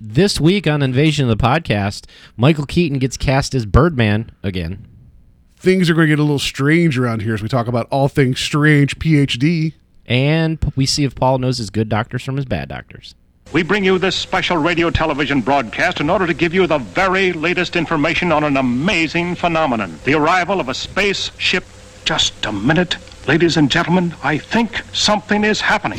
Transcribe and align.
this 0.00 0.40
week 0.40 0.66
on 0.66 0.82
Invasion 0.82 1.28
of 1.28 1.38
the 1.38 1.42
Podcast, 1.42 2.06
Michael 2.36 2.66
Keaton 2.66 2.98
gets 2.98 3.16
cast 3.16 3.54
as 3.54 3.66
Birdman 3.66 4.30
again. 4.42 4.86
Things 5.56 5.88
are 5.88 5.94
going 5.94 6.06
to 6.06 6.12
get 6.12 6.18
a 6.18 6.22
little 6.22 6.38
strange 6.38 6.98
around 6.98 7.22
here 7.22 7.34
as 7.34 7.42
we 7.42 7.48
talk 7.48 7.66
about 7.66 7.88
all 7.90 8.08
things 8.08 8.38
strange 8.40 8.98
PhD. 8.98 9.72
And 10.06 10.72
we 10.76 10.86
see 10.86 11.04
if 11.04 11.14
Paul 11.14 11.38
knows 11.38 11.58
his 11.58 11.70
good 11.70 11.88
doctors 11.88 12.22
from 12.22 12.36
his 12.36 12.44
bad 12.44 12.68
doctors. 12.68 13.14
We 13.52 13.62
bring 13.62 13.84
you 13.84 13.98
this 13.98 14.16
special 14.16 14.56
radio 14.56 14.90
television 14.90 15.40
broadcast 15.40 16.00
in 16.00 16.10
order 16.10 16.26
to 16.26 16.34
give 16.34 16.52
you 16.52 16.66
the 16.66 16.78
very 16.78 17.32
latest 17.32 17.76
information 17.76 18.32
on 18.32 18.44
an 18.44 18.56
amazing 18.56 19.34
phenomenon 19.34 19.98
the 20.04 20.14
arrival 20.14 20.60
of 20.60 20.68
a 20.68 20.74
spaceship. 20.74 21.64
Just 22.04 22.44
a 22.44 22.52
minute. 22.52 22.96
Ladies 23.26 23.56
and 23.56 23.68
gentlemen, 23.68 24.14
I 24.22 24.38
think 24.38 24.82
something 24.92 25.42
is 25.42 25.60
happening. 25.60 25.98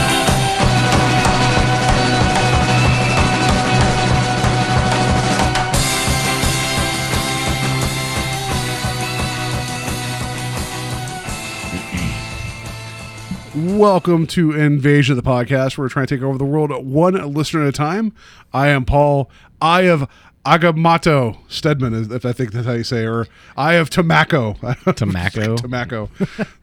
Welcome 13.53 14.27
to 14.27 14.53
Invasion 14.53 15.17
of 15.17 15.21
the 15.21 15.29
Podcast. 15.29 15.77
We're 15.77 15.89
trying 15.89 16.07
to 16.07 16.15
take 16.15 16.23
over 16.23 16.37
the 16.37 16.45
world 16.45 16.71
one 16.85 17.33
listener 17.33 17.63
at 17.63 17.67
a 17.67 17.73
time. 17.73 18.13
I 18.53 18.69
am 18.69 18.85
Paul. 18.85 19.29
I 19.61 19.83
have 19.83 20.09
Agamato 20.45 21.37
Stedman, 21.49 22.13
if 22.13 22.25
I 22.25 22.31
think 22.31 22.53
that's 22.53 22.65
how 22.65 22.71
you 22.71 22.85
say, 22.85 23.03
it, 23.03 23.07
or 23.07 23.27
I 23.57 23.73
have 23.73 23.89
Tomacco. 23.89 24.57
Tomacco? 24.95 25.57
tobacco. 25.61 26.09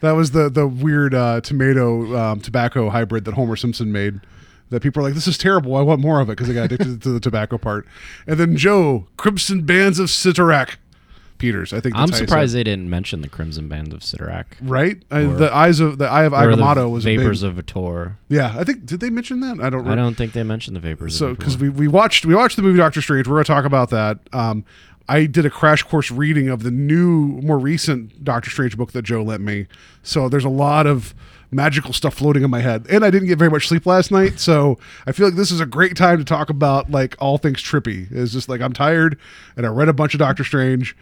that 0.01 0.13
was 0.13 0.31
the 0.31 0.49
the 0.49 0.67
weird 0.67 1.15
uh, 1.15 1.43
tomato 1.43 2.17
um, 2.17 2.41
tobacco 2.41 2.89
hybrid 2.89 3.27
that 3.27 3.35
Homer 3.35 3.57
Simpson 3.57 3.93
made. 3.93 4.21
That 4.71 4.83
people 4.83 5.01
are 5.01 5.05
like, 5.05 5.15
this 5.15 5.27
is 5.27 5.37
terrible. 5.37 5.77
I 5.77 5.83
want 5.83 6.01
more 6.01 6.21
of 6.21 6.31
it 6.31 6.33
because 6.33 6.49
they 6.49 6.55
got 6.55 6.73
addicted 6.73 7.03
to 7.03 7.11
the 7.11 7.21
tobacco 7.21 7.59
part. 7.59 7.87
And 8.27 8.41
then 8.41 8.57
Joe, 8.57 9.07
Crimson 9.19 9.63
Bands 9.67 9.99
of 9.99 10.09
Cyttorak 10.09 10.77
Peters. 11.39 11.73
I 11.73 11.81
think 11.81 11.95
that's 11.95 12.03
I'm 12.03 12.09
how 12.11 12.15
you 12.17 12.21
say 12.21 12.27
surprised 12.27 12.55
they 12.55 12.65
didn't 12.65 12.91
mention 12.91 13.21
the 13.23 13.29
Crimson 13.29 13.69
Band 13.69 13.93
of 13.93 14.01
Cyttorak. 14.01 14.45
right? 14.61 15.03
I, 15.11 15.23
the 15.25 15.55
eyes 15.55 15.81
of 15.81 15.99
the 15.99 16.07
eye 16.07 16.25
of 16.25 16.33
Agamotto 16.33 16.91
was 16.91 17.05
a 17.05 17.09
big- 17.09 17.21
Vapors 17.21 17.43
of 17.43 17.55
Vitor. 17.57 18.17
Yeah, 18.29 18.55
I 18.59 18.65
think 18.65 18.85
did 18.87 19.01
they 19.01 19.11
mention 19.11 19.41
that? 19.41 19.61
I 19.61 19.71
don't. 19.71 19.87
I 19.89 19.95
don't 19.95 20.15
think 20.17 20.33
they 20.33 20.43
mentioned 20.43 20.77
the 20.77 20.81
Vapors 20.81 21.17
So 21.17 21.35
because 21.35 21.57
we, 21.57 21.69
we 21.69 21.89
watched 21.89 22.27
we 22.27 22.35
watched 22.35 22.57
the 22.57 22.63
movie 22.63 22.79
Doctor 22.79 23.01
Strange, 23.03 23.27
we're 23.27 23.37
gonna 23.37 23.45
talk 23.45 23.65
about 23.65 23.91
that. 23.91 24.19
Um, 24.33 24.65
I 25.09 25.25
did 25.25 25.47
a 25.47 25.51
crash 25.51 25.83
course 25.83 26.11
reading 26.11 26.51
of 26.51 26.63
the 26.63 26.71
new, 26.71 27.41
more 27.43 27.59
recent 27.59 28.23
Doctor 28.25 28.51
Strange 28.51 28.77
book 28.77 28.93
that 28.93 29.03
Joe 29.03 29.23
lent 29.23 29.41
me. 29.43 29.67
So 30.03 30.29
there's 30.29 30.45
a 30.45 30.51
lot 30.51 30.87
of 30.87 31.15
magical 31.51 31.95
stuff 31.95 32.13
floating 32.13 32.43
in 32.43 32.51
my 32.51 32.61
head, 32.61 32.85
and 32.91 33.03
I 33.03 33.11
didn't 33.11 33.29
get 33.29 33.39
very 33.39 33.51
much 33.51 33.69
sleep 33.69 33.87
last 33.87 34.11
night. 34.11 34.39
So 34.39 34.79
I 35.07 35.13
feel 35.13 35.27
like 35.29 35.35
this 35.37 35.51
is 35.51 35.61
a 35.61 35.67
great 35.67 35.97
time 35.97 36.19
to 36.19 36.25
talk 36.25 36.51
about 36.51 36.91
like 36.91 37.17
all 37.21 37.39
things 37.39 37.63
trippy. 37.63 38.07
It's 38.11 38.33
just 38.35 38.51
like 38.51 38.61
I'm 38.61 38.75
tired, 38.75 39.19
and 39.57 39.65
I 39.65 39.71
read 39.71 39.89
a 39.89 39.95
bunch 39.95 40.13
of 40.13 40.19
Doctor 40.21 40.45
Strange. 40.45 40.95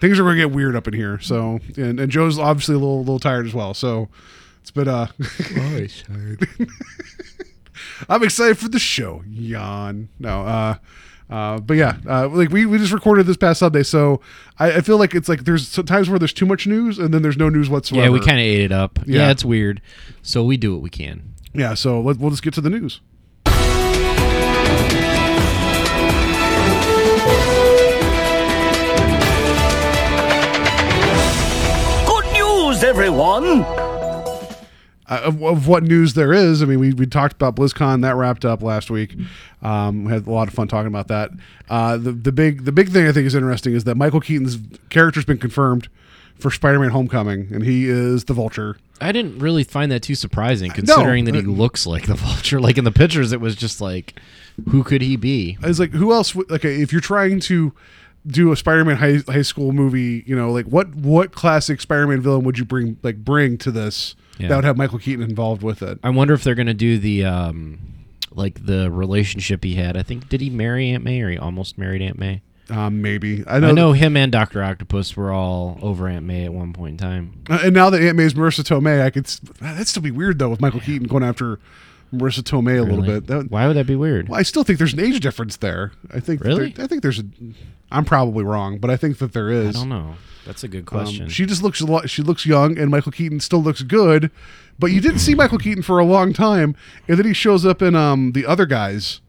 Things 0.00 0.18
are 0.18 0.22
gonna 0.24 0.36
get 0.36 0.50
weird 0.50 0.76
up 0.76 0.88
in 0.88 0.94
here. 0.94 1.18
So 1.20 1.60
and, 1.76 2.00
and 2.00 2.10
Joe's 2.10 2.38
obviously 2.38 2.74
a 2.74 2.78
little 2.78 3.00
little 3.00 3.20
tired 3.20 3.46
as 3.46 3.54
well. 3.54 3.74
So 3.74 4.08
it's 4.60 4.70
been 4.70 4.88
uh. 4.88 5.08
I'm 8.08 8.22
excited 8.22 8.58
for 8.58 8.68
the 8.68 8.78
show. 8.78 9.22
Yawn. 9.28 10.08
No, 10.18 10.42
uh, 10.42 10.74
uh, 11.28 11.58
but 11.60 11.76
yeah, 11.76 11.96
uh, 12.08 12.28
like 12.28 12.50
we, 12.50 12.66
we 12.66 12.78
just 12.78 12.92
recorded 12.92 13.26
this 13.26 13.36
past 13.36 13.60
Sunday, 13.60 13.82
so 13.82 14.20
I, 14.58 14.76
I 14.76 14.80
feel 14.80 14.98
like 14.98 15.14
it's 15.14 15.28
like 15.28 15.44
there's 15.44 15.68
sometimes 15.68 16.10
where 16.10 16.18
there's 16.18 16.32
too 16.32 16.46
much 16.46 16.66
news 16.66 16.98
and 16.98 17.14
then 17.14 17.22
there's 17.22 17.36
no 17.36 17.48
news 17.48 17.70
whatsoever. 17.70 18.06
yeah, 18.06 18.10
we 18.10 18.18
kind 18.18 18.38
of 18.38 18.44
ate 18.44 18.60
it 18.60 18.72
up. 18.72 18.98
Yeah. 19.06 19.20
Yeah. 19.20 19.30
it's 19.30 19.44
weird. 19.44 19.80
So 20.22 20.44
we 20.44 20.56
do 20.56 20.72
what 20.72 20.82
we 20.82 20.90
can. 20.90 21.34
yeah. 21.54 21.74
So 21.74 22.00
let, 22.00 22.18
we'll 22.18 22.30
just 22.30 22.42
get 22.42 22.54
to 22.54 22.60
the 22.60 22.70
news. 22.70 23.00
News, 32.80 32.88
everyone! 32.88 33.44
Uh, 35.06 35.22
of, 35.24 35.42
of 35.42 35.68
what 35.68 35.82
news 35.82 36.14
there 36.14 36.32
is, 36.32 36.62
I 36.62 36.66
mean, 36.66 36.78
we, 36.78 36.92
we 36.92 37.04
talked 37.04 37.34
about 37.34 37.56
BlizzCon 37.56 38.02
that 38.02 38.14
wrapped 38.14 38.44
up 38.44 38.62
last 38.62 38.90
week. 38.90 39.16
Um, 39.60 40.04
we 40.04 40.12
had 40.12 40.26
a 40.26 40.30
lot 40.30 40.48
of 40.48 40.54
fun 40.54 40.68
talking 40.68 40.86
about 40.86 41.08
that. 41.08 41.30
Uh, 41.68 41.96
the 41.96 42.12
the 42.12 42.32
big 42.32 42.64
the 42.64 42.72
big 42.72 42.90
thing 42.90 43.06
I 43.06 43.12
think 43.12 43.26
is 43.26 43.34
interesting 43.34 43.74
is 43.74 43.84
that 43.84 43.96
Michael 43.96 44.20
Keaton's 44.20 44.58
character's 44.88 45.24
been 45.24 45.38
confirmed 45.38 45.88
for 46.38 46.50
Spider-Man: 46.50 46.90
Homecoming, 46.90 47.48
and 47.52 47.64
he 47.64 47.88
is 47.88 48.24
the 48.24 48.34
Vulture. 48.34 48.76
I 49.00 49.12
didn't 49.12 49.38
really 49.40 49.64
find 49.64 49.90
that 49.92 50.02
too 50.02 50.14
surprising, 50.14 50.70
considering 50.70 51.24
that 51.24 51.34
he 51.34 51.40
uh, 51.40 51.44
looks 51.44 51.86
like 51.86 52.06
the 52.06 52.14
Vulture. 52.16 52.60
Like 52.60 52.78
in 52.78 52.84
the 52.84 52.92
pictures, 52.92 53.32
it 53.32 53.40
was 53.40 53.56
just 53.56 53.80
like, 53.80 54.14
who 54.70 54.84
could 54.84 55.02
he 55.02 55.16
be? 55.16 55.58
I 55.62 55.66
was 55.66 55.80
like, 55.80 55.90
who 55.90 56.12
else? 56.12 56.34
Would, 56.34 56.50
like, 56.50 56.64
if 56.64 56.92
you're 56.92 57.00
trying 57.00 57.40
to 57.40 57.72
do 58.26 58.52
a 58.52 58.56
Spider-Man 58.56 58.96
high, 58.96 59.20
high 59.32 59.42
school 59.42 59.72
movie, 59.72 60.22
you 60.26 60.36
know, 60.36 60.50
like 60.52 60.66
what 60.66 60.94
what 60.94 61.32
classic 61.32 61.80
Spider-Man 61.80 62.20
villain 62.20 62.44
would 62.44 62.58
you 62.58 62.64
bring 62.64 62.98
like 63.02 63.16
bring 63.24 63.56
to 63.58 63.70
this 63.70 64.14
Yeah. 64.38 64.48
that 64.48 64.56
would 64.56 64.64
have 64.64 64.76
Michael 64.76 64.98
Keaton 64.98 65.22
involved 65.24 65.62
with 65.62 65.82
it? 65.82 65.98
I 66.02 66.10
wonder 66.10 66.34
if 66.34 66.44
they're 66.44 66.54
gonna 66.54 66.74
do 66.74 66.98
the 66.98 67.24
um, 67.24 67.78
like 68.32 68.66
the 68.66 68.90
relationship 68.90 69.64
he 69.64 69.74
had. 69.76 69.96
I 69.96 70.02
think 70.02 70.28
did 70.28 70.40
he 70.40 70.50
marry 70.50 70.90
Aunt 70.90 71.02
May 71.04 71.20
or 71.22 71.30
he 71.30 71.38
almost 71.38 71.78
married 71.78 72.02
Aunt 72.02 72.18
May? 72.18 72.42
Um, 72.68 73.02
maybe 73.02 73.42
I 73.48 73.58
know. 73.58 73.68
I 73.70 73.72
know 73.72 73.92
him 73.94 74.16
and 74.16 74.30
Doctor 74.30 74.62
Octopus 74.62 75.16
were 75.16 75.32
all 75.32 75.78
over 75.82 76.06
Aunt 76.06 76.24
May 76.24 76.44
at 76.44 76.52
one 76.52 76.72
point 76.72 76.92
in 76.92 76.96
time. 76.98 77.42
Uh, 77.50 77.58
and 77.64 77.74
now 77.74 77.90
that 77.90 78.00
Aunt 78.00 78.16
May's 78.16 78.34
Marisa 78.34 78.62
Tomei, 78.62 79.02
I 79.02 79.10
could. 79.10 79.26
That'd 79.60 79.88
still 79.88 80.02
be 80.02 80.12
weird 80.12 80.38
though 80.38 80.50
with 80.50 80.60
Michael 80.60 80.78
Keaton 80.80 81.08
going 81.08 81.24
after 81.24 81.58
Marisa 82.12 82.42
Tomei 82.42 82.78
a 82.78 82.82
little 82.82 83.04
bit. 83.04 83.26
That, 83.28 83.50
Why 83.50 83.66
would 83.66 83.76
that 83.76 83.86
be 83.86 83.94
weird? 83.96 84.28
well, 84.28 84.38
I 84.38 84.42
still 84.42 84.64
think 84.64 84.78
there's 84.78 84.92
an 84.92 85.00
age 85.00 85.20
difference 85.20 85.56
there. 85.56 85.92
I 86.12 86.20
think. 86.20 86.42
Really? 86.42 86.70
there- 86.70 86.84
I 86.84 86.88
think 86.88 87.02
there's 87.02 87.18
a. 87.20 87.24
I'm 87.92 88.04
probably 88.04 88.44
wrong, 88.44 88.78
but 88.78 88.90
I 88.90 88.96
think 88.96 89.18
that 89.18 89.32
there 89.32 89.50
is. 89.50 89.76
I 89.76 89.80
don't 89.80 89.88
know. 89.88 90.14
That's 90.46 90.64
a 90.64 90.68
good 90.68 90.80
Um, 90.80 90.84
question. 90.86 91.28
she 91.28 91.44
just 91.46 91.62
looks 91.62 91.80
a 91.80 91.86
lot. 91.86 92.08
She 92.10 92.22
looks 92.22 92.46
young, 92.46 92.78
and 92.78 92.90
Michael 92.90 93.12
Keaton 93.12 93.40
still 93.40 93.62
looks 93.62 93.82
good. 93.82 94.30
But 94.78 94.92
you 94.92 95.00
didn't 95.00 95.18
see 95.18 95.34
Michael 95.34 95.58
Keaton 95.58 95.82
for 95.82 95.98
a 95.98 96.04
long 96.04 96.32
time, 96.32 96.74
and 97.06 97.18
then 97.18 97.26
he 97.26 97.34
shows 97.34 97.64
up 97.66 97.82
in 97.82 97.94
um 97.94 98.32
the 98.32 98.46
other 98.46 98.64
guys, 98.66 99.20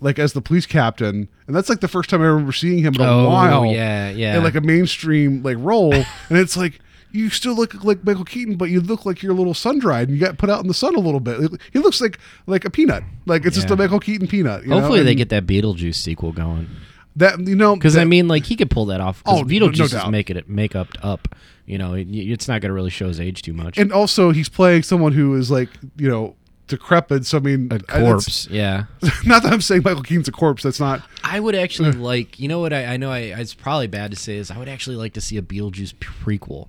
like 0.00 0.18
as 0.18 0.32
the 0.34 0.42
police 0.42 0.66
captain, 0.66 1.28
and 1.46 1.56
that's 1.56 1.68
like 1.68 1.80
the 1.80 1.88
first 1.88 2.10
time 2.10 2.20
I 2.20 2.26
remember 2.26 2.52
seeing 2.52 2.78
him 2.80 2.94
in 2.94 3.00
a 3.00 3.04
Oh, 3.10 3.28
while. 3.28 3.66
yeah, 3.66 4.10
yeah. 4.10 4.36
in 4.36 4.44
like 4.44 4.54
a 4.54 4.60
mainstream 4.60 5.42
like 5.42 5.56
role, 5.58 5.92
and 5.94 6.38
it's 6.38 6.56
like. 6.56 6.78
You 7.14 7.30
still 7.30 7.54
look 7.54 7.84
like 7.84 8.04
Michael 8.04 8.24
Keaton, 8.24 8.56
but 8.56 8.66
you 8.70 8.80
look 8.80 9.06
like 9.06 9.22
you're 9.22 9.32
a 9.32 9.36
little 9.36 9.54
sun 9.54 9.78
dried, 9.78 10.08
and 10.08 10.18
you 10.18 10.24
got 10.24 10.36
put 10.36 10.50
out 10.50 10.60
in 10.62 10.66
the 10.68 10.74
sun 10.74 10.96
a 10.96 10.98
little 10.98 11.20
bit. 11.20 11.60
He 11.72 11.78
looks 11.78 12.00
like 12.00 12.18
like 12.46 12.64
a 12.64 12.70
peanut, 12.70 13.04
like 13.24 13.46
it's 13.46 13.54
just 13.54 13.70
a 13.70 13.76
Michael 13.76 14.00
Keaton 14.00 14.26
peanut. 14.26 14.64
you 14.64 14.70
know? 14.70 14.80
Hopefully 14.80 15.02
they 15.04 15.10
And 15.12 15.18
get 15.18 15.28
that 15.28 15.46
Beetlejuice 15.46 15.94
sequel 15.94 16.32
going. 16.32 16.68
that. 17.16 17.38
You 17.38 17.54
know, 17.54 17.76
Because 17.76 17.96
I 17.96 18.04
mean, 18.04 18.26
like 18.26 18.44
he 18.46 18.56
could 18.56 18.68
pull 18.70 18.86
that 18.86 19.00
off. 19.00 19.22
Oh, 19.26 19.44
Beetlejuice 19.44 19.78
no 19.78 19.84
is 19.84 19.92
doubt. 19.92 20.10
making 20.10 20.36
it 20.36 20.48
make 20.48 20.74
up 20.74 20.88
up. 21.02 21.28
You 21.66 21.78
know, 21.78 21.94
it, 21.94 22.08
it's 22.10 22.48
not 22.48 22.60
going 22.60 22.70
to 22.70 22.74
really 22.74 22.90
show 22.90 23.06
his 23.06 23.20
age 23.20 23.42
too 23.42 23.52
much. 23.54 23.78
and 23.78 23.92
also 23.92 24.32
he's 24.32 24.48
playing 24.48 24.82
someone 24.82 25.12
who 25.12 25.34
is 25.36 25.50
like 25.52 25.68
you 25.96 26.08
know 26.08 26.34
decrepit. 26.66 27.24
So 27.26 27.38
I 27.38 27.40
mean, 27.42 27.68
a 27.70 27.78
corpse, 27.78 28.48
yeah. 28.50 28.86
Not 29.24 29.44
that 29.44 29.52
I'm 29.52 29.60
saying 29.60 29.82
Michael 29.84 30.02
Keaton's 30.02 30.26
a 30.28 30.32
corpse. 30.32 30.64
That's 30.64 30.80
not. 30.80 31.02
I 31.22 31.38
would 31.38 31.54
actually 31.54 31.92
like. 32.12 32.40
You 32.40 32.48
know 32.48 32.58
what? 32.58 32.72
I, 32.72 32.86
I 32.86 32.96
know. 32.96 33.12
I, 33.12 33.18
it's 33.20 33.54
probably 33.54 33.86
bad 33.86 34.10
to 34.10 34.16
say 34.16 34.36
is 34.36 34.50
I 34.50 34.58
would 34.58 34.68
actually 34.68 34.96
like 34.96 35.12
to 35.12 35.20
see 35.20 35.36
a 35.36 35.42
Beetlejuice 35.42 35.94
prequel 35.94 36.66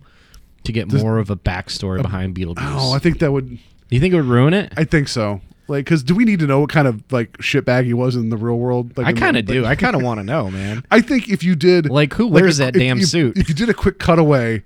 to 0.66 0.72
get 0.72 0.92
more 0.92 1.18
of 1.20 1.30
a 1.30 1.36
backstory 1.36 2.02
behind 2.02 2.36
Beetlejuice. 2.36 2.56
Oh, 2.78 2.94
I 2.94 3.00
think 3.00 3.20
that 3.20 3.32
would. 3.32 3.58
you 3.90 4.00
think 4.00 4.14
it 4.14 4.18
would 4.18 4.26
ruin 4.26 4.54
it? 4.54 4.74
I 4.78 4.84
think 4.84 5.08
so. 5.08 5.42
Like, 5.68 5.86
because 5.86 6.04
do 6.04 6.14
we 6.14 6.26
need 6.26 6.40
to 6.40 6.48
know 6.48 6.60
what 6.60 6.70
kind 6.70 6.88
of 6.88 7.04
like 7.12 7.38
shitbag 7.40 7.86
he 7.86 7.94
was 7.94 8.16
in 8.16 8.30
the 8.30 8.38
real 8.38 8.58
world? 8.60 8.96
Like, 8.98 9.08
I 9.08 9.14
kind 9.14 9.36
of 9.36 9.46
do. 9.46 9.64
like- 9.64 9.72
I 9.72 9.82
kind 9.82 9.96
of 9.96 10.04
want 10.04 10.20
to 10.20 10.24
know, 10.24 10.52
man. 10.52 10.84
I 10.92 11.02
think 11.02 11.28
if 11.30 11.44
you 11.44 11.56
did, 11.56 11.90
Like, 11.90 12.14
who 12.14 12.26
like, 12.30 12.42
wears 12.44 12.60
if- 12.60 12.66
that 12.68 12.76
if 12.76 12.80
damn 12.82 13.00
you- 13.00 13.06
suit? 13.06 13.36
If 13.38 13.50
you 13.50 13.56
did 13.56 13.70
a 13.70 13.74
quick 13.74 13.98
cutaway, 13.98 14.62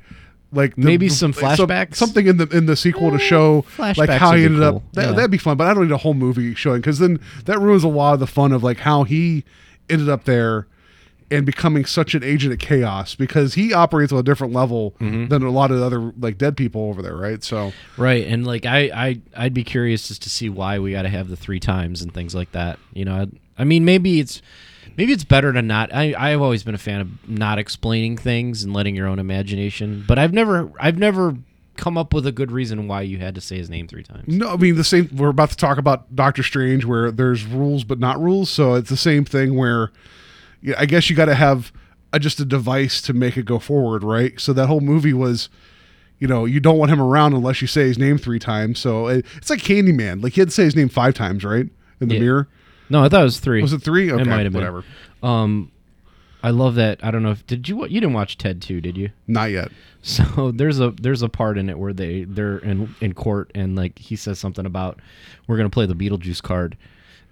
like 0.51 0.75
the- 0.75 0.81
Maybe 0.81 1.07
some 1.07 1.31
like, 1.41 1.56
some- 1.57 1.69
flashbacks? 1.69 1.95
something 1.95 2.27
in 2.27 2.35
the 2.38 2.47
in 2.50 2.65
the 2.65 2.75
sequel 2.75 3.12
to 3.12 3.15
eh, 3.15 3.19
show 3.19 3.63
like 3.77 4.09
how 4.09 4.33
he 4.33 4.44
ended 4.44 4.59
cool. 4.59 4.77
up. 4.77 4.83
That, 4.94 5.06
Yeah. 5.06 5.12
That'd 5.13 5.31
be 5.31 5.38
fun, 5.38 5.56
but 5.56 5.68
I 5.68 5.74
don't 5.74 5.83
need 5.83 5.94
a 5.94 5.97
whole 5.97 6.13
movie 6.15 6.53
showing 6.56 6.81
because 6.81 7.00
then 7.00 7.19
that 7.45 7.59
ruins 7.59 7.83
a 7.85 7.88
lot 7.88 8.15
of 8.15 8.19
the 8.19 8.27
fun 8.27 8.51
of 8.51 8.62
like 8.63 8.79
how 8.79 9.03
he 9.03 9.45
ended 9.89 10.09
up 10.09 10.25
there 10.25 10.68
and 11.31 11.45
becoming 11.45 11.85
such 11.85 12.15
an 12.15 12.23
agent 12.23 12.53
of 12.53 12.59
chaos 12.59 13.13
because 13.15 13.53
he 13.53 13.73
operates 13.73 14.11
on 14.11 14.19
a 14.19 14.23
different 14.23 14.53
level 14.53 14.95
Mm-hmm. 14.99 15.27
than 15.27 15.43
a 15.43 15.51
lot 15.51 15.71
of 15.71 15.81
other 15.81 16.11
like 16.19 16.37
dead 16.37 16.57
people 16.57 16.81
over 16.89 17.01
there, 17.01 17.15
right? 17.15 17.43
So 17.43 17.71
Right, 17.97 18.25
and 18.27 18.45
like 18.47 18.65
I, 18.65 18.79
I, 18.93 19.21
I'd 19.35 19.53
be 19.53 19.63
curious 19.63 20.07
just 20.07 20.21
to 20.23 20.29
see 20.29 20.49
why 20.49 20.79
we 20.79 20.91
got 20.91 21.03
to 21.03 21.09
have 21.09 21.29
the 21.29 21.35
three 21.37 21.59
times 21.59 22.01
and 22.01 22.13
things 22.13 22.33
like 22.35 22.51
that. 22.53 22.79
You 22.93 23.05
know, 23.05 23.15
I, 23.15 23.27
I 23.61 23.63
mean, 23.65 23.85
maybe 23.85 24.19
it's, 24.19 24.41
maybe 24.97 25.13
it's 25.13 25.23
better 25.23 25.53
to 25.53 25.61
not. 25.61 25.93
I, 25.93 26.13
I've 26.17 26.41
always 26.41 26.63
been 26.63 26.75
a 26.75 26.79
fan 26.79 27.01
of 27.01 27.29
not 27.29 27.59
explaining 27.59 28.17
things 28.17 28.63
and 28.63 28.73
letting 28.73 28.95
your 28.95 29.07
own 29.07 29.19
imagination. 29.19 30.03
But 30.07 30.17
I've 30.19 30.33
never, 30.33 30.71
I've 30.79 30.97
never 30.97 31.35
come 31.77 31.97
up 31.97 32.13
with 32.13 32.27
a 32.27 32.31
good 32.33 32.51
reason 32.51 32.87
why 32.89 33.01
you 33.03 33.19
had 33.19 33.35
to 33.35 33.41
say 33.41 33.57
his 33.57 33.69
name 33.69 33.87
three 33.87 34.03
times. 34.03 34.25
No, 34.27 34.49
I 34.49 34.57
mean 34.57 34.75
the 34.75 34.83
same. 34.83 35.09
We're 35.15 35.29
about 35.29 35.49
to 35.51 35.55
talk 35.55 35.77
about 35.77 36.13
Doctor 36.15 36.43
Strange, 36.43 36.83
where 36.85 37.09
there's 37.11 37.45
rules 37.45 37.83
but 37.85 37.99
not 37.99 38.19
rules. 38.21 38.49
So 38.49 38.73
it's 38.73 38.89
the 38.89 38.97
same 38.97 39.23
thing 39.23 39.55
where, 39.55 39.91
yeah, 40.61 40.75
I 40.77 40.85
guess 40.85 41.09
you 41.09 41.15
got 41.15 41.25
to 41.25 41.35
have 41.35 41.71
a, 42.13 42.19
just 42.19 42.39
a 42.39 42.45
device 42.45 43.01
to 43.03 43.13
make 43.13 43.38
it 43.38 43.45
go 43.45 43.59
forward, 43.59 44.03
right? 44.03 44.39
So 44.39 44.53
that 44.53 44.67
whole 44.67 44.81
movie 44.81 45.13
was, 45.13 45.50
you 46.19 46.27
know, 46.27 46.45
you 46.45 46.59
don't 46.59 46.77
want 46.77 46.91
him 46.91 47.01
around 47.01 47.33
unless 47.33 47.61
you 47.61 47.67
say 47.67 47.83
his 47.83 47.97
name 47.97 48.17
three 48.17 48.39
times. 48.39 48.79
So 48.79 49.07
it, 49.07 49.25
it's 49.38 49.50
like 49.50 49.59
Candyman. 49.59 50.21
Like 50.23 50.33
he 50.33 50.41
had 50.41 50.50
to 50.50 50.53
say 50.56 50.63
his 50.63 50.75
name 50.75 50.89
five 50.89 51.13
times, 51.13 51.44
right? 51.44 51.67
In 52.01 52.07
the 52.09 52.15
Yeah. 52.15 52.19
mirror. 52.21 52.47
No, 52.89 53.03
I 53.03 53.09
thought 53.09 53.21
it 53.21 53.25
was 53.25 53.39
three. 53.39 53.61
Was 53.61 53.73
it 53.73 53.81
three? 53.83 54.11
Okay, 54.11 54.21
it 54.21 54.25
might 54.25 54.44
have 54.44 54.53
been. 54.53 54.61
whatever. 54.61 54.83
Um, 55.21 55.71
I 56.41 56.50
love 56.51 56.75
that. 56.75 57.03
I 57.03 57.12
don't 57.12 57.21
know 57.21 57.31
if 57.31 57.45
did 57.45 57.67
you 57.69 57.81
you 57.83 58.00
didn't 58.00 58.13
watch 58.13 58.38
Ted 58.38 58.62
two, 58.62 58.79
did 58.81 58.97
you? 58.97 59.09
Not 59.27 59.51
yet. 59.51 59.69
So 60.01 60.51
there's 60.51 60.79
a 60.79 60.91
there's 60.91 61.21
a 61.23 61.27
part 61.27 61.57
in 61.57 61.69
it 61.69 61.77
where 61.77 61.91
they 61.91 62.23
they're 62.23 62.59
in 62.59 62.95
in 63.01 63.13
court 63.13 63.51
and 63.53 63.75
like 63.75 64.00
he 64.00 64.15
says 64.15 64.39
something 64.39 64.65
about 64.65 64.97
we're 65.45 65.57
gonna 65.57 65.69
play 65.69 65.85
the 65.85 65.94
Beetlejuice 65.94 66.41
card, 66.41 66.77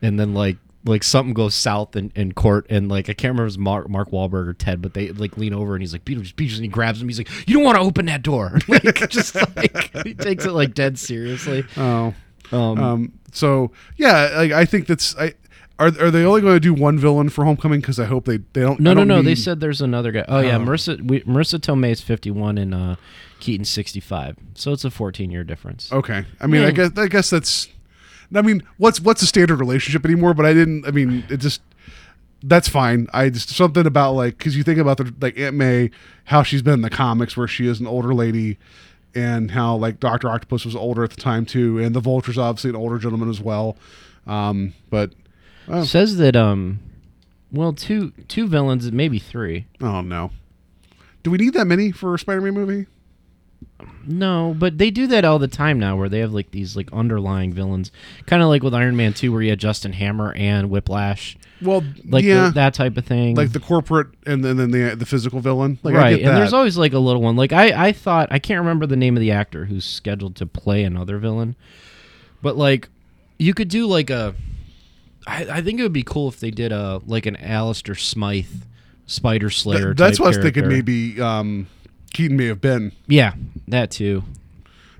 and 0.02 0.20
then 0.20 0.34
like 0.34 0.58
like 0.86 1.04
something 1.04 1.34
goes 1.34 1.54
south 1.56 1.96
in, 1.96 2.12
in 2.16 2.32
court 2.34 2.66
and 2.70 2.88
like 2.90 3.10
I 3.10 3.14
can't 3.14 3.32
remember 3.34 3.46
if 3.48 3.52
it's 3.52 3.58
Mark 3.58 3.90
Mark 3.90 4.10
Wahlberg 4.12 4.48
or 4.48 4.54
Ted, 4.54 4.82
but 4.82 4.94
they 4.94 5.10
like 5.12 5.38
lean 5.38 5.54
over 5.54 5.76
and 5.76 5.82
he's 5.84 5.92
like 5.94 6.06
Beetlejuice 6.06 6.34
Beetlejuice 6.36 6.56
and 6.56 6.62
he 6.64 6.68
grabs 6.70 7.02
him. 7.02 7.08
He's 7.10 7.18
like 7.18 7.30
you 7.48 7.56
don't 7.56 7.64
want 7.64 7.76
to 7.78 7.82
open 7.84 8.06
that 8.06 8.22
door. 8.22 8.60
Like 8.68 8.84
just 9.10 9.36
like 9.36 9.92
he 10.06 10.14
takes 10.14 10.46
it 10.46 10.52
like 10.52 10.74
dead 10.74 10.98
seriously. 11.00 11.66
Oh. 11.76 12.14
Um, 12.52 12.80
Um. 12.80 13.14
So 13.34 13.72
yeah, 13.98 14.32
like 14.38 14.52
I 14.52 14.66
think 14.66 14.88
that's 14.88 15.16
I. 15.18 15.34
Are, 15.80 15.88
are 16.00 16.10
they 16.10 16.24
only 16.26 16.42
going 16.42 16.56
to 16.56 16.60
do 16.60 16.74
one 16.74 16.98
villain 16.98 17.30
for 17.30 17.46
Homecoming? 17.46 17.82
Because 17.82 18.00
I 18.00 18.06
hope 18.06 18.26
they 18.26 18.38
they 18.38 18.62
don't. 18.62 18.80
no 18.80 18.94
no 18.94 19.02
don't 19.02 19.08
no. 19.10 19.22
They 19.22 19.30
need- 19.32 19.38
said 19.38 19.60
there's 19.60 19.80
another 19.82 20.12
guy. 20.12 20.26
Oh 20.28 20.40
yeah, 20.40 20.56
Oh. 20.56 20.60
Marisa 20.60 21.00
we, 21.08 21.22
Marisa 21.22 21.60
Tomei 21.60 21.92
is 21.92 22.02
51 22.02 22.58
and 22.58 22.74
uh, 22.74 22.96
Keaton 23.40 23.64
65. 23.64 24.38
So 24.56 24.72
it's 24.74 24.86
a 24.86 24.90
14 24.90 25.30
year 25.30 25.44
difference. 25.44 25.92
Okay. 25.94 26.26
I 26.40 26.48
mean, 26.48 26.64
I 26.64 26.72
guess 26.72 26.92
I 26.98 27.08
guess 27.08 27.30
that's. 27.30 27.68
I 28.34 28.42
mean, 28.42 28.64
what's 28.78 29.00
what's 29.00 29.22
a 29.22 29.28
standard 29.28 29.60
relationship 29.60 30.06
anymore? 30.06 30.34
But 30.34 30.46
I 30.46 30.54
didn't. 30.54 30.86
I 30.86 30.92
mean, 30.92 31.24
it 31.30 31.38
just 31.38 31.62
that's 32.44 32.68
fine. 32.68 33.08
I 33.14 33.30
just 33.30 33.50
something 33.50 33.86
about 33.86 34.14
like 34.14 34.38
because 34.38 34.56
you 34.58 34.64
think 34.64 34.80
about 34.80 34.98
the 34.98 35.14
like 35.22 35.38
Aunt 35.40 35.56
May, 35.56 35.92
how 36.26 36.44
she's 36.44 36.62
been 36.62 36.76
in 36.76 36.82
the 36.82 36.90
comics 36.90 37.36
where 37.38 37.48
she 37.48 37.68
is 37.68 37.80
an 37.80 37.88
older 37.88 38.14
lady, 38.14 38.58
and 39.16 39.52
how 39.52 39.76
like 39.76 40.00
Doctor 40.00 40.30
Octopus 40.30 40.66
was 40.66 40.76
older 40.76 41.04
at 41.04 41.12
the 41.12 41.22
time 41.22 41.46
too, 41.46 41.80
and 41.80 41.96
the 41.96 42.00
Vulture's 42.00 42.38
obviously 42.38 42.70
an 42.70 42.76
older 42.76 42.98
gentleman 42.98 43.30
as 43.30 43.42
well. 43.42 43.78
Um, 44.26 44.74
but 44.90 45.14
Says 45.84 46.18
that 46.18 46.36
um, 46.36 46.80
well, 47.52 47.74
two 47.74 48.12
two 48.28 48.48
villains, 48.48 48.92
maybe 48.92 49.20
three. 49.20 49.66
oh 49.82 50.02
no, 50.02 50.32
do 51.24 51.32
we 51.32 51.38
need 51.38 51.54
that 51.54 51.66
many 51.66 51.92
for 51.92 52.14
a 52.14 52.20
Spider-Man 52.20 52.54
movie? 52.54 52.88
No, 54.08 54.56
but 54.58 54.78
they 54.78 54.90
do 54.90 55.08
that 55.08 55.26
all 55.26 55.38
the 55.40 55.48
time 55.48 55.80
now, 55.80 55.98
where 55.98 56.10
they 56.10 56.20
have 56.20 56.34
like 56.34 56.52
these 56.52 56.76
like 56.76 56.92
underlying 56.94 57.54
villains, 57.54 57.92
kind 58.26 58.42
of 58.42 58.48
like 58.50 58.64
with 58.64 58.74
Iron 58.74 58.96
Man 58.96 59.14
two, 59.14 59.32
where 59.32 59.42
you 59.42 59.50
had 59.50 59.60
Justin 59.60 59.92
Hammer 59.94 60.34
and 60.34 60.70
Whiplash, 60.70 61.38
Well, 61.62 61.84
like 62.06 62.24
the- 62.24 62.30
yeah, 62.30 62.52
that 62.54 62.74
type 62.74 62.96
of 62.98 63.06
thing. 63.06 63.36
like 63.36 63.52
the 63.52 63.60
corporate 63.60 64.08
and 64.26 64.44
then, 64.46 64.58
then 64.58 64.72
the 64.72 64.96
the 64.96 65.06
physical 65.06 65.40
villain. 65.42 65.78
Like 65.84 65.96
I 65.96 65.98
right, 65.98 66.10
get 66.18 66.24
that. 66.26 66.30
and 66.32 66.38
there's 66.38 66.54
always 66.54 66.78
like 66.78 66.94
a 66.94 67.00
little 67.00 67.22
one. 67.22 67.36
Like 67.36 67.52
I, 67.52 67.88
I 67.88 67.92
thought 67.92 68.30
I 68.32 68.40
can't 68.40 68.60
remember 68.60 68.86
the 68.86 68.96
name 68.96 69.18
of 69.18 69.22
the 69.22 69.32
actor 69.32 69.66
who's 69.66 69.84
scheduled 69.86 70.36
to 70.38 70.46
play 70.46 70.84
another 70.84 71.18
villain, 71.18 71.56
but 72.42 72.56
like 72.58 72.90
you 73.38 73.54
could 73.54 73.68
do 73.68 73.86
like 73.88 74.10
a. 74.10 74.34
I, 75.26 75.58
I 75.58 75.62
think 75.62 75.80
it 75.80 75.84
would 75.84 75.92
be 75.94 76.04
cool 76.04 76.30
if 76.30 76.40
they 76.40 76.52
did 76.52 76.72
a 76.72 77.02
like 77.06 77.26
an 77.26 77.36
Alistair 77.36 77.96
Smythe 77.96 78.46
Spider 79.06 79.50
Slayer. 79.50 79.94
Th- 79.94 79.98
that's 79.98 80.20
what 80.20 80.28
I 80.28 80.30
was 80.30 80.38
thinking. 80.38 80.68
Maybe 80.70 81.20
um, 81.20 81.68
Keaton 82.18 82.36
may 82.36 82.46
have 82.48 82.60
been, 82.62 82.92
Yeah, 83.08 83.34
that 83.68 83.92
too. 83.92 84.24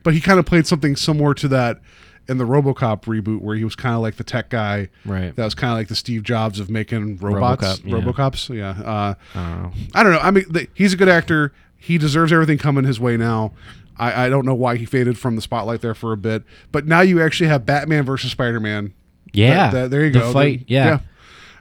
but 0.04 0.14
he 0.14 0.22
kind 0.22 0.38
of 0.40 0.46
played 0.46 0.68
something 0.68 0.96
similar 0.96 1.34
to 1.34 1.48
that 1.48 1.82
in 2.30 2.38
the 2.38 2.44
RoboCop 2.46 3.04
reboot, 3.06 3.42
where 3.42 3.56
he 3.56 3.64
was 3.64 3.76
kind 3.76 3.96
of 3.96 4.02
like 4.02 4.18
the 4.18 4.24
tech 4.24 4.50
guy. 4.50 4.90
Right. 5.04 5.36
That 5.36 5.44
was 5.46 5.56
kind 5.56 5.72
of 5.72 5.78
like 5.78 5.88
the 5.88 5.96
Steve 5.96 6.22
Jobs 6.24 6.60
of 6.60 6.70
making 6.70 7.18
robots, 7.18 7.80
RoboCop, 7.80 7.86
yeah. 7.86 7.96
RoboCops. 7.96 8.56
Yeah. 8.56 8.70
Uh, 8.86 9.14
I 9.34 9.44
don't 9.44 9.64
know. 9.64 9.72
I 9.96 10.04
don't 10.04 10.12
know. 10.14 10.20
I 10.20 10.32
mean, 10.32 10.46
the, 10.50 10.68
he's 10.74 10.94
a 10.94 10.98
good 10.98 11.10
actor. 11.10 11.54
He 11.78 11.98
deserves 11.98 12.32
everything 12.34 12.58
coming 12.60 12.84
his 12.84 13.00
way 13.00 13.18
now. 13.18 13.54
I, 13.98 14.26
I 14.26 14.30
don't 14.30 14.46
know 14.46 14.54
why 14.54 14.76
he 14.76 14.86
faded 14.86 15.18
from 15.18 15.36
the 15.36 15.42
spotlight 15.42 15.82
there 15.82 15.96
for 15.96 16.12
a 16.14 16.18
bit, 16.18 16.44
but 16.72 16.86
now 16.86 17.02
you 17.02 17.20
actually 17.22 17.48
have 17.50 17.66
Batman 17.66 18.04
versus 18.06 18.30
Spider 18.32 18.60
Man. 18.60 18.94
Yeah, 19.34 19.72
that- 19.72 19.90
there 19.92 20.06
you 20.06 20.12
the 20.12 20.20
go. 20.20 20.34
fight. 20.34 20.60
The- 20.68 20.74
yeah. 20.74 20.86
yeah. 20.86 21.00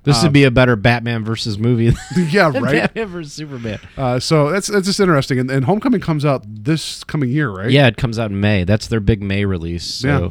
This 0.06 0.22
would 0.22 0.32
be 0.32 0.44
a 0.44 0.50
better 0.50 0.76
Batman 0.76 1.24
versus 1.24 1.58
movie. 1.58 1.92
Yeah, 2.16 2.50
right. 2.52 2.72
Batman 2.94 3.06
versus 3.08 3.32
Superman. 3.34 3.78
Uh, 3.96 4.18
so 4.18 4.50
that's 4.50 4.68
that's 4.68 4.86
just 4.86 5.00
interesting. 5.00 5.38
And, 5.38 5.50
and 5.50 5.64
Homecoming 5.66 6.00
comes 6.00 6.24
out 6.24 6.42
this 6.46 7.04
coming 7.04 7.28
year, 7.28 7.50
right? 7.50 7.70
Yeah, 7.70 7.86
it 7.88 7.96
comes 7.98 8.18
out 8.18 8.30
in 8.30 8.40
May. 8.40 8.64
That's 8.64 8.86
their 8.86 9.00
big 9.00 9.22
May 9.22 9.44
release. 9.44 9.84
So 9.84 10.08
Yeah. 10.08 10.28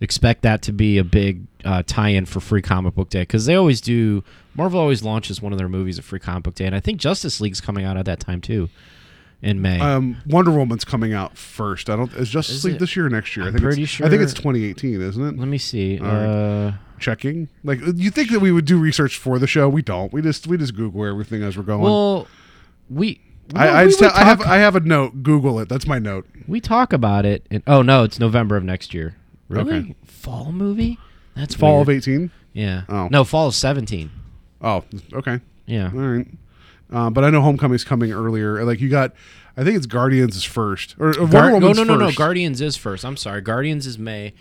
expect 0.00 0.42
that 0.42 0.60
to 0.62 0.72
be 0.72 0.98
a 0.98 1.04
big 1.04 1.42
uh, 1.64 1.82
tie-in 1.86 2.26
for 2.26 2.40
Free 2.40 2.62
Comic 2.62 2.94
Book 2.94 3.08
Day 3.08 3.22
because 3.22 3.46
they 3.46 3.54
always 3.54 3.80
do. 3.80 4.22
Marvel 4.54 4.78
always 4.80 5.02
launches 5.02 5.40
one 5.40 5.52
of 5.52 5.58
their 5.58 5.68
movies 5.68 5.98
at 5.98 6.04
Free 6.04 6.18
Comic 6.18 6.42
Book 6.42 6.54
Day, 6.56 6.66
and 6.66 6.74
I 6.74 6.80
think 6.80 7.00
Justice 7.00 7.40
League's 7.40 7.60
coming 7.60 7.84
out 7.86 7.96
at 7.96 8.04
that 8.04 8.20
time 8.20 8.40
too, 8.40 8.68
in 9.42 9.60
May. 9.60 9.80
Um, 9.80 10.16
Wonder 10.26 10.50
Woman's 10.52 10.84
coming 10.84 11.12
out 11.12 11.36
first. 11.36 11.90
I 11.90 11.96
don't. 11.96 12.12
Is 12.14 12.30
Justice 12.30 12.56
Is 12.56 12.64
League 12.64 12.76
it? 12.76 12.78
this 12.78 12.96
year 12.96 13.06
or 13.06 13.10
next 13.10 13.36
year? 13.36 13.44
I 13.44 13.48
I'm 13.48 13.54
think 13.54 13.64
pretty 13.64 13.82
it's, 13.82 14.00
I 14.00 14.08
think 14.08 14.22
it's 14.22 14.32
2018, 14.34 15.00
isn't 15.02 15.22
it? 15.22 15.38
Let 15.38 15.48
me 15.48 15.58
see. 15.58 15.98
All 15.98 16.06
right. 16.06 16.24
Uh, 16.68 16.72
Checking. 16.98 17.48
Like 17.64 17.80
you 17.96 18.10
think 18.10 18.30
that 18.30 18.38
we 18.40 18.52
would 18.52 18.64
do 18.64 18.78
research 18.78 19.18
for 19.18 19.38
the 19.40 19.48
show? 19.48 19.68
We 19.68 19.82
don't. 19.82 20.12
We 20.12 20.22
just 20.22 20.46
we 20.46 20.56
just 20.56 20.76
Google 20.76 21.04
everything 21.04 21.42
as 21.42 21.56
we're 21.56 21.64
going. 21.64 21.82
well, 21.82 22.28
we. 22.88 23.20
I, 23.56 23.68
I, 23.68 23.82
we 23.84 23.90
just 23.90 24.00
would 24.00 24.12
I 24.12 24.22
have 24.24 24.40
I 24.42 24.56
have 24.58 24.76
a 24.76 24.80
note. 24.80 25.22
Google 25.24 25.58
it. 25.58 25.68
That's 25.68 25.86
my 25.86 25.98
note. 25.98 26.26
we 26.46 26.60
talk 26.60 26.92
about 26.92 27.24
it. 27.26 27.44
In, 27.50 27.62
oh 27.66 27.82
no, 27.82 28.04
it's 28.04 28.20
November 28.20 28.56
of 28.56 28.62
next 28.62 28.94
year. 28.94 29.16
Really? 29.48 29.72
Okay. 29.78 29.94
Fall 30.04 30.52
movie? 30.52 30.98
That's 31.34 31.54
Fall 31.56 31.78
weird. 31.84 31.88
of 31.88 31.94
18. 32.08 32.30
Yeah. 32.52 32.82
Oh. 32.88 33.08
No, 33.10 33.24
fall 33.24 33.48
of 33.48 33.54
seventeen. 33.56 34.10
Oh, 34.60 34.84
okay. 35.12 35.40
Yeah. 35.66 35.86
All 35.92 35.98
right. 36.00 36.26
Uh, 36.92 37.08
but 37.10 37.24
I 37.24 37.30
know 37.30 37.40
Homecoming's 37.40 37.84
coming 37.84 38.12
earlier. 38.12 38.62
Like 38.64 38.80
you 38.80 38.88
got, 38.88 39.12
I 39.56 39.64
think 39.64 39.76
it's 39.76 39.86
Guardians 39.86 40.36
is 40.36 40.44
first 40.44 40.94
or, 40.98 41.08
or 41.18 41.20
Wonder 41.22 41.32
Gar- 41.32 41.48
no, 41.48 41.54
Woman's 41.54 41.76
no, 41.78 41.84
no, 41.84 41.96
no. 41.96 42.06
first. 42.06 42.18
Guardians 42.18 42.60
is 42.60 42.76
first. 42.76 43.04
I'm 43.04 43.16
sorry. 43.16 43.40
Guardians 43.40 43.86
is 43.86 43.98
May, 43.98 44.34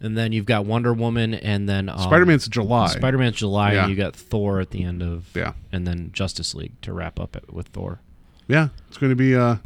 and 0.00 0.16
then 0.16 0.32
you've 0.32 0.44
got 0.46 0.66
Wonder 0.66 0.92
Woman, 0.92 1.32
and 1.34 1.68
then 1.68 1.88
um, 1.88 1.98
Spider 1.98 2.26
Man's 2.26 2.46
July. 2.48 2.88
Spider 2.88 3.16
Man's 3.18 3.36
July, 3.36 3.72
Yeah. 3.72 3.82
and 3.84 3.90
you 3.90 3.96
got 3.96 4.14
Thor 4.14 4.60
at 4.60 4.70
the 4.70 4.82
end 4.84 5.02
of 5.02 5.28
Yeah. 5.34 5.52
and 5.72 5.86
then 5.86 6.10
Justice 6.12 6.54
League 6.54 6.78
to 6.82 6.92
wrap 6.92 7.18
up 7.18 7.36
it 7.36 7.52
with 7.52 7.68
Thor. 7.68 8.00
yeah, 8.48 8.68
it's 8.88 8.98
going 8.98 9.10
to 9.10 9.16
be 9.16 9.34
uh, 9.34 9.56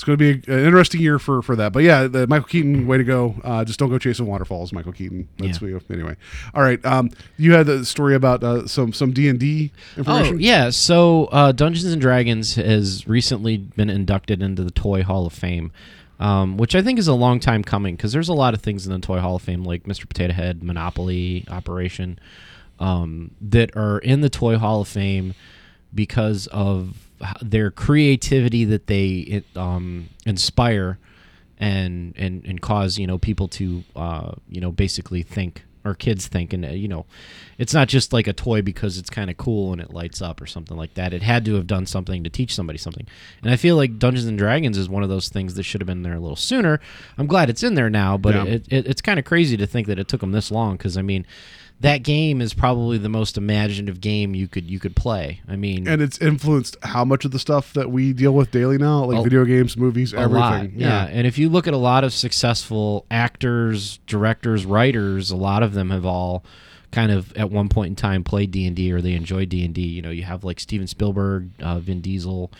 it's 0.00 0.04
going 0.06 0.16
to 0.18 0.40
be 0.40 0.50
an 0.50 0.64
interesting 0.64 0.98
year 1.02 1.18
for 1.18 1.42
for 1.42 1.54
that. 1.56 1.74
But 1.74 1.82
yeah, 1.82 2.06
the 2.06 2.26
Michael 2.26 2.48
Keaton 2.48 2.86
way 2.86 2.96
to 2.96 3.04
go. 3.04 3.34
Uh, 3.44 3.66
just 3.66 3.78
don't 3.78 3.90
go 3.90 3.98
chasing 3.98 4.24
waterfalls, 4.24 4.72
Michael 4.72 4.92
Keaton. 4.92 5.28
That's 5.36 5.60
Yeah. 5.60 5.78
anyway. 5.90 6.16
All 6.54 6.62
right. 6.62 6.82
Um, 6.86 7.10
you 7.36 7.52
had 7.52 7.66
the 7.66 7.84
story 7.84 8.14
about 8.14 8.42
uh, 8.42 8.66
some 8.66 8.94
some 8.94 9.12
D 9.12 9.28
and 9.28 9.38
D 9.38 9.72
information. 9.98 10.36
Oh 10.36 10.38
yeah, 10.38 10.70
so 10.70 11.26
uh, 11.26 11.52
Dungeons 11.52 11.92
and 11.92 12.00
Dragons 12.00 12.54
has 12.54 13.06
recently 13.06 13.58
been 13.58 13.90
inducted 13.90 14.40
into 14.40 14.64
the 14.64 14.70
Toy 14.70 15.02
Hall 15.02 15.26
of 15.26 15.34
Fame, 15.34 15.70
um, 16.18 16.56
which 16.56 16.74
I 16.74 16.80
think 16.80 16.98
is 16.98 17.06
a 17.06 17.12
long 17.12 17.38
time 17.38 17.62
coming 17.62 17.94
because 17.94 18.14
there's 18.14 18.30
a 18.30 18.32
lot 18.32 18.54
of 18.54 18.62
things 18.62 18.86
in 18.86 18.94
the 18.94 19.00
Toy 19.00 19.18
Hall 19.20 19.36
of 19.36 19.42
Fame 19.42 19.64
like 19.64 19.82
Mr. 19.84 20.08
Potato 20.08 20.32
Head, 20.32 20.62
Monopoly, 20.62 21.44
Operation, 21.50 22.18
um, 22.78 23.32
that 23.42 23.76
are 23.76 23.98
in 23.98 24.22
the 24.22 24.30
Toy 24.30 24.56
Hall 24.56 24.80
of 24.80 24.88
Fame 24.88 25.34
because 25.94 26.46
of 26.46 27.09
their 27.42 27.70
creativity 27.70 28.64
that 28.64 28.86
they 28.86 29.42
um, 29.56 30.08
inspire 30.26 30.98
and 31.58 32.14
and 32.16 32.44
and 32.46 32.60
cause 32.62 32.98
you 32.98 33.06
know 33.06 33.18
people 33.18 33.46
to 33.48 33.84
uh, 33.94 34.32
you 34.48 34.60
know 34.60 34.72
basically 34.72 35.22
think 35.22 35.64
or 35.84 35.94
kids 35.94 36.26
think. 36.26 36.52
And 36.52 36.64
uh, 36.64 36.68
you 36.68 36.88
know 36.88 37.06
it's 37.58 37.74
not 37.74 37.88
just 37.88 38.12
like 38.14 38.26
a 38.26 38.32
toy 38.32 38.62
because 38.62 38.96
it's 38.96 39.10
kind 39.10 39.28
of 39.30 39.36
cool 39.36 39.72
and 39.72 39.80
it 39.80 39.92
lights 39.92 40.22
up 40.22 40.40
or 40.40 40.46
something 40.46 40.76
like 40.76 40.94
that. 40.94 41.12
It 41.12 41.22
had 41.22 41.44
to 41.46 41.54
have 41.56 41.66
done 41.66 41.84
something 41.86 42.24
to 42.24 42.30
teach 42.30 42.54
somebody 42.54 42.78
something. 42.78 43.06
And 43.42 43.52
i 43.52 43.56
feel 43.56 43.76
like 43.76 43.98
dungeons 43.98 44.26
and 44.26 44.38
dragons 44.38 44.78
is 44.78 44.88
one 44.88 45.02
of 45.02 45.08
those 45.10 45.28
things 45.28 45.54
that 45.54 45.64
should 45.64 45.80
have 45.82 45.86
been 45.86 46.02
there 46.02 46.14
a 46.14 46.20
little 46.20 46.36
sooner. 46.36 46.80
I'm 47.18 47.26
glad 47.26 47.50
it's 47.50 47.62
in 47.62 47.74
there 47.74 47.90
now 47.90 48.16
but 48.16 48.34
Yeah. 48.34 48.44
it, 48.44 48.66
it, 48.70 48.86
it's 48.86 49.02
kind 49.02 49.18
of 49.18 49.24
crazy 49.26 49.56
to 49.58 49.66
think 49.66 49.86
that 49.88 49.98
it 49.98 50.08
took 50.08 50.20
them 50.22 50.32
this 50.32 50.50
long 50.50 50.76
because 50.78 50.96
i 50.96 51.02
mean 51.02 51.26
that 51.80 52.02
game 52.02 52.40
is 52.42 52.52
probably 52.52 52.98
the 52.98 53.08
most 53.08 53.38
imaginative 53.38 54.00
game 54.00 54.34
you 54.34 54.46
could 54.46 54.70
you 54.70 54.78
could 54.78 54.94
play 54.94 55.40
i 55.48 55.56
mean 55.56 55.88
And 55.88 56.02
it's 56.02 56.18
influenced 56.18 56.76
how 56.82 57.04
much 57.04 57.24
of 57.24 57.30
the 57.30 57.38
stuff 57.38 57.72
that 57.72 57.90
we 57.90 58.12
deal 58.12 58.32
with 58.32 58.50
daily 58.50 58.78
now, 58.78 59.04
like 59.04 59.18
A- 59.18 59.22
video 59.22 59.44
games, 59.44 59.76
movies, 59.76 60.12
everything. 60.12 60.40
lot, 60.40 60.72
yeah. 60.72 61.06
And 61.06 61.26
if 61.26 61.38
you 61.38 61.48
look 61.48 61.66
at 61.66 61.74
a 61.74 61.78
lot 61.78 62.04
of 62.04 62.12
successful 62.12 63.06
actors, 63.10 63.98
directors, 64.06 64.66
writers, 64.66 65.30
a 65.30 65.36
lot 65.36 65.62
of 65.62 65.72
them 65.74 65.90
have 65.90 66.04
all 66.04 66.44
kind 66.92 67.12
of 67.12 67.32
at 67.36 67.50
one 67.50 67.68
point 67.68 67.88
in 67.90 67.96
time 67.96 68.24
played 68.24 68.50
D 68.50 68.66
and 68.66 68.74
D 68.76 68.92
or 68.92 69.00
they 69.00 69.12
enjoyed 69.14 69.48
D 69.48 69.64
and 69.64 69.74
D. 69.74 69.82
You 69.82 70.02
know, 70.02 70.10
you 70.10 70.24
have 70.24 70.44
like 70.44 70.60
Steven 70.60 70.86
Spielberg, 70.86 71.50
uh, 71.62 71.78
Vin 71.78 72.00
Diesel, 72.00 72.50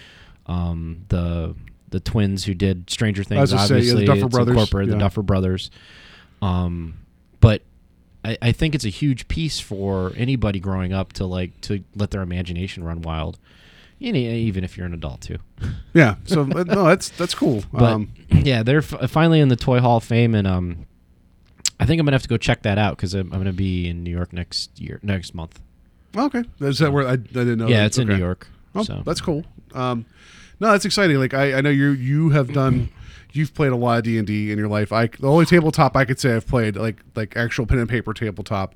um, 0.46 1.04
the 1.08 1.54
the 1.90 2.00
twins 2.00 2.44
who 2.44 2.54
did 2.54 2.88
Stranger 2.88 3.24
Things. 3.24 3.52
obviously, 3.52 3.82
say, 3.82 3.88
yeah, 3.88 3.94
the 3.94 4.06
Duffer 4.06 4.26
it's 4.26 4.34
Brothers, 4.34 4.70
yeah. 4.72 4.94
the 4.94 4.98
Duffer 4.98 5.22
Brothers. 5.22 5.70
Um, 6.40 6.94
but 7.40 7.62
I, 8.24 8.38
I 8.42 8.52
think 8.52 8.74
it's 8.74 8.84
a 8.84 8.90
huge 8.90 9.28
piece 9.28 9.60
for 9.60 10.12
anybody 10.16 10.60
growing 10.60 10.92
up 10.92 11.12
to 11.14 11.26
like 11.26 11.60
to 11.62 11.82
let 11.94 12.10
their 12.10 12.22
imagination 12.22 12.84
run 12.84 13.02
wild 13.02 13.38
even 14.00 14.64
if 14.64 14.76
you're 14.76 14.86
an 14.86 14.94
adult 14.94 15.20
too. 15.20 15.38
Yeah. 15.92 16.14
So 16.24 16.44
no, 16.44 16.84
that's 16.84 17.08
that's 17.08 17.34
cool. 17.34 17.64
But 17.72 17.82
um, 17.82 18.12
yeah, 18.30 18.62
they're 18.62 18.78
f- 18.78 19.10
finally 19.10 19.40
in 19.40 19.48
the 19.48 19.56
Toy 19.56 19.80
Hall 19.80 19.96
of 19.96 20.04
Fame, 20.04 20.36
and 20.36 20.46
um, 20.46 20.86
I 21.80 21.84
think 21.84 21.98
I'm 21.98 22.06
gonna 22.06 22.14
have 22.14 22.22
to 22.22 22.28
go 22.28 22.36
check 22.36 22.62
that 22.62 22.78
out 22.78 22.96
because 22.96 23.12
I'm, 23.12 23.32
I'm 23.32 23.40
gonna 23.40 23.52
be 23.52 23.88
in 23.88 24.04
New 24.04 24.10
York 24.12 24.32
next 24.32 24.80
year, 24.80 25.00
next 25.02 25.34
month. 25.34 25.60
okay, 26.16 26.44
is 26.60 26.78
that 26.78 26.92
where 26.92 27.08
I, 27.08 27.14
I 27.14 27.16
didn't 27.16 27.58
know? 27.58 27.66
yeah, 27.66 27.80
that. 27.80 27.86
it's 27.86 27.98
in 27.98 28.06
New 28.06 28.14
York. 28.14 28.46
Oh, 28.76 28.84
so 28.84 29.02
that's 29.04 29.20
cool. 29.20 29.44
Um, 29.74 30.06
no, 30.60 30.70
that's 30.70 30.84
exciting. 30.84 31.16
Like 31.16 31.34
I, 31.34 31.54
I 31.54 31.60
know 31.60 31.70
you 31.70 31.88
you 31.90 32.28
have 32.30 32.52
done. 32.52 32.88
You've 33.32 33.54
played 33.54 33.72
a 33.72 33.76
lot 33.76 33.98
of 33.98 34.04
D 34.04 34.18
and 34.18 34.26
D 34.26 34.50
in 34.50 34.58
your 34.58 34.68
life. 34.68 34.92
I 34.92 35.06
the 35.06 35.28
only 35.28 35.46
tabletop 35.46 35.96
I 35.96 36.04
could 36.04 36.18
say 36.18 36.34
I've 36.34 36.46
played 36.46 36.76
like 36.76 37.00
like 37.14 37.36
actual 37.36 37.66
pen 37.66 37.78
and 37.78 37.88
paper 37.88 38.12
tabletop 38.12 38.74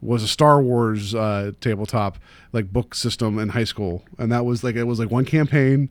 was 0.00 0.22
a 0.22 0.28
Star 0.28 0.62
Wars 0.62 1.14
uh, 1.14 1.52
tabletop 1.60 2.18
like 2.52 2.72
book 2.72 2.94
system 2.94 3.38
in 3.38 3.50
high 3.50 3.64
school, 3.64 4.04
and 4.18 4.30
that 4.30 4.44
was 4.44 4.62
like 4.62 4.76
it 4.76 4.84
was 4.84 4.98
like 4.98 5.10
one 5.10 5.24
campaign, 5.24 5.88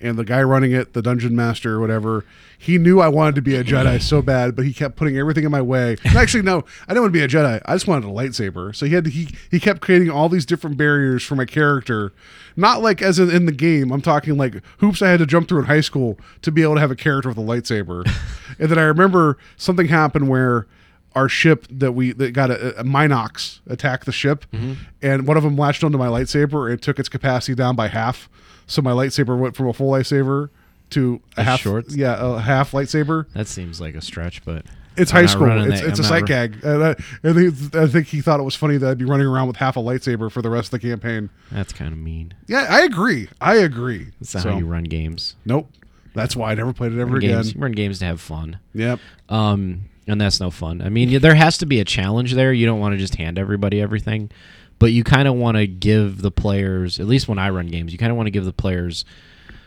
and 0.00 0.18
the 0.18 0.24
guy 0.24 0.42
running 0.42 0.72
it, 0.72 0.92
the 0.92 1.02
dungeon 1.02 1.34
master 1.34 1.74
or 1.74 1.80
whatever, 1.80 2.24
he 2.58 2.76
knew 2.76 3.00
I 3.00 3.08
wanted 3.08 3.36
to 3.36 3.42
be 3.42 3.54
a 3.54 3.62
Jedi 3.62 4.02
so 4.02 4.20
bad, 4.20 4.56
but 4.56 4.64
he 4.64 4.72
kept 4.72 4.96
putting 4.96 5.16
everything 5.16 5.44
in 5.44 5.50
my 5.50 5.62
way. 5.62 5.96
And 6.04 6.16
actually, 6.16 6.42
no, 6.42 6.64
I 6.86 6.92
didn't 6.92 7.02
want 7.02 7.14
to 7.14 7.18
be 7.18 7.22
a 7.22 7.28
Jedi. 7.28 7.62
I 7.64 7.74
just 7.74 7.86
wanted 7.86 8.08
a 8.08 8.12
lightsaber. 8.12 8.74
So 8.74 8.86
he 8.86 8.94
had 8.94 9.04
to, 9.04 9.10
he 9.10 9.28
he 9.50 9.60
kept 9.60 9.80
creating 9.80 10.10
all 10.10 10.28
these 10.28 10.44
different 10.44 10.76
barriers 10.76 11.22
for 11.22 11.36
my 11.36 11.44
character, 11.44 12.12
not 12.56 12.82
like 12.82 13.00
as 13.00 13.18
in, 13.18 13.30
in 13.30 13.46
the 13.46 13.52
game. 13.52 13.92
I'm 13.92 14.02
talking 14.02 14.36
like 14.36 14.60
hoops 14.78 15.02
I 15.02 15.10
had 15.10 15.20
to 15.20 15.26
jump 15.26 15.48
through 15.48 15.60
in 15.60 15.64
high 15.66 15.80
school 15.80 16.18
to 16.42 16.50
be 16.50 16.62
able 16.62 16.74
to 16.74 16.80
have 16.80 16.90
a 16.90 16.96
character 16.96 17.28
with 17.28 17.38
a 17.38 17.42
lightsaber. 17.42 18.04
and 18.58 18.68
then 18.68 18.78
I 18.78 18.82
remember 18.82 19.38
something 19.56 19.86
happened 19.86 20.28
where 20.28 20.66
our 21.14 21.28
ship 21.28 21.66
that 21.70 21.92
we 21.92 22.12
that 22.12 22.32
got 22.32 22.50
a, 22.50 22.80
a 22.80 22.84
mynocks 22.84 23.60
attacked 23.66 24.04
the 24.04 24.12
ship, 24.12 24.44
mm-hmm. 24.52 24.74
and 25.00 25.26
one 25.26 25.36
of 25.36 25.42
them 25.42 25.56
latched 25.56 25.84
onto 25.84 25.98
my 25.98 26.08
lightsaber 26.08 26.70
and 26.70 26.82
took 26.82 26.98
its 26.98 27.08
capacity 27.08 27.54
down 27.54 27.76
by 27.76 27.88
half. 27.88 28.28
So 28.68 28.80
my 28.82 28.92
lightsaber 28.92 29.36
went 29.36 29.56
from 29.56 29.66
a 29.66 29.72
full 29.72 29.90
lightsaber 29.90 30.50
to 30.90 31.20
a, 31.36 31.40
A 31.40 31.44
half. 31.44 31.60
short? 31.60 31.90
Yeah, 31.90 32.16
a 32.18 32.38
half 32.38 32.70
lightsaber. 32.72 33.26
that 33.32 33.48
seems 33.48 33.80
like 33.80 33.94
a 33.96 34.00
stretch, 34.00 34.44
but 34.44 34.64
It's 34.96 35.12
I'm 35.12 35.22
high 35.22 35.26
school. 35.26 35.50
It's, 35.70 35.80
that- 35.80 35.88
it's 35.90 35.98
a 35.98 36.04
sight 36.04 36.26
gag. 36.26 36.62
And 36.64 36.82
I, 36.84 36.94
think, 36.94 37.74
I 37.74 37.86
think 37.86 38.06
he 38.06 38.20
thought 38.20 38.38
it 38.40 38.44
was 38.44 38.54
funny 38.54 38.76
that 38.76 38.88
I'd 38.90 38.98
be 38.98 39.04
running 39.04 39.26
around 39.26 39.48
with 39.48 39.56
half 39.56 39.76
a 39.76 39.80
lightsaber 39.80 40.30
for 40.30 40.40
the 40.42 40.50
rest 40.50 40.72
of 40.72 40.80
the 40.80 40.88
campaign. 40.88 41.30
That's 41.50 41.72
kind 41.72 41.92
of 41.92 41.98
mean. 41.98 42.34
Yeah, 42.46 42.66
I 42.70 42.82
agree. 42.82 43.28
I 43.40 43.56
agree. 43.56 44.06
That's 44.20 44.34
not 44.34 44.42
So, 44.44 44.52
how 44.52 44.58
you 44.58 44.66
run 44.66 44.84
games. 44.84 45.34
Nope. 45.44 45.70
That's 46.14 46.34
why 46.34 46.50
I 46.52 46.54
never 46.54 46.72
played 46.72 46.92
it 46.92 46.98
ever 47.00 47.12
Run 47.12 47.16
again. 47.18 47.30
games, 47.36 47.54
you 47.54 47.60
run 47.60 47.72
games 47.72 47.98
to 48.00 48.04
have 48.06 48.20
fun. 48.20 48.58
Yep. 48.74 48.98
Um, 49.28 49.82
and 50.06 50.20
that's 50.20 50.40
no 50.40 50.50
fun. 50.50 50.80
I 50.82 50.88
mean, 50.88 51.20
there 51.20 51.34
has 51.34 51.58
to 51.58 51.66
be 51.66 51.80
a 51.80 51.84
challenge 51.84 52.32
there. 52.34 52.52
You 52.52 52.64
don't 52.66 52.80
want 52.80 52.94
to 52.94 52.98
just 52.98 53.16
hand 53.16 53.38
everybody 53.38 53.80
everything, 53.80 54.30
but 54.78 54.92
you 54.92 55.04
kind 55.04 55.26
of 55.28 55.34
want 55.34 55.56
to 55.56 55.66
give 55.66 56.22
the 56.22 56.30
players, 56.30 56.98
at 57.00 57.06
least 57.06 57.28
when 57.28 57.38
I 57.38 57.50
run 57.50 57.66
games, 57.68 57.92
you 57.92 57.98
kind 57.98 58.10
of 58.10 58.16
want 58.16 58.26
to 58.26 58.30
give 58.32 58.44
the 58.44 58.52
players 58.52 59.04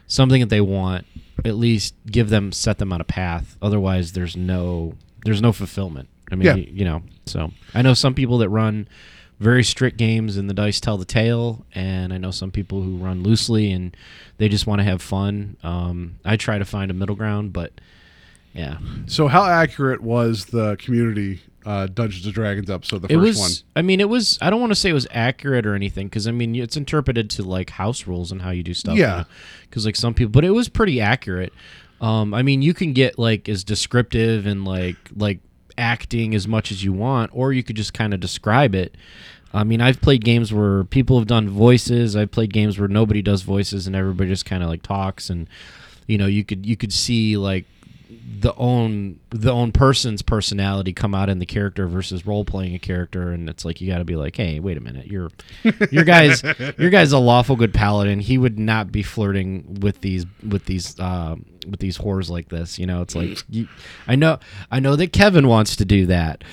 something 0.07 0.39
that 0.41 0.49
they 0.49 0.61
want. 0.61 1.05
At 1.43 1.55
least 1.55 1.95
give 2.05 2.29
them, 2.29 2.51
set 2.51 2.77
them 2.77 2.93
on 2.93 3.01
a 3.01 3.05
path. 3.05 3.57
Otherwise, 3.61 4.11
there's 4.11 4.37
no, 4.37 4.93
there's 5.25 5.41
no 5.41 5.51
fulfillment. 5.51 6.07
I 6.31 6.35
mean, 6.35 6.45
Yeah. 6.45 6.55
you, 6.55 6.67
you 6.71 6.85
know. 6.85 7.01
So 7.25 7.51
I 7.73 7.81
know 7.81 7.93
some 7.95 8.13
people 8.13 8.37
that 8.39 8.49
run 8.49 8.87
very 9.39 9.63
strict 9.63 9.97
games 9.97 10.37
and 10.37 10.47
the 10.47 10.53
dice 10.53 10.79
tell 10.79 10.97
the 10.97 11.05
tale, 11.05 11.65
and 11.73 12.13
I 12.13 12.17
know 12.19 12.29
some 12.29 12.51
people 12.51 12.83
who 12.83 12.97
run 12.97 13.23
loosely 13.23 13.71
and 13.71 13.97
they 14.37 14.49
just 14.49 14.67
want 14.67 14.79
to 14.79 14.83
have 14.83 15.01
fun. 15.01 15.57
Um, 15.63 16.19
I 16.23 16.37
try 16.37 16.59
to 16.59 16.65
find 16.65 16.91
a 16.91 16.93
middle 16.93 17.15
ground, 17.15 17.53
but 17.53 17.71
yeah, 18.53 18.77
So, 19.07 19.27
how 19.29 19.45
accurate 19.45 20.01
was 20.01 20.45
the 20.47 20.75
community 20.75 21.39
uh, 21.65 21.87
Dungeons 21.87 22.25
and 22.25 22.33
Dragons 22.33 22.69
episode, 22.69 23.03
the 23.03 23.07
it 23.13 23.15
first 23.17 23.25
was 23.27 23.37
one? 23.39 23.51
i 23.75 23.81
mean 23.81 23.99
it 23.99 24.09
was 24.09 24.37
i 24.41 24.49
don't 24.49 24.59
want 24.59 24.71
to 24.71 24.75
say 24.75 24.89
it 24.89 24.93
was 24.93 25.07
accurate 25.11 25.65
or 25.65 25.75
anything 25.75 26.07
because 26.07 26.27
i 26.27 26.31
mean 26.31 26.55
it's 26.55 26.75
interpreted 26.77 27.29
to 27.29 27.43
like 27.43 27.69
house 27.71 28.07
rules 28.07 28.31
and 28.31 28.41
how 28.41 28.49
you 28.49 28.63
do 28.63 28.73
stuff 28.73 28.97
Yeah. 28.97 29.25
because 29.69 29.85
like 29.85 29.95
some 29.95 30.13
people 30.13 30.31
but 30.31 30.43
it 30.43 30.51
was 30.51 30.69
pretty 30.69 30.99
accurate 30.99 31.53
um 32.01 32.33
i 32.33 32.41
mean 32.41 32.61
you 32.61 32.73
can 32.73 32.93
get 32.93 33.19
like 33.19 33.47
as 33.47 33.63
descriptive 33.63 34.45
and 34.47 34.65
like 34.65 34.95
like 35.15 35.39
acting 35.77 36.35
as 36.35 36.47
much 36.47 36.71
as 36.71 36.83
you 36.83 36.93
want 36.93 37.31
or 37.33 37.53
you 37.53 37.63
could 37.63 37.75
just 37.75 37.93
kind 37.93 38.13
of 38.13 38.19
describe 38.19 38.75
it 38.75 38.95
i 39.53 39.63
mean 39.63 39.81
i've 39.81 40.01
played 40.01 40.23
games 40.23 40.51
where 40.53 40.83
people 40.85 41.17
have 41.17 41.27
done 41.27 41.47
voices 41.49 42.15
i've 42.15 42.31
played 42.31 42.51
games 42.51 42.77
where 42.79 42.87
nobody 42.87 43.21
does 43.21 43.41
voices 43.43 43.87
and 43.87 43.95
everybody 43.95 44.29
just 44.29 44.45
kind 44.45 44.63
of 44.63 44.69
like 44.69 44.81
talks 44.83 45.29
and 45.29 45.47
you 46.07 46.17
know 46.17 46.25
you 46.27 46.43
could 46.43 46.65
you 46.65 46.75
could 46.75 46.91
see 46.91 47.37
like 47.37 47.65
the 48.39 48.55
own 48.55 49.19
the 49.29 49.51
own 49.51 49.71
person's 49.71 50.21
personality 50.21 50.93
come 50.93 51.13
out 51.13 51.29
in 51.29 51.39
the 51.39 51.45
character 51.45 51.87
versus 51.87 52.25
role 52.25 52.45
playing 52.45 52.73
a 52.73 52.79
character 52.79 53.31
and 53.31 53.49
it's 53.49 53.65
like 53.65 53.81
you 53.81 53.91
got 53.91 53.97
to 53.97 54.05
be 54.05 54.15
like 54.15 54.35
hey 54.35 54.59
wait 54.59 54.77
a 54.77 54.79
minute 54.79 55.07
you're 55.07 55.29
your 55.91 56.03
guy's 56.03 56.41
your 56.77 56.89
guy's 56.89 57.11
a 57.11 57.17
lawful 57.17 57.55
good 57.55 57.73
paladin. 57.73 58.19
He 58.19 58.37
would 58.37 58.57
not 58.57 58.91
be 58.91 59.03
flirting 59.03 59.79
with 59.81 60.01
these 60.01 60.25
with 60.47 60.65
these 60.65 60.99
um 60.99 61.45
with 61.69 61.79
these 61.79 61.97
whores 61.97 62.29
like 62.29 62.49
this 62.49 62.79
you 62.79 62.85
know 62.85 63.01
it's 63.01 63.15
like 63.15 63.43
you, 63.49 63.67
i 64.07 64.15
know 64.15 64.39
i 64.71 64.79
know 64.79 64.95
that 64.95 65.13
kevin 65.13 65.47
wants 65.47 65.75
to 65.75 65.85
do 65.85 66.05
that 66.07 66.43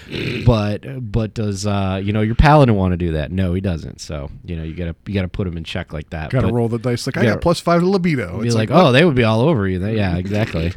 but 0.47 0.85
but 1.13 1.35
does 1.35 1.67
uh 1.67 2.01
you 2.03 2.13
know 2.13 2.21
your 2.21 2.35
paladin 2.35 2.75
want 2.75 2.93
to 2.93 2.97
do 2.97 3.13
that 3.13 3.33
no 3.33 3.55
he 3.55 3.61
doesn't 3.61 4.01
so 4.01 4.31
you 4.45 4.57
know 4.57 4.63
you 4.63 4.75
gotta 4.75 4.95
you 5.07 5.15
gotta 5.15 5.29
put 5.29 5.47
him 5.47 5.57
in 5.57 5.65
check 5.65 5.93
like 5.93 6.11
that 6.11 6.31
Got 6.31 6.43
to 6.43 6.49
But- 6.49 6.53
roll 6.55 6.69
the 6.69 6.79
dice. 6.79 7.07
Like, 7.07 7.17
I 7.17 7.23
Yeah. 7.23 7.31
got 7.35 7.41
plus 7.41 7.59
five 7.61 7.81
to 7.81 7.87
libido. 7.89 8.41
be 8.41 8.47
It's 8.47 8.57
like, 8.57 8.71
what? 8.71 8.85
oh, 8.87 8.93
they 8.93 9.05
would 9.05 9.15
be 9.15 9.25
all 9.25 9.41
over 9.41 9.67
you. 9.67 9.79
They- 9.79 9.97
Yeah, 9.97 10.17
exactly. 10.25 10.73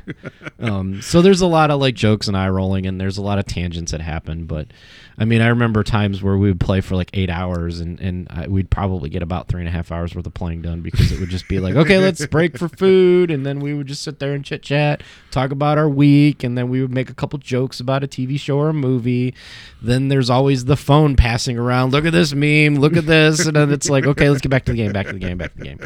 um, 0.60 1.02
so 1.02 1.22
there's 1.22 1.42
a 1.42 1.48
lot 1.48 1.72
of 1.72 1.80
like 1.82 1.96
jokes 1.96 2.28
and 2.28 2.38
eye 2.38 2.48
rolling, 2.50 2.86
and 2.86 3.00
there's 3.02 3.18
a 3.18 3.22
lot 3.22 3.38
of 3.40 3.46
tangents 3.46 3.92
that 3.92 4.02
happen. 4.02 4.46
But 4.46 4.68
I 5.22 5.26
mean, 5.26 5.40
I 5.42 5.50
remember 5.50 5.84
times 5.84 6.24
where 6.24 6.36
we 6.36 6.48
would 6.48 6.60
play 6.60 6.82
for 6.82 6.96
like 6.96 7.12
eight 7.14 7.30
hours, 7.30 7.80
and 7.80 8.00
and 8.00 8.26
I, 8.32 8.48
we'd 8.48 8.72
probably 8.72 9.08
get 9.08 9.22
about 9.22 9.48
three 9.48 9.62
and 9.62 9.68
a 9.68 9.72
half 9.72 9.92
hours 9.92 10.16
worth 10.16 10.26
of 10.26 10.34
playing 10.34 10.64
done 10.64 10.82
because 10.82 11.12
it 11.12 11.20
would 11.20 11.30
just 11.30 11.48
be 11.48 11.60
like, 11.60 11.76
okay, 11.76 12.00
let's 12.00 12.26
break 12.26 12.58
for 12.58 12.68
food, 12.68 13.30
and 13.30 13.46
then 13.46 13.60
we 13.60 13.76
would 13.76 13.86
just 13.86 14.02
sit 14.02 14.18
there 14.18 14.34
and 14.34 14.44
chit 14.44 14.64
chat, 14.64 15.04
talk 15.30 15.52
about 15.52 15.78
our 15.78 15.88
week, 15.88 16.44
and 16.44 16.58
then 16.58 16.70
we 16.70 16.82
would 16.82 16.92
make 16.92 17.12
a 17.12 17.14
couple 17.14 17.38
jokes 17.38 17.80
about 17.80 18.04
a 18.04 18.08
TV 18.08 18.40
show 18.40 18.58
or 18.58 18.70
a 18.70 18.74
movie. 18.74 19.36
Then 19.80 20.08
there's 20.08 20.32
always 20.32 20.66
the 20.66 20.76
phone 20.76 21.16
passing 21.16 21.56
around. 21.56 21.92
Look 21.92 22.06
at 22.06 22.14
this 22.14 22.34
meme. 22.34 22.78
Look 22.80 22.98
at 22.98 23.06
this, 23.06 23.46
and 23.46 23.56
then 23.56 23.72
it's 23.72 23.92
like, 23.92 24.08
okay, 24.08 24.28
let's 24.28 24.42
get 24.42 24.50
back 24.50 24.66
to 24.66 24.72
the 24.72 24.78
game. 24.78 24.92
Back 24.92 25.06
to 25.06 25.14
the 25.14 25.20
game. 25.20 25.38
Back 25.38 25.54
to 25.54 25.58
the 25.60 25.66
game. 25.66 25.80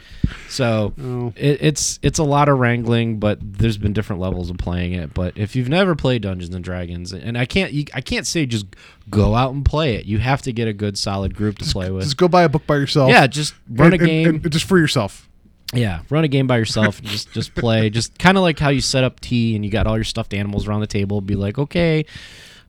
So 0.47 0.93
Oh. 1.01 1.33
it, 1.35 1.57
it's 1.61 1.99
it's 2.01 2.19
a 2.19 2.23
lot 2.23 2.47
of 2.47 2.57
wrangling, 2.59 3.19
but 3.19 3.39
there's 3.41 3.77
been 3.77 3.91
different 3.91 4.21
levels 4.21 4.49
of 4.49 4.57
playing 4.57 4.93
it. 4.93 5.13
But 5.13 5.37
if 5.37 5.57
you've 5.57 5.67
never 5.67 5.93
played 5.93 6.21
Dungeons 6.21 6.55
and 6.55 6.63
Dragons, 6.63 7.11
and 7.11 7.37
I 7.37 7.45
can't 7.45 7.73
you, 7.73 7.83
I 7.93 7.99
can't 7.99 8.25
say 8.25 8.45
just 8.45 8.65
go 9.09 9.24
out 9.33 9.53
and 9.53 9.63
play 9.65 9.95
it. 9.95 10.05
You 10.05 10.19
have 10.19 10.41
to 10.43 10.51
get 10.53 10.67
a 10.67 10.73
good 10.73 10.97
solid 10.97 11.35
group 11.35 11.57
to 11.59 11.65
play 11.65 11.89
with. 11.89 12.03
Just 12.03 12.17
go 12.17 12.27
buy 12.27 12.43
a 12.43 12.49
book 12.49 12.67
by 12.67 12.75
yourself. 12.75 13.09
Yeah, 13.09 13.25
just 13.27 13.55
run 13.69 13.93
and, 13.93 14.01
a 14.01 14.03
and- 14.03 14.07
game. 14.07 14.27
and 14.43 14.51
just 14.51 14.67
for 14.67 14.77
yourself. 14.77 15.29
Yeah, 15.73 16.01
run 16.09 16.23
a 16.23 16.27
game 16.27 16.45
by 16.45 16.57
yourself. 16.57 16.99
and 16.99 17.07
just 17.07 17.31
just 17.33 17.55
play. 17.55 17.89
Just 17.95 18.19
kind 18.19 18.37
of 18.37 18.43
like 18.43 18.59
how 18.59 18.69
you 18.69 18.81
set 18.81 19.03
up 19.03 19.19
tea 19.19 19.55
and 19.55 19.65
you 19.65 19.71
got 19.71 19.87
all 19.87 19.97
your 19.97 20.03
stuffed 20.03 20.33
animals 20.33 20.67
around 20.67 20.81
the 20.81 20.87
table. 20.87 21.21
Be 21.21 21.35
like, 21.35 21.57
okay, 21.57 22.05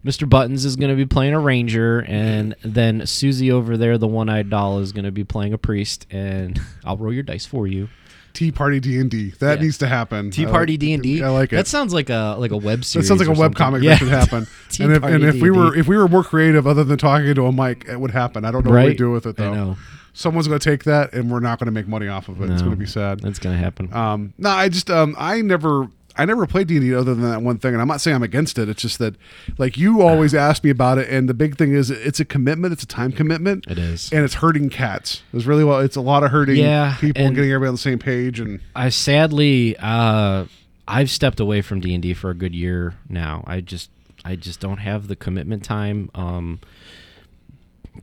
Mr. 0.04 0.28
Buttons 0.28 0.64
is 0.64 0.76
going 0.76 0.90
to 0.90 0.96
be 0.96 1.04
playing 1.04 1.34
a 1.34 1.38
ranger, 1.40 2.00
and 2.08 2.54
then 2.62 3.04
Susie 3.06 3.52
over 3.52 3.76
there, 3.76 3.98
the 3.98 4.06
one-eyed 4.06 4.48
doll, 4.48 4.78
is 4.78 4.92
going 4.92 5.04
to 5.04 5.10
be 5.12 5.24
playing 5.24 5.52
a 5.52 5.58
priest, 5.58 6.06
and 6.10 6.58
I'll 6.84 6.96
roll 6.96 7.12
your 7.12 7.22
dice 7.22 7.44
for 7.44 7.66
you. 7.66 7.88
Tea 8.36 8.52
Party 8.52 8.78
D 8.80 8.98
and 8.98 9.10
D. 9.10 9.30
That 9.40 9.58
Yeah. 9.58 9.64
needs 9.64 9.78
to 9.78 9.86
happen. 9.88 10.30
Tea 10.30 10.44
Party 10.46 10.76
D 10.76 10.92
and 10.92 11.02
D. 11.02 11.22
I 11.22 11.30
like 11.30 11.52
it. 11.52 11.56
That 11.56 11.66
sounds 11.66 11.92
like 11.94 12.10
a 12.10 12.36
like 12.38 12.50
a 12.52 12.56
web 12.56 12.84
series. 12.84 13.08
That 13.08 13.16
sounds 13.16 13.26
like 13.26 13.36
a 13.36 13.40
web 13.40 13.54
comic 13.56 13.82
Yeah. 13.82 13.90
that 13.92 13.98
should 13.98 14.08
happen. 14.08 14.46
Tea 14.70 14.84
and 14.84 14.92
if, 14.92 15.00
Party 15.00 15.14
and 15.16 15.24
if 15.24 15.34
we 15.36 15.40
D&D. 15.48 15.50
were 15.50 15.74
if 15.74 15.88
we 15.88 15.96
were 15.96 16.06
more 16.06 16.22
creative, 16.22 16.66
other 16.66 16.84
than 16.84 16.98
talking 16.98 17.34
to 17.34 17.46
a 17.46 17.52
mic, 17.52 17.86
it 17.88 17.98
would 17.98 18.10
happen. 18.12 18.44
I 18.44 18.50
don't 18.50 18.64
know 18.64 18.70
what 18.72 18.82
we 18.82 18.88
Right? 18.88 18.98
do 18.98 19.10
with 19.10 19.24
it 19.26 19.40
I 19.40 19.44
though. 19.44 19.54
know. 19.54 19.76
Someone's 20.12 20.48
going 20.48 20.58
to 20.58 20.70
take 20.70 20.84
that, 20.84 21.12
and 21.12 21.30
we're 21.30 21.40
not 21.40 21.58
going 21.58 21.66
to 21.66 21.72
make 21.72 21.86
money 21.86 22.08
off 22.08 22.28
of 22.28 22.40
it. 22.40 22.44
It's 22.50 22.52
No, 22.62 22.68
going 22.68 22.70
to 22.70 22.76
be 22.76 22.86
sad. 22.86 23.20
That's 23.20 23.38
gonna 23.38 23.58
happen. 23.58 23.92
Um, 23.92 24.32
no, 24.38 24.48
I 24.48 24.70
just 24.70 24.90
um, 24.90 25.14
I 25.18 25.42
never 25.42 25.88
I 26.18 26.24
never 26.24 26.46
played 26.46 26.66
D 26.68 26.76
and 26.76 26.84
D 26.84 26.94
other 26.94 27.14
than 27.14 27.28
that 27.30 27.42
one 27.42 27.58
thing, 27.58 27.72
and 27.74 27.80
I'm 27.82 27.88
not 27.88 28.00
saying 28.00 28.14
I'm 28.14 28.22
against 28.22 28.58
it. 28.58 28.68
It's 28.68 28.82
just 28.82 28.98
that 28.98 29.14
like 29.58 29.76
you 29.76 30.02
always 30.02 30.34
ask 30.34 30.64
me 30.64 30.70
about 30.70 30.98
it, 30.98 31.08
and 31.08 31.28
the 31.28 31.34
big 31.34 31.56
thing 31.56 31.72
is 31.72 31.90
it's 31.90 32.20
a 32.20 32.24
commitment. 32.24 32.72
It's 32.72 32.82
a 32.82 32.86
time 32.86 33.12
commitment. 33.12 33.66
It 33.68 33.78
is. 33.78 34.12
and 34.12 34.24
it's 34.24 34.34
hurting 34.34 34.70
cats. 34.70 35.22
It's 35.32 35.44
really 35.44 35.64
well. 35.64 35.80
It's 35.80 35.96
a 35.96 36.00
lot 36.00 36.22
of 36.22 36.30
hurting 36.30 36.56
Yeah, 36.56 36.96
people 36.98 37.22
and 37.24 37.34
getting 37.34 37.50
everybody 37.50 37.68
on 37.68 37.74
the 37.74 37.78
same 37.78 37.98
page. 37.98 38.40
And 38.40 38.60
I 38.74 38.88
sadly, 38.88 39.76
uh, 39.78 40.46
I've 40.88 41.10
stepped 41.10 41.40
away 41.40 41.62
from 41.62 41.80
D 41.80 41.92
and 41.94 42.02
D 42.02 42.14
for 42.14 42.30
a 42.30 42.34
good 42.34 42.54
year 42.54 42.94
now. 43.08 43.42
I 43.46 43.60
just, 43.60 43.90
I 44.24 44.36
just 44.36 44.60
don't 44.60 44.78
have 44.78 45.08
the 45.08 45.16
commitment 45.16 45.64
time. 45.64 46.10
Um, 46.14 46.60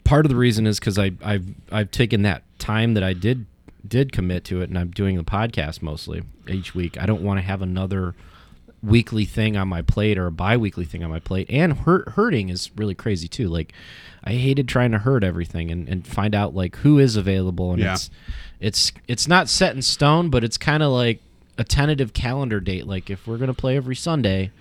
part 0.03 0.25
of 0.25 0.29
the 0.29 0.35
reason 0.35 0.67
is 0.67 0.79
because 0.79 0.97
I, 0.99 1.11
I've, 1.23 1.45
I've 1.71 1.91
taken 1.91 2.23
that 2.23 2.43
time 2.59 2.93
that 2.95 3.03
I 3.03 3.13
did, 3.13 3.45
did 3.87 4.11
commit 4.11 4.43
to 4.45 4.61
it, 4.61 4.69
and 4.69 4.77
I'm 4.77 4.91
doing 4.91 5.17
the 5.17 5.23
podcast 5.23 5.81
mostly 5.81 6.23
each 6.47 6.73
week. 6.73 6.97
I 6.99 7.05
don't 7.05 7.21
want 7.21 7.37
to 7.39 7.41
have 7.41 7.61
another 7.61 8.15
weekly 8.81 9.23
thing 9.25 9.55
on 9.55 9.67
my 9.67 9.81
plate 9.81 10.17
or 10.17 10.25
a 10.27 10.31
bi-weekly 10.31 10.83
thing 10.83 11.03
on 11.05 11.09
my 11.09 11.19
plate 11.19 11.47
and 11.49 11.71
hurt, 11.71 12.09
hurting 12.09 12.49
is 12.49 12.69
really 12.75 12.93
crazy 12.93 13.29
too 13.29 13.47
like 13.47 13.71
i 14.25 14.33
hated 14.33 14.67
trying 14.67 14.91
to 14.91 14.97
hurt 14.97 15.23
everything 15.23 15.71
and, 15.71 15.87
and 15.87 16.05
find 16.05 16.35
out 16.35 16.53
like 16.53 16.75
who 16.77 16.99
is 16.99 17.15
available 17.15 17.71
and 17.71 17.81
Yeah. 17.81 17.93
it's 17.93 18.09
it's 18.59 18.91
it's 19.07 19.25
not 19.25 19.47
set 19.47 19.73
in 19.73 19.81
stone 19.81 20.29
but 20.29 20.43
it's 20.43 20.57
kind 20.57 20.83
of 20.83 20.91
like 20.91 21.21
a 21.57 21.63
tentative 21.63 22.11
calendar 22.11 22.59
date 22.59 22.85
like 22.85 23.09
if 23.09 23.25
we're 23.25 23.37
gonna 23.37 23.53
play 23.53 23.77
every 23.77 23.95
sunday 23.95 24.51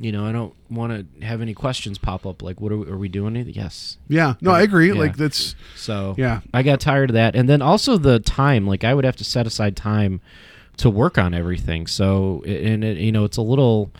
You 0.00 0.12
know, 0.12 0.24
I 0.24 0.30
don't 0.32 0.54
want 0.70 0.92
to 1.20 1.26
have 1.26 1.40
any 1.42 1.54
questions 1.54 1.98
pop 1.98 2.24
up. 2.24 2.40
Like, 2.40 2.60
what 2.60 2.70
are 2.70 2.76
we, 2.76 2.90
are 2.90 2.96
we 2.96 3.08
doing? 3.08 3.34
Anything? 3.34 3.54
Yes. 3.54 3.98
Yeah, 4.06 4.34
no, 4.40 4.52
I 4.52 4.62
agree. 4.62 4.88
Yeah. 4.88 4.94
Like 4.98 5.16
that's 5.16 5.56
So 5.74 6.14
Yeah. 6.16 6.40
I 6.54 6.62
got 6.62 6.78
tired 6.80 7.10
of 7.10 7.14
that, 7.14 7.34
and 7.34 7.48
then 7.48 7.60
also 7.62 7.98
the 7.98 8.20
time. 8.20 8.66
Like 8.66 8.84
I 8.84 8.94
would 8.94 9.04
have 9.04 9.16
to 9.16 9.24
set 9.24 9.46
aside 9.46 9.76
time 9.76 10.20
to 10.76 10.88
work 10.88 11.18
on 11.18 11.34
everything. 11.34 11.86
So 11.88 12.42
and 12.46 12.84
it, 12.84 12.98
you 12.98 13.10
know, 13.12 13.24
it's 13.24 13.36
a 13.36 13.42
little. 13.42 13.90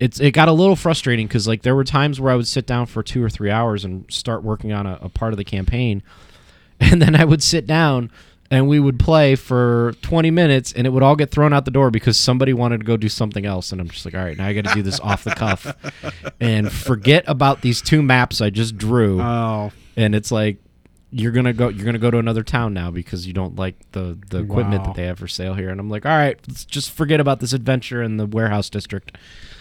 It's 0.00 0.20
it 0.20 0.30
got 0.32 0.48
a 0.48 0.52
little 0.52 0.76
frustrating 0.76 1.26
because 1.26 1.46
like 1.48 1.62
there 1.62 1.74
were 1.74 1.84
times 1.84 2.20
where 2.20 2.32
I 2.32 2.36
would 2.36 2.46
sit 2.46 2.66
down 2.66 2.86
for 2.86 3.02
two 3.02 3.22
or 3.22 3.30
three 3.30 3.50
hours 3.50 3.84
and 3.84 4.04
start 4.12 4.42
working 4.44 4.72
on 4.72 4.86
a, 4.86 4.98
a 5.02 5.08
part 5.08 5.32
of 5.32 5.38
the 5.38 5.44
campaign, 5.44 6.02
and 6.80 7.00
then 7.00 7.14
I 7.14 7.24
would 7.24 7.42
sit 7.42 7.66
down 7.66 8.10
and 8.50 8.66
we 8.68 8.80
would 8.80 8.98
play 8.98 9.34
for 9.34 9.92
20 10.02 10.30
minutes 10.30 10.72
and 10.72 10.86
it 10.86 10.90
would 10.90 11.02
all 11.02 11.16
get 11.16 11.30
thrown 11.30 11.52
out 11.52 11.64
the 11.64 11.70
door 11.70 11.90
because 11.90 12.16
somebody 12.16 12.52
wanted 12.52 12.78
to 12.78 12.84
go 12.86 12.96
do 12.96 13.08
something 13.08 13.44
else 13.44 13.72
and 13.72 13.80
i'm 13.80 13.88
just 13.88 14.04
like 14.04 14.14
all 14.14 14.24
right 14.24 14.38
now 14.38 14.46
i 14.46 14.52
got 14.52 14.64
to 14.64 14.74
do 14.74 14.82
this 14.82 14.98
off 15.00 15.24
the 15.24 15.30
cuff 15.34 15.66
and 16.40 16.72
forget 16.72 17.24
about 17.26 17.60
these 17.62 17.82
two 17.82 18.02
maps 18.02 18.40
i 18.40 18.48
just 18.50 18.76
drew. 18.78 19.20
Oh. 19.20 19.70
And 19.96 20.14
it's 20.14 20.30
like 20.30 20.58
you're 21.10 21.32
gonna 21.32 21.52
go 21.54 21.68
you're 21.68 21.86
gonna 21.86 21.98
go 21.98 22.10
to 22.10 22.18
another 22.18 22.42
town 22.42 22.74
now 22.74 22.90
because 22.90 23.26
you 23.26 23.32
don't 23.32 23.56
like 23.56 23.74
the 23.92 24.18
the 24.30 24.38
equipment 24.42 24.82
Wow. 24.82 24.86
that 24.88 24.94
they 24.96 25.06
have 25.06 25.18
for 25.18 25.26
sale 25.26 25.54
here. 25.54 25.70
And 25.70 25.80
i'm 25.80 25.88
like 25.90 26.04
all 26.06 26.12
right 26.16 26.38
let's 26.46 26.64
just 26.64 26.90
forget 26.90 27.18
about 27.18 27.40
this 27.40 27.52
adventure 27.52 28.02
in 28.02 28.16
the 28.18 28.26
warehouse 28.26 28.68
district 28.70 29.16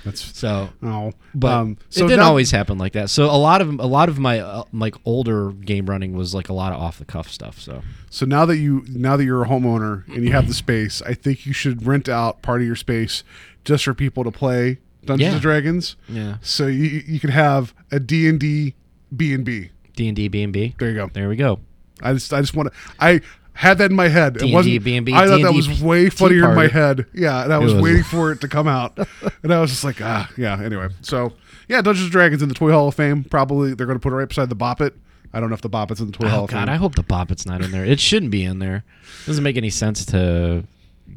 that's 0.08 0.38
so 0.40 0.70
oh. 0.84 1.12
but 1.36 1.52
um, 1.54 1.78
it 1.92 1.94
didn't 1.96 2.18
now- 2.18 2.28
always 2.28 2.52
happen 2.52 2.78
like 2.78 2.94
that 2.94 3.10
so 3.10 3.26
a 3.26 3.38
lot 3.38 3.62
of 3.62 3.70
a 3.80 3.86
lot 3.86 4.10
of 4.10 4.18
my 4.20 4.40
uh, 4.40 4.64
like 4.74 4.96
older 5.06 5.52
game 5.52 5.86
running 5.86 6.14
was 6.16 6.34
like 6.34 6.50
a 6.50 6.54
lot 6.54 6.74
of 6.74 6.80
off 6.82 6.98
the 7.00 7.06
cuff 7.06 7.30
stuff 7.30 7.60
so 7.60 7.82
So 8.10 8.26
now 8.26 8.46
that 8.46 8.58
you 8.58 8.84
now 8.90 9.16
that 9.18 9.26
you're 9.26 9.44
a 9.44 9.48
homeowner 9.48 10.08
and 10.08 10.24
you 10.26 10.32
have 10.32 10.48
the 10.48 10.54
space, 10.54 11.02
I 11.04 11.14
think 11.14 11.46
you 11.46 11.54
should 11.54 11.86
rent 11.86 12.08
out 12.10 12.42
part 12.42 12.62
of 12.62 12.68
your 12.68 12.76
space 12.78 13.24
just 13.66 13.84
for 13.84 13.94
people 13.94 14.24
to 14.24 14.32
play 14.32 14.80
Dungeons 15.06 15.28
Yeah. 15.28 15.34
and 15.34 15.42
Dragons. 15.42 15.96
Yeah. 16.10 16.38
So 16.42 16.68
you 16.68 17.04
you 17.06 17.20
could 17.20 17.30
have 17.32 17.74
a 17.92 18.00
D 18.00 18.28
and 18.28 18.40
D 18.40 18.74
B 19.16 19.34
and 19.34 19.46
B. 19.46 19.70
d&d 19.96 20.28
b&b 20.30 20.76
There 20.80 20.90
you 20.90 20.96
go. 20.96 21.10
there 21.14 21.28
we 21.30 21.36
go 21.36 21.60
I 22.02 22.14
just 22.14 22.32
I 22.34 22.40
just 22.42 22.56
want 22.56 22.72
to 22.72 22.78
I 23.00 23.22
had 23.58 23.80
that 23.80 23.90
in 23.90 23.96
my 23.96 24.08
head. 24.08 24.36
It 24.38 24.42
D&D, 24.42 24.54
wasn't. 24.54 24.84
B&B, 24.84 25.14
I 25.14 25.26
thought 25.26 25.42
that 25.42 25.52
D&D 25.52 25.70
was 25.70 25.82
way 25.82 26.10
funnier 26.10 26.50
in 26.50 26.56
my 26.56 26.68
head. 26.68 27.08
Yeah, 27.14 27.44
and 27.44 27.52
I 27.52 27.58
was, 27.58 27.74
was. 27.74 27.82
waiting 27.82 28.04
for 28.04 28.32
it 28.32 28.42
to 28.42 28.48
come 28.48 28.68
out, 28.68 28.98
and 29.44 29.54
I 29.54 29.60
was 29.60 29.72
just 29.72 29.84
like, 29.84 30.00
ah, 30.02 30.30
yeah. 30.38 30.62
Anyway, 30.62 30.90
so 31.02 31.34
yeah, 31.68 31.82
Dungeons 31.82 32.06
and 32.06 32.12
Dragons 32.12 32.42
in 32.42 32.50
the 32.50 32.56
Toy 32.56 32.72
Hall 32.72 32.88
of 32.88 32.96
Fame. 32.96 33.24
Probably 33.24 33.74
they're 33.74 33.88
going 33.88 33.98
to 33.98 34.02
put 34.02 34.14
it 34.14 34.16
right 34.16 34.30
beside 34.30 34.50
the 34.50 34.56
Bop 34.56 34.80
It. 34.80 34.96
I 35.34 35.40
don't 35.40 35.50
know 35.50 35.56
if 35.56 35.62
the 35.62 35.70
Bop 35.70 35.92
It's 35.92 36.00
in 36.00 36.06
the 36.08 36.14
Toy 36.14 36.28
Hall 36.30 36.42
oh 36.42 36.44
of 36.46 36.50
god 36.50 36.68
Fame. 36.68 36.74
i 36.74 36.78
hope 36.78 36.96
the 36.96 37.04
Bop 37.04 37.32
It's 37.32 37.46
not 37.46 37.62
in 37.62 37.72
there 37.72 37.84
it 37.84 38.00
shouldn't 38.00 38.32
be 38.32 38.46
in 38.46 38.60
there 38.60 38.86
doesn't 39.26 39.44
make 39.44 39.58
any 39.58 39.70
sense 39.70 40.06
to 40.06 40.64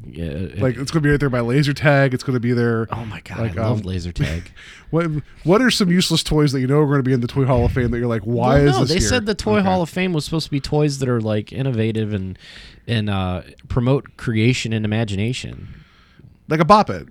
yeah, 0.06 0.48
like 0.58 0.76
it's 0.76 0.90
going 0.90 1.00
to 1.02 1.06
be 1.06 1.10
right 1.10 1.20
there 1.20 1.28
by 1.30 1.40
laser 1.40 1.72
tag. 1.74 2.14
It's 2.14 2.22
going 2.22 2.34
to 2.34 2.40
be 2.40 2.52
there. 2.52 2.86
oh 2.90 3.04
my 3.04 3.20
god 3.20 3.38
like, 3.38 3.56
i 3.58 3.62
love 3.62 3.80
um, 3.80 3.84
laser 3.86 4.12
tag 4.12 4.52
What 4.90 5.06
what 5.44 5.62
are 5.62 5.70
some 5.70 5.90
useless 5.90 6.22
toys 6.22 6.52
that 6.52 6.60
you 6.60 6.66
know 6.66 6.78
are 6.80 6.86
going 6.86 6.98
to 6.98 7.02
be 7.04 7.12
in 7.12 7.20
the 7.20 7.28
Toy 7.28 7.44
Hall 7.44 7.64
of 7.64 7.72
Fame 7.72 7.90
that 7.92 7.98
you're 7.98 8.08
like, 8.08 8.22
why 8.22 8.54
Well, 8.58 8.66
is 8.66 8.72
no, 8.74 8.80
this 8.80 8.88
they 8.88 8.98
here? 8.98 9.08
said 9.08 9.26
the 9.26 9.34
Toy 9.36 9.58
Okay. 9.58 9.66
Hall 9.68 9.82
of 9.82 9.88
Fame 9.90 10.12
was 10.12 10.24
supposed 10.24 10.46
to 10.46 10.50
be 10.50 10.58
toys 10.60 10.98
that 10.98 11.08
are 11.08 11.20
like 11.20 11.52
innovative 11.52 12.12
and 12.12 12.36
and 12.88 13.08
uh, 13.08 13.42
promote 13.68 14.16
creation 14.16 14.72
and 14.72 14.84
imagination. 14.84 15.68
like 16.48 16.58
a 16.60 16.64
Bop 16.64 16.90
It. 16.90 17.06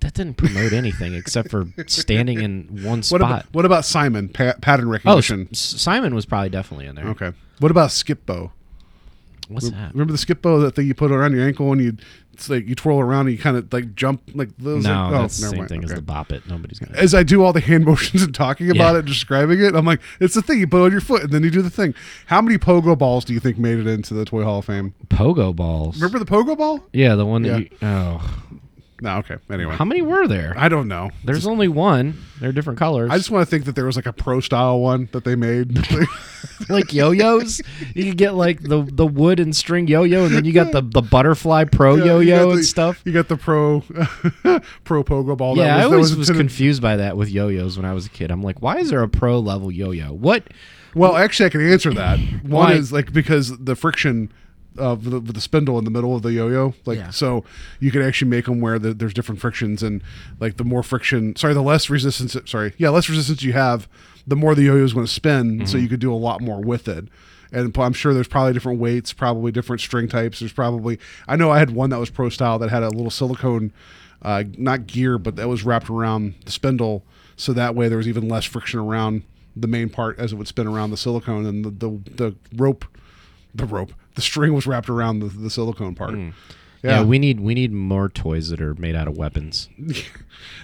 That 0.00 0.14
didn't 0.14 0.38
promote 0.38 0.72
anything 0.72 1.14
except 1.14 1.50
for 1.50 1.66
standing 1.86 2.40
in 2.40 2.80
one 2.82 2.98
What 2.98 3.04
spot. 3.04 3.20
about 3.20 3.44
what 3.52 3.64
about 3.64 3.84
Simon 3.84 4.28
pa- 4.30 4.54
pattern 4.60 4.88
oh, 4.88 4.92
recognition? 4.92 5.48
S- 5.52 5.58
Simon 5.60 6.14
was 6.14 6.24
probably 6.26 6.48
definitely 6.48 6.86
in 6.86 6.94
there. 6.96 7.06
okay. 7.08 7.32
What 7.60 7.70
about 7.70 7.92
Skip 7.92 8.24
Bow? 8.26 8.50
What's 9.48 9.70
that? 9.70 9.92
Remember 9.92 10.12
the 10.12 10.18
skip 10.18 10.42
bow, 10.42 10.60
that 10.60 10.74
thing 10.76 10.86
you 10.86 10.94
put 10.94 11.10
around 11.10 11.32
your 11.34 11.44
ankle 11.44 11.72
and 11.72 11.80
you 11.80 11.96
it's 12.32 12.48
like 12.48 12.66
you 12.68 12.74
twirl 12.74 13.00
around 13.00 13.26
and 13.26 13.36
you 13.36 13.42
kind 13.42 13.56
of 13.56 13.70
like 13.72 13.94
jump 13.94 14.22
like 14.34 14.48
those. 14.58 14.84
No, 14.84 14.90
like, 14.90 15.12
oh, 15.12 15.22
that's 15.22 15.38
the 15.40 15.48
same 15.48 15.58
mind. 15.58 15.68
thing 15.68 15.84
as 15.84 15.92
the 15.92 16.00
Bop 16.00 16.32
It. 16.32 16.46
Nobody's 16.48 16.78
gonna. 16.78 16.96
As 16.96 17.14
I 17.14 17.22
do 17.22 17.44
all 17.44 17.52
the 17.52 17.60
hand 17.60 17.84
motions 17.86 18.22
and 18.22 18.34
talking 18.34 18.70
about 18.70 18.94
Yeah. 18.94 19.00
it, 19.00 19.04
describing 19.04 19.60
it, 19.60 19.74
I'm 19.74 19.84
like, 19.84 20.00
it's 20.20 20.34
the 20.34 20.42
thing 20.42 20.58
you 20.60 20.66
put 20.66 20.84
on 20.84 20.92
your 20.92 21.00
foot 21.02 21.22
and 21.22 21.32
then 21.32 21.42
you 21.42 21.50
do 21.50 21.60
the 21.62 21.68
thing. 21.70 21.94
How 22.26 22.40
many 22.40 22.56
pogo 22.56 22.96
balls 22.96 23.24
do 23.24 23.34
you 23.34 23.40
think 23.40 23.58
made 23.58 23.78
it 23.78 23.86
into 23.86 24.14
the 24.14 24.24
Toy 24.24 24.42
Hall 24.44 24.60
of 24.60 24.64
Fame? 24.64 24.94
Pogo 25.08 25.54
balls. 25.54 25.96
Remember 26.00 26.18
the 26.18 26.24
pogo 26.24 26.56
ball? 26.56 26.80
Yeah, 26.92 27.14
the 27.14 27.26
one 27.26 27.42
that. 27.42 27.48
Yeah. 27.48 27.56
You, 27.58 27.68
oh, 27.82 28.38
No, 29.02 29.16
okay. 29.18 29.36
Anyway, 29.50 29.74
how 29.74 29.84
many 29.84 30.02
were 30.02 30.26
there? 30.28 30.54
I 30.56 30.68
don't 30.68 30.88
know. 30.88 31.10
There's 31.24 31.46
only 31.46 31.68
one. 31.68 32.18
They're 32.40 32.52
different 32.52 32.78
colors. 32.78 33.10
I 33.10 33.16
just 33.16 33.30
want 33.30 33.42
to 33.46 33.50
think 33.50 33.64
that 33.64 33.74
there 33.74 33.86
was 33.86 33.96
like 33.96 34.06
a 34.06 34.12
pro 34.12 34.40
style 34.40 34.80
one 34.80 35.08
that 35.12 35.24
they 35.24 35.34
made. 35.36 35.78
like 36.68 36.92
yo-yos. 36.92 37.60
you 37.94 38.04
could 38.04 38.16
get 38.18 38.34
like 38.34 38.62
the 38.62 38.82
the 38.82 39.06
wood 39.06 39.40
and 39.40 39.54
string 39.56 39.86
yo-yo, 39.88 40.24
and 40.26 40.34
then 40.34 40.44
you 40.44 40.52
got 40.52 40.72
the 40.72 40.80
the 40.82 41.02
butterfly 41.02 41.64
pro 41.64 41.94
Yeah, 41.96 42.02
you 42.02 42.06
got 42.08 42.12
yo-yo 42.18 42.48
the- 42.50 42.56
and 42.56 42.64
stuff. 42.64 43.02
You 43.04 43.12
got 43.12 43.28
the 43.28 43.36
pro 43.36 43.80
pro 44.84 45.02
pogo 45.04 45.36
ball. 45.36 45.56
Yeah, 45.56 45.76
I 45.76 45.78
that 45.78 45.84
always 45.86 46.14
was 46.16 46.28
intended- 46.28 46.40
confused 46.48 46.82
by 46.82 46.96
that 46.96 47.16
with 47.16 47.28
yo-yos 47.30 47.76
when 47.76 47.84
I 47.86 47.92
was 47.92 48.06
a 48.06 48.10
kid. 48.10 48.30
I'm 48.30 48.42
like, 48.42 48.60
why 48.62 48.78
is 48.78 48.90
there 48.90 49.02
a 49.02 49.08
pro 49.08 49.38
level 49.38 49.70
yo-yo? 49.70 50.12
What? 50.12 50.44
Well, 50.94 51.16
actually, 51.16 51.46
I 51.46 51.50
can 51.50 51.70
answer 51.70 51.94
that. 51.94 52.18
One 52.42 52.50
Why? 52.50 52.72
is 52.72 52.92
like 52.92 53.12
because 53.12 53.56
the 53.58 53.76
friction 53.76 54.32
of 54.78 55.04
the, 55.10 55.18
the 55.20 55.40
spindle 55.40 55.78
in 55.78 55.84
the 55.84 55.90
middle 55.90 56.14
of 56.14 56.22
the 56.22 56.32
yo-yo, 56.32 56.74
like 56.86 56.98
Yeah. 56.98 57.10
so, 57.10 57.44
you 57.80 57.90
can 57.90 58.02
actually 58.02 58.30
make 58.30 58.44
them 58.44 58.60
where 58.60 58.78
the, 58.78 58.94
there's 58.94 59.12
different 59.14 59.40
frictions, 59.40 59.82
and 59.82 60.02
like 60.38 60.56
the 60.56 60.64
more 60.64 60.82
friction, 60.82 61.34
sorry, 61.36 61.54
the 61.54 61.62
less 61.62 61.90
resistance, 61.90 62.36
sorry, 62.46 62.72
yeah, 62.78 62.88
less 62.90 63.08
resistance 63.08 63.42
you 63.42 63.52
have, 63.52 63.88
the 64.26 64.36
more 64.36 64.54
the 64.54 64.62
yo-yo 64.62 64.84
is 64.84 64.92
going 64.92 65.06
to 65.06 65.12
spin. 65.12 65.66
So 65.66 65.74
Mm-hmm. 65.74 65.82
you 65.82 65.88
could 65.88 66.00
do 66.00 66.12
a 66.12 66.16
lot 66.16 66.40
more 66.40 66.60
with 66.60 66.86
it. 66.88 67.06
And 67.52 67.76
I'm 67.76 67.92
sure 67.92 68.14
there's 68.14 68.28
probably 68.28 68.52
different 68.52 68.78
weights, 68.78 69.12
probably 69.12 69.50
different 69.50 69.80
string 69.82 70.06
types. 70.06 70.38
There's 70.38 70.52
probably 70.52 71.00
I 71.26 71.34
know 71.34 71.50
I 71.50 71.58
had 71.58 71.70
one 71.70 71.90
that 71.90 71.98
was 71.98 72.08
pro 72.08 72.28
style 72.28 72.60
that 72.60 72.70
had 72.70 72.84
a 72.84 72.90
little 72.90 73.10
silicone, 73.10 73.72
uh, 74.22 74.44
not 74.56 74.86
gear, 74.86 75.18
but 75.18 75.34
that 75.34 75.48
was 75.48 75.64
wrapped 75.64 75.90
around 75.90 76.34
the 76.44 76.52
spindle, 76.52 77.02
so 77.36 77.52
that 77.54 77.74
way 77.74 77.88
there 77.88 77.98
was 77.98 78.06
even 78.06 78.28
less 78.28 78.44
friction 78.44 78.78
around 78.78 79.22
the 79.56 79.66
main 79.66 79.88
part 79.88 80.16
as 80.20 80.32
it 80.32 80.36
would 80.36 80.46
spin 80.46 80.68
around 80.68 80.90
the 80.92 80.96
silicone, 80.96 81.44
and 81.44 81.64
the 81.64 81.70
the, 81.70 82.10
the 82.14 82.36
rope, 82.54 82.84
the 83.52 83.66
rope, 83.66 83.92
the 84.14 84.22
string 84.22 84.52
was 84.54 84.66
wrapped 84.66 84.88
around 84.88 85.20
the, 85.20 85.26
the 85.28 85.50
silicone 85.50 85.94
part. 85.94 86.18
Yeah. 86.82 87.02
we 87.02 87.18
need 87.18 87.40
we 87.40 87.52
need 87.52 87.72
more 87.72 88.08
toys 88.08 88.48
that 88.48 88.60
are 88.62 88.74
made 88.76 88.94
out 88.94 89.06
of 89.08 89.16
weapons. 89.16 89.68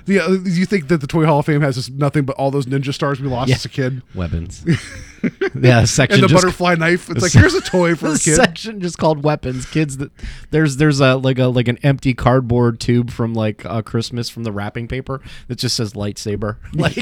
Yeah, 0.06 0.22
uh, 0.22 0.30
you 0.44 0.64
think 0.66 0.86
that 0.88 1.00
the 1.02 1.06
Toy 1.06 1.26
Hall 1.26 1.40
of 1.40 1.46
Fame 1.46 1.60
has 1.62 1.90
nothing 1.90 2.24
but 2.24 2.36
all 2.36 2.50
those 2.52 2.64
ninja 2.64 2.94
stars 2.94 3.20
we 3.20 3.26
lost 3.28 3.48
Yeah. 3.50 3.56
as 3.56 3.64
a 3.64 3.68
kid, 3.68 4.02
Weapons. 4.14 4.64
yeah, 5.60 5.80
a 5.80 5.86
section 5.86 6.20
and 6.20 6.22
the 6.24 6.28
just 6.28 6.42
butterfly 6.44 6.76
knife? 6.76 7.10
It's 7.10 7.20
like 7.22 7.32
here's 7.32 7.52
a 7.54 7.60
toy 7.60 7.94
for 7.96 8.06
a 8.06 8.10
a 8.12 8.18
kid. 8.18 8.36
section 8.36 8.80
just 8.80 8.96
called 8.98 9.22
weapons. 9.24 9.66
Kids 9.66 9.96
that 9.98 10.12
there's 10.50 10.76
there's 10.76 11.00
a 11.00 11.16
like 11.16 11.38
a 11.38 11.46
like 11.46 11.66
an 11.68 11.76
empty 11.82 12.14
cardboard 12.14 12.78
tube 12.80 13.10
from 13.10 13.34
like 13.34 13.66
uh, 13.66 13.82
Christmas 13.82 14.30
from 14.30 14.44
the 14.44 14.52
wrapping 14.52 14.86
paper 14.88 15.20
that 15.48 15.58
just 15.58 15.76
says 15.76 15.92
lightsaber. 15.92 16.56
Like 16.72 16.96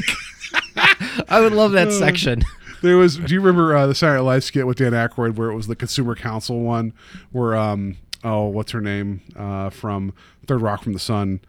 I 1.29 1.39
would 1.39 1.53
love 1.53 1.71
that 1.73 1.91
section. 1.93 2.43
There 2.81 2.97
was. 2.97 3.17
Do 3.17 3.33
you 3.33 3.41
remember 3.41 3.75
uh, 3.75 3.87
the 3.87 3.95
Saturday 3.95 4.17
Night 4.19 4.25
Live 4.27 4.43
skit 4.43 4.67
with 4.67 4.77
Dan 4.77 4.91
Aykroyd 4.93 5.35
where 5.35 5.49
it 5.49 5.55
was 5.55 5.67
the 5.67 5.75
Consumer 5.75 6.15
Council 6.15 6.61
one, 6.61 6.93
where 7.31 7.55
um 7.55 7.97
oh 8.23 8.45
what's 8.47 8.71
her 8.71 8.81
name 8.81 9.21
uh, 9.35 9.69
from 9.69 10.13
Third 10.47 10.61
Rock 10.61 10.83
from 10.83 10.93
the 10.93 10.99
Sun. 10.99 11.39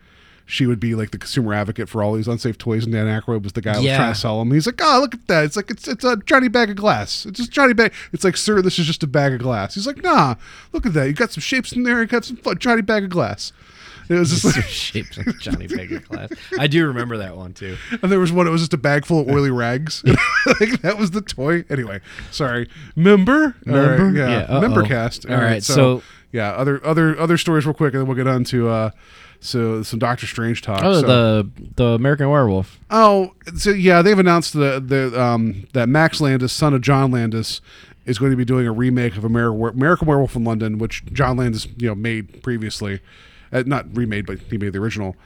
She 0.49 0.65
would 0.65 0.79
be 0.79 0.95
like 0.95 1.11
the 1.11 1.19
consumer 1.19 1.53
advocate 1.55 1.89
for 1.89 2.05
all 2.05 2.15
these 2.15 2.29
unsafe 2.29 2.57
toys, 2.57 2.85
and 2.85 2.93
Dan 2.93 3.07
Aykroyd 3.07 3.43
was 3.43 3.55
the 3.55 3.61
guy 3.61 3.73
who 3.73 3.79
was 3.79 3.87
Yeah. 3.87 3.97
trying 3.97 4.13
to 4.13 4.19
sell 4.21 4.39
them. 4.39 4.53
He's 4.53 4.65
like, 4.67 4.81
"Oh, 4.81 5.01
look 5.01 5.13
at 5.13 5.27
that! 5.27 5.45
It's 5.45 5.57
like 5.57 5.71
it's 5.73 5.89
it's 5.89 6.05
a 6.05 6.17
Johnny 6.19 6.47
bag 6.47 6.71
of 6.71 6.77
glass. 6.77 7.27
It's 7.27 7.39
just 7.41 7.51
Johnny 7.51 7.73
bag. 7.73 7.93
It's 8.13 8.23
like, 8.23 8.37
sir, 8.37 8.63
this 8.63 8.79
is 8.79 8.87
just 8.87 9.03
a 9.03 9.09
bag 9.09 9.33
of 9.33 9.41
glass." 9.41 9.75
He's 9.75 9.89
like, 9.89 10.05
"Nah, 10.05 10.37
look 10.73 10.87
at 10.87 10.93
that. 10.95 11.09
You 11.09 11.15
got 11.15 11.33
some 11.33 11.41
shapes 11.41 11.73
in 11.73 11.83
there. 11.83 12.01
You 12.01 12.07
got 12.07 12.25
some 12.25 12.37
fun, 12.37 12.59
Johnny 12.59 12.83
bag 12.83 13.03
of 13.03 13.11
glass." 13.11 13.53
It 14.09 14.15
was 14.19 14.31
just 14.31 14.45
like, 14.45 14.65
shaped 14.65 15.17
like 15.19 15.39
Johnny 15.41 15.67
Baker 15.67 16.01
class. 16.01 16.31
I 16.59 16.67
do 16.67 16.87
remember 16.87 17.17
that 17.19 17.37
one 17.37 17.53
too. 17.55 17.77
and 18.03 18.11
there 18.13 18.21
was 18.21 18.33
one. 18.33 18.47
It 18.47 18.51
was 18.51 18.61
just 18.63 18.75
a 18.75 18.79
bag 18.79 19.05
full 19.07 19.21
of 19.21 19.29
oily 19.29 19.51
rags. 19.51 20.03
like 20.61 20.81
that 20.83 20.97
was 20.99 21.11
the 21.13 21.21
toy. 21.23 21.65
Anyway, 21.71 22.01
sorry. 22.31 22.69
Member, 22.95 23.57
All 23.67 23.73
right, 23.75 23.99
Member? 23.99 24.19
yeah, 24.19 24.47
Yeah, 24.49 24.61
member 24.61 24.83
cast. 24.85 25.27
All 25.29 25.37
right, 25.37 25.63
so- 25.63 26.03
yeah, 26.33 26.51
other 26.51 26.85
other 26.85 27.19
other 27.19 27.39
stories 27.39 27.65
real 27.67 27.73
quick, 27.75 27.95
and 27.95 28.01
then 28.03 28.07
we'll 28.09 28.17
get 28.17 28.27
on 28.27 28.45
to 28.45 28.69
uh, 28.69 28.91
so 29.41 29.83
some 29.83 29.99
Doctor 29.99 30.27
Strange 30.27 30.61
talk. 30.61 30.83
Oh, 30.85 31.01
so. 31.01 31.07
the 31.07 31.51
the 31.77 31.85
American 31.95 32.29
Werewolf. 32.29 32.79
Oh, 32.91 33.33
so 33.57 33.71
yeah, 33.71 34.03
they've 34.03 34.19
announced 34.19 34.53
the 34.53 34.83
the 34.85 35.19
um 35.21 35.67
that 35.73 35.89
Max 35.89 36.21
Landis, 36.21 36.53
son 36.53 36.75
of 36.75 36.83
John 36.83 37.11
Landis, 37.11 37.61
is 38.05 38.19
going 38.19 38.33
to 38.33 38.37
be 38.37 38.45
doing 38.45 38.67
a 38.67 38.73
remake 38.73 39.17
of 39.17 39.25
American 39.25 39.63
American 39.79 40.07
Werewolf 40.09 40.37
in 40.37 40.45
London, 40.45 40.79
which 40.79 41.05
John 41.07 41.37
Landis 41.39 41.69
you 41.79 41.89
know 41.89 41.95
made 41.95 42.43
previously, 42.43 43.01
uh, 43.53 43.63
not 43.67 43.87
remade, 43.97 44.27
but 44.27 44.39
he 44.39 44.59
made 44.59 44.73
the 44.73 44.79
original. 44.79 45.17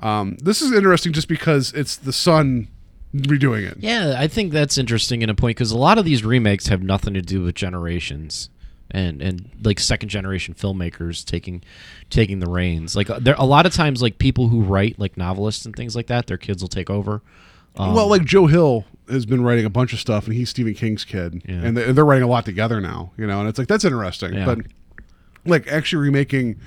Um, 0.00 0.36
this 0.42 0.62
is 0.62 0.72
interesting 0.72 1.12
just 1.12 1.28
because 1.28 1.72
it's 1.72 1.96
the 1.96 2.12
son 2.12 2.68
redoing 3.14 3.68
it. 3.70 3.78
Yeah, 3.80 4.14
I 4.18 4.28
think 4.28 4.52
that's 4.52 4.78
interesting 4.78 5.22
in 5.22 5.30
a 5.30 5.34
point 5.34 5.56
because 5.56 5.70
a 5.72 5.78
lot 5.78 5.98
of 5.98 6.04
these 6.04 6.24
remakes 6.24 6.68
have 6.68 6.82
nothing 6.82 7.14
to 7.14 7.22
do 7.22 7.42
with 7.42 7.54
generations 7.54 8.50
and 8.90 9.20
and 9.20 9.50
like 9.62 9.78
second 9.80 10.08
generation 10.08 10.54
filmmakers 10.54 11.24
taking 11.24 11.62
taking 12.10 12.38
the 12.40 12.48
reins. 12.48 12.94
Like 12.96 13.10
uh, 13.10 13.18
there 13.20 13.34
a 13.38 13.44
lot 13.44 13.66
of 13.66 13.74
times 13.74 14.00
like 14.02 14.18
people 14.18 14.48
who 14.48 14.60
write 14.62 14.98
like 14.98 15.16
novelists 15.16 15.66
and 15.66 15.74
things 15.74 15.96
like 15.96 16.06
that, 16.06 16.26
their 16.26 16.38
kids 16.38 16.62
will 16.62 16.68
take 16.68 16.88
over. 16.90 17.22
Um, 17.76 17.94
well, 17.94 18.08
like 18.08 18.24
Joe 18.24 18.46
Hill 18.46 18.84
has 19.08 19.24
been 19.26 19.42
writing 19.42 19.64
a 19.64 19.70
bunch 19.70 19.92
of 19.92 20.00
stuff, 20.00 20.26
and 20.26 20.34
he's 20.34 20.50
Stephen 20.50 20.74
King's 20.74 21.04
kid, 21.04 21.42
Yeah. 21.46 21.54
and, 21.62 21.76
they, 21.76 21.84
and 21.84 21.96
they're 21.96 22.04
writing 22.04 22.24
a 22.24 22.28
lot 22.28 22.44
together 22.44 22.80
now. 22.80 23.12
You 23.16 23.26
know, 23.26 23.40
and 23.40 23.48
it's 23.48 23.58
like 23.58 23.68
that's 23.68 23.84
interesting. 23.84 24.34
Yeah. 24.34 24.44
But 24.46 24.58
like 25.44 25.66
actually 25.68 26.02
remaking, 26.02 26.58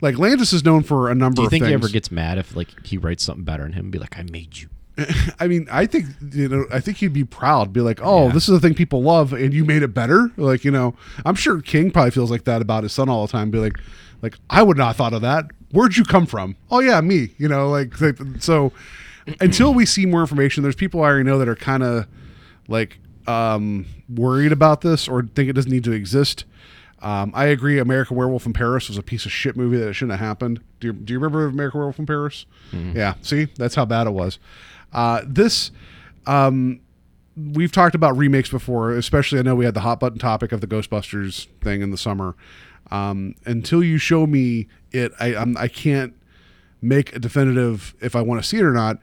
like 0.00 0.18
Landis 0.18 0.52
is 0.52 0.64
known 0.64 0.82
for 0.82 1.10
a 1.10 1.14
number 1.14 1.42
of 1.42 1.48
things. 1.48 1.50
do 1.50 1.56
you 1.56 1.60
think 1.60 1.68
he 1.68 1.74
ever 1.74 1.88
gets 1.88 2.10
mad 2.10 2.38
if 2.38 2.54
like 2.56 2.68
he 2.86 2.98
writes 2.98 3.22
something 3.24 3.44
better 3.44 3.62
than 3.64 3.72
him 3.72 3.86
and 3.86 3.92
be 3.92 3.98
like, 3.98 4.18
I 4.18 4.22
made 4.30 4.56
you. 4.58 4.68
I 5.40 5.48
mean, 5.48 5.66
I 5.70 5.86
think 5.86 6.06
you 6.32 6.48
know, 6.48 6.66
I 6.72 6.78
think 6.80 6.98
he'd 6.98 7.12
be 7.12 7.24
proud, 7.24 7.72
be 7.72 7.80
like, 7.80 7.98
"Oh, 8.02 8.26
Yeah. 8.28 8.32
this 8.32 8.48
is 8.48 8.52
the 8.54 8.60
thing 8.60 8.74
people 8.74 9.02
love, 9.02 9.32
and 9.32 9.52
you 9.52 9.64
made 9.64 9.82
it 9.82 9.92
better." 9.92 10.30
Like, 10.36 10.64
you 10.64 10.70
know, 10.70 10.94
I'm 11.26 11.34
sure 11.34 11.60
King 11.60 11.90
probably 11.90 12.12
feels 12.12 12.30
like 12.30 12.44
that 12.44 12.62
about 12.62 12.84
his 12.84 12.92
son 12.92 13.08
all 13.08 13.26
the 13.26 13.32
time. 13.32 13.50
Be 13.50 13.58
like, 13.58 13.76
like 14.22 14.38
I 14.50 14.62
would 14.62 14.76
not 14.76 14.86
have 14.88 14.96
thought 14.96 15.12
of 15.12 15.22
that. 15.22 15.46
Where'd 15.72 15.96
you 15.96 16.04
come 16.04 16.26
from? 16.26 16.54
Oh 16.70 16.78
yeah, 16.78 17.00
me. 17.00 17.30
You 17.38 17.48
know, 17.48 17.68
like, 17.70 18.00
like 18.00 18.18
so. 18.38 18.72
Until 19.40 19.74
we 19.74 19.84
see 19.86 20.06
more 20.06 20.20
information, 20.20 20.62
there's 20.62 20.76
people 20.76 21.00
I 21.02 21.06
already 21.06 21.24
know 21.24 21.38
that 21.38 21.48
are 21.48 21.56
kind 21.56 21.82
of 21.82 22.06
like 22.68 22.98
um, 23.26 23.86
worried 24.08 24.52
about 24.52 24.82
this 24.82 25.08
or 25.08 25.22
think 25.22 25.48
it 25.48 25.54
doesn't 25.54 25.72
need 25.72 25.82
to 25.84 25.92
exist. 25.92 26.44
Um, 27.04 27.32
I 27.34 27.44
agree. 27.46 27.78
American 27.78 28.16
Werewolf 28.16 28.46
in 28.46 28.54
Paris 28.54 28.88
was 28.88 28.96
a 28.96 29.02
piece 29.02 29.26
of 29.26 29.30
shit 29.30 29.56
movie 29.56 29.76
that 29.76 29.92
shouldn't 29.92 30.18
have 30.18 30.26
happened. 30.26 30.60
Do 30.80 30.86
you, 30.86 30.92
do 30.94 31.12
you 31.12 31.18
remember 31.18 31.46
American 31.46 31.78
Werewolf 31.78 31.98
in 31.98 32.06
Paris? 32.06 32.46
Yeah. 32.72 33.14
See, 33.20 33.44
that's 33.56 33.74
how 33.74 33.84
bad 33.84 34.06
it 34.06 34.12
was. 34.12 34.38
Uh, 34.90 35.20
this, 35.26 35.70
um, 36.26 36.80
we've 37.36 37.72
talked 37.72 37.94
about 37.94 38.16
remakes 38.16 38.48
before, 38.48 38.92
especially 38.92 39.38
I 39.38 39.42
know 39.42 39.54
we 39.54 39.66
had 39.66 39.74
the 39.74 39.80
hot 39.80 40.00
button 40.00 40.18
topic 40.18 40.50
of 40.50 40.62
the 40.62 40.66
Ghostbusters 40.66 41.46
thing 41.60 41.82
in 41.82 41.90
the 41.90 41.98
summer. 41.98 42.36
Um, 42.90 43.34
until 43.44 43.84
you 43.84 43.98
show 43.98 44.26
me 44.26 44.66
it, 44.92 45.12
I 45.20 45.34
I'm, 45.36 45.56
I 45.56 45.68
can't 45.68 46.14
make 46.80 47.14
a 47.14 47.18
definitive 47.18 47.94
if 48.00 48.14
I 48.16 48.22
want 48.22 48.42
to 48.42 48.48
see 48.48 48.58
it 48.58 48.64
or 48.64 48.72
not. 48.72 48.98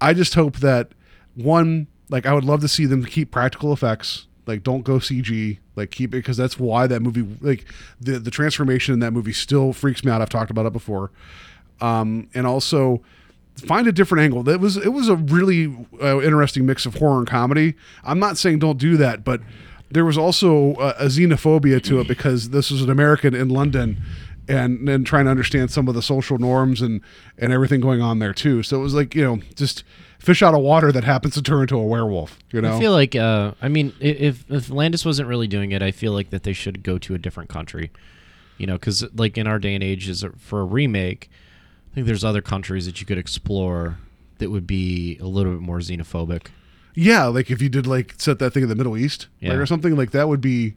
I 0.00 0.12
just 0.12 0.34
hope 0.34 0.56
that 0.58 0.92
one, 1.34 1.86
like 2.08 2.26
I 2.26 2.32
would 2.32 2.44
love 2.44 2.60
to 2.62 2.68
see 2.68 2.86
them 2.86 3.04
keep 3.04 3.30
practical 3.30 3.72
effects. 3.72 4.26
Like 4.46 4.62
don't 4.62 4.82
go 4.82 4.98
CG. 4.98 5.58
Like 5.76 5.90
keep 5.90 6.10
it 6.10 6.18
because 6.18 6.36
that's 6.36 6.58
why 6.58 6.86
that 6.86 7.00
movie 7.00 7.26
like 7.40 7.64
the 8.00 8.18
the 8.18 8.30
transformation 8.30 8.94
in 8.94 9.00
that 9.00 9.12
movie 9.12 9.32
still 9.32 9.72
freaks 9.72 10.04
me 10.04 10.10
out. 10.10 10.22
I've 10.22 10.28
talked 10.28 10.50
about 10.50 10.66
it 10.66 10.72
before. 10.72 11.10
Um, 11.80 12.28
and 12.34 12.46
also 12.46 13.02
find 13.56 13.86
a 13.86 13.92
different 13.92 14.22
angle. 14.22 14.42
That 14.42 14.60
was 14.60 14.76
it 14.76 14.92
was 14.92 15.08
a 15.08 15.16
really 15.16 15.74
uh, 16.00 16.20
interesting 16.20 16.66
mix 16.66 16.86
of 16.86 16.96
horror 16.96 17.18
and 17.18 17.26
comedy. 17.26 17.74
I'm 18.04 18.18
not 18.18 18.38
saying 18.38 18.60
don't 18.60 18.78
do 18.78 18.96
that, 18.98 19.24
but 19.24 19.40
there 19.90 20.04
was 20.04 20.18
also 20.18 20.74
a, 20.74 20.88
a 20.98 21.04
xenophobia 21.06 21.82
to 21.84 22.00
it 22.00 22.08
because 22.08 22.50
this 22.50 22.70
was 22.70 22.82
an 22.82 22.90
American 22.90 23.34
in 23.34 23.48
London 23.48 24.02
and 24.48 24.86
then 24.86 25.04
trying 25.04 25.24
to 25.24 25.30
understand 25.30 25.70
some 25.70 25.88
of 25.88 25.94
the 25.94 26.02
social 26.02 26.38
norms 26.38 26.82
and 26.82 27.00
and 27.38 27.52
everything 27.52 27.80
going 27.80 28.02
on 28.02 28.18
there 28.18 28.34
too. 28.34 28.62
So 28.62 28.78
it 28.78 28.82
was 28.82 28.94
like, 28.94 29.14
you 29.14 29.24
know, 29.24 29.40
just 29.54 29.84
fish 30.24 30.42
out 30.42 30.54
of 30.54 30.60
water 30.60 30.90
that 30.90 31.04
happens 31.04 31.34
to 31.34 31.42
turn 31.42 31.62
into 31.62 31.76
a 31.76 31.82
werewolf, 31.84 32.38
you 32.52 32.60
know. 32.60 32.76
I 32.76 32.80
feel 32.80 32.92
like, 32.92 33.14
uh, 33.14 33.52
I 33.60 33.68
mean, 33.68 33.92
if 34.00 34.50
if 34.50 34.70
Landis 34.70 35.04
wasn't 35.04 35.28
really 35.28 35.46
doing 35.46 35.72
it, 35.72 35.82
I 35.82 35.90
feel 35.90 36.12
like 36.12 36.30
that 36.30 36.42
they 36.44 36.52
should 36.52 36.82
go 36.82 36.98
to 36.98 37.14
a 37.14 37.18
different 37.18 37.50
country. 37.50 37.90
You 38.56 38.66
know, 38.68 38.74
because 38.74 39.04
like 39.14 39.36
in 39.36 39.46
our 39.46 39.58
day 39.58 39.74
and 39.74 39.82
age, 39.82 40.08
is 40.08 40.24
for 40.38 40.60
a 40.60 40.64
remake, 40.64 41.28
I 41.90 41.94
think 41.96 42.06
there's 42.06 42.22
other 42.24 42.40
countries 42.40 42.86
that 42.86 43.00
you 43.00 43.06
could 43.06 43.18
explore 43.18 43.98
that 44.38 44.50
would 44.50 44.66
be 44.66 45.18
a 45.18 45.26
little 45.26 45.52
bit 45.52 45.60
more 45.60 45.78
xenophobic. 45.78 46.46
Yeah, 46.94 47.24
like 47.26 47.50
if 47.50 47.60
you 47.60 47.68
did 47.68 47.86
like 47.88 48.14
set 48.18 48.38
that 48.38 48.52
thing 48.52 48.62
in 48.62 48.68
the 48.68 48.76
Middle 48.76 48.96
East, 48.96 49.26
like 49.42 49.58
or 49.58 49.66
something 49.66 49.96
like 49.96 50.12
that 50.12 50.28
would 50.28 50.40
be 50.40 50.74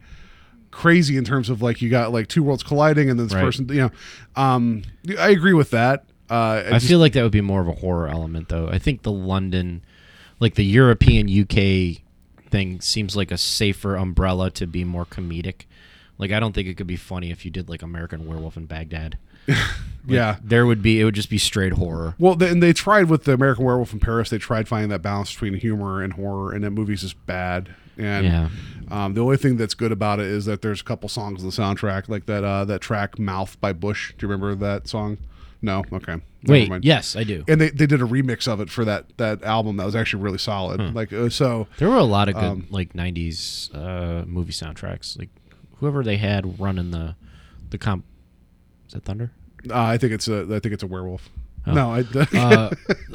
crazy 0.71 1.15
in 1.17 1.23
terms 1.23 1.49
of 1.49 1.61
like 1.61 1.79
you 1.81 1.89
got 1.91 2.11
like 2.11 2.27
two 2.27 2.41
worlds 2.43 2.63
colliding 2.63 3.09
and 3.11 3.19
then 3.19 3.27
this 3.27 3.35
Right. 3.35 3.43
person, 3.43 3.67
you 3.69 3.75
know, 3.81 3.91
um, 4.35 4.81
I 5.19 5.29
agree 5.29 5.53
with 5.53 5.69
that. 5.69 6.05
Uh, 6.29 6.63
I 6.73 6.79
feel 6.79 6.99
like 6.99 7.13
that 7.13 7.23
would 7.23 7.31
be 7.31 7.41
more 7.41 7.61
of 7.61 7.67
a 7.67 7.73
horror 7.73 8.07
element, 8.07 8.49
though. 8.49 8.67
I 8.67 8.79
think 8.79 9.03
the 9.03 9.11
London, 9.11 9.81
like 10.39 10.55
the 10.55 10.65
European 10.65 11.27
UK 11.29 12.01
thing, 12.49 12.81
seems 12.81 13.15
like 13.15 13.31
a 13.31 13.37
safer 13.37 13.95
umbrella 13.95 14.51
to 14.51 14.67
be 14.67 14.83
more 14.83 15.05
comedic. 15.05 15.61
Like 16.17 16.31
I 16.31 16.39
don't 16.39 16.53
think 16.53 16.67
it 16.67 16.75
could 16.75 16.87
be 16.87 16.95
funny 16.97 17.31
if 17.31 17.45
you 17.45 17.51
did 17.51 17.69
like 17.69 17.81
American 17.81 18.25
Werewolf 18.25 18.57
in 18.57 18.65
Baghdad. 18.65 19.17
yeah. 20.07 20.37
There 20.43 20.65
would 20.65 20.81
be 20.81 20.99
it 20.99 21.03
would 21.05 21.15
just 21.15 21.29
be 21.29 21.37
straight 21.37 21.73
horror. 21.73 22.15
Well, 22.19 22.35
they, 22.35 22.49
and 22.49 22.61
they 22.61 22.73
tried 22.73 23.05
with 23.09 23.23
the 23.23 23.33
American 23.33 23.63
Werewolf 23.65 23.93
in 23.93 23.99
Paris. 23.99 24.29
They 24.29 24.37
tried 24.37 24.67
finding 24.67 24.89
that 24.89 25.01
balance 25.01 25.31
between 25.31 25.53
humor 25.53 26.01
and 26.01 26.13
horror, 26.13 26.53
and 26.53 26.63
that 26.63 26.71
movie's 26.71 27.01
just 27.01 27.23
bad. 27.25 27.69
And 27.97 28.25
Yeah. 28.25 28.49
um, 28.91 29.13
the 29.13 29.21
only 29.21 29.37
thing 29.37 29.57
that's 29.57 29.73
good 29.73 29.91
about 29.91 30.19
it 30.19 30.25
is 30.27 30.45
that 30.45 30.61
there's 30.61 30.81
a 30.81 30.83
couple 30.83 31.07
songs 31.09 31.41
on 31.43 31.49
the 31.49 31.55
soundtrack, 31.55 32.09
like 32.09 32.25
that 32.25 32.43
uh, 32.43 32.65
that 32.65 32.81
track 32.81 33.17
"Mouth" 33.19 33.59
by 33.61 33.73
Bush. 33.73 34.13
Do 34.17 34.25
you 34.25 34.31
remember 34.31 34.53
that 34.55 34.87
song? 34.87 35.17
No. 35.67 35.83
Okay. 35.93 36.13
Never 36.13 36.23
Wait, 36.51 36.69
mind. 36.69 36.85
yes, 36.85 37.15
I 37.15 37.23
do. 37.23 37.43
And 37.47 37.59
they, 37.61 37.69
they 37.69 37.85
did 37.85 38.01
a 38.01 38.05
remix 38.05 38.47
of 38.47 38.59
it 38.61 38.69
for 38.69 38.83
that 38.85 39.05
that 39.17 39.43
album 39.43 39.77
that 39.77 39.85
was 39.85 39.95
actually 39.95 40.23
really 40.23 40.37
solid. 40.39 40.79
Hmm. 40.81 40.95
Like 40.95 41.11
uh, 41.13 41.29
so. 41.29 41.67
There 41.77 41.89
were 41.89 41.97
a 41.97 42.03
lot 42.03 42.29
of 42.29 42.35
good 42.35 42.43
Um, 42.43 42.67
like 42.69 42.93
'90s 42.93 43.69
uh, 43.75 44.25
movie 44.25 44.53
soundtracks. 44.53 45.17
Like 45.19 45.29
whoever 45.75 46.03
they 46.03 46.17
had 46.17 46.59
running 46.59 46.91
the 46.91 47.15
the 47.69 47.77
comp. 47.77 48.05
Is 48.87 48.93
that 48.93 49.03
Thunder? 49.03 49.31
Uh, 49.69 49.73
I 49.83 49.97
think 49.97 50.13
it's 50.13 50.27
a 50.27 50.41
I 50.43 50.59
think 50.59 50.73
it's 50.73 50.83
a 50.83 50.87
werewolf. 50.87 51.29
No, 51.65 51.91
I, 51.91 51.99
Uh, 52.33 52.69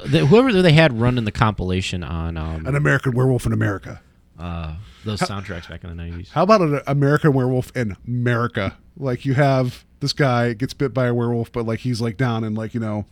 the, 0.04 0.26
whoever 0.26 0.60
they 0.60 0.72
had 0.74 1.00
running 1.00 1.24
the 1.24 1.32
compilation 1.32 2.04
on 2.04 2.36
um, 2.36 2.66
an 2.66 2.76
American 2.76 3.12
Werewolf 3.12 3.46
in 3.46 3.52
America. 3.54 4.02
uh, 4.38 4.74
those 5.06 5.20
soundtracks 5.20 5.70
back 5.70 5.82
in 5.84 5.96
the 5.96 6.02
'90s. 6.02 6.28
How 6.28 6.42
about 6.42 6.60
an 6.60 6.80
American 6.86 7.32
Werewolf 7.32 7.74
in 7.74 7.96
America? 8.06 8.76
Like 8.98 9.24
you 9.24 9.32
have 9.34 9.86
this 10.02 10.12
guy 10.12 10.52
gets 10.52 10.74
bit 10.74 10.92
by 10.92 11.06
a 11.06 11.14
werewolf, 11.14 11.50
but 11.50 11.64
like 11.64 11.78
he's 11.78 12.02
like 12.02 12.18
down 12.18 12.44
in 12.44 12.54
like 12.54 12.74
you 12.74 12.80
know, 12.80 13.06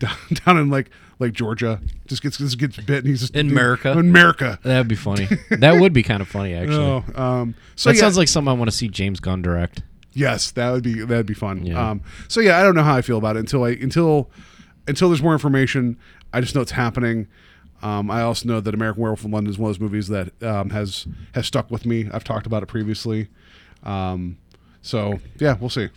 down, 0.00 0.16
down 0.44 0.58
in 0.58 0.70
like 0.70 0.90
like 1.20 1.32
Georgia, 1.32 1.80
just 2.08 2.22
gets 2.22 2.38
just 2.38 2.58
gets 2.58 2.76
bit 2.78 2.98
and 2.98 3.06
he's 3.06 3.20
just 3.20 3.36
In 3.36 3.50
America? 3.50 3.92
In 3.92 3.98
America. 3.98 4.58
That 4.64 4.78
would 4.78 4.88
be 4.88 4.96
funny. 4.96 5.28
that 5.50 5.80
would 5.80 5.92
be 5.92 6.02
kind 6.02 6.20
of 6.20 6.26
funny, 6.26 6.54
actually. 6.54 6.78
Oh, 6.78 7.04
um, 7.14 7.54
so 7.76 7.90
that 7.90 7.96
yeah, 7.96 8.00
sounds 8.00 8.18
like 8.18 8.26
something 8.26 8.50
I 8.50 8.54
want 8.54 8.70
to 8.70 8.76
see 8.76 8.88
James 8.88 9.20
Gunn 9.20 9.42
direct. 9.42 9.82
yes, 10.14 10.50
that 10.52 10.72
would 10.72 10.82
be 10.82 10.94
that'd 11.04 11.26
be 11.26 11.34
fun. 11.34 11.64
Yeah. 11.64 11.90
Um, 11.90 12.02
so 12.26 12.40
yeah, 12.40 12.58
I 12.58 12.64
don't 12.64 12.74
know 12.74 12.82
how 12.82 12.96
I 12.96 13.02
feel 13.02 13.18
about 13.18 13.36
it 13.36 13.40
until 13.40 13.62
I 13.62 13.70
until 13.70 14.30
until 14.88 15.08
there's 15.10 15.22
more 15.22 15.34
information. 15.34 15.96
I 16.32 16.40
just 16.40 16.54
know 16.54 16.62
it's 16.62 16.72
happening. 16.72 17.28
Um, 17.82 18.10
I 18.10 18.22
also 18.22 18.46
know 18.48 18.60
that 18.60 18.74
American 18.74 19.02
Werewolf 19.02 19.24
in 19.24 19.32
London 19.32 19.50
is 19.50 19.58
one 19.58 19.70
of 19.70 19.76
those 19.76 19.80
movies 19.80 20.08
that 20.08 20.42
um, 20.42 20.70
has 20.70 21.06
has 21.34 21.46
stuck 21.46 21.70
with 21.70 21.84
me. 21.84 22.08
I've 22.12 22.24
talked 22.24 22.46
about 22.46 22.62
it 22.62 22.66
previously. 22.66 23.28
Um, 23.82 24.38
so 24.82 25.20
yeah, 25.38 25.56
we'll 25.60 25.70
see. 25.70 25.88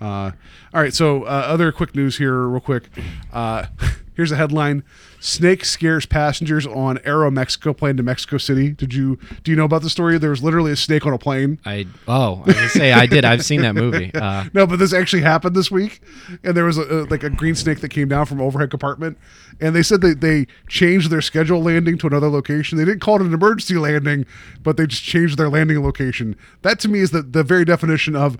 Uh, 0.00 0.32
all 0.74 0.80
right, 0.82 0.94
so 0.94 1.24
uh, 1.24 1.44
other 1.46 1.72
quick 1.72 1.94
news 1.94 2.18
here, 2.18 2.42
real 2.42 2.60
quick. 2.60 2.88
Uh, 3.32 3.66
here's 4.14 4.30
a 4.30 4.36
headline: 4.36 4.84
Snake 5.20 5.64
scares 5.64 6.04
passengers 6.04 6.66
on 6.66 6.98
Aeromexico 6.98 7.74
plane 7.74 7.96
to 7.96 8.02
Mexico 8.02 8.36
City. 8.36 8.70
Did 8.70 8.92
you 8.92 9.18
do 9.42 9.50
you 9.50 9.56
know 9.56 9.64
about 9.64 9.82
the 9.82 9.90
story? 9.90 10.18
There 10.18 10.30
was 10.30 10.42
literally 10.42 10.72
a 10.72 10.76
snake 10.76 11.06
on 11.06 11.14
a 11.14 11.18
plane. 11.18 11.58
I 11.64 11.86
oh, 12.06 12.42
I 12.46 12.62
was 12.62 12.72
say 12.72 12.92
I 12.92 13.06
did. 13.06 13.24
I've 13.24 13.44
seen 13.44 13.62
that 13.62 13.74
movie. 13.74 14.10
Uh, 14.26 14.44
No, 14.54 14.66
but 14.66 14.78
this 14.78 14.92
actually 14.92 15.22
happened 15.22 15.54
this 15.54 15.70
week, 15.70 16.00
and 16.42 16.56
there 16.56 16.64
was 16.64 16.78
a, 16.78 16.82
a, 16.82 16.98
like 17.04 17.22
a 17.22 17.30
green 17.30 17.54
snake 17.54 17.80
that 17.80 17.90
came 17.90 18.08
down 18.08 18.24
from 18.24 18.40
overhead 18.40 18.70
compartment, 18.70 19.18
and 19.60 19.74
they 19.74 19.82
said 19.82 20.00
that 20.00 20.20
they 20.20 20.46
changed 20.68 21.10
their 21.10 21.20
schedule 21.20 21.62
landing 21.62 21.98
to 21.98 22.06
another 22.06 22.28
location. 22.28 22.78
They 22.78 22.84
didn't 22.84 23.00
call 23.00 23.16
it 23.16 23.22
an 23.22 23.34
emergency 23.34 23.76
landing, 23.76 24.24
but 24.62 24.76
they 24.76 24.86
just 24.86 25.02
changed 25.02 25.38
their 25.38 25.48
landing 25.48 25.82
location. 25.82 26.34
That 26.62 26.78
to 26.80 26.88
me 26.88 27.00
is 27.00 27.10
the, 27.10 27.22
the 27.22 27.42
very 27.42 27.64
definition 27.64 28.16
of 28.16 28.38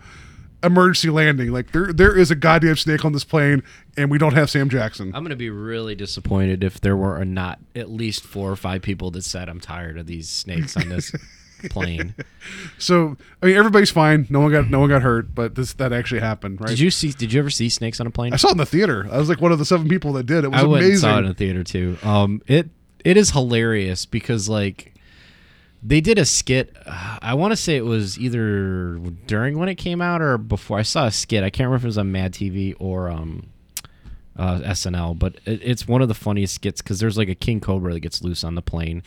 emergency 0.62 1.10
landing. 1.10 1.52
Like 1.52 1.72
there 1.72 1.92
there 1.92 2.16
is 2.16 2.30
a 2.30 2.34
goddamn 2.34 2.76
snake 2.76 3.04
on 3.04 3.12
this 3.12 3.24
plane, 3.24 3.62
and 3.96 4.10
we 4.10 4.18
don't 4.18 4.34
have 4.34 4.50
Sam 4.50 4.68
Jackson. 4.68 5.12
I'm 5.14 5.22
gonna 5.22 5.36
be 5.36 5.50
really 5.50 5.94
disappointed 5.94 6.64
if 6.64 6.80
there 6.80 6.96
were 6.96 7.24
not 7.24 7.58
at 7.74 7.90
least 7.90 8.24
four 8.24 8.50
or 8.50 8.56
five 8.56 8.82
people 8.82 9.10
that 9.12 9.22
said 9.22 9.48
I'm 9.48 9.60
tired 9.60 9.98
of 9.98 10.06
these 10.06 10.28
snakes 10.28 10.76
on 10.76 10.88
this 10.88 11.12
plane. 11.70 12.14
So 12.78 13.16
I 13.42 13.46
mean, 13.46 13.56
everybody's 13.56 13.90
fine. 13.90 14.26
No 14.30 14.40
one 14.40 14.52
got 14.52 14.68
no 14.68 14.80
one 14.80 14.88
got 14.88 15.02
hurt, 15.02 15.34
but 15.34 15.54
this 15.54 15.72
that 15.74 15.92
actually 15.92 16.20
happened, 16.20 16.60
right? 16.60 16.68
Did 16.70 16.78
you 16.80 16.90
see? 16.90 17.12
Did 17.12 17.32
you 17.32 17.40
ever 17.40 17.50
see 17.50 17.68
snakes 17.68 18.00
on 18.00 18.06
a 18.06 18.10
plane? 18.10 18.32
I 18.32 18.36
saw 18.36 18.48
it 18.48 18.52
in 18.52 18.58
the 18.58 18.66
theater. 18.66 19.08
I 19.10 19.18
was 19.18 19.28
like 19.28 19.40
one 19.40 19.52
of 19.52 19.58
the 19.58 19.64
seven 19.64 19.88
people 19.88 20.12
that 20.14 20.24
did. 20.24 20.44
It 20.44 20.48
was 20.50 20.62
I 20.62 20.66
amazing. 20.66 20.96
saw 20.98 21.16
it 21.16 21.20
in 21.20 21.26
the 21.26 21.34
theater 21.34 21.64
too. 21.64 21.96
Um, 22.02 22.42
it 22.46 22.68
it 23.04 23.16
is 23.16 23.30
hilarious 23.30 24.04
because 24.06 24.48
like 24.48 24.94
they 25.82 26.00
did 26.00 26.18
a 26.18 26.24
skit. 26.24 26.76
I 26.86 27.34
want 27.34 27.52
to 27.52 27.56
say 27.56 27.76
it 27.76 27.84
was 27.84 28.18
either 28.18 28.98
during 29.26 29.58
when 29.58 29.68
it 29.68 29.76
came 29.76 30.00
out 30.00 30.20
or 30.20 30.38
before. 30.38 30.78
I 30.78 30.82
saw 30.82 31.06
a 31.06 31.10
skit. 31.10 31.44
I 31.44 31.50
can't 31.50 31.66
remember 31.66 31.76
if 31.76 31.84
it 31.84 31.88
was 31.88 31.98
on 31.98 32.12
Mad 32.12 32.32
TV 32.32 32.74
or 32.78 33.10
um, 33.10 33.46
uh, 34.38 34.58
SNL, 34.60 35.18
but 35.18 35.36
it, 35.46 35.60
it's 35.62 35.88
one 35.88 36.02
of 36.02 36.08
the 36.08 36.14
funniest 36.14 36.54
skits 36.54 36.82
because 36.82 36.98
there's 37.00 37.16
like 37.18 37.28
a 37.28 37.34
king 37.34 37.60
cobra 37.60 37.92
that 37.94 38.00
gets 38.00 38.22
loose 38.22 38.44
on 38.44 38.54
the 38.54 38.62
plane, 38.62 39.02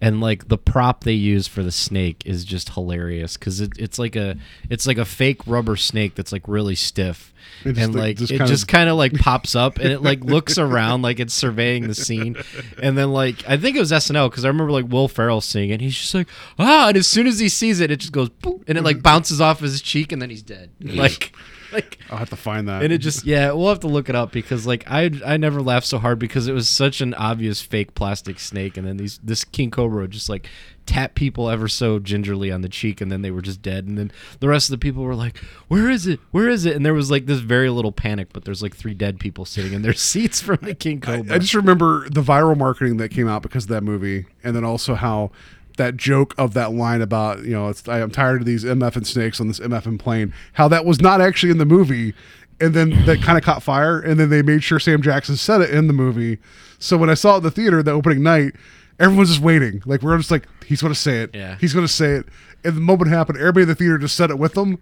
and 0.00 0.20
like 0.20 0.48
the 0.48 0.58
prop 0.58 1.04
they 1.04 1.12
use 1.12 1.46
for 1.46 1.62
the 1.62 1.70
snake 1.72 2.22
is 2.26 2.44
just 2.44 2.70
hilarious 2.74 3.36
because 3.36 3.60
it, 3.60 3.72
it's 3.78 3.98
like 3.98 4.16
a 4.16 4.36
it's 4.70 4.86
like 4.86 4.98
a 4.98 5.04
fake 5.04 5.46
rubber 5.46 5.76
snake 5.76 6.14
that's 6.14 6.32
like 6.32 6.42
really 6.48 6.74
stiff, 6.74 7.32
It 7.64 7.74
just, 7.74 7.80
and 7.80 7.94
like, 7.94 8.02
like 8.02 8.16
just 8.16 8.32
it 8.32 8.38
kind 8.38 8.42
of- 8.42 8.48
just 8.56 8.68
kind 8.68 8.88
of 8.90 8.96
like 8.96 9.12
pops 9.14 9.54
up 9.54 9.78
and 9.78 9.92
it 9.92 10.02
like 10.02 10.24
looks 10.24 10.58
around 10.58 11.02
like 11.02 11.20
it's 11.20 11.34
surveying 11.34 11.86
the 11.88 11.94
scene, 11.94 12.36
and 12.82 12.98
then 12.98 13.12
like 13.12 13.44
I 13.48 13.56
think 13.56 13.76
it 13.76 13.80
was 13.80 13.92
SNL 13.92 14.30
because 14.30 14.44
I 14.44 14.48
remember 14.48 14.72
like 14.72 14.86
Will 14.88 15.08
Ferrell 15.08 15.40
seeing 15.40 15.70
it. 15.70 15.80
He's 15.80 15.96
just 15.96 16.14
like 16.14 16.28
ah, 16.58 16.88
and 16.88 16.96
as 16.96 17.06
soon 17.06 17.26
as 17.26 17.38
he 17.38 17.48
sees 17.48 17.78
it, 17.80 17.90
it 17.90 18.00
just 18.00 18.12
goes 18.12 18.28
boop, 18.30 18.64
and 18.66 18.76
it 18.76 18.82
like 18.82 19.02
bounces 19.02 19.40
off 19.40 19.60
his 19.60 19.80
cheek, 19.80 20.10
and 20.12 20.20
then 20.20 20.30
he's 20.30 20.42
dead. 20.42 20.70
Like 20.80 21.34
like 21.74 21.98
I'll 22.10 22.18
have 22.18 22.30
to 22.30 22.36
find 22.36 22.68
that. 22.68 22.82
and 22.82 22.92
it 22.92 22.98
just 22.98 23.24
yeah, 23.24 23.52
we'll 23.52 23.68
have 23.68 23.80
to 23.80 23.88
look 23.88 24.08
it 24.08 24.14
up 24.14 24.32
because 24.32 24.66
like 24.66 24.84
I 24.90 25.10
I 25.24 25.36
never 25.36 25.60
laughed 25.62 25.86
so 25.86 25.98
hard 25.98 26.18
because 26.18 26.48
it 26.48 26.52
was 26.52 26.68
such 26.68 27.00
an 27.00 27.14
obvious 27.14 27.60
fake 27.60 27.94
plastic 27.94 28.38
snake, 28.38 28.76
and 28.76 28.86
then 28.86 28.96
these 28.96 29.18
this 29.22 29.44
king 29.44 29.70
cobra 29.70 30.02
would 30.02 30.10
just 30.10 30.28
like 30.28 30.46
tap 30.84 31.14
people 31.14 31.48
ever 31.48 31.68
so 31.68 31.98
gingerly 32.00 32.50
on 32.50 32.60
the 32.62 32.68
cheek, 32.68 33.00
and 33.00 33.10
then 33.10 33.22
they 33.22 33.30
were 33.30 33.42
just 33.42 33.62
dead, 33.62 33.86
and 33.86 33.96
then 33.96 34.10
the 34.40 34.48
rest 34.48 34.68
of 34.68 34.72
the 34.72 34.78
people 34.78 35.02
were 35.02 35.14
like, 35.14 35.38
"Where 35.68 35.88
is 35.88 36.06
it? 36.06 36.20
Where 36.32 36.48
is 36.48 36.64
it?" 36.64 36.74
And 36.76 36.84
there 36.84 36.94
was 36.94 37.10
like 37.10 37.26
this 37.26 37.38
very 37.38 37.70
little 37.70 37.92
panic, 37.92 38.28
but 38.32 38.44
there's 38.44 38.62
like 38.62 38.76
three 38.76 38.94
dead 38.94 39.20
people 39.20 39.44
sitting 39.44 39.72
in 39.72 39.82
their 39.82 39.92
seats 39.94 40.40
from 40.40 40.58
the 40.62 40.74
king 40.74 41.00
cobra. 41.00 41.34
I 41.34 41.38
just 41.38 41.54
remember 41.54 42.08
the 42.10 42.22
viral 42.22 42.56
marketing 42.56 42.96
that 42.98 43.10
came 43.10 43.28
out 43.28 43.42
because 43.42 43.64
of 43.64 43.70
that 43.70 43.82
movie, 43.82 44.26
and 44.42 44.54
then 44.56 44.64
also 44.64 44.94
how 44.94 45.30
that 45.76 45.96
joke 45.96 46.34
of 46.38 46.54
that 46.54 46.72
line 46.72 47.00
about 47.00 47.44
you 47.44 47.52
know 47.52 47.68
it's, 47.68 47.88
I 47.88 48.00
am 48.00 48.10
tired 48.10 48.42
of 48.42 48.46
these 48.46 48.64
MF 48.64 48.96
and 48.96 49.06
snakes 49.06 49.40
on 49.40 49.48
this 49.48 49.60
MF 49.60 49.86
and 49.86 49.98
plane. 49.98 50.32
How 50.54 50.68
that 50.68 50.84
was 50.84 51.00
not 51.00 51.20
actually 51.20 51.50
in 51.50 51.58
the 51.58 51.64
movie, 51.64 52.14
and 52.60 52.74
then 52.74 53.04
that 53.06 53.22
kind 53.22 53.38
of 53.38 53.44
caught 53.44 53.62
fire, 53.62 53.98
and 54.00 54.18
then 54.18 54.30
they 54.30 54.42
made 54.42 54.62
sure 54.62 54.78
Sam 54.78 55.02
Jackson 55.02 55.36
said 55.36 55.60
it 55.60 55.70
in 55.70 55.86
the 55.86 55.92
movie. 55.92 56.38
So 56.78 56.96
when 56.96 57.10
I 57.10 57.14
saw 57.14 57.34
it 57.34 57.38
in 57.38 57.42
the 57.44 57.50
theater 57.50 57.82
the 57.82 57.92
opening 57.92 58.22
night, 58.22 58.54
everyone's 58.98 59.30
just 59.30 59.40
waiting. 59.40 59.82
Like 59.84 60.02
we're 60.02 60.16
just 60.16 60.30
like 60.30 60.46
he's 60.64 60.80
going 60.80 60.92
to 60.94 60.98
say 60.98 61.20
it. 61.22 61.30
Yeah. 61.34 61.56
he's 61.60 61.74
going 61.74 61.86
to 61.86 61.92
say 61.92 62.12
it. 62.12 62.26
And 62.64 62.76
the 62.76 62.80
moment 62.80 63.10
happened, 63.10 63.38
everybody 63.38 63.62
in 63.62 63.68
the 63.68 63.74
theater 63.74 63.98
just 63.98 64.16
said 64.16 64.30
it 64.30 64.38
with 64.38 64.54
them. 64.54 64.78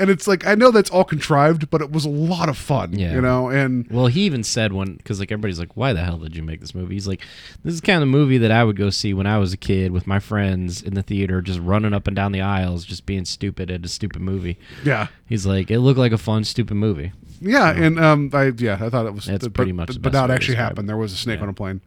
And 0.00 0.10
it's 0.10 0.28
like 0.28 0.46
I 0.46 0.54
know 0.54 0.70
that's 0.70 0.90
all 0.90 1.02
contrived, 1.04 1.70
but 1.70 1.80
it 1.80 1.90
was 1.90 2.04
a 2.04 2.08
lot 2.08 2.48
of 2.48 2.56
fun, 2.56 2.92
Yeah. 2.96 3.14
you 3.14 3.20
know. 3.20 3.48
And 3.48 3.86
Well, 3.90 4.06
he 4.06 4.20
even 4.22 4.44
said 4.44 4.72
one 4.72 4.94
because 4.94 5.18
like 5.18 5.32
everybody's 5.32 5.58
like, 5.58 5.76
"Why 5.76 5.92
the 5.92 6.04
hell 6.04 6.18
did 6.18 6.36
you 6.36 6.42
make 6.44 6.60
this 6.60 6.74
movie?" 6.74 6.94
He's 6.94 7.08
like, 7.08 7.20
"This 7.64 7.74
is 7.74 7.80
kind 7.80 7.96
of 7.96 8.00
the 8.02 8.06
movie 8.06 8.38
that 8.38 8.52
I 8.52 8.62
would 8.62 8.76
go 8.76 8.90
see 8.90 9.12
when 9.12 9.26
I 9.26 9.38
was 9.38 9.52
a 9.52 9.56
kid 9.56 9.90
with 9.90 10.06
my 10.06 10.20
friends 10.20 10.82
in 10.82 10.94
the 10.94 11.02
theater, 11.02 11.42
just 11.42 11.58
running 11.58 11.92
up 11.92 12.06
and 12.06 12.14
down 12.14 12.30
the 12.32 12.40
aisles, 12.42 12.84
just 12.84 13.06
being 13.06 13.24
stupid 13.24 13.70
at 13.72 13.84
a 13.84 13.88
stupid 13.88 14.22
movie." 14.22 14.56
yeah, 14.84 15.08
He's 15.26 15.44
like, 15.46 15.68
"It 15.70 15.80
looked 15.80 15.98
like 15.98 16.12
a 16.12 16.18
fun, 16.18 16.44
stupid 16.44 16.74
movie." 16.74 17.12
Yeah, 17.40 17.70
and 17.70 17.98
um, 17.98 18.30
I 18.32 18.52
yeah, 18.56 18.78
I 18.80 18.88
thought 18.90 19.06
it 19.06 19.14
was. 19.14 19.24
That's 19.26 19.44
but, 19.46 19.54
pretty 19.54 19.72
much 19.72 19.88
the 19.88 19.94
But 20.00 20.12
best 20.12 20.14
now 20.28 20.32
it 20.32 20.34
actually 20.34 20.56
happened. 20.56 20.88
There 20.88 20.96
was 20.96 21.12
a 21.12 21.16
snake 21.16 21.38
Yeah. 21.38 21.42
on 21.44 21.48
a 21.48 21.52
plane. 21.54 21.80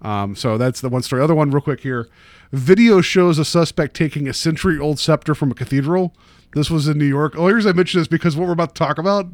Um, 0.00 0.34
so 0.34 0.58
that's 0.58 0.80
the 0.80 0.88
one 0.88 1.02
story. 1.02 1.22
Other 1.22 1.34
one, 1.34 1.50
real 1.50 1.60
quick 1.60 1.80
here. 1.80 2.08
Video 2.52 3.00
shows 3.00 3.38
a 3.38 3.44
suspect 3.44 3.94
taking 3.94 4.28
a 4.28 4.32
century-old 4.34 4.98
scepter 4.98 5.34
from 5.34 5.50
a 5.52 5.54
cathedral. 5.54 6.14
This 6.54 6.70
was 6.70 6.88
in 6.88 6.98
New 6.98 7.06
York. 7.06 7.34
Oh, 7.36 7.46
here's 7.48 7.66
I 7.66 7.72
mention 7.72 8.00
this 8.00 8.08
because 8.08 8.36
what 8.36 8.46
we're 8.46 8.52
about 8.52 8.74
to 8.74 8.78
talk 8.78 8.98
about 8.98 9.26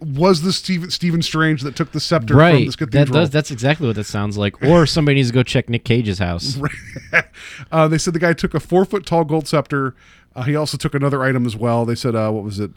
was 0.00 0.42
the 0.42 0.52
Stephen 0.52 0.90
Stephen 0.90 1.22
Strange 1.22 1.62
that 1.62 1.74
took 1.74 1.90
the 1.92 2.00
scepter 2.00 2.34
from 2.34 2.38
right. 2.38 2.66
this 2.66 2.76
That 2.76 2.90
cathedral. 2.92 3.20
does. 3.20 3.30
That's 3.30 3.50
exactly 3.50 3.86
what 3.88 3.96
that 3.96 4.04
sounds 4.04 4.38
like. 4.38 4.62
Or 4.62 4.86
somebody 4.86 5.16
needs 5.16 5.28
to 5.28 5.34
go 5.34 5.42
check 5.42 5.68
Nick 5.68 5.84
Cage's 5.84 6.20
house. 6.20 6.58
uh, 7.72 7.88
they 7.88 7.98
said 7.98 8.14
the 8.14 8.20
guy 8.20 8.32
took 8.32 8.54
a 8.54 8.60
four 8.60 8.84
foot 8.84 9.04
tall 9.04 9.24
gold 9.24 9.48
scepter. 9.48 9.94
Uh, 10.36 10.42
he 10.42 10.54
also 10.54 10.76
took 10.76 10.94
another 10.94 11.24
item 11.24 11.44
as 11.46 11.56
well. 11.56 11.84
They 11.84 11.96
said, 11.96 12.14
uh, 12.14 12.30
what 12.30 12.44
was 12.44 12.60
it? 12.60 12.70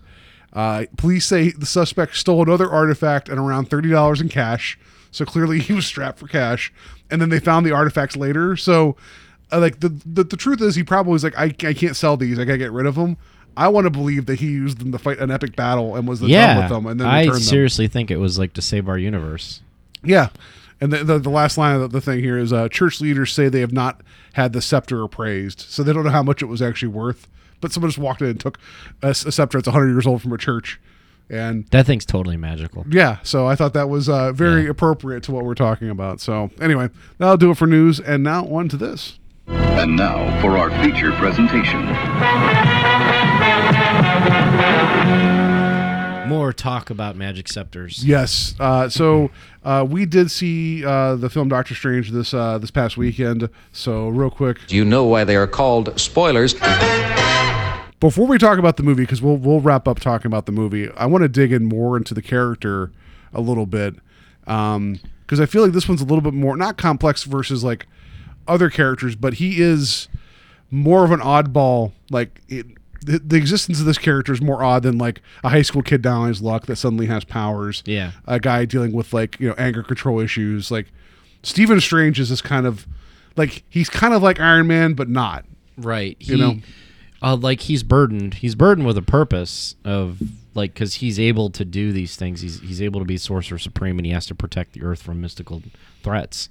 Uh, 0.51 0.85
police 0.97 1.25
say 1.25 1.51
the 1.51 1.65
suspect 1.65 2.15
stole 2.15 2.41
another 2.41 2.69
artifact 2.69 3.29
and 3.29 3.37
around 3.39 3.69
thirty 3.69 3.89
dollars 3.89 4.19
in 4.19 4.27
cash. 4.27 4.79
So 5.11 5.23
clearly 5.25 5.59
he 5.59 5.73
was 5.73 5.85
strapped 5.85 6.17
for 6.19 6.27
cash. 6.27 6.73
And 7.11 7.21
then 7.21 7.29
they 7.29 7.39
found 7.39 7.65
the 7.65 7.71
artifacts 7.71 8.15
later. 8.15 8.55
So, 8.55 8.95
uh, 9.51 9.59
like 9.59 9.81
the, 9.81 9.89
the 9.89 10.23
the 10.23 10.37
truth 10.37 10.61
is, 10.61 10.75
he 10.75 10.83
probably 10.83 11.13
was 11.13 11.23
like, 11.23 11.37
I, 11.37 11.53
I 11.67 11.73
can't 11.73 11.95
sell 11.95 12.17
these. 12.17 12.39
I 12.39 12.45
gotta 12.45 12.57
get 12.57 12.71
rid 12.71 12.85
of 12.87 12.95
them. 12.95 13.17
I 13.57 13.67
want 13.67 13.85
to 13.85 13.89
believe 13.91 14.25
that 14.27 14.39
he 14.39 14.47
used 14.47 14.79
them 14.79 14.91
to 14.91 14.97
fight 14.97 15.19
an 15.19 15.29
epic 15.31 15.55
battle 15.55 15.95
and 15.95 16.07
was 16.07 16.19
the 16.21 16.27
Yeah, 16.27 16.59
with 16.61 16.69
them 16.69 16.85
and 16.85 16.99
then 16.99 17.07
I 17.07 17.21
returned 17.21 17.35
them. 17.37 17.43
seriously 17.43 17.87
think 17.87 18.09
it 18.11 18.17
was 18.17 18.39
like 18.39 18.53
to 18.53 18.61
save 18.61 18.87
our 18.87 18.97
universe. 18.97 19.61
Yeah. 20.03 20.29
And 20.79 20.91
the, 20.91 21.03
the, 21.03 21.19
the 21.19 21.29
last 21.29 21.57
line 21.57 21.79
of 21.79 21.91
the, 21.91 22.01
thing 22.01 22.19
here 22.21 22.37
is 22.39 22.51
uh, 22.51 22.67
church 22.69 23.01
leaders 23.01 23.31
say 23.33 23.49
they 23.49 23.59
have 23.59 23.71
not 23.73 24.01
had 24.33 24.51
the 24.53 24.61
scepter 24.61 25.03
appraised. 25.03 25.59
So 25.61 25.83
they 25.83 25.93
don't 25.93 26.03
know 26.05 26.09
how 26.09 26.23
much 26.23 26.41
it 26.41 26.47
was 26.47 26.61
actually 26.61 26.87
worth. 26.87 27.27
But 27.59 27.71
someone 27.71 27.89
just 27.91 27.99
walked 27.99 28.21
in 28.23 28.29
and 28.29 28.39
took 28.39 28.57
a 29.03 29.13
scepter 29.13 29.59
that's 29.59 29.67
100 29.67 29.91
years 29.91 30.07
old 30.07 30.23
from 30.23 30.33
a 30.33 30.37
church. 30.39 30.79
And 31.29 31.67
That 31.67 31.85
thing's 31.85 32.03
totally 32.05 32.35
magical. 32.35 32.83
yeah, 32.89 33.19
so 33.23 33.45
I 33.47 33.55
thought 33.55 33.73
that 33.73 33.87
was 33.89 34.09
uh, 34.09 34.31
very 34.33 34.63
Yeah. 34.63 34.71
appropriate 34.71 35.21
to 35.23 35.31
what 35.31 35.45
we're 35.45 35.53
talking 35.53 35.89
about. 35.89 36.19
So 36.19 36.49
anyway, 36.59 36.89
that'll 37.19 37.37
do 37.37 37.51
it 37.51 37.57
for 37.57 37.67
news. 37.67 37.99
And 37.99 38.23
now 38.23 38.47
on 38.47 38.67
to 38.69 38.75
this. 38.77 39.19
And 39.79 39.95
now 39.95 40.39
for 40.41 40.57
our 40.57 40.69
feature 40.83 41.11
presentation. 41.13 41.85
More 46.27 46.53
talk 46.53 46.89
about 46.89 47.15
magic 47.15 47.47
scepters. 47.49 48.05
Yes. 48.05 48.55
Uh, 48.59 48.87
so 48.89 49.31
uh, 49.63 49.85
we 49.87 50.05
did 50.05 50.31
see 50.31 50.85
uh, 50.85 51.15
the 51.15 51.29
film 51.29 51.49
Doctor 51.49 51.75
Strange 51.75 52.11
this 52.11 52.33
uh, 52.33 52.57
this 52.57 52.71
past 52.71 52.95
weekend. 52.95 53.49
So 53.73 54.07
real 54.09 54.29
quick, 54.29 54.59
Do 54.67 54.75
you 54.75 54.85
know 54.85 55.03
why 55.03 55.23
they 55.23 55.35
are 55.35 55.47
called 55.47 55.99
spoilers? 55.99 56.53
before 57.99 58.27
we 58.27 58.37
talk 58.37 58.57
about 58.59 58.77
the 58.77 58.83
movie, 58.83 59.03
because 59.03 59.21
we'll 59.21 59.37
we'll 59.37 59.59
wrap 59.61 59.87
up 59.87 59.99
talking 59.99 60.27
about 60.27 60.45
the 60.45 60.51
movie, 60.51 60.89
I 60.91 61.05
want 61.05 61.23
to 61.23 61.27
dig 61.27 61.51
in 61.51 61.65
more 61.65 61.97
into 61.97 62.13
the 62.13 62.21
character 62.21 62.91
a 63.33 63.41
little 63.41 63.65
bit, 63.65 63.95
because 64.45 65.39
I 65.39 65.45
feel 65.45 65.63
like 65.63 65.73
this 65.73 65.87
one's 65.89 66.01
a 66.01 66.05
little 66.05 66.21
bit 66.21 66.33
more 66.33 66.55
not 66.55 66.77
complex 66.77 67.23
versus 67.23 67.63
like 67.63 67.87
other 68.47 68.69
characters, 68.69 69.15
but 69.15 69.35
he 69.35 69.61
is 69.61 70.07
more 70.69 71.03
of 71.05 71.11
an 71.11 71.19
oddball. 71.19 71.91
Like 72.09 72.41
it, 72.47 72.65
the, 73.03 73.19
the 73.19 73.35
existence 73.35 73.79
of 73.79 73.85
this 73.85 73.97
character 73.97 74.31
is 74.33 74.41
more 74.41 74.63
odd 74.63 74.83
than 74.83 74.97
like 74.97 75.21
a 75.43 75.49
high 75.49 75.63
school 75.63 75.81
kid 75.81 76.01
down 76.01 76.21
on 76.23 76.27
his 76.27 76.41
luck 76.41 76.65
that 76.67 76.75
suddenly 76.75 77.07
has 77.07 77.23
powers. 77.23 77.81
Yeah. 77.85 78.11
a 78.27 78.39
guy 78.39 78.65
dealing 78.65 78.91
with 78.91 79.11
like 79.13 79.39
you 79.39 79.47
know 79.49 79.55
anger 79.57 79.83
control 79.83 80.19
issues. 80.19 80.69
Like 80.71 80.87
Stephen 81.43 81.79
Strange 81.81 82.19
is 82.19 82.29
this 82.29 82.41
kind 82.41 82.65
of 82.67 82.85
like 83.35 83.63
he's 83.69 83.89
kind 83.89 84.13
of 84.13 84.21
like 84.21 84.39
Iron 84.39 84.67
Man, 84.67 84.93
but 84.93 85.09
not. 85.09 85.45
Right. 85.77 86.15
He, 86.19 86.33
You 86.33 86.37
know? 86.37 86.55
uh, 87.23 87.35
like 87.35 87.61
he's 87.61 87.81
burdened. 87.83 88.35
He's 88.35 88.55
burdened 88.55 88.85
with 88.85 88.97
a 88.97 89.01
purpose 89.01 89.75
of 89.85 90.21
like 90.53 90.73
because 90.73 90.95
he's 90.95 91.19
able 91.19 91.49
to 91.51 91.63
do 91.65 91.91
these 91.91 92.15
things. 92.17 92.41
He's 92.41 92.59
he's 92.59 92.81
able 92.81 92.99
to 92.99 93.05
be 93.05 93.17
sorcerer 93.17 93.57
supreme, 93.57 93.97
and 93.97 94.05
he 94.05 94.11
has 94.11 94.25
to 94.27 94.35
protect 94.35 94.73
the 94.73 94.83
earth 94.83 95.01
from 95.01 95.21
mystical 95.21 95.63
threats. 96.03 96.49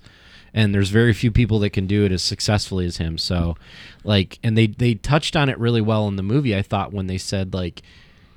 And 0.52 0.74
there's 0.74 0.90
very 0.90 1.12
few 1.12 1.30
people 1.30 1.58
that 1.60 1.70
can 1.70 1.86
do 1.86 2.04
it 2.04 2.12
as 2.12 2.22
successfully 2.22 2.84
as 2.86 2.96
him. 2.96 3.18
So, 3.18 3.56
like, 4.04 4.38
and 4.42 4.56
they 4.56 4.66
they 4.66 4.94
touched 4.94 5.36
on 5.36 5.48
it 5.48 5.58
really 5.58 5.80
well 5.80 6.08
in 6.08 6.16
the 6.16 6.22
movie. 6.22 6.56
I 6.56 6.62
thought 6.62 6.92
when 6.92 7.06
they 7.06 7.18
said 7.18 7.54
like, 7.54 7.82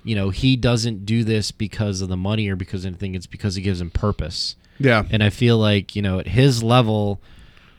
you 0.03 0.15
know, 0.15 0.29
he 0.29 0.55
doesn't 0.55 1.05
do 1.05 1.23
this 1.23 1.51
because 1.51 2.01
of 2.01 2.09
the 2.09 2.17
money 2.17 2.49
or 2.49 2.55
because 2.55 2.85
of 2.85 2.89
anything. 2.89 3.15
It's 3.15 3.25
because 3.25 3.57
it 3.57 3.61
gives 3.61 3.81
him 3.81 3.89
purpose. 3.89 4.55
Yeah. 4.79 5.03
And 5.09 5.23
I 5.23 5.29
feel 5.29 5.57
like, 5.57 5.95
you 5.95 6.01
know, 6.01 6.19
at 6.19 6.27
his 6.27 6.61
level 6.61 7.21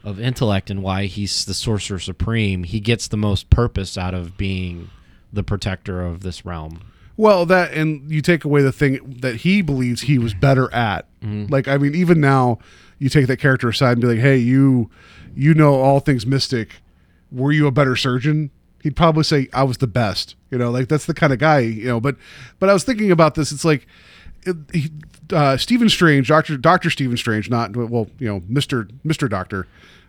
of 0.03 0.20
intellect 0.20 0.70
and 0.70 0.83
why 0.83 1.07
he's 1.07 1.44
the 1.44 1.55
sorcerer 1.55 1.99
supreme, 1.99 2.64
he 2.64 2.81
gets 2.81 3.09
the 3.09 3.16
most 3.16 3.51
purpose 3.51 3.97
out 3.97 4.14
of 4.14 4.37
being 4.37 4.90
the 5.33 5.42
protector 5.42 6.03
of 6.03 6.20
this 6.20 6.44
realm. 6.44 6.81
Well, 7.16 7.47
that 7.47 7.73
and 7.73 8.11
you 8.11 8.20
take 8.20 8.44
away 8.44 8.62
the 8.62 8.73
thing 8.73 9.18
that 9.20 9.37
he 9.37 9.62
believes 9.62 10.03
he 10.03 10.18
was 10.18 10.35
better 10.35 10.73
at. 10.75 11.07
Mm-hmm. 11.23 11.53
Like, 11.53 11.68
I 11.68 11.79
mean, 11.79 11.94
even 11.94 12.20
now, 12.20 12.59
you 13.05 13.11
take 13.11 13.27
that 13.27 13.37
character 13.37 13.69
aside 13.69 13.93
and 13.93 14.01
be 14.01 14.09
like, 14.09 14.19
"Hey, 14.19 14.38
you, 14.38 14.90
you 15.35 15.53
know 15.53 15.75
all 15.75 16.01
things 16.01 16.25
mystic. 16.27 16.69
Were 17.31 17.53
you 17.53 17.67
a 17.67 17.71
better 17.71 17.97
surgeon?" 17.97 18.51
He'd 18.83 18.97
probably 18.97 19.25
say, 19.25 19.49
"I 19.53 19.64
was 19.64 19.79
the 19.79 19.87
best." 19.87 20.37
You 20.51 20.59
know, 20.59 20.71
like 20.71 20.88
that's 20.88 21.07
the 21.07 21.14
kind 21.14 21.33
of 21.33 21.38
guy. 21.38 21.59
You 21.61 21.88
know, 21.88 22.01
but 22.01 22.17
but 22.59 22.69
I 22.69 22.73
was 22.73 22.85
thinking 22.85 23.11
about 23.11 23.35
this. 23.35 23.53
It's 23.53 23.64
like. 23.64 23.87
It, 24.47 24.57
he, 24.75 24.90
uh, 25.33 25.57
Stephen 25.57 25.88
Strange, 25.88 26.29
Doctor 26.29 26.59
Doctor 26.59 26.90
Stephen 26.90 27.17
Strange, 27.17 27.49
not 27.49 27.75
well, 27.75 28.09
you 28.19 28.29
know, 28.29 28.43
Mister 28.47 28.88
Mister 29.03 29.27
Doctor, 29.27 29.67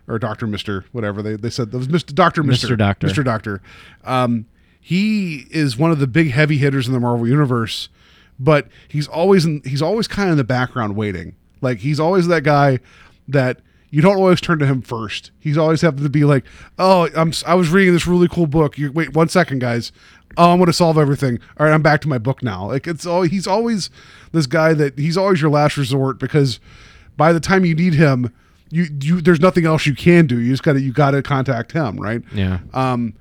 or 0.08 0.18
Doctor 0.18 0.46
Mister, 0.46 0.84
whatever 0.92 1.22
they, 1.22 1.36
they 1.36 1.48
said. 1.48 1.70
That 1.70 1.78
was 1.78 1.88
Mister 1.88 2.12
Doctor 2.12 2.42
Mister 2.42 2.76
Doctor. 2.76 3.06
Mister 3.06 3.22
Doctor. 3.22 3.62
Um, 4.04 4.44
he 4.78 5.46
is 5.50 5.78
one 5.78 5.90
of 5.90 6.00
the 6.00 6.06
big 6.06 6.32
heavy 6.32 6.58
hitters 6.58 6.86
in 6.86 6.92
the 6.92 7.00
Marvel 7.00 7.26
universe, 7.26 7.88
but 8.38 8.68
he's 8.88 9.08
always 9.08 9.46
in, 9.46 9.62
he's 9.64 9.80
always 9.80 10.06
kind 10.06 10.28
of 10.28 10.32
in 10.32 10.36
the 10.36 10.44
background 10.44 10.96
waiting. 10.96 11.34
Like 11.66 11.78
he's 11.78 11.98
always 12.00 12.28
that 12.28 12.44
guy 12.44 12.78
that 13.28 13.60
you 13.90 14.02
don't 14.02 14.16
always 14.16 14.40
turn 14.40 14.58
to 14.60 14.66
him 14.66 14.82
first. 14.82 15.30
He's 15.40 15.58
always 15.58 15.80
having 15.80 16.02
to 16.04 16.08
be 16.08 16.24
like, 16.24 16.44
"Oh, 16.78 17.08
I'm 17.16 17.32
I 17.46 17.54
was 17.54 17.70
reading 17.70 17.92
this 17.92 18.06
really 18.06 18.28
cool 18.28 18.46
book. 18.46 18.78
You 18.78 18.92
wait 18.92 19.14
one 19.14 19.28
second, 19.28 19.60
guys. 19.60 19.90
Oh, 20.36 20.52
I'm 20.52 20.58
going 20.58 20.66
to 20.66 20.72
solve 20.72 20.98
everything. 20.98 21.38
All 21.58 21.66
right, 21.66 21.72
I'm 21.72 21.82
back 21.82 22.00
to 22.02 22.08
my 22.08 22.18
book 22.18 22.42
now." 22.42 22.68
Like 22.68 22.86
it's 22.86 23.04
all 23.04 23.22
he's 23.22 23.46
always 23.46 23.90
this 24.32 24.46
guy 24.46 24.74
that 24.74 24.98
he's 24.98 25.16
always 25.16 25.40
your 25.40 25.50
last 25.50 25.76
resort 25.76 26.18
because 26.18 26.60
by 27.16 27.32
the 27.32 27.40
time 27.40 27.64
you 27.64 27.74
need 27.74 27.94
him, 27.94 28.32
you 28.70 28.86
you 29.02 29.20
there's 29.20 29.40
nothing 29.40 29.66
else 29.66 29.86
you 29.86 29.94
can 29.94 30.26
do. 30.26 30.38
You 30.38 30.52
just 30.52 30.62
got 30.62 30.74
to 30.74 30.80
you 30.80 30.92
got 30.92 31.12
to 31.12 31.22
contact 31.22 31.72
him, 31.72 31.96
right? 31.96 32.22
Yeah. 32.32 32.60
Um, 32.74 33.14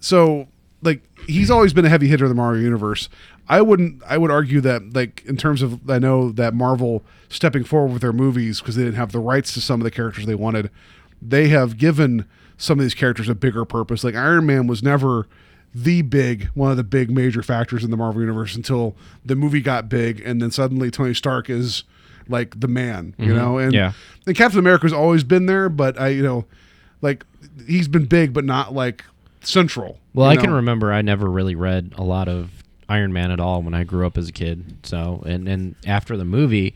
so 0.00 0.48
like 0.82 1.02
he's 1.26 1.50
always 1.50 1.72
been 1.72 1.84
a 1.84 1.88
heavy 1.88 2.08
hitter 2.08 2.24
in 2.24 2.28
the 2.28 2.34
Marvel 2.34 2.62
universe. 2.62 3.08
I 3.50 3.60
wouldn't. 3.62 4.00
I 4.06 4.16
would 4.16 4.30
argue 4.30 4.60
that 4.60 4.94
like 4.94 5.24
in 5.26 5.36
terms 5.36 5.60
of 5.60 5.90
I 5.90 5.98
know 5.98 6.30
that 6.30 6.54
Marvel 6.54 7.02
stepping 7.28 7.64
forward 7.64 7.92
with 7.92 8.00
their 8.00 8.12
movies 8.12 8.60
because 8.60 8.76
they 8.76 8.84
didn't 8.84 8.96
have 8.96 9.10
the 9.10 9.18
rights 9.18 9.52
to 9.54 9.60
some 9.60 9.80
of 9.80 9.84
the 9.84 9.90
characters 9.90 10.24
they 10.24 10.36
wanted. 10.36 10.70
They 11.20 11.48
have 11.48 11.76
given 11.76 12.26
some 12.56 12.78
of 12.78 12.84
these 12.84 12.94
characters 12.94 13.28
a 13.28 13.34
bigger 13.34 13.64
purpose. 13.64 14.04
Like 14.04 14.14
Iron 14.14 14.46
Man 14.46 14.68
was 14.68 14.84
never 14.84 15.26
the 15.74 16.02
big 16.02 16.44
one 16.54 16.70
of 16.70 16.76
the 16.76 16.84
big 16.84 17.10
major 17.10 17.42
factors 17.42 17.82
in 17.82 17.90
the 17.90 17.96
Marvel 17.96 18.20
universe 18.20 18.54
until 18.54 18.94
the 19.24 19.34
movie 19.34 19.60
got 19.60 19.88
big, 19.88 20.20
and 20.20 20.40
then 20.40 20.52
suddenly 20.52 20.88
Tony 20.88 21.12
Stark 21.12 21.50
is 21.50 21.82
like 22.28 22.60
the 22.60 22.68
man, 22.68 23.16
you 23.18 23.26
mm-hmm. 23.26 23.36
know. 23.36 23.58
And 23.58 23.72
Yeah. 23.72 23.92
and 24.28 24.36
Captain 24.36 24.60
America's 24.60 24.92
always 24.92 25.24
been 25.24 25.46
there, 25.46 25.68
but 25.68 26.00
I 26.00 26.08
you 26.08 26.22
know 26.22 26.44
like 27.02 27.26
he's 27.66 27.88
been 27.88 28.04
big, 28.04 28.32
but 28.32 28.44
not 28.44 28.72
like 28.72 29.02
central. 29.40 29.98
Well, 30.14 30.28
I 30.28 30.36
know? 30.36 30.42
can 30.42 30.52
remember 30.52 30.92
I 30.92 31.02
never 31.02 31.28
really 31.28 31.56
read 31.56 31.94
a 31.96 32.04
lot 32.04 32.28
of 32.28 32.59
Iron 32.90 33.12
Man 33.12 33.30
at 33.30 33.38
all 33.40 33.62
when 33.62 33.72
I 33.72 33.84
grew 33.84 34.06
up 34.06 34.18
as 34.18 34.28
a 34.28 34.32
kid. 34.32 34.78
So 34.82 35.22
and 35.24 35.48
and 35.48 35.76
after 35.86 36.16
the 36.16 36.24
movie, 36.24 36.74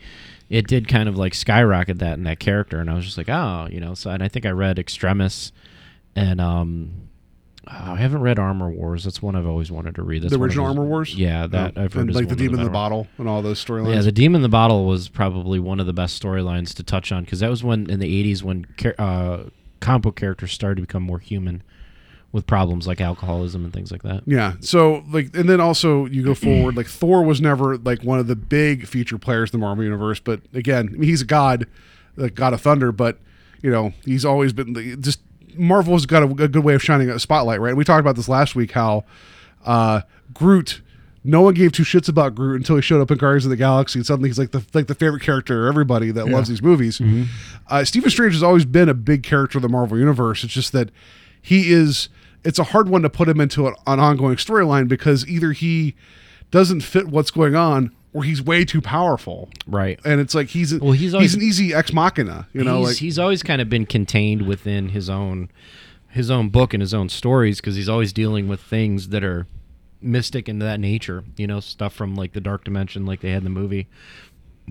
it 0.49 0.67
did 0.67 0.87
kind 0.89 1.09
of 1.09 1.17
like 1.19 1.35
skyrocket 1.35 1.99
that 1.99 2.15
in 2.15 2.25
that 2.25 2.39
character, 2.39 2.79
and 2.81 2.89
I 2.89 2.95
was 2.95 3.05
just 3.05 3.19
like, 3.19 3.29
oh, 3.29 3.69
you 3.71 3.81
know. 3.81 3.95
So 3.95 4.11
and 4.11 4.23
I 4.23 4.29
think 4.29 4.47
I 4.47 4.51
read 4.51 4.79
Extremis, 4.79 5.53
and 6.15 6.41
um, 6.41 7.09
I 7.67 7.97
haven't 7.97 8.21
read 8.21 8.39
Armor 8.39 8.71
Wars. 8.71 9.05
That's 9.05 9.21
one 9.21 9.35
I've 9.35 9.47
always 9.47 9.73
wanted 9.73 9.97
to 9.97 10.03
read. 10.03 10.23
That's 10.23 10.33
the 10.35 10.39
original 10.41 10.67
those- 10.67 10.77
Armor 10.77 10.89
Wars. 10.89 11.15
Yeah, 11.15 11.47
that 11.49 11.73
Oh, 11.77 11.83
I've 11.83 11.93
heard 11.93 12.07
and 12.07 12.15
like 12.15 12.29
the 12.29 12.37
Demon 12.37 12.61
in 12.61 12.65
the 12.65 12.71
Bottle 12.71 13.07
and 13.19 13.29
all 13.29 13.43
those 13.43 13.63
storylines. 13.65 13.95
Yeah, 13.95 14.03
the 14.03 14.13
Demon 14.13 14.37
in 14.37 14.43
the 14.43 14.49
Bottle 14.49 14.87
was 14.87 15.09
probably 15.09 15.59
one 15.59 15.81
of 15.81 15.87
the 15.87 15.93
best 15.93 16.23
storylines 16.23 16.75
to 16.75 16.83
touch 16.83 17.11
on 17.11 17.25
because 17.25 17.41
that 17.41 17.51
was 17.51 17.65
when 17.65 17.91
in 17.91 17.99
the 18.01 18.35
'80s 18.35 18.43
when 18.43 18.67
uh, 18.99 19.45
comic 19.81 20.03
book 20.03 20.17
characters 20.17 20.53
started 20.53 20.77
to 20.77 20.83
become 20.83 21.03
more 21.03 21.19
human, 21.19 21.63
with 22.35 22.49
problems 22.49 22.89
like 22.89 23.01
alcoholism 23.01 23.63
and 23.65 23.73
things 23.73 23.93
like 23.93 24.03
that. 24.03 24.25
Yeah. 24.27 24.55
So 24.59 25.05
like, 25.09 25.37
and 25.37 25.49
then 25.49 25.61
also 25.61 26.07
you 26.07 26.25
go 26.25 26.35
forward. 26.35 26.77
Like 26.77 26.89
Thor 26.89 27.23
was 27.23 27.41
never 27.41 27.79
like 27.79 28.03
one 28.03 28.19
of 28.19 28.27
the 28.27 28.35
big 28.35 28.89
feature 28.89 29.19
players 29.19 29.55
in 29.55 29.61
the 29.61 29.65
Marvel 29.65 29.85
universe, 29.85 30.19
but 30.19 30.41
again, 30.53 30.89
I 30.93 30.97
mean, 30.97 31.09
he's 31.09 31.23
a 31.23 31.27
god, 31.27 31.69
like 32.17 32.35
god 32.35 32.53
of 32.53 32.61
thunder. 32.61 32.91
But 32.91 33.21
you 33.63 33.71
know, 33.71 33.93
he's 34.05 34.25
always 34.25 34.53
been 34.53 35.01
just 35.01 35.21
Marvel's 35.57 36.07
got 36.07 36.25
a, 36.25 36.27
a 36.43 36.49
good 36.49 36.65
way 36.65 36.75
of 36.75 36.83
shining 36.83 37.09
a 37.09 37.21
spotlight, 37.21 37.61
right? 37.61 37.77
We 37.77 37.85
talked 37.85 38.01
about 38.01 38.17
this 38.17 38.29
last 38.29 38.57
week 38.57 38.73
how 38.73 39.05
uh, 39.65 40.01
Groot. 40.35 40.83
No 41.23 41.41
one 41.41 41.55
gave 41.55 41.71
two 41.71 41.85
shits 41.85 42.09
about 42.09 42.35
Groot 42.35 42.57
until 42.57 42.75
he 42.75 42.83
showed 42.83 43.01
up 43.01 43.13
in 43.13 43.17
Guardians 43.17 43.45
of 43.47 43.51
the 43.51 43.57
Galaxy, 43.57 44.01
and 44.01 44.05
suddenly 44.05 44.29
he's 44.29 44.41
like 44.41 44.51
the 44.51 44.65
like 44.75 44.89
the 44.89 44.95
favorite 44.97 45.23
character 45.23 45.69
of 45.69 45.73
everybody 45.73 46.11
that 46.11 46.27
loves 46.29 46.49
these 46.49 46.63
movies. 46.63 47.01
Uh, 47.69 47.85
Stephen 47.85 48.11
Strange 48.11 48.33
has 48.33 48.43
always 48.43 48.65
been 48.65 48.89
a 48.89 48.95
big 48.95 49.23
character 49.23 49.59
of 49.59 49.63
the 49.63 49.69
Marvel 49.69 49.97
universe. 49.97 50.43
It's 50.43 50.53
just 50.53 50.73
that 50.73 50.91
he 51.41 51.71
is. 51.73 52.09
It's 52.45 52.59
a 52.59 52.65
hard 52.65 52.89
one 52.89 53.03
to 53.03 53.11
put 53.11 53.29
him 53.29 53.41
into 53.41 53.67
an, 53.67 53.75
an 53.87 53.99
ongoing 54.01 54.37
storyline 54.37 54.87
because 54.89 55.27
either 55.27 55.53
he 55.53 55.95
doesn't 56.51 56.83
fit 56.83 57.09
what's 57.09 57.31
going 57.31 57.55
on, 57.57 57.91
or 58.13 58.23
he's 58.23 58.41
way 58.41 58.65
too 58.65 58.81
powerful. 58.81 59.49
Right. 59.67 59.99
And 60.05 60.21
it's 60.21 60.35
like 60.35 60.49
he's 60.49 60.73
Well, 60.79 60.93
he's 60.93 61.15
always- 61.15 61.33
he's 61.33 61.43
an 61.43 61.43
easy 61.49 61.75
ex 61.75 61.93
machina. 61.93 62.47
You 62.53 62.63
know, 62.63 62.79
he's, 62.81 62.87
like 62.89 62.97
he's 62.99 63.19
always 63.19 63.43
kind 63.43 63.61
of 63.61 63.69
been 63.69 63.87
contained 63.87 64.43
within 64.43 64.91
his 64.91 65.11
own 65.11 65.51
his 66.11 66.31
own 66.31 66.49
book 66.49 66.73
and 66.73 66.81
his 66.81 66.95
own 66.95 67.09
stories 67.09 67.61
because 67.61 67.75
he's 67.75 67.89
always 67.89 68.13
dealing 68.13 68.47
with 68.47 68.61
things 68.61 69.09
that 69.09 69.25
are 69.25 69.49
mystic 70.01 70.47
and 70.49 70.63
that 70.63 70.79
nature. 70.79 71.25
You 71.37 71.49
know, 71.49 71.59
stuff 71.59 71.93
from 71.93 72.15
like 72.15 72.35
the 72.35 72.41
dark 72.41 72.63
dimension, 72.65 73.05
like 73.05 73.21
they 73.21 73.31
had 73.31 73.39
in 73.39 73.45
the 73.45 73.51
movie, 73.51 73.89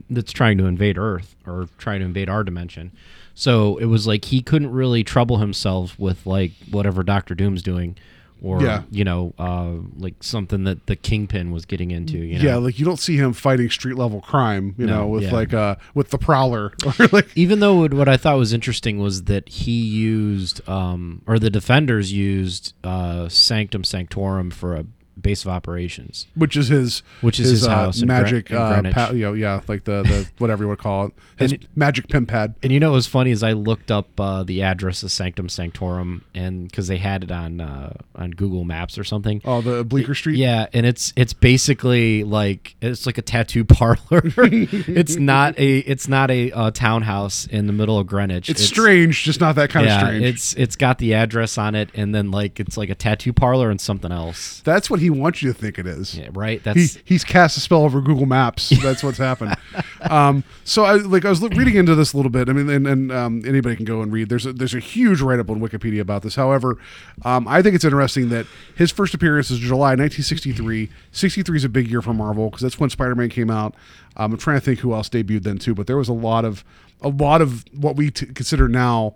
that's 0.09 0.31
trying 0.31 0.57
to 0.59 0.65
invade 0.65 0.97
Earth 0.97 1.35
or 1.45 1.67
trying 1.77 1.99
to 1.99 2.05
invade 2.05 2.29
our 2.29 2.45
dimension. 2.45 2.93
So 3.35 3.77
it 3.77 3.85
was 3.85 4.05
like 4.07 4.25
he 4.25 4.41
couldn't 4.41 4.71
really 4.71 5.03
trouble 5.03 5.37
himself 5.37 5.97
with 5.97 6.25
like 6.25 6.51
whatever 6.69 7.03
Doctor 7.03 7.33
Doom's 7.35 7.61
doing. 7.63 7.97
Or 8.41 8.61
Yeah. 8.61 8.81
you 8.91 9.05
know, 9.05 9.33
uh, 9.39 9.71
like 9.97 10.21
something 10.21 10.65
that 10.65 10.85
the 10.87 10.97
Kingpin 10.97 11.51
was 11.51 11.63
getting 11.65 11.91
into. 11.91 12.17
You 12.17 12.39
know? 12.39 12.43
yeah, 12.45 12.55
like 12.57 12.77
you 12.77 12.83
don't 12.83 12.99
see 12.99 13.15
him 13.15 13.31
fighting 13.31 13.69
street 13.69 13.95
level 13.95 14.19
crime. 14.19 14.75
You 14.77 14.85
No, 14.85 14.97
know, 15.03 15.07
with 15.07 15.23
yeah. 15.23 15.31
like 15.31 15.53
uh 15.53 15.75
with 15.93 16.09
the 16.09 16.17
Prowler 16.17 16.73
or 16.99 17.07
like 17.13 17.29
even 17.37 17.61
though 17.61 17.75
what- 17.75 17.93
what 17.93 18.09
I 18.09 18.17
thought 18.17 18.37
was 18.37 18.51
interesting 18.51 18.99
was 18.99 19.23
that 19.23 19.47
he 19.47 19.71
used, 19.81 20.67
um, 20.67 21.21
or 21.25 21.39
the 21.39 21.49
defenders 21.49 22.11
used, 22.11 22.73
uh, 22.83 23.29
Sanctum 23.29 23.85
Sanctorum 23.85 24.51
for 24.51 24.75
a 24.75 24.85
base 25.21 25.45
of 25.45 25.49
operations. 25.51 26.27
which 26.35 26.57
is 26.57 26.67
his 26.69 27.03
Which 27.21 27.39
is 27.39 27.49
his 27.49 27.67
uh, 27.67 27.69
house 27.75 27.99
Gre- 27.99 28.05
magic 28.07 28.49
in 28.51 28.57
uh, 28.57 28.91
pa- 28.93 29.11
you 29.11 29.21
know 29.23 29.33
yeah 29.33 29.61
like 29.67 29.83
the 29.83 30.03
the 30.03 30.29
whatever 30.39 30.63
you 30.63 30.67
want 30.67 30.79
to 30.79 30.83
call 30.83 31.05
it 31.07 31.13
his 31.37 31.51
it- 31.53 31.67
magic 31.75 32.07
pimp 32.07 32.29
pad 32.29 32.55
And 32.63 32.71
you 32.71 32.79
know 32.79 32.89
what 32.91 32.95
was 32.95 33.07
funny 33.07 33.31
is 33.31 33.43
I 33.43 33.53
looked 33.53 33.91
up 33.91 34.19
uh, 34.19 34.43
the 34.43 34.63
address 34.63 35.03
of 35.03 35.11
Sanctum 35.11 35.49
Sanctorum, 35.49 36.23
and 36.33 36.67
because 36.69 36.87
they 36.87 36.97
had 36.97 37.23
it 37.23 37.31
on 37.31 37.61
uh, 37.61 37.93
on 38.15 38.31
Google 38.31 38.63
Maps 38.63 38.97
or 38.97 39.03
something. 39.03 39.41
oh 39.45 39.61
the 39.61 39.83
Bleecker 39.83 40.15
Street 40.15 40.37
Yeah, 40.37 40.67
and 40.73 40.85
it's 40.85 41.13
it's 41.15 41.33
basically 41.33 42.23
like 42.23 42.75
it's 42.81 43.05
like 43.05 43.17
a 43.17 43.21
tattoo 43.21 43.63
parlor. 43.65 43.97
it's 44.35 45.15
not 45.15 45.57
a 45.59 45.77
it's 45.79 46.07
not 46.07 46.31
a 46.31 46.51
uh, 46.51 46.71
townhouse 46.71 47.45
in 47.47 47.67
the 47.67 47.73
middle 47.73 47.97
of 47.99 48.07
Greenwich. 48.07 48.49
it's, 48.49 48.63
strange 48.63 49.23
just 49.23 49.39
not 49.39 49.55
that 49.55 49.69
kind 49.69 49.85
yeah, 49.85 49.95
of 50.01 50.07
strange 50.07 50.23
it's 50.25 50.53
it's 50.55 50.75
got 50.75 50.97
the 50.97 51.13
address 51.13 51.57
on 51.57 51.75
it, 51.75 51.89
and 51.93 52.13
then 52.13 52.31
like 52.31 52.59
it's 52.59 52.77
like 52.77 52.89
a 52.89 52.95
tattoo 52.95 53.33
parlor 53.33 53.69
and 53.69 53.79
something 53.79 54.11
else. 54.11 54.61
that's 54.63 54.89
what 54.89 54.99
he 55.03 55.09
wants 55.09 55.41
you 55.41 55.53
to 55.53 55.57
think 55.59 55.77
it 55.77 55.85
is 55.85 56.17
Yeah, 56.17 56.29
right. 56.33 56.61
he, 56.75 56.87
he's 57.05 57.23
cast 57.23 57.57
a 57.57 57.59
spell 57.59 57.83
over 57.83 58.01
Google 58.01 58.25
Maps. 58.25 58.69
That's 58.81 59.03
what's 59.03 59.17
happened. 59.17 59.55
Um, 60.09 60.43
so 60.65 60.83
I 60.83 60.95
like 60.95 61.23
I 61.23 61.29
was 61.29 61.41
reading 61.41 61.75
into 61.75 61.95
this 61.95 62.11
a 62.11 62.17
little 62.17 62.29
bit. 62.29 62.49
I 62.49 62.51
mean, 62.53 62.69
and, 62.69 62.85
and 62.85 63.09
um, 63.09 63.41
anybody 63.47 63.77
can 63.77 63.85
go 63.85 64.01
and 64.01 64.11
read. 64.11 64.27
There's 64.27 64.45
a, 64.45 64.51
there's 64.51 64.73
a 64.73 64.79
huge 64.79 65.21
write 65.21 65.39
up 65.39 65.49
on 65.49 65.61
Wikipedia 65.61 66.01
about 66.01 66.23
this. 66.23 66.35
However, 66.35 66.77
um, 67.23 67.47
I 67.47 67.61
think 67.61 67.73
it's 67.73 67.85
interesting 67.85 68.27
that 68.27 68.45
his 68.75 68.91
first 68.91 69.13
appearance 69.13 69.49
is 69.49 69.59
July 69.59 69.91
1963. 69.95 70.89
63 71.13 71.55
is 71.57 71.63
a 71.63 71.69
big 71.69 71.87
year 71.89 72.01
for 72.01 72.13
Marvel 72.13 72.49
because 72.49 72.63
that's 72.63 72.77
when 72.81 72.89
Spider 72.89 73.15
Man 73.15 73.29
came 73.29 73.49
out. 73.49 73.75
Um, 74.17 74.33
I'm 74.33 74.37
trying 74.37 74.57
to 74.57 74.61
think 74.65 74.79
who 74.79 74.93
else 74.93 75.07
debuted 75.07 75.43
then 75.43 75.57
too, 75.57 75.73
but 75.73 75.87
there 75.87 75.97
was 75.97 76.09
a 76.09 76.13
lot 76.13 76.43
of 76.43 76.65
a 77.01 77.07
lot 77.07 77.41
of 77.41 77.63
what 77.73 77.95
we 77.95 78.11
t- 78.11 78.25
consider 78.25 78.67
now 78.67 79.15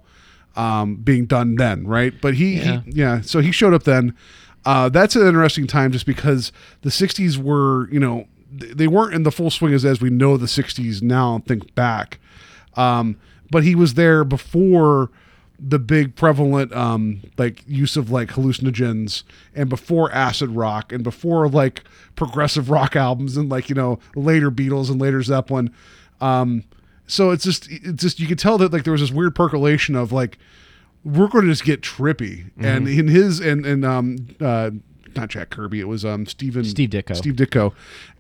um, 0.56 0.96
being 0.96 1.26
done 1.26 1.56
then, 1.56 1.86
right? 1.86 2.14
But 2.22 2.36
he, 2.36 2.56
Yeah. 2.62 2.82
he 2.86 2.92
yeah, 2.94 3.22
so 3.22 3.42
he 3.42 3.52
showed 3.52 3.74
up 3.74 3.84
then. 3.84 4.16
Uh, 4.68 4.90
that's 4.90 5.16
an 5.16 5.26
interesting 5.26 5.66
time 5.66 5.94
just 5.94 6.06
because 6.06 6.52
the 6.82 6.90
60s 6.90 7.38
were, 7.38 7.90
you 7.90 8.02
know, 8.02 8.28
they 8.52 8.86
weren't 8.86 9.14
in 9.14 9.24
the 9.24 9.32
full 9.32 9.50
swing 9.50 9.74
as, 9.74 9.86
as 9.86 10.02
we 10.02 10.10
know 10.10 10.36
the 10.36 10.46
60s 10.46 11.02
now 11.02 11.36
and 11.36 11.46
think 11.46 11.74
back. 11.74 12.20
Um, 12.76 13.16
but 13.50 13.64
he 13.64 13.76
was 13.76 13.94
there 13.94 14.26
before 14.26 15.10
the 15.58 15.80
big 15.80 16.18
prevalent 16.18 16.74
um, 16.74 17.22
like 17.38 17.64
use 17.66 17.96
of 17.96 18.12
like 18.12 18.32
hallucinogens 18.32 19.24
and 19.56 19.70
before 19.70 20.12
acid 20.12 20.50
rock 20.50 20.92
and 20.92 21.02
before 21.02 21.48
like 21.48 21.86
progressive 22.18 22.70
rock 22.70 22.94
albums 22.94 23.38
and 23.38 23.50
like 23.50 23.70
you 23.70 23.76
know 23.76 24.00
later 24.16 24.52
Beatles 24.52 24.92
and 24.92 25.00
later 25.00 25.24
Zeppelin 25.24 25.74
um, 26.20 26.66
so 27.08 27.32
it's 27.32 27.46
just 27.46 27.72
it's 27.72 28.04
just 28.04 28.20
you 28.20 28.28
could 28.28 28.38
tell 28.38 28.58
that 28.58 28.72
like 28.72 28.84
there 28.84 28.92
was 28.92 29.02
this 29.02 29.12
weird 29.12 29.34
percolation 29.34 29.96
of 29.96 30.12
like 30.12 30.38
we're 31.08 31.30
going 31.30 31.46
to 31.46 31.52
just 31.52 31.64
get 31.64 31.82
trippy. 31.82 32.52
And 32.60 32.88
in 32.88 33.08
his 33.08 33.40
and 33.40 33.66
and 33.66 33.86
um 33.86 34.18
uh 34.42 34.72
not 35.16 35.30
Jack 35.30 35.50
Kirby 35.50 35.80
it 35.80 35.88
was 35.88 36.04
um 36.04 36.26
Stephen 36.26 36.66
Steve 36.66 36.90
Ditko. 36.90 37.16
Steve 37.16 37.36
Ditko. 37.36 37.74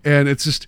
And 0.06 0.30
it's 0.30 0.45
just 0.45 0.67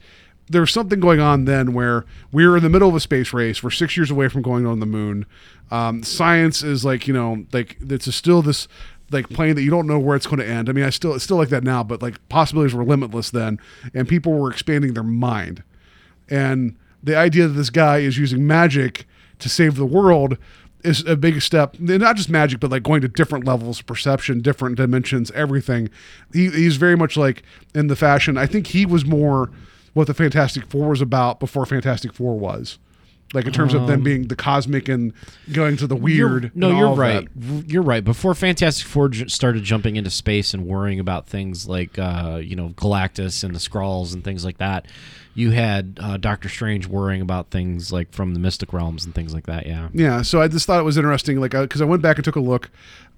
there's 0.49 0.73
something 0.73 0.99
going 0.99 1.21
on 1.21 1.45
then 1.45 1.73
where 1.73 2.05
we're 2.31 2.57
in 2.57 2.63
the 2.63 2.69
middle 2.69 2.89
of 2.89 2.95
a 2.95 2.99
space 2.99 3.31
race. 3.31 3.63
We're 3.63 3.69
six 3.69 3.95
years 3.95 4.11
away 4.11 4.27
from 4.27 4.41
going 4.41 4.65
on 4.65 4.79
the 4.79 4.85
moon. 4.85 5.25
Um 5.71 6.03
science 6.03 6.61
is 6.61 6.83
like 6.83 7.07
you 7.07 7.13
know 7.13 7.45
like 7.53 7.77
it's 7.79 8.13
still 8.13 8.41
this 8.41 8.67
like 9.11 9.29
plane 9.29 9.55
that 9.55 9.63
you 9.63 9.71
don't 9.71 9.87
know 9.87 9.97
where 9.97 10.17
it's 10.17 10.27
going 10.27 10.39
to 10.39 10.47
end. 10.47 10.69
I 10.69 10.73
mean 10.73 10.83
i 10.83 10.89
still 10.89 11.15
it's 11.15 11.23
still 11.23 11.37
like 11.37 11.49
that 11.49 11.63
now 11.63 11.83
but 11.83 12.01
like 12.01 12.27
possibilities 12.27 12.75
were 12.75 12.83
limitless 12.83 13.29
then 13.31 13.59
and 13.93 14.09
people 14.09 14.33
were 14.33 14.51
expanding 14.51 14.93
their 14.93 15.03
mind. 15.03 15.63
And 16.29 16.75
the 17.01 17.15
idea 17.15 17.47
that 17.47 17.53
this 17.53 17.69
guy 17.69 17.99
is 17.99 18.17
using 18.17 18.45
magic 18.45 19.07
to 19.39 19.47
save 19.47 19.75
the 19.75 19.85
world 19.85 20.37
is 20.83 21.05
a 21.05 21.15
big 21.15 21.41
step. 21.41 21.79
Not 21.79 22.15
just 22.15 22.29
magic 22.29 22.59
but 22.59 22.71
like 22.71 22.83
going 22.83 23.01
to 23.01 23.07
different 23.07 23.45
levels 23.45 23.79
of 23.79 23.85
perception 23.85 24.41
different 24.41 24.77
dimensions 24.77 25.31
everything. 25.31 25.89
He, 26.33 26.49
he's 26.49 26.77
very 26.77 26.95
much 26.95 27.17
like 27.17 27.43
in 27.73 27.87
the 27.87 27.95
fashion. 27.95 28.37
I 28.37 28.45
think 28.45 28.67
he 28.67 28.85
was 28.85 29.05
more 29.05 29.49
what 29.93 30.07
the 30.07 30.13
fantastic 30.13 30.65
four 30.67 30.89
was 30.89 31.01
about 31.01 31.39
before 31.39 31.65
fantastic 31.65 32.13
four 32.13 32.37
was 32.37 32.77
like 33.33 33.45
in 33.45 33.53
terms 33.53 33.73
of 33.75 33.85
them 33.87 34.01
being 34.01 34.27
the 34.27 34.35
cosmic 34.35 34.89
and 34.89 35.13
going 35.53 35.77
to 35.77 35.85
the 35.87 35.95
weird 35.95 36.43
You're- 36.43 36.51
no, 36.55 36.69
and 36.69 36.77
you're 36.79 36.87
all 36.87 36.95
right. 36.95 37.27
that. 37.35 37.69
You're 37.69 37.83
right. 37.83 38.03
Before 38.03 38.33
Fantastic 38.33 38.87
Four 38.87 39.09
j- 39.09 39.27
started 39.27 39.63
jumping 39.63 39.95
into 39.97 40.09
space 40.09 40.53
and 40.53 40.65
worrying 40.65 40.99
about 40.99 41.27
things 41.27 41.67
like, 41.67 41.99
uh, 41.99 42.39
you 42.43 42.55
know, 42.55 42.69
Galactus 42.69 43.43
and 43.43 43.53
the 43.53 43.59
Skrulls 43.59 44.13
and 44.13 44.23
things 44.23 44.43
like 44.43 44.57
that, 44.57 44.87
you 45.35 45.51
had 45.51 45.99
uh, 46.01 46.17
Doctor 46.17 46.49
Strange 46.49 46.87
worrying 46.87 47.21
about 47.21 47.51
things 47.51 47.91
like 47.91 48.11
from 48.11 48.33
the 48.33 48.39
Mystic 48.39 48.73
Realms 48.73 49.05
and 49.05 49.13
things 49.13 49.33
like 49.33 49.45
that. 49.45 49.67
Yeah. 49.67 49.89
Yeah, 49.93 50.21
so 50.23 50.41
I 50.41 50.47
just 50.47 50.65
thought 50.65 50.79
it 50.79 50.83
was 50.83 50.97
interesting, 50.97 51.39
like 51.39 51.51
because 51.51 51.81
I 51.81 51.85
went 51.85 52.01
back 52.01 52.17
and 52.17 52.25
took 52.25 52.35
a 52.35 52.39
look, 52.41 52.71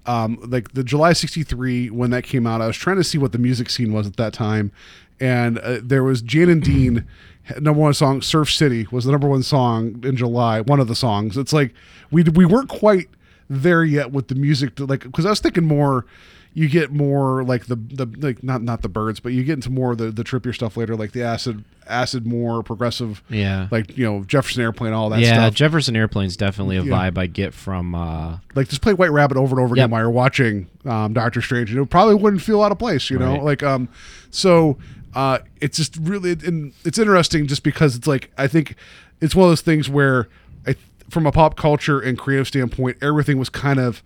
um, 0.04 0.38
like 0.46 0.72
the 0.72 0.84
July 0.84 1.14
'63 1.14 1.88
when 1.90 2.10
that 2.10 2.24
came 2.24 2.46
out. 2.46 2.60
I 2.60 2.66
was 2.66 2.76
trying 2.76 2.96
to 2.96 3.04
see 3.04 3.16
what 3.18 3.32
the 3.32 3.38
music 3.38 3.70
scene 3.70 3.92
was 3.92 4.06
at 4.06 4.16
that 4.18 4.32
time, 4.34 4.72
and 5.20 5.58
uh, 5.60 5.78
there 5.82 6.04
was 6.04 6.20
Jan 6.22 6.50
and 6.50 6.62
Dean. 6.62 7.06
Number 7.60 7.80
one 7.80 7.94
song, 7.94 8.22
"Surf 8.22 8.50
City," 8.50 8.86
was 8.90 9.04
the 9.04 9.10
number 9.12 9.28
one 9.28 9.42
song 9.42 10.00
in 10.04 10.16
July. 10.16 10.60
One 10.60 10.78
of 10.80 10.88
the 10.88 10.94
songs. 10.94 11.36
It's 11.36 11.52
like 11.52 11.74
we 12.10 12.22
we 12.22 12.44
weren't 12.46 12.68
quite 12.68 13.08
there 13.50 13.82
yet 13.84 14.12
with 14.12 14.28
the 14.28 14.34
music, 14.34 14.76
to, 14.76 14.86
like 14.86 15.02
because 15.02 15.26
I 15.26 15.30
was 15.30 15.40
thinking 15.40 15.64
more. 15.64 16.06
You 16.54 16.68
get 16.68 16.92
more 16.92 17.42
like 17.44 17.64
the 17.64 17.76
the 17.76 18.06
like 18.20 18.44
not 18.44 18.62
not 18.62 18.82
the 18.82 18.88
Byrds, 18.90 19.20
but 19.20 19.32
you 19.32 19.42
get 19.42 19.54
into 19.54 19.70
more 19.70 19.92
of 19.92 19.98
the 19.98 20.10
the 20.10 20.22
trippier 20.22 20.54
stuff 20.54 20.76
later, 20.76 20.94
like 20.94 21.12
the 21.12 21.22
acid 21.22 21.64
acid 21.88 22.26
more 22.26 22.62
progressive, 22.62 23.22
Yeah. 23.30 23.68
like 23.70 23.96
you 23.96 24.04
know 24.04 24.22
Jefferson 24.24 24.60
Airplane, 24.62 24.92
all 24.92 25.08
that 25.10 25.20
yeah, 25.20 25.32
stuff. 25.32 25.54
Jefferson 25.54 25.96
Airplane's 25.96 26.36
definitely 26.36 26.76
a 26.76 26.82
Yeah. 26.82 26.92
vibe 26.92 27.16
I 27.16 27.26
get 27.26 27.54
from. 27.54 27.94
Uh, 27.94 28.36
like 28.54 28.68
just 28.68 28.82
play 28.82 28.92
White 28.92 29.12
Rabbit 29.12 29.38
over 29.38 29.56
and 29.56 29.64
over 29.64 29.74
again 29.74 29.88
while 29.90 30.02
you're 30.02 30.10
watching 30.10 30.68
um, 30.84 31.14
Doctor 31.14 31.40
Strange, 31.40 31.70
and 31.72 31.80
it 31.80 31.88
probably 31.88 32.16
wouldn't 32.16 32.42
feel 32.42 32.62
out 32.62 32.70
of 32.70 32.78
place, 32.78 33.08
you 33.08 33.18
know. 33.18 33.32
Right. 33.32 33.42
Like, 33.42 33.62
um, 33.62 33.88
so 34.30 34.76
uh, 35.14 35.38
it's 35.60 35.76
just 35.76 35.96
really, 35.96 36.32
and 36.32 36.72
it's 36.84 36.98
interesting 36.98 37.46
just 37.46 37.62
because 37.62 37.96
it's 37.96 38.06
like 38.06 38.30
I 38.38 38.46
think 38.46 38.76
it's 39.20 39.34
one 39.34 39.44
of 39.44 39.50
those 39.50 39.60
things 39.60 39.88
where, 39.88 40.28
I, 40.66 40.76
from 41.10 41.26
a 41.26 41.32
pop 41.32 41.56
culture 41.56 42.00
and 42.00 42.18
creative 42.18 42.48
standpoint, 42.48 42.98
everything 43.02 43.38
was 43.38 43.48
kind 43.48 43.78
of, 43.78 44.02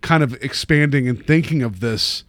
kind 0.00 0.22
of 0.22 0.32
expanding 0.42 1.08
and 1.08 1.24
thinking 1.26 1.62
of 1.62 1.80
this, 1.80 2.24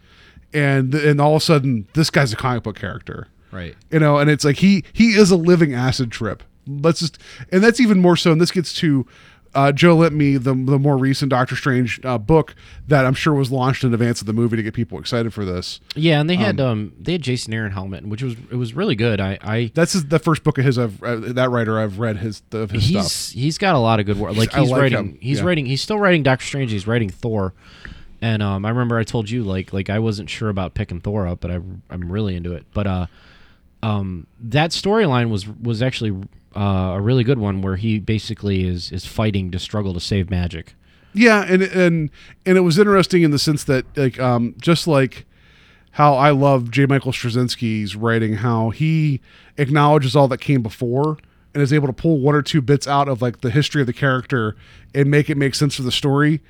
and 0.54 0.94
and 0.94 1.22
all 1.22 1.36
of 1.36 1.42
a 1.42 1.46
sudden 1.46 1.88
this 1.94 2.10
guy's 2.10 2.34
a 2.34 2.36
comic 2.36 2.64
book 2.64 2.76
character. 2.78 3.28
Right. 3.50 3.76
you 3.92 4.00
know 4.00 4.18
and 4.18 4.30
it's 4.30 4.44
like 4.44 4.58
he 4.58 4.84
he 4.92 5.12
is 5.12 5.32
a 5.32 5.38
living 5.38 5.74
acid 5.74 6.12
trip. 6.12 6.44
Let's 6.68 7.00
just 7.00 7.18
and 7.52 7.64
that's 7.64 7.80
even 7.80 8.00
more 8.02 8.18
so 8.18 8.32
and 8.34 8.42
this 8.42 8.52
gets 8.52 8.74
to 8.76 9.08
uh, 9.54 9.72
Joe 9.72 9.96
lent 9.96 10.14
me 10.14 10.38
the, 10.38 10.54
the 10.54 10.80
more 10.80 10.98
recent 10.98 11.30
Doctor 11.30 11.56
Strange 11.56 12.00
uh, 12.04 12.18
book 12.18 12.56
that 12.88 13.06
I'm 13.06 13.14
sure 13.14 13.34
was 13.34 13.52
launched 13.52 13.84
in 13.84 13.94
advance 13.94 14.22
of 14.22 14.28
the 14.28 14.34
movie 14.34 14.56
to 14.56 14.64
get 14.64 14.74
people 14.74 15.00
excited 15.00 15.34
for 15.34 15.46
this. 15.46 15.80
Yeah, 15.96 16.20
and 16.20 16.30
they 16.30 16.36
had 16.36 16.60
um, 16.60 16.94
they 17.00 17.14
had 17.14 17.22
Jason 17.22 17.54
Aaron 17.54 17.72
helmet, 17.72 18.06
which 18.06 18.22
was 18.22 18.36
it 18.52 18.56
was 18.56 18.74
really 18.74 18.96
good. 18.96 19.20
I 19.20 19.38
I 19.42 19.72
That's 19.74 19.94
his, 19.94 20.06
the 20.06 20.20
first 20.20 20.44
book 20.44 20.58
of 20.58 20.66
his. 20.66 20.78
I've 20.78 21.02
uh, 21.04 21.16
that 21.34 21.50
writer 21.50 21.80
I've 21.80 22.00
read 22.00 22.18
his 22.18 22.42
of 22.52 22.72
his 22.72 22.86
he's 22.86 23.12
stuff. 23.12 23.34
he's 23.36 23.58
got 23.58 23.76
a 23.76 23.80
lot 23.80 24.00
of 24.00 24.06
good 24.06 24.18
work. 24.18 24.36
Like 24.36 24.54
he's 24.54 24.70
like 24.70 24.82
writing 24.82 24.98
him, 24.98 25.18
he's 25.22 25.40
yeah. 25.40 25.46
writing 25.46 25.66
he's 25.66 25.82
still 25.82 26.00
writing 26.00 26.24
Doctor 26.24 26.46
Strange. 26.46 26.72
He's 26.72 26.88
writing 26.88 27.10
Thor, 27.10 27.54
and 28.22 28.44
um, 28.44 28.66
I 28.66 28.70
remember 28.70 28.98
I 28.98 29.04
told 29.04 29.30
you 29.30 29.44
like 29.44 29.74
like 29.74 29.90
I 29.90 30.00
wasn't 30.00 30.30
sure 30.30 30.50
about 30.50 30.74
picking 30.74 31.00
Thor 31.00 31.28
up, 31.28 31.40
but 31.40 31.52
I 31.52 31.56
I'm 31.90 32.12
really 32.12 32.36
into 32.36 32.54
it. 32.54 32.66
But 32.74 32.88
uh, 32.88 33.06
um, 33.84 34.28
that 34.40 34.72
storyline 34.72 35.30
was 35.30 35.48
was 35.48 35.82
actually 35.82 36.16
uh, 36.58 36.96
a 36.96 37.02
really 37.02 37.24
good 37.24 37.38
one 37.38 37.62
where 37.62 37.76
he 37.76 38.00
basically 38.00 38.68
is 38.68 38.92
is 38.92 39.06
fighting 39.06 39.52
to 39.52 39.60
struggle 39.60 39.94
to 39.94 40.00
save 40.00 40.30
magic. 40.30 40.74
Yeah, 41.14 41.46
and 41.48 41.62
and 41.62 42.10
and 42.46 42.58
it 42.58 42.62
was 42.62 42.80
interesting 42.80 43.22
in 43.24 43.32
the 43.32 43.40
sense 43.40 43.64
that 43.66 43.86
like 43.96 44.20
um 44.20 44.56
just 44.60 44.88
like 44.88 45.26
how 45.92 46.16
I 46.16 46.32
love 46.32 46.70
J. 46.72 46.86
Michael 46.86 47.12
Straczynski's 47.12 47.96
writing, 47.96 48.36
how 48.36 48.70
he 48.70 49.20
acknowledges 49.58 50.16
all 50.16 50.28
that 50.28 50.40
came 50.40 50.62
before 50.62 51.18
and 51.54 51.64
is 51.64 51.74
able 51.74 51.88
to 51.88 51.94
pull 51.94 52.20
one 52.20 52.36
or 52.36 52.44
two 52.44 52.62
bits 52.62 52.88
out 52.88 53.08
of 53.08 53.22
like 53.22 53.42
the 53.42 53.50
history 53.50 53.82
of 53.82 53.88
the 53.88 53.94
character 53.94 54.56
and 54.94 55.10
make 55.10 55.30
it 55.30 55.38
make 55.38 55.56
sense 55.56 55.76
for 55.76 55.82
the 55.82 55.92
story. 55.92 56.42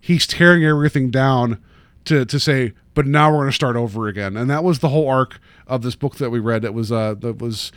He's 0.00 0.26
tearing 0.26 0.64
everything 0.64 1.10
down 1.10 1.62
to 2.06 2.24
to 2.24 2.40
say, 2.40 2.72
but 2.94 3.06
now 3.06 3.30
we're 3.30 3.38
going 3.38 3.48
to 3.48 3.52
start 3.52 3.76
over 3.76 4.08
again, 4.08 4.36
and 4.36 4.48
that 4.50 4.64
was 4.64 4.78
the 4.78 4.88
whole 4.88 5.08
arc 5.08 5.40
of 5.66 5.82
this 5.82 5.94
book 5.94 6.16
that 6.16 6.30
we 6.30 6.38
read. 6.38 6.64
It 6.64 6.74
was 6.74 6.90
uh 6.92 7.14
that 7.14 7.38
was 7.40 7.72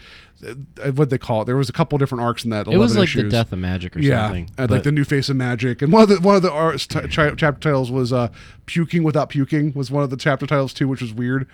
uh, 0.46 0.92
what 0.92 1.10
they 1.10 1.18
call 1.18 1.42
it. 1.42 1.46
There 1.46 1.58
was 1.58 1.70
a 1.70 1.74
couple 1.74 1.98
different 1.98 2.24
arcs 2.24 2.44
in 2.44 2.52
that. 2.52 2.68
It 2.68 2.78
was 2.78 2.96
11 2.96 2.98
like 2.98 3.26
the 3.26 3.30
death 3.32 3.52
of 3.52 3.60
magic 3.60 3.96
or 3.96 4.00
yeah, 4.00 4.28
something. 4.28 4.50
but- 4.56 4.70
like 4.70 4.84
the 4.84 4.92
new 4.92 5.04
face 5.04 5.30
of 5.30 5.36
magic, 5.36 5.82
and 5.82 5.92
one 5.92 6.04
of 6.04 6.10
the 6.10 6.20
one 6.22 6.36
of 6.36 6.42
the 6.42 6.52
arts 6.52 6.86
t- 6.86 7.00
chi- 7.08 7.34
chapter 7.36 7.60
titles 7.60 7.90
was 7.92 8.14
uh, 8.14 8.30
"Puking 8.66 9.04
Without 9.04 9.30
Puking" 9.30 9.74
was 9.74 9.90
one 9.90 10.04
of 10.04 10.10
the 10.10 10.18
chapter 10.18 10.46
titles 10.46 10.74
too, 10.74 10.88
which 10.88 11.02
was 11.02 11.14
weird. 11.14 11.48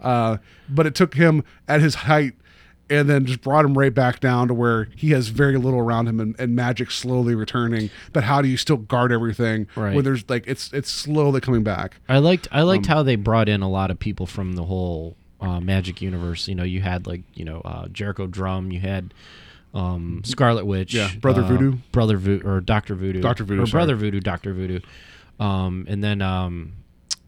Uh, 0.00 0.38
but 0.68 0.86
it 0.86 0.94
took 0.94 1.14
him 1.14 1.44
at 1.68 1.82
his 1.82 1.94
height, 1.96 2.32
and 2.90 3.08
then 3.08 3.24
just 3.24 3.40
brought 3.40 3.64
him 3.64 3.78
right 3.78 3.94
back 3.94 4.20
down 4.20 4.48
to 4.48 4.54
where 4.54 4.88
he 4.96 5.10
has 5.12 5.28
very 5.28 5.56
little 5.56 5.78
around 5.78 6.08
him, 6.08 6.18
and, 6.20 6.34
and 6.38 6.54
magic 6.56 6.90
slowly 6.90 7.34
returning. 7.34 7.88
But 8.12 8.24
how 8.24 8.42
do 8.42 8.48
you 8.48 8.56
still 8.56 8.76
guard 8.78 9.12
everything 9.12 9.68
Right. 9.76 9.94
when 9.94 10.04
there's 10.04 10.28
like 10.28 10.44
it's 10.46 10.72
it's 10.72 10.90
slowly 10.90 11.40
coming 11.40 11.62
back? 11.62 11.96
I 12.08 12.18
liked 12.18 12.48
I 12.50 12.60
Um, 12.60 12.66
liked 12.66 12.86
how 12.86 13.02
they 13.02 13.16
brought 13.16 13.48
in 13.48 13.62
a 13.62 13.68
lot 13.70 13.90
of 13.90 13.98
people 13.98 14.26
from 14.26 14.54
the 14.56 14.64
whole 14.64 15.16
uh, 15.40 15.60
Magic 15.60 16.02
universe. 16.02 16.48
You 16.48 16.54
know, 16.56 16.64
you 16.64 16.80
had 16.82 17.06
like 17.06 17.22
you 17.34 17.44
know 17.44 17.60
uh, 17.64 17.88
Jericho 17.88 18.26
Drumm, 18.26 18.72
you 18.72 18.80
had 18.80 19.14
um, 19.72 20.22
Scarlet 20.24 20.66
Witch, 20.66 20.92
Yeah, 20.94 21.10
Brother 21.20 21.42
uh, 21.42 21.46
Voodoo. 21.46 21.76
Brother 21.92 22.16
Voodoo, 22.16 22.46
or 22.48 22.60
Doctor 22.60 22.94
Voodoo, 22.96 23.20
Dr. 23.20 23.44
Voodoo, 23.44 23.62
or 23.62 23.66
sorry. 23.66 23.80
Brother 23.82 23.94
Voodoo, 23.96 24.18
Doctor 24.20 24.52
Voodoo, 24.52 24.80
um, 25.38 25.86
and 25.88 26.02
then 26.02 26.20
um, 26.20 26.72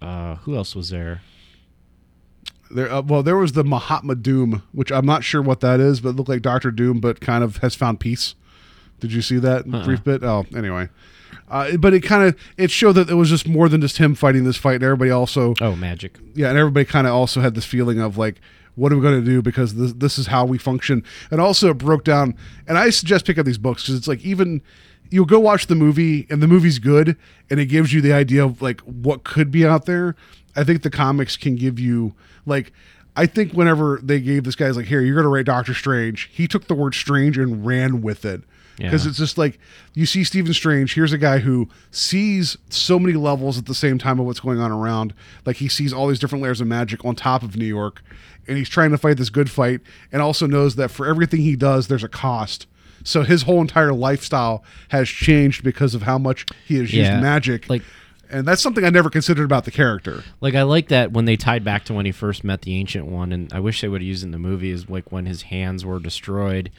uh, 0.01 0.35
who 0.37 0.57
else 0.57 0.75
was 0.75 0.91
there? 0.91 1.23
There, 2.75 2.91
uh, 2.91 3.03
well, 3.03 3.23
there 3.23 3.37
was 3.37 3.53
the 3.53 3.65
Mahatma 3.65 4.15
Doom, 4.15 4.63
which 4.73 4.91
I'm 4.91 5.07
not 5.07 5.25
sure 5.25 5.43
what 5.43 5.61
that 5.61 5.79
is, 5.81 6.01
but 6.01 6.11
it 6.11 6.17
looked 6.17 6.29
like 6.29 6.43
Doctor 6.43 6.71
Doom, 6.71 7.01
but 7.01 7.21
kind 7.21 7.45
of 7.45 7.59
has 7.59 7.75
found 7.75 8.01
peace. 8.01 8.35
Did 9.01 9.13
you 9.13 9.21
see 9.23 9.39
that 9.39 9.67
Uh-uh. 9.67 9.85
brief 9.85 10.03
bit? 10.05 10.23
Oh, 10.23 10.47
anyway, 10.57 10.89
uh, 11.51 11.77
but 11.77 11.93
it 11.93 12.01
kind 12.01 12.25
of 12.29 12.37
it 12.57 12.71
showed 12.71 12.93
that 12.93 13.11
it 13.11 13.15
was 13.15 13.29
just 13.29 13.47
more 13.49 13.69
than 13.69 13.81
just 13.81 13.99
him 13.99 14.15
fighting 14.15 14.45
this 14.45 14.57
fight, 14.57 14.77
and 14.77 14.85
everybody 14.85 15.11
also, 15.11 15.55
Oh, 15.61 15.77
Magic. 15.77 16.19
yeah, 16.35 16.49
and 16.49 16.57
everybody 16.59 16.85
kind 16.85 17.07
of 17.07 17.13
also 17.13 17.41
had 17.41 17.55
this 17.55 17.65
feeling 17.65 18.01
of 18.01 18.17
like, 18.17 18.41
what 18.75 18.91
are 18.91 18.97
we 18.97 19.03
going 19.03 19.21
to 19.21 19.27
do 19.27 19.43
because 19.43 19.75
this 19.75 19.93
this 19.93 20.19
is 20.19 20.29
how 20.29 20.45
we 20.47 20.57
function, 20.57 21.03
and 21.31 21.41
also 21.41 21.71
it 21.71 21.79
broke 21.79 22.05
down. 22.05 22.35
And 22.67 22.79
I 22.79 22.89
suggest 22.91 23.27
pick 23.27 23.37
up 23.39 23.45
these 23.45 23.59
books 23.59 23.83
because 23.83 23.97
it's 23.97 24.09
like 24.09 24.25
even 24.25 24.63
you'll 25.13 25.27
go 25.27 25.39
watch 25.39 25.67
the 25.67 25.75
movie 25.75 26.27
and 26.31 26.43
the 26.43 26.49
movie's 26.49 26.79
good 26.79 27.17
and 27.51 27.61
it 27.61 27.67
gives 27.67 27.93
you 27.93 28.01
the 28.01 28.13
idea 28.13 28.45
of 28.45 28.63
like 28.63 28.81
what 28.81 29.25
could 29.25 29.51
be 29.51 29.67
out 29.67 29.87
there. 29.87 30.17
I 30.57 30.65
think 30.65 30.83
the 30.83 30.91
comics 30.91 31.37
can 31.37 31.55
give 31.57 31.79
you 31.79 32.15
like 32.47 32.73
I 33.15 33.27
think 33.27 33.53
whenever 33.53 34.01
they 34.03 34.21
gave 34.21 34.45
this 34.45 34.57
guy's 34.57 34.77
like 34.77 34.87
here 34.87 35.01
you're 35.03 35.15
going 35.15 35.25
to 35.25 35.29
write 35.29 35.47
Doctor 35.47 35.75
Strange, 35.75 36.31
he 36.33 36.49
took 36.49 36.67
the 36.67 36.75
word 36.75 36.95
strange 36.95 37.37
and 37.39 37.65
ran 37.67 38.01
with 38.03 38.25
it. 38.25 38.43
Because 38.79 39.05
Yeah. 39.05 39.11
it's 39.11 39.19
just 39.19 39.37
like 39.37 39.59
you 39.95 40.07
see 40.07 40.25
Stephen 40.25 40.55
Strange. 40.55 40.95
Here's 40.95 41.13
a 41.13 41.19
guy 41.19 41.39
who 41.41 41.69
sees 41.91 42.57
so 42.71 42.99
many 42.99 43.15
levels 43.15 43.59
at 43.59 43.67
the 43.67 43.75
same 43.75 43.99
time 43.99 44.19
of 44.19 44.25
what's 44.25 44.41
going 44.41 44.61
on 44.61 44.73
around. 44.73 45.13
Like 45.45 45.57
he 45.57 45.69
sees 45.69 45.93
all 45.93 46.09
these 46.09 46.19
different 46.19 46.43
layers 46.43 46.61
of 46.63 46.67
magic 46.67 47.05
on 47.05 47.15
top 47.15 47.43
of 47.43 47.55
New 47.55 47.67
York, 47.67 48.03
and 48.49 48.57
he's 48.57 48.71
trying 48.71 48.91
to 48.91 48.99
fight 48.99 49.19
this 49.19 49.29
good 49.29 49.51
fight, 49.51 49.83
and 50.11 50.23
also 50.23 50.47
knows 50.47 50.77
that 50.77 50.91
for 50.91 51.07
everything 51.07 51.43
he 51.43 51.55
does, 51.55 51.89
there's 51.89 52.03
a 52.03 52.09
cost. 52.09 52.67
So 53.05 53.23
his 53.23 53.43
whole 53.43 53.61
entire 53.61 53.93
lifestyle 53.93 54.65
has 54.89 55.09
changed 55.09 55.63
because 55.65 55.95
of 55.95 56.03
how 56.03 56.19
much 56.19 56.47
he 56.67 56.77
has 56.79 56.93
Yeah, 56.93 57.11
used 57.13 57.23
magic. 57.23 57.69
like- 57.69 57.83
and 58.31 58.47
that's 58.49 58.63
something 58.63 58.83
I 58.83 58.89
never 58.89 59.11
considered 59.11 59.45
about 59.45 59.67
the 59.67 59.71
character. 59.71 60.25
Like 60.41 60.55
I 60.55 60.63
like 60.63 60.89
that 60.89 61.13
when 61.13 61.27
they 61.27 61.37
tied 61.37 61.65
back 61.65 61.85
to 61.85 61.93
when 61.95 62.07
he 62.07 62.13
first 62.13 62.45
met 62.45 62.63
the 62.63 62.75
ancient 62.77 63.05
one, 63.05 63.31
and 63.31 63.53
I 63.53 63.61
wish 63.61 63.83
they 63.83 63.89
would 63.89 64.01
have 64.01 64.07
used 64.09 64.23
it 64.23 64.27
in 64.27 64.31
the 64.33 64.39
movie 64.39 64.71
is 64.71 64.89
like 64.89 65.13
when 65.13 65.27
his 65.27 65.43
hands 65.43 65.85
were 65.85 65.99
destroyed, 66.01 66.71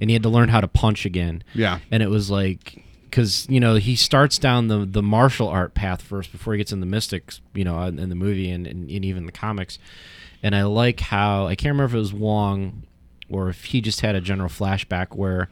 and 0.00 0.08
he 0.08 0.14
had 0.14 0.22
to 0.22 0.28
learn 0.28 0.50
how 0.50 0.60
to 0.60 0.68
punch 0.68 1.04
again. 1.04 1.42
Yeah. 1.52 1.80
and 1.90 2.00
it 2.02 2.10
was 2.10 2.30
like 2.30 2.84
because 3.04 3.44
you 3.50 3.58
know 3.58 3.74
he 3.74 3.96
starts 3.96 4.38
down 4.38 4.68
the 4.68 4.84
the 4.86 5.02
martial 5.02 5.48
art 5.48 5.74
path 5.74 6.00
first 6.00 6.30
before 6.30 6.52
he 6.54 6.58
gets 6.58 6.70
in 6.70 6.78
the 6.78 6.86
mystics, 6.86 7.40
you 7.54 7.64
know, 7.64 7.82
in, 7.82 7.98
in 7.98 8.08
the 8.08 8.14
movie 8.14 8.48
and, 8.48 8.68
and, 8.68 8.88
and 8.88 9.04
even 9.04 9.26
the 9.26 9.32
comics. 9.32 9.80
And 10.44 10.54
I 10.54 10.62
like 10.62 11.00
how 11.00 11.48
I 11.48 11.56
can't 11.56 11.72
remember 11.72 11.86
if 11.86 11.94
it 11.94 11.98
was 11.98 12.12
Wong 12.14 12.84
or 13.28 13.48
if 13.48 13.64
he 13.64 13.80
just 13.80 14.00
had 14.02 14.14
a 14.14 14.20
general 14.20 14.48
flashback 14.48 15.08
where 15.16 15.48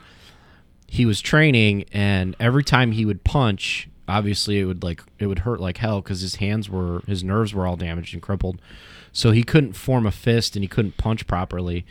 he 0.89 1.05
was 1.07 1.21
training 1.21 1.85
and 1.93 2.35
every 2.41 2.65
time 2.65 2.93
he 2.93 3.05
would 3.05 3.23
punch 3.23 3.89
obviously 4.09 4.59
it 4.59 4.65
would 4.65 4.83
like 4.83 5.03
it 5.19 5.27
would 5.27 5.41
hurt 5.41 5.61
like 5.61 5.77
hell 5.77 6.01
because 6.01 6.23
his 6.23 6.37
hands 6.37 6.69
were 6.71 7.03
his 7.07 7.23
nerves 7.23 7.53
were 7.55 7.67
all 7.67 7.77
damaged 7.77 8.15
and 8.15 8.23
crippled. 8.23 8.59
So 9.13 9.31
he 9.33 9.43
couldn't 9.43 9.75
form 9.75 10.07
a 10.07 10.11
fist 10.11 10.57
and 10.57 10.63
he 10.63 10.69
couldn't 10.69 10.97
punch 10.97 11.27
properly. 11.27 11.85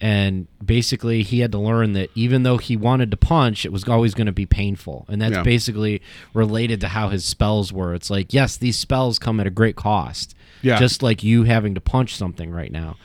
And 0.00 0.46
basically 0.64 1.22
he 1.22 1.40
had 1.40 1.50
to 1.52 1.58
learn 1.58 1.94
that 1.94 2.10
even 2.14 2.42
though 2.42 2.58
he 2.58 2.76
wanted 2.76 3.10
to 3.10 3.16
punch 3.16 3.64
it 3.64 3.72
was 3.72 3.82
always 3.88 4.14
going 4.14 4.26
to 4.26 4.32
be 4.32 4.46
painful. 4.46 5.06
And 5.08 5.20
that's 5.20 5.34
Yeah. 5.36 5.42
basically 5.42 6.02
related 6.34 6.80
to 6.82 6.88
how 6.88 7.08
his 7.08 7.24
spells 7.24 7.72
were. 7.72 7.94
It's 7.94 8.10
like 8.10 8.32
yes 8.32 8.56
these 8.56 8.78
spells 8.78 9.18
come 9.18 9.40
at 9.40 9.46
a 9.46 9.50
great 9.50 9.74
cost 9.74 10.36
Yeah. 10.62 10.78
just 10.78 11.02
like 11.02 11.24
you 11.24 11.44
having 11.44 11.74
to 11.74 11.80
punch 11.80 12.14
something 12.14 12.50
right 12.52 12.70
now 12.70 12.96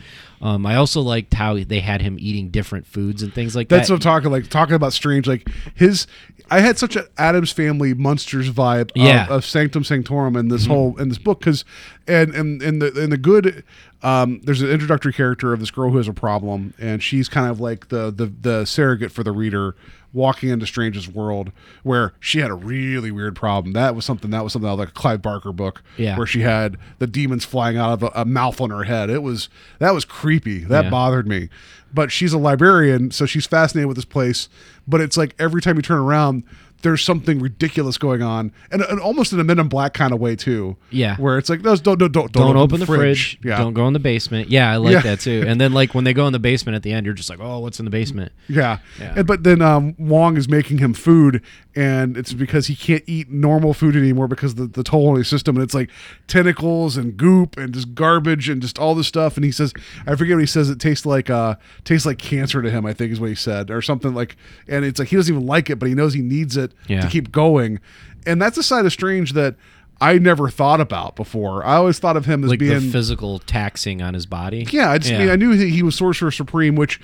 um, 0.42 0.66
I 0.66 0.76
also 0.76 1.02
liked 1.02 1.34
how 1.34 1.64
they 1.64 1.80
had 1.80 2.02
him 2.02 2.18
eating 2.20 2.50
different 2.50 2.88
foods 2.88 3.22
and 3.22 3.34
things 3.34 3.56
like 3.56 3.70
That's 3.70 3.90
that. 3.90 3.94
That's 3.94 4.06
what 4.06 4.14
I'm 4.14 4.22
talking 4.22 4.32
like 4.32 4.50
talking 4.50 4.76
about 4.76 4.94
strange. 4.94 5.28
Like 5.28 5.48
his, 5.76 6.08
I 6.52 6.60
had 6.60 6.78
such 6.78 6.96
an 6.96 7.06
Addams 7.18 7.52
Family 7.52 7.94
monsters 7.94 8.52
vibe 8.52 8.92
of, 8.92 8.98
Yeah. 8.98 9.26
of 9.30 9.46
Sanctum 9.46 9.84
Sanctorum 9.84 10.36
in 10.36 10.50
this 10.50 10.66
whole 10.66 10.98
in 11.00 11.10
this 11.10 11.18
book 11.18 11.40
because, 11.40 11.64
and 12.08 12.36
and 12.36 12.62
in 12.62 12.80
the 12.80 12.92
in 13.02 13.10
the 13.10 13.18
good, 13.18 13.64
um, 14.04 14.42
there's 14.44 14.62
an 14.62 14.70
introductory 14.70 15.14
character 15.14 15.54
of 15.54 15.60
this 15.62 15.72
girl 15.72 15.90
who 15.92 15.98
has 15.98 16.08
a 16.10 16.14
problem 16.14 16.74
and 16.78 17.02
she's 17.02 17.30
kind 17.30 17.50
of 17.50 17.60
like 17.60 17.88
the 17.88 18.12
the 18.12 18.26
the 18.26 18.66
surrogate 18.66 19.12
for 19.12 19.24
the 19.24 19.32
reader 19.32 19.76
walking 20.14 20.50
into 20.50 20.66
Strange's 20.68 21.08
world 21.08 21.54
where 21.84 22.12
she 22.20 22.40
had 22.40 22.52
a 22.52 22.54
really 22.54 23.12
weird 23.12 23.34
problem. 23.34 23.72
That 23.72 23.96
was 23.96 24.04
something 24.04 24.30
that 24.32 24.44
was 24.44 24.52
something 24.52 24.70
like 24.70 24.90
a 24.90 24.92
Clive 24.92 25.22
Barker 25.22 25.54
book 25.54 25.82
Yeah. 25.96 26.18
where 26.18 26.28
she 26.28 26.42
had 26.42 26.76
the 27.00 27.08
demons 27.08 27.46
flying 27.46 27.78
out 27.78 27.94
of 27.94 28.04
a, 28.04 28.12
a 28.14 28.26
mouth 28.26 28.60
on 28.60 28.72
her 28.72 28.84
head. 28.84 29.10
It 29.10 29.24
was 29.24 29.48
that 29.80 29.94
was 29.94 30.04
creepy. 30.04 30.66
That 30.66 30.84
Yeah. 30.86 30.90
bothered 30.90 31.28
me. 31.30 31.48
But 31.94 32.12
she's 32.12 32.34
a 32.34 32.38
librarian, 32.38 33.12
so 33.12 33.26
she's 33.26 33.46
fascinated 33.46 33.88
with 33.88 33.98
this 33.98 34.06
place. 34.06 34.48
But 34.88 35.02
it's 35.02 35.18
like 35.18 35.36
every 35.38 35.62
time 35.62 35.76
you 35.76 35.82
turn 35.82 36.00
around, 36.00 36.44
there's 36.82 37.04
something 37.04 37.40
ridiculous 37.40 37.98
going 37.98 38.22
on, 38.22 38.52
and, 38.72 38.82
and 38.82 39.00
almost 39.00 39.34
in 39.34 39.40
a 39.40 39.44
Men 39.44 39.60
in 39.60 39.68
Black 39.68 39.94
kind 39.94 40.14
of 40.14 40.20
way 40.20 40.36
too. 40.36 40.78
Yeah. 40.90 41.16
where 41.18 41.38
it's 41.38 41.50
like, 41.50 41.62
no, 41.62 41.76
don't 41.76 41.98
don't 41.98 42.12
don't 42.12 42.32
don't, 42.32 42.58
open 42.58 42.80
the 42.80 42.86
fridge. 42.86 43.40
Yeah, 43.44 43.58
Don't 43.58 43.74
go 43.74 43.88
in 43.88 43.94
the 43.94 44.00
basement. 44.00 44.50
Yeah, 44.50 44.72
I 44.72 44.78
like 44.78 44.94
Yeah. 44.94 45.02
that 45.02 45.20
too. 45.20 45.44
And 45.48 45.60
then 45.60 45.74
like 45.74 45.94
when 45.96 46.04
they 46.04 46.14
go 46.14 46.28
in 46.28 46.34
the 46.34 46.40
basement 46.40 46.76
at 46.76 46.84
the 46.84 46.92
end, 46.94 47.06
you're 47.06 47.16
just 47.16 47.30
like, 47.30 47.40
oh, 47.42 47.60
what's 47.60 47.80
in 47.80 47.86
the 47.86 47.92
basement? 47.92 48.32
Yeah. 48.48 48.80
Yeah. 49.00 49.14
And, 49.18 49.28
but 49.28 49.44
then 49.44 49.62
um, 49.62 49.96
Wong 49.98 50.36
is 50.38 50.50
making 50.50 50.80
him 50.80 50.94
food, 50.94 51.42
and 51.76 52.18
it's 52.18 52.34
because 52.34 52.68
he 52.68 52.76
can't 52.76 53.04
eat 53.08 53.30
normal 53.30 53.74
food 53.74 53.96
anymore 53.96 54.28
because 54.28 54.56
the, 54.56 54.68
the 54.68 54.84
toll 54.84 55.10
on 55.10 55.16
his 55.16 55.28
system. 55.30 55.56
And 55.56 55.64
it's 55.64 55.74
like 55.74 55.90
tentacles 56.28 56.98
and 56.98 57.16
goop 57.18 57.58
and 57.58 57.74
just 57.74 57.94
garbage 57.94 58.50
and 58.50 58.62
just 58.62 58.78
all 58.80 58.96
this 58.96 59.08
stuff. 59.08 59.36
And 59.38 59.46
he 59.46 59.52
says, 59.52 59.74
I 60.06 60.16
forget 60.16 60.36
what 60.36 60.42
he 60.42 60.48
says. 60.48 60.70
It 60.70 60.80
tastes 60.80 61.06
like 61.06 61.30
uh, 61.30 61.56
tastes 61.84 62.06
like 62.06 62.18
cancer 62.18 62.62
to 62.62 62.70
him. 62.70 62.86
I 62.86 62.94
think 62.94 63.12
is 63.12 63.20
what 63.20 63.30
he 63.30 63.36
said, 63.36 63.72
or 63.72 63.82
something 63.82 64.14
like. 64.14 64.36
And 64.68 64.84
it's 64.86 65.00
like 65.00 65.10
he 65.10 65.16
doesn't 65.16 65.34
even 65.34 65.46
like 65.48 65.70
it, 65.70 65.80
but 65.80 65.88
he 65.88 65.96
knows 65.96 66.14
he 66.14 66.22
needs 66.22 66.58
it 66.58 66.71
Yeah. 66.88 67.02
to 67.02 67.08
keep 67.08 67.32
going. 67.32 67.80
And 68.26 68.42
that's 68.42 68.58
a 68.58 68.64
side 68.64 68.86
of 68.86 68.92
Strange 68.92 69.34
that 69.34 69.56
I 70.00 70.18
never 70.18 70.50
thought 70.50 70.82
about 70.82 71.16
before. 71.16 71.64
I 71.66 71.76
always 71.76 72.00
thought 72.00 72.18
of 72.18 72.26
him 72.26 72.44
as 72.44 72.50
Like 72.50 72.60
being 72.60 72.74
the 72.74 72.92
physical 72.92 73.40
taxing 73.40 74.02
on 74.02 74.14
his 74.14 74.26
body. 74.26 74.68
yeah, 74.72 74.92
I 74.92 74.98
just 74.98 75.14
I 75.14 75.18
mean 75.20 75.30
I 75.30 75.36
knew 75.36 75.56
that 75.56 75.68
he 75.68 75.84
was 75.84 75.96
Sorcerer 75.96 76.32
Supreme, 76.32 76.76
which 76.76 77.00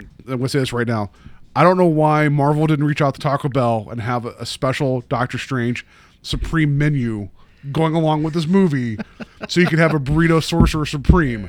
I'm 0.00 0.38
gonna 0.38 0.48
say 0.48 0.58
this 0.58 0.72
right 0.72 0.86
now. 0.86 1.10
I 1.56 1.62
don't 1.62 1.76
know 1.76 1.86
why 1.86 2.28
Marvel 2.28 2.66
didn't 2.66 2.84
reach 2.84 3.00
out 3.00 3.14
to 3.14 3.20
Taco 3.20 3.48
Bell 3.48 3.86
and 3.90 4.00
have 4.00 4.26
a, 4.26 4.44
special 4.44 5.02
Doctor 5.02 5.38
Strange 5.38 5.86
Supreme 6.22 6.76
menu 6.76 7.28
going 7.72 7.94
along 7.94 8.22
with 8.24 8.34
this 8.34 8.46
movie 8.46 8.98
so 9.48 9.60
you 9.60 9.66
could 9.66 9.78
have 9.78 9.94
a 9.94 10.00
burrito 10.00 10.42
sorcerer 10.42 10.84
supreme. 10.84 11.48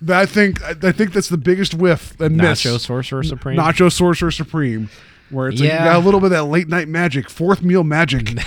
That 0.00 0.20
I 0.20 0.26
think 0.26 0.62
I 0.62 0.74
I 0.82 0.92
think 0.92 1.12
that's 1.12 1.28
the 1.28 1.38
biggest 1.38 1.74
whiff 1.74 2.20
and 2.20 2.36
miss. 2.36 2.62
Nacho 2.64 2.78
Sorcerer 2.78 3.22
Supreme. 3.22 3.56
Nacho 3.58 3.90
Sorcerer 3.90 4.30
Supreme, 4.30 4.90
where 5.30 5.48
it's 5.48 5.60
like 5.60 5.70
you 5.70 5.78
got 5.78 5.96
a 5.96 5.98
little 5.98 6.20
bit 6.20 6.26
of 6.26 6.30
that 6.32 6.44
late 6.44 6.68
night 6.68 6.88
magic, 6.88 7.28
fourth 7.30 7.62
meal 7.62 7.84
magic. 7.84 8.38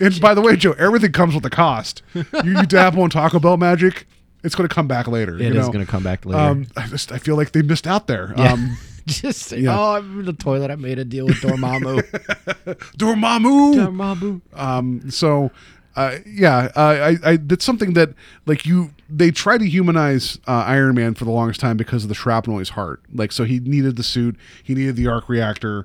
and 0.00 0.20
by 0.20 0.34
the 0.34 0.40
way, 0.40 0.56
Joe, 0.56 0.72
everything 0.78 1.12
comes 1.12 1.34
with 1.34 1.44
a 1.46 1.50
cost. 1.50 2.02
You, 2.14 2.24
you 2.44 2.66
dabble 2.66 3.04
in 3.04 3.10
Taco 3.10 3.38
Bell 3.38 3.56
magic, 3.56 4.06
it's 4.44 4.54
going 4.54 4.68
to 4.68 4.74
come 4.74 4.86
back 4.88 5.08
later. 5.08 5.36
It 5.36 5.56
is 5.56 5.66
going 5.68 5.84
to 5.84 5.90
come 5.90 6.02
back 6.02 6.24
later. 6.24 6.38
Um, 6.38 6.66
I 6.76 6.86
just 6.86 7.12
I 7.12 7.18
feel 7.18 7.36
like 7.36 7.52
they 7.52 7.62
missed 7.62 7.86
out 7.86 8.06
there. 8.06 8.34
Yeah. 8.36 8.52
Um, 8.52 8.76
Just 9.08 9.52
yeah. 9.52 9.74
oh, 9.74 9.94
I'm 9.94 10.20
in 10.20 10.26
the 10.26 10.34
toilet. 10.34 10.70
I 10.70 10.76
made 10.76 10.98
a 10.98 11.04
deal 11.04 11.24
with 11.24 11.36
Dormammu. 11.36 12.02
Dormammu. 12.98 13.74
Dormammu. 13.74 14.40
Um, 14.52 15.10
so, 15.10 15.50
uh, 15.98 16.18
yeah, 16.24 16.70
uh, 16.76 16.80
I, 17.24 17.30
I 17.32 17.36
that's 17.38 17.64
something 17.64 17.94
that 17.94 18.10
like 18.46 18.64
you 18.64 18.92
they 19.10 19.32
try 19.32 19.58
to 19.58 19.68
humanize 19.68 20.38
uh, 20.46 20.62
Iron 20.64 20.94
Man 20.94 21.14
for 21.14 21.24
the 21.24 21.32
longest 21.32 21.58
time 21.58 21.76
because 21.76 22.04
of 22.04 22.08
the 22.08 22.14
shrapnel 22.14 22.54
in 22.56 22.60
his 22.60 22.68
heart. 22.70 23.02
Like, 23.12 23.32
so 23.32 23.42
he 23.42 23.58
needed 23.58 23.96
the 23.96 24.04
suit, 24.04 24.36
he 24.62 24.76
needed 24.76 24.94
the 24.94 25.08
arc 25.08 25.28
reactor. 25.28 25.84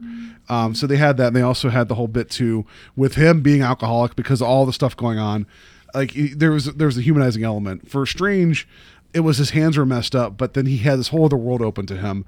Um, 0.49 0.75
so 0.75 0.85
they 0.85 0.97
had 0.97 1.17
that, 1.17 1.27
and 1.27 1.35
they 1.35 1.41
also 1.41 1.69
had 1.69 1.87
the 1.87 1.95
whole 1.95 2.07
bit 2.07 2.29
too 2.29 2.63
with 2.95 3.15
him 3.15 3.41
being 3.41 3.63
alcoholic 3.63 4.15
because 4.15 4.39
of 4.39 4.47
all 4.47 4.67
the 4.67 4.73
stuff 4.73 4.95
going 4.95 5.17
on. 5.17 5.47
Like 5.95 6.11
he- 6.11 6.35
there 6.35 6.51
was 6.51 6.65
there 6.65 6.85
was 6.87 6.97
a 6.97 7.01
humanizing 7.01 7.43
element 7.43 7.89
for 7.89 8.05
Strange. 8.05 8.67
It 9.15 9.21
was 9.21 9.39
his 9.39 9.49
hands 9.49 9.77
were 9.77 9.85
messed 9.85 10.15
up, 10.15 10.37
but 10.37 10.53
then 10.53 10.67
he 10.67 10.77
had 10.77 10.99
this 10.99 11.07
whole 11.07 11.25
other 11.25 11.37
world 11.37 11.63
open 11.63 11.87
to 11.87 11.97
him. 11.97 12.23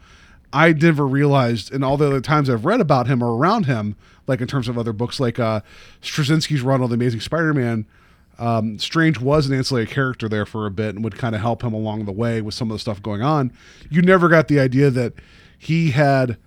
I 0.56 0.72
never 0.72 1.06
realized, 1.06 1.74
and 1.74 1.84
all 1.84 1.98
the 1.98 2.08
other 2.08 2.22
times 2.22 2.50
I've 2.50 2.64
read 2.64 2.80
about 2.80 3.08
him 3.08 3.22
or 3.22 3.36
around 3.36 3.66
him, 3.66 3.98
like 4.26 4.40
in 4.40 4.48
terms 4.48 4.70
of 4.70 4.78
other 4.78 4.94
books, 4.94 5.20
like 5.20 5.38
uh, 5.38 5.60
Straczynski's 6.02 6.62
run 6.62 6.82
on 6.82 6.88
the 6.88 6.96
Amazing 6.96 7.20
Spider-Man, 7.20 7.86
um, 8.40 8.80
Strange 8.80 9.20
was 9.20 9.48
an 9.48 9.54
ancillary 9.54 9.86
character 9.86 10.30
there 10.30 10.46
for 10.46 10.66
a 10.66 10.72
bit 10.72 10.96
and 10.96 11.04
would 11.04 11.18
kind 11.18 11.36
of 11.36 11.42
help 11.42 11.62
him 11.62 11.74
along 11.74 12.06
the 12.06 12.14
way 12.14 12.42
with 12.42 12.54
some 12.54 12.72
of 12.72 12.76
the 12.76 12.80
stuff 12.80 13.02
going 13.04 13.22
on. 13.22 13.52
You 13.90 14.02
never 14.02 14.30
got 14.30 14.48
the 14.48 14.62
idea 14.62 14.90
that 14.92 15.14
he 15.58 15.92
had 15.92 16.38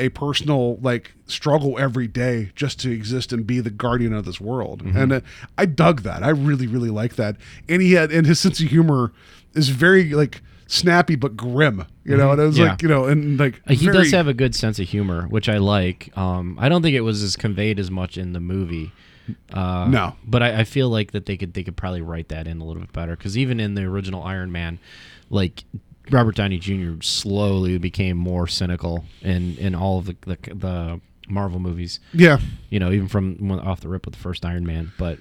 a 0.00 0.08
personal 0.08 0.76
like 0.78 1.14
struggle 1.26 1.78
every 1.78 2.08
day 2.08 2.50
just 2.56 2.80
to 2.80 2.90
exist 2.90 3.32
and 3.32 3.46
be 3.46 3.60
the 3.60 3.70
guardian 3.70 4.12
of 4.12 4.24
this 4.24 4.40
world. 4.40 4.82
And 4.82 5.12
uh, 5.12 5.20
i 5.56 5.66
dug 5.66 6.02
that. 6.02 6.22
I 6.22 6.30
really 6.30 6.66
really 6.66 6.90
like 6.90 7.14
that. 7.14 7.36
And 7.68 7.80
he 7.80 7.92
had 7.92 8.10
and 8.10 8.26
his 8.26 8.40
sense 8.40 8.60
of 8.60 8.68
humor 8.68 9.12
is 9.54 9.68
very 9.68 10.10
like 10.10 10.42
snappy 10.68 11.14
but 11.14 11.36
grim 11.36 11.84
you 12.04 12.16
know 12.16 12.32
and 12.32 12.40
it 12.40 12.44
was 12.44 12.58
Yeah. 12.58 12.70
like 12.70 12.82
you 12.82 12.88
know 12.88 13.04
and 13.04 13.38
like 13.38 13.60
Uh, 13.66 13.74
He 13.74 13.86
very- 13.86 13.98
does 13.98 14.10
have 14.12 14.26
a 14.28 14.34
good 14.34 14.54
sense 14.54 14.78
of 14.78 14.88
humor, 14.88 15.26
which 15.28 15.48
I 15.48 15.58
like. 15.58 16.10
Um, 16.16 16.56
I 16.60 16.68
don't 16.68 16.82
think 16.82 16.94
it 16.96 17.02
was 17.02 17.22
as 17.22 17.36
conveyed 17.36 17.78
as 17.78 17.90
much 17.90 18.16
in 18.18 18.32
the 18.32 18.40
movie. 18.40 18.92
Uh, 19.52 19.86
No. 19.88 20.14
but 20.26 20.42
I, 20.42 20.60
I 20.60 20.64
feel 20.64 20.88
like 20.88 21.10
that 21.12 21.26
they 21.26 21.36
could 21.36 21.54
they 21.54 21.62
could 21.64 21.76
probably 21.76 22.00
write 22.00 22.28
that 22.28 22.46
in 22.46 22.60
a 22.60 22.64
little 22.64 22.80
bit 22.82 22.92
better 22.92 23.16
because 23.16 23.36
even 23.36 23.58
in 23.60 23.74
the 23.74 23.82
original 23.84 24.22
Iron 24.22 24.50
Man, 24.52 24.78
like 25.30 25.64
Robert 26.10 26.36
Downey 26.36 26.58
Jr. 26.58 27.00
slowly 27.02 27.78
became 27.78 28.16
more 28.16 28.46
cynical 28.46 29.04
in 29.22 29.56
in 29.58 29.74
all 29.74 29.98
of 29.98 30.06
the 30.06 30.16
the, 30.26 30.36
the 30.54 31.00
Marvel 31.28 31.58
movies. 31.58 31.98
yeah 32.12 32.38
You 32.70 32.78
know, 32.78 32.92
even 32.92 33.08
from 33.08 33.50
off 33.50 33.80
the 33.80 33.88
rip 33.88 34.06
with 34.06 34.14
the 34.14 34.20
first 34.20 34.44
Iron 34.44 34.64
Man. 34.66 34.92
But 34.98 35.18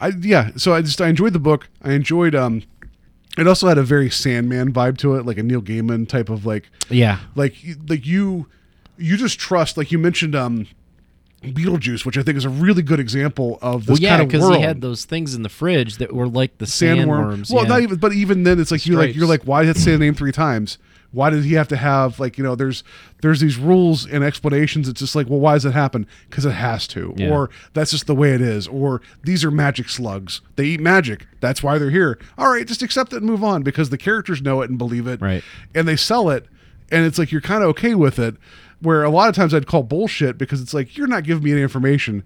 I 0.00 0.08
yeah, 0.20 0.52
so 0.56 0.72
I 0.74 0.80
just 0.82 1.00
I 1.02 1.08
enjoyed 1.08 1.34
the 1.34 1.38
book. 1.38 1.68
I 1.82 1.92
enjoyed 1.92 2.34
um 2.34 2.62
it 3.36 3.48
also 3.48 3.68
had 3.68 3.78
a 3.78 3.82
very 3.82 4.10
Sandman 4.10 4.72
vibe 4.72 4.98
to 4.98 5.16
it, 5.16 5.26
like 5.26 5.38
a 5.38 5.42
Neil 5.42 5.62
Gaiman 5.62 6.08
type 6.08 6.28
of 6.28 6.46
like 6.46 6.70
yeah, 6.88 7.20
like 7.34 7.56
like 7.88 8.06
you 8.06 8.46
you 8.96 9.16
just 9.16 9.38
trust 9.38 9.76
like 9.76 9.90
you 9.90 9.98
mentioned 9.98 10.34
um 10.34 10.66
Beetlejuice, 11.52 12.06
which 12.06 12.16
I 12.16 12.22
think 12.22 12.38
is 12.38 12.44
a 12.44 12.50
really 12.50 12.82
good 12.82 13.00
example 13.00 13.58
of 13.60 13.86
well, 13.86 13.96
this 13.96 14.00
yeah, 14.00 14.16
kind 14.16 14.22
of 14.22 14.40
world. 14.40 14.52
because 14.52 14.56
he 14.56 14.62
had 14.62 14.80
those 14.80 15.04
things 15.04 15.34
in 15.34 15.42
the 15.42 15.48
fridge 15.48 15.98
that 15.98 16.12
were 16.12 16.28
like 16.28 16.58
the 16.58 16.64
sandworm. 16.64 17.06
sandworms. 17.06 17.52
well, 17.52 17.64
yeah. 17.64 17.68
not 17.68 17.82
even, 17.82 17.98
but 17.98 18.12
even 18.12 18.44
then, 18.44 18.58
it's 18.60 18.70
like 18.70 18.86
you're 18.86 18.98
like 18.98 19.14
you're 19.14 19.26
like, 19.26 19.42
why 19.42 19.64
did 19.64 19.76
it 19.76 19.80
say 19.80 19.92
the 19.92 19.98
name 19.98 20.14
three 20.14 20.32
times? 20.32 20.78
Why 21.14 21.30
did 21.30 21.44
he 21.44 21.54
have 21.54 21.68
to 21.68 21.76
have 21.76 22.18
like 22.20 22.36
you 22.36 22.44
know? 22.44 22.54
There's 22.54 22.84
there's 23.22 23.40
these 23.40 23.56
rules 23.56 24.04
and 24.06 24.22
explanations. 24.24 24.88
It's 24.88 25.00
just 25.00 25.14
like, 25.14 25.28
well, 25.28 25.40
why 25.40 25.54
does 25.54 25.64
it 25.64 25.72
happen? 25.72 26.06
Because 26.28 26.44
it 26.44 26.50
has 26.52 26.86
to, 26.88 27.14
Yeah. 27.16 27.30
or 27.30 27.50
that's 27.72 27.92
just 27.92 28.06
the 28.06 28.14
way 28.14 28.32
it 28.32 28.40
is, 28.40 28.66
or 28.68 29.00
these 29.22 29.44
are 29.44 29.50
magic 29.50 29.88
slugs. 29.88 30.40
They 30.56 30.64
eat 30.66 30.80
magic. 30.80 31.26
That's 31.40 31.62
why 31.62 31.78
they're 31.78 31.90
here. 31.90 32.18
All 32.36 32.50
right, 32.52 32.66
just 32.66 32.82
accept 32.82 33.12
it 33.12 33.18
and 33.18 33.26
move 33.26 33.42
on 33.44 33.62
because 33.62 33.90
the 33.90 33.98
characters 33.98 34.42
know 34.42 34.60
it 34.62 34.68
and 34.70 34.78
believe 34.78 35.06
it, 35.06 35.20
Right. 35.20 35.42
And 35.74 35.86
they 35.88 35.96
sell 35.96 36.28
it, 36.30 36.46
and 36.90 37.06
it's 37.06 37.18
like 37.18 37.32
you're 37.32 37.40
kind 37.40 37.62
of 37.62 37.70
okay 37.70 37.94
with 37.94 38.18
it. 38.18 38.36
Where 38.80 39.02
a 39.04 39.08
lot 39.10 39.30
of 39.30 39.34
times 39.34 39.54
I'd 39.54 39.66
call 39.66 39.82
bullshit 39.82 40.36
because 40.36 40.60
it's 40.60 40.74
like 40.74 40.98
you're 40.98 41.06
not 41.06 41.24
giving 41.24 41.42
me 41.44 41.52
any 41.52 41.62
information. 41.62 42.22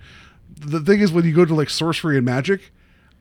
The 0.61 0.80
thing 0.80 1.01
is, 1.01 1.12
when 1.12 1.24
you 1.24 1.32
go 1.32 1.45
to 1.45 1.55
like 1.55 1.70
sorcery 1.70 2.16
and 2.16 2.24
magic, 2.26 2.72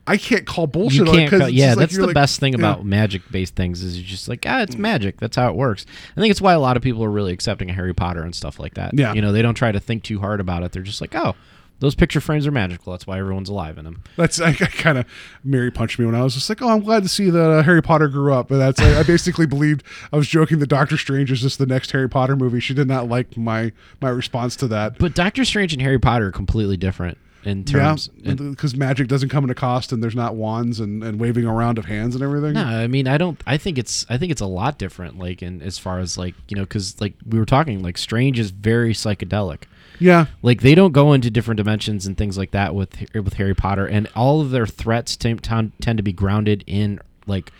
I 0.08 0.18
can't 0.18 0.46
call 0.46 0.68
bullshit. 0.68 1.06
you 1.06 1.12
on 1.14 1.20
it 1.20 1.30
can't 1.30 1.44
it's 1.44 1.52
yeah 1.52 1.70
like 1.70 1.78
that's 1.80 1.94
you're 1.94 2.02
the 2.02 2.08
like- 2.08 2.14
best 2.16 2.40
thing 2.40 2.54
yeah. 2.54 2.60
about 2.60 2.86
magic 2.86 3.22
based 3.32 3.56
things 3.56 3.84
is 3.84 3.98
you're 4.00 4.08
just 4.08 4.28
like 4.28 4.46
ah 4.48 4.62
it's 4.62 4.76
magic 4.76 5.18
that's 5.20 5.36
how 5.36 5.50
it 5.50 5.56
works 5.56 5.86
i 6.16 6.22
think 6.22 6.32
it's 6.32 6.42
why 6.42 6.54
a 6.54 6.60
lot 6.60 6.78
of 6.78 6.84
people 6.84 7.04
are 7.04 7.12
really 7.12 7.34
accepting 7.34 7.68
harry 7.70 7.94
potter 7.94 8.22
and 8.24 8.34
stuff 8.36 8.60
like 8.60 8.76
that 8.76 8.94
Yeah. 8.94 9.14
you 9.14 9.22
know 9.22 9.32
they 9.32 9.42
don't 9.42 9.56
try 9.56 9.72
to 9.72 9.80
think 9.80 10.04
too 10.04 10.20
hard 10.20 10.40
about 10.40 10.64
it 10.64 10.72
they're 10.72 10.82
just 10.84 11.02
like 11.02 11.14
oh 11.16 11.36
those 11.80 11.94
picture 11.94 12.20
frames 12.20 12.48
are 12.48 12.52
magical 12.52 12.92
that's 12.92 13.06
why 13.06 13.20
everyone's 13.20 13.50
alive 13.50 13.78
in 13.78 13.84
them 13.86 14.02
That's 14.16 14.42
I, 14.42 14.50
I 14.50 14.54
kind 14.54 14.98
of 14.98 15.06
Mary 15.44 15.70
punched 15.70 16.00
me 16.00 16.06
when 16.08 16.16
I 16.16 16.24
was 16.24 16.34
just 16.34 16.50
like, 16.50 16.60
oh, 16.64 16.70
I'm 16.70 16.82
glad 16.82 17.04
to 17.04 17.10
see 17.10 17.30
that 17.30 17.52
uh, 17.52 17.62
Harry 17.62 17.84
Potter 17.84 18.08
grew 18.08 18.34
up. 18.34 18.48
But 18.48 18.58
that's 18.58 18.82
I, 18.82 19.02
I 19.02 19.04
basically 19.04 19.46
believed 19.56 19.84
I 20.12 20.16
was 20.18 20.28
joking 20.28 20.58
that 20.58 20.70
Doctor 20.70 20.98
Strange 20.98 21.32
is 21.32 21.40
just 21.40 21.60
the 21.60 21.68
next 21.68 21.92
Harry 21.92 22.10
Potter 22.10 22.36
movie. 22.36 22.60
She 22.62 22.74
did 22.74 22.88
not 22.88 23.08
like 23.08 23.38
my 23.38 23.72
my 24.02 24.10
response 24.10 24.56
to 24.56 24.68
that. 24.70 24.98
but 24.98 25.14
doctor 25.14 25.46
strange 25.46 25.72
and 25.72 25.80
harry 25.84 26.00
potter 26.00 26.30
are 26.30 26.32
completely 26.32 26.78
different 26.78 27.20
in 27.48 27.64
terms 27.64 28.10
yeah, 28.18 28.34
because 28.34 28.76
magic 28.76 29.08
doesn't 29.08 29.30
come 29.30 29.46
at 29.46 29.50
a 29.50 29.56
cost, 29.56 29.92
and 29.92 30.04
there's 30.04 30.16
not 30.16 30.36
wands 30.36 30.80
and, 30.80 31.04
and 31.04 31.20
waving 31.20 31.46
around 31.46 31.78
of 31.78 31.86
hands 31.86 32.14
and 32.14 32.24
everything. 32.24 32.54
No, 32.54 32.64
I 32.64 32.88
mean 32.88 33.08
I 33.08 33.18
don't. 33.18 33.42
I 33.48 33.58
think 33.58 33.78
it's. 33.78 34.06
I 34.10 34.18
think 34.18 34.32
it's 34.32 34.42
a 34.42 34.46
lot 34.46 34.78
different. 34.78 35.18
Like 35.18 35.42
in 35.42 35.62
as 35.62 35.78
far 35.78 36.00
as 36.00 36.18
like 36.18 36.36
you 36.50 36.58
know, 36.58 36.64
because 36.64 37.00
like 37.00 37.14
we 37.26 37.40
were 37.40 37.46
talking, 37.46 37.82
like 37.82 37.98
Strange 37.98 38.38
is 38.38 38.52
very 38.52 38.94
psychedelic. 38.94 39.64
Yeah, 40.00 40.26
Like 40.44 40.62
they 40.62 40.76
don't 40.76 40.92
go 40.92 41.14
into 41.14 41.32
different 41.32 41.58
dimensions 41.58 42.06
and 42.06 42.18
things 42.18 42.38
like 42.38 42.52
that 42.52 42.76
with 42.76 42.96
with 43.16 43.34
Harry 43.36 43.56
Potter, 43.56 43.88
and 43.88 44.08
all 44.16 44.42
of 44.42 44.52
their 44.52 44.68
threats 44.68 45.16
tend 45.16 45.42
tend 45.42 45.72
tend 45.82 45.98
to 45.98 46.04
be 46.04 46.14
grounded 46.14 46.64
in 46.68 47.00
like 47.26 47.52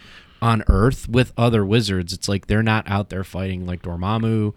on 0.42 0.64
Earth 0.68 1.08
with 1.10 1.32
other 1.38 1.66
wizards. 1.66 2.14
It's 2.14 2.28
like 2.28 2.48
they're 2.48 2.62
not 2.62 2.88
out 2.90 3.10
there 3.10 3.24
fighting 3.24 3.66
like 3.66 3.82
Dormammu, 3.82 4.54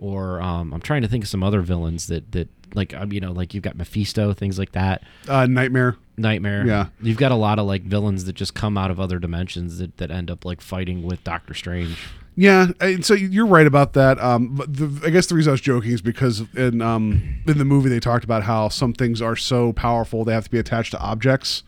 or 0.00 0.40
um, 0.40 0.72
I'm 0.72 0.80
trying 0.80 1.02
to 1.02 1.08
think 1.08 1.24
of 1.24 1.28
some 1.28 1.42
other 1.42 1.60
villains 1.60 2.06
that 2.08 2.32
that 2.32 2.48
like 2.74 2.94
um, 2.94 3.12
you 3.12 3.20
know 3.20 3.32
like 3.32 3.54
you've 3.54 3.62
got 3.64 3.76
Mephisto, 3.76 4.32
things 4.32 4.58
like 4.58 4.72
that. 4.72 5.02
uh, 5.28 5.46
Nightmare. 5.46 5.96
Nightmare. 6.16 6.66
Yeah. 6.66 6.86
You've 7.00 7.16
got 7.16 7.32
a 7.32 7.36
lot 7.36 7.58
of 7.58 7.66
like 7.66 7.82
villains 7.82 8.26
that 8.26 8.34
just 8.34 8.54
come 8.54 8.76
out 8.76 8.90
of 8.90 9.00
other 9.00 9.18
dimensions 9.18 9.78
that, 9.78 9.96
that 9.96 10.10
end 10.10 10.30
up 10.30 10.44
like 10.44 10.60
fighting 10.60 11.02
with 11.02 11.24
Doctor 11.24 11.54
Strange. 11.54 11.96
Yeah, 12.36 12.68
and 12.80 13.04
so 13.04 13.12
you're 13.14 13.46
right 13.46 13.66
about 13.66 13.92
that. 13.94 14.18
Um, 14.20 14.54
but 14.54 14.74
the, 14.74 15.00
I 15.06 15.10
guess 15.10 15.26
the 15.26 15.34
reason 15.34 15.50
I 15.50 15.52
was 15.52 15.60
joking 15.60 15.90
is 15.92 16.00
because 16.00 16.42
in 16.54 16.80
um, 16.80 17.42
in 17.46 17.58
the 17.58 17.64
movie 17.64 17.88
they 17.88 18.00
talked 18.00 18.24
about 18.24 18.44
how 18.44 18.68
some 18.68 18.92
things 18.92 19.20
are 19.20 19.34
so 19.36 19.72
powerful 19.72 20.24
they 20.24 20.32
have 20.32 20.44
to 20.44 20.50
be 20.50 20.58
attached 20.58 20.92
to 20.92 20.98
objects, 21.00 21.62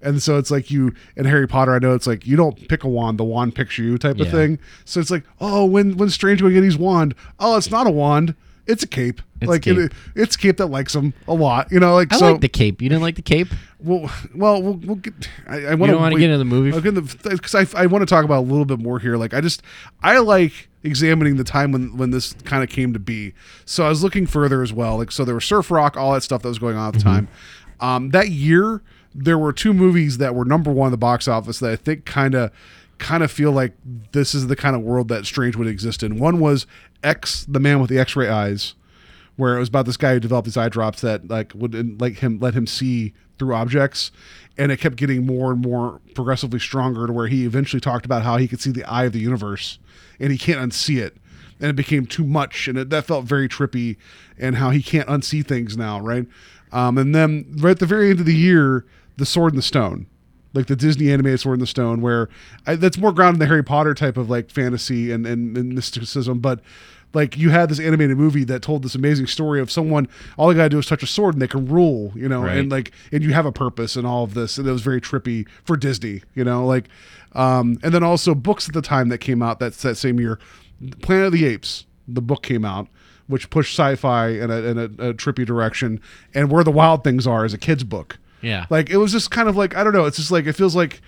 and 0.00 0.22
so 0.22 0.36
it's 0.38 0.50
like 0.50 0.70
you 0.70 0.94
in 1.16 1.24
Harry 1.24 1.48
Potter. 1.48 1.72
I 1.74 1.78
know 1.78 1.94
it's 1.94 2.06
like 2.06 2.26
you 2.26 2.36
don't 2.36 2.68
pick 2.68 2.84
a 2.84 2.88
wand; 2.88 3.18
the 3.18 3.24
wand 3.24 3.54
picks 3.54 3.78
you, 3.78 3.98
type 3.98 4.20
of 4.20 4.26
Yeah. 4.26 4.32
thing. 4.32 4.58
So 4.84 5.00
it's 5.00 5.10
like, 5.10 5.24
oh, 5.40 5.64
when 5.64 5.96
when 5.96 6.10
Strange 6.10 6.40
to 6.40 6.50
get 6.52 6.62
his 6.62 6.76
wand? 6.76 7.14
Oh, 7.40 7.56
it's 7.56 7.70
not 7.70 7.86
a 7.86 7.90
wand; 7.90 8.34
it's 8.66 8.82
a 8.82 8.86
cape. 8.86 9.20
It's 9.40 9.48
like 9.48 9.62
cape. 9.62 9.76
It, 9.78 9.92
it's 10.14 10.36
a 10.36 10.38
cape 10.38 10.56
that 10.58 10.66
likes 10.66 10.94
him 10.94 11.14
a 11.26 11.34
lot. 11.34 11.70
You 11.72 11.80
know, 11.80 11.94
like 11.94 12.12
I 12.12 12.18
so. 12.18 12.32
like 12.32 12.40
the 12.40 12.48
cape. 12.48 12.80
You 12.80 12.88
didn't 12.88 13.02
like 13.02 13.16
the 13.16 13.22
cape? 13.22 13.48
Well, 13.80 14.10
well, 14.34 14.62
we'll, 14.62 14.74
we'll 14.74 14.96
get. 14.96 15.28
I, 15.48 15.66
I 15.66 15.74
want 15.74 15.92
wanna 15.96 16.14
get 16.16 16.30
into 16.30 16.38
the 16.38 16.44
movie? 16.44 16.70
because 16.70 17.54
I, 17.54 17.66
I 17.82 17.86
want 17.86 18.02
to 18.02 18.06
talk 18.06 18.24
about 18.24 18.40
a 18.40 18.46
little 18.48 18.64
bit 18.64 18.78
more 18.78 18.98
here. 19.00 19.16
Like, 19.16 19.34
I 19.34 19.40
just 19.40 19.62
I 20.02 20.18
like 20.18 20.68
examining 20.84 21.36
the 21.36 21.44
time 21.44 21.72
when 21.72 21.96
when 21.96 22.10
this 22.10 22.34
kind 22.44 22.62
of 22.62 22.68
came 22.70 22.92
to 22.92 22.98
be. 23.00 23.34
So 23.64 23.84
I 23.84 23.88
was 23.88 24.02
looking 24.04 24.26
further 24.26 24.62
as 24.62 24.72
well. 24.72 24.98
Like, 24.98 25.10
so 25.10 25.24
there 25.24 25.34
was 25.34 25.44
surf 25.44 25.70
rock, 25.70 25.96
all 25.96 26.12
that 26.12 26.22
stuff 26.22 26.42
that 26.42 26.48
was 26.48 26.58
going 26.60 26.76
on 26.76 26.88
at 26.88 26.94
the 26.94 27.00
Mm-hmm. 27.00 27.08
time. 27.08 27.28
Um, 27.80 28.10
that 28.10 28.28
year 28.28 28.82
there 29.14 29.36
were 29.36 29.52
two 29.52 29.74
movies 29.74 30.18
that 30.18 30.34
were 30.34 30.44
number 30.44 30.70
one 30.70 30.86
in 30.86 30.90
the 30.92 30.96
box 30.96 31.26
office 31.26 31.58
that 31.58 31.70
I 31.72 31.76
think 31.76 32.04
kind 32.04 32.34
of 32.34 32.50
kind 33.02 33.22
of 33.22 33.30
feel 33.30 33.52
like 33.52 33.74
this 34.12 34.34
is 34.34 34.46
the 34.46 34.56
kind 34.56 34.74
of 34.76 34.82
world 34.82 35.08
that 35.08 35.26
Strange 35.26 35.56
would 35.56 35.66
exist 35.66 36.02
in. 36.02 36.18
One 36.18 36.40
was 36.40 36.66
X, 37.02 37.44
the 37.46 37.60
man 37.60 37.80
with 37.80 37.90
the 37.90 37.98
X-ray 37.98 38.28
eyes 38.28 38.74
where 39.36 39.56
it 39.56 39.58
was 39.58 39.68
about 39.68 39.86
this 39.86 39.96
guy 39.96 40.12
who 40.14 40.20
developed 40.20 40.46
these 40.46 40.56
eye 40.56 40.68
drops 40.68 41.00
that 41.00 41.28
like 41.28 41.52
would 41.54 42.00
like 42.00 42.18
him 42.18 42.38
let 42.38 42.54
him 42.54 42.66
see 42.66 43.14
through 43.38 43.54
objects 43.54 44.10
and 44.58 44.70
it 44.70 44.78
kept 44.78 44.96
getting 44.96 45.24
more 45.24 45.52
and 45.52 45.62
more 45.62 46.00
progressively 46.14 46.58
stronger 46.58 47.06
to 47.06 47.12
where 47.12 47.28
he 47.28 47.44
eventually 47.44 47.80
talked 47.80 48.04
about 48.04 48.22
how 48.22 48.36
he 48.36 48.46
could 48.46 48.60
see 48.60 48.70
the 48.70 48.84
eye 48.84 49.04
of 49.04 49.12
the 49.12 49.18
universe 49.18 49.78
and 50.20 50.30
he 50.30 50.38
can't 50.38 50.60
unsee 50.60 51.00
it 51.00 51.16
and 51.60 51.70
it 51.70 51.76
became 51.76 52.06
too 52.06 52.24
much 52.24 52.68
and 52.68 52.76
it, 52.76 52.90
that 52.90 53.04
felt 53.04 53.24
very 53.24 53.48
trippy 53.48 53.96
and 54.38 54.56
how 54.56 54.70
he 54.70 54.82
can't 54.82 55.08
unsee 55.08 55.46
things 55.46 55.76
now 55.76 55.98
right 55.98 56.26
um, 56.72 56.98
and 56.98 57.14
then 57.14 57.46
right 57.58 57.72
at 57.72 57.78
the 57.78 57.86
very 57.86 58.10
end 58.10 58.20
of 58.20 58.26
the 58.26 58.34
year 58.34 58.84
the 59.16 59.26
sword 59.26 59.54
and 59.54 59.58
the 59.58 59.66
stone 59.66 60.06
like 60.54 60.66
the 60.66 60.76
Disney 60.76 61.10
animated 61.10 61.40
Sword 61.40 61.54
in 61.54 61.60
the 61.60 61.66
Stone, 61.66 62.00
where 62.02 62.28
I, 62.66 62.74
that's 62.76 62.98
more 62.98 63.12
grounded 63.12 63.36
in 63.36 63.40
the 63.40 63.46
Harry 63.46 63.64
Potter 63.64 63.94
type 63.94 64.16
of 64.16 64.28
like 64.30 64.50
fantasy 64.50 65.10
and, 65.10 65.26
and, 65.26 65.56
and 65.56 65.74
mysticism. 65.74 66.40
But 66.40 66.60
like 67.14 67.36
you 67.36 67.50
had 67.50 67.68
this 67.68 67.78
animated 67.80 68.16
movie 68.16 68.44
that 68.44 68.62
told 68.62 68.82
this 68.82 68.94
amazing 68.94 69.26
story 69.26 69.60
of 69.60 69.70
someone 69.70 70.08
all 70.38 70.48
they 70.48 70.54
gotta 70.54 70.68
do 70.70 70.78
is 70.78 70.86
touch 70.86 71.02
a 71.02 71.06
sword 71.06 71.34
and 71.34 71.42
they 71.42 71.46
can 71.46 71.66
rule 71.66 72.10
you 72.14 72.26
know 72.26 72.42
Right. 72.42 72.56
and 72.56 72.70
like 72.72 72.90
and 73.12 73.22
you 73.22 73.34
have 73.34 73.44
a 73.44 73.52
purpose 73.52 73.96
and 73.96 74.06
all 74.06 74.24
of 74.24 74.32
this 74.32 74.56
and 74.56 74.66
it 74.66 74.72
was 74.72 74.80
very 74.80 74.98
trippy 74.98 75.46
for 75.62 75.76
disney 75.76 76.22
you 76.34 76.42
know 76.42 76.64
like 76.64 76.88
um 77.34 77.76
and 77.82 77.92
then 77.92 78.02
also 78.02 78.34
books 78.34 78.66
at 78.66 78.72
the 78.74 78.80
time 78.80 79.10
that 79.10 79.18
came 79.18 79.42
out 79.42 79.58
that's 79.60 79.82
that 79.82 79.96
same 79.96 80.18
year 80.20 80.38
planet 81.02 81.26
of 81.26 81.32
the 81.32 81.44
apes 81.44 81.84
the 82.08 82.22
book 82.22 82.42
came 82.42 82.64
out 82.64 82.88
which 83.26 83.50
pushed 83.50 83.78
sci-fi 83.78 84.28
in 84.28 84.50
a, 84.50 84.56
in 84.62 84.78
a, 84.78 84.84
a 84.84 85.12
trippy 85.14 85.44
direction 85.44 86.00
and 86.34 86.50
where 86.50 86.64
the 86.64 86.70
wild 86.72 87.04
things 87.04 87.26
are 87.26 87.44
is 87.44 87.52
a 87.52 87.58
kid's 87.58 87.84
book 87.84 88.18
Yeah. 88.42 88.66
like 88.70 88.90
it 88.90 88.96
was 88.96 89.12
just 89.12 89.30
kind 89.30 89.48
of 89.48 89.56
like 89.56 89.76
I 89.76 89.84
don't 89.84 89.92
know. 89.92 90.04
It's 90.04 90.16
just 90.16 90.30
like 90.30 90.46
it 90.46 90.54
feels 90.54 90.74
like 90.76 91.00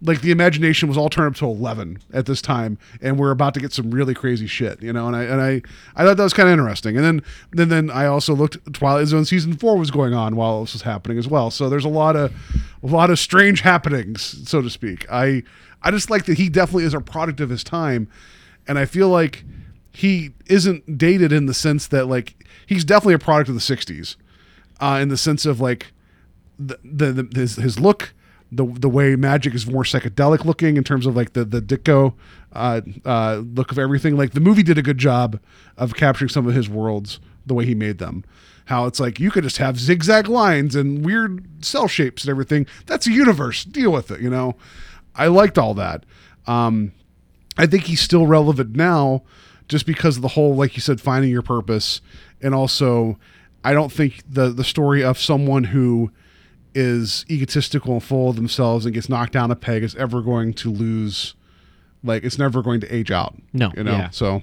like 0.00 0.20
the 0.20 0.30
imagination 0.30 0.88
was 0.88 0.96
all 0.96 1.08
turned 1.08 1.34
up 1.34 1.36
to 1.38 1.44
eleven 1.46 1.98
at 2.12 2.26
this 2.26 2.40
time, 2.40 2.78
and 3.02 3.18
we're 3.18 3.32
about 3.32 3.52
to 3.54 3.60
get 3.60 3.72
some 3.72 3.90
really 3.90 4.14
crazy 4.14 4.46
shit, 4.46 4.80
you 4.82 4.92
know. 4.92 5.06
And 5.08 5.16
I 5.16 5.22
and 5.24 5.40
I 5.40 5.62
I 5.96 6.04
thought 6.04 6.16
that 6.16 6.22
was 6.22 6.32
kind 6.32 6.48
of 6.48 6.52
interesting. 6.52 6.96
And 6.96 7.04
then 7.04 7.22
then 7.52 7.68
then 7.68 7.90
I 7.90 8.06
also 8.06 8.34
looked 8.34 8.72
Twilight 8.72 9.08
Zone 9.08 9.24
season 9.24 9.56
four 9.56 9.76
was 9.76 9.90
going 9.90 10.14
on 10.14 10.36
while 10.36 10.60
this 10.62 10.72
was 10.72 10.82
happening 10.82 11.18
as 11.18 11.26
well. 11.26 11.50
So 11.50 11.68
there's 11.68 11.84
a 11.84 11.88
lot 11.88 12.14
of 12.16 12.32
a 12.82 12.86
lot 12.86 13.10
of 13.10 13.18
strange 13.18 13.60
happenings, 13.62 14.48
so 14.48 14.62
to 14.62 14.70
speak. 14.70 15.04
I 15.10 15.42
I 15.82 15.90
just 15.90 16.10
like 16.10 16.26
that 16.26 16.38
he 16.38 16.48
definitely 16.48 16.84
is 16.84 16.94
a 16.94 17.00
product 17.00 17.40
of 17.40 17.50
his 17.50 17.64
time, 17.64 18.08
and 18.66 18.78
I 18.78 18.84
feel 18.84 19.08
like 19.08 19.44
he 19.90 20.30
isn't 20.46 20.96
dated 20.96 21.32
in 21.32 21.46
the 21.46 21.54
sense 21.54 21.88
that 21.88 22.06
like 22.06 22.46
he's 22.66 22.84
definitely 22.84 23.14
a 23.14 23.18
product 23.18 23.48
of 23.48 23.56
the 23.56 23.60
'60s, 23.60 24.14
uh, 24.80 24.98
in 25.02 25.08
the 25.08 25.16
sense 25.16 25.44
of 25.44 25.60
like 25.60 25.92
the, 26.58 26.78
the, 26.84 27.22
the 27.22 27.40
his 27.40 27.56
his 27.56 27.80
look, 27.80 28.14
the 28.50 28.64
the 28.64 28.88
way 28.88 29.16
magic 29.16 29.54
is 29.54 29.66
more 29.66 29.84
psychedelic 29.84 30.44
looking 30.44 30.76
in 30.76 30.84
terms 30.84 31.06
of 31.06 31.16
like 31.16 31.32
the 31.32 31.44
the 31.44 31.60
Ditko 31.60 32.14
uh, 32.52 32.80
uh, 33.04 33.42
look 33.54 33.70
of 33.70 33.78
everything. 33.78 34.16
Like 34.16 34.32
the 34.32 34.40
movie 34.40 34.62
did 34.62 34.78
a 34.78 34.82
good 34.82 34.98
job 34.98 35.38
of 35.76 35.94
capturing 35.94 36.28
some 36.28 36.46
of 36.46 36.54
his 36.54 36.68
worlds 36.68 37.20
the 37.46 37.54
way 37.54 37.64
he 37.64 37.74
made 37.74 37.98
them. 37.98 38.24
How 38.66 38.86
it's 38.86 39.00
like 39.00 39.18
you 39.18 39.30
could 39.30 39.44
just 39.44 39.56
have 39.58 39.78
zigzag 39.78 40.28
lines 40.28 40.74
and 40.74 41.04
weird 41.04 41.64
cell 41.64 41.88
shapes 41.88 42.24
and 42.24 42.30
everything. 42.30 42.66
That's 42.86 43.06
a 43.06 43.12
universe. 43.12 43.64
Deal 43.64 43.90
with 43.90 44.10
it. 44.10 44.20
You 44.20 44.30
know, 44.30 44.56
I 45.14 45.28
liked 45.28 45.56
all 45.56 45.74
that. 45.74 46.04
Um, 46.46 46.92
I 47.56 47.66
think 47.66 47.84
he's 47.84 48.00
still 48.00 48.26
relevant 48.26 48.76
now 48.76 49.22
just 49.68 49.86
because 49.86 50.16
of 50.16 50.22
the 50.22 50.28
whole, 50.28 50.54
like 50.54 50.76
you 50.76 50.80
said, 50.80 51.00
finding 51.00 51.30
your 51.30 51.42
purpose. 51.42 52.00
And 52.40 52.54
also, 52.54 53.18
I 53.64 53.72
don't 53.72 53.92
think 53.92 54.22
the, 54.28 54.50
the 54.50 54.64
story 54.64 55.02
of 55.02 55.18
someone 55.18 55.64
who 55.64 56.10
is 56.74 57.24
egotistical 57.30 57.94
and 57.94 58.02
full 58.02 58.30
of 58.30 58.36
themselves 58.36 58.84
and 58.84 58.94
gets 58.94 59.08
knocked 59.08 59.32
down 59.32 59.50
a 59.50 59.56
peg 59.56 59.82
is 59.82 59.94
ever 59.96 60.20
going 60.22 60.52
to 60.54 60.70
lose, 60.70 61.34
like, 62.04 62.22
it's 62.24 62.38
never 62.38 62.62
going 62.62 62.80
to 62.80 62.94
age 62.94 63.10
out. 63.10 63.34
No, 63.52 63.72
You 63.76 63.84
know? 63.84 63.92
yeah. 63.92 64.10
So. 64.10 64.42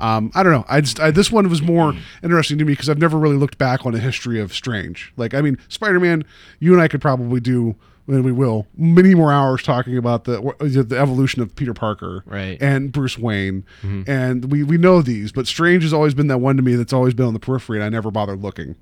Um, 0.00 0.32
I 0.34 0.42
don't 0.42 0.50
know. 0.52 0.64
I 0.68 0.80
just 0.80 0.98
I, 0.98 1.12
this 1.12 1.30
one 1.30 1.48
was 1.48 1.62
more 1.62 1.94
interesting 2.20 2.58
to 2.58 2.64
me 2.64 2.72
because 2.72 2.88
I've 2.88 2.98
never 2.98 3.16
really 3.16 3.36
looked 3.36 3.58
back 3.58 3.86
on 3.86 3.94
a 3.94 3.98
history 4.00 4.40
of 4.40 4.52
Strange. 4.52 5.12
Like, 5.16 5.34
I 5.34 5.40
mean, 5.40 5.56
Spider 5.68 6.00
Man. 6.00 6.24
You 6.58 6.72
and 6.72 6.82
I 6.82 6.88
could 6.88 7.00
probably 7.00 7.38
do, 7.38 7.76
and 8.08 8.24
we 8.24 8.32
will, 8.32 8.66
many 8.76 9.14
more 9.14 9.32
hours 9.32 9.62
talking 9.62 9.96
about 9.96 10.24
the 10.24 10.40
the 10.58 10.98
evolution 10.98 11.42
of 11.42 11.54
Peter 11.54 11.72
Parker, 11.74 12.24
Right. 12.26 12.60
and 12.60 12.90
Bruce 12.90 13.16
Wayne, 13.16 13.64
and 13.84 14.50
we 14.50 14.64
we 14.64 14.78
know 14.78 15.00
these. 15.00 15.30
But 15.30 15.46
Strange 15.46 15.84
has 15.84 15.92
always 15.92 16.12
been 16.12 16.26
that 16.26 16.38
one 16.38 16.56
to 16.56 16.62
me 16.64 16.74
that's 16.74 16.92
always 16.92 17.14
been 17.14 17.26
on 17.26 17.32
the 17.34 17.38
periphery, 17.38 17.78
and 17.78 17.84
I 17.84 17.88
never 17.88 18.10
bothered 18.10 18.42
looking. 18.42 18.74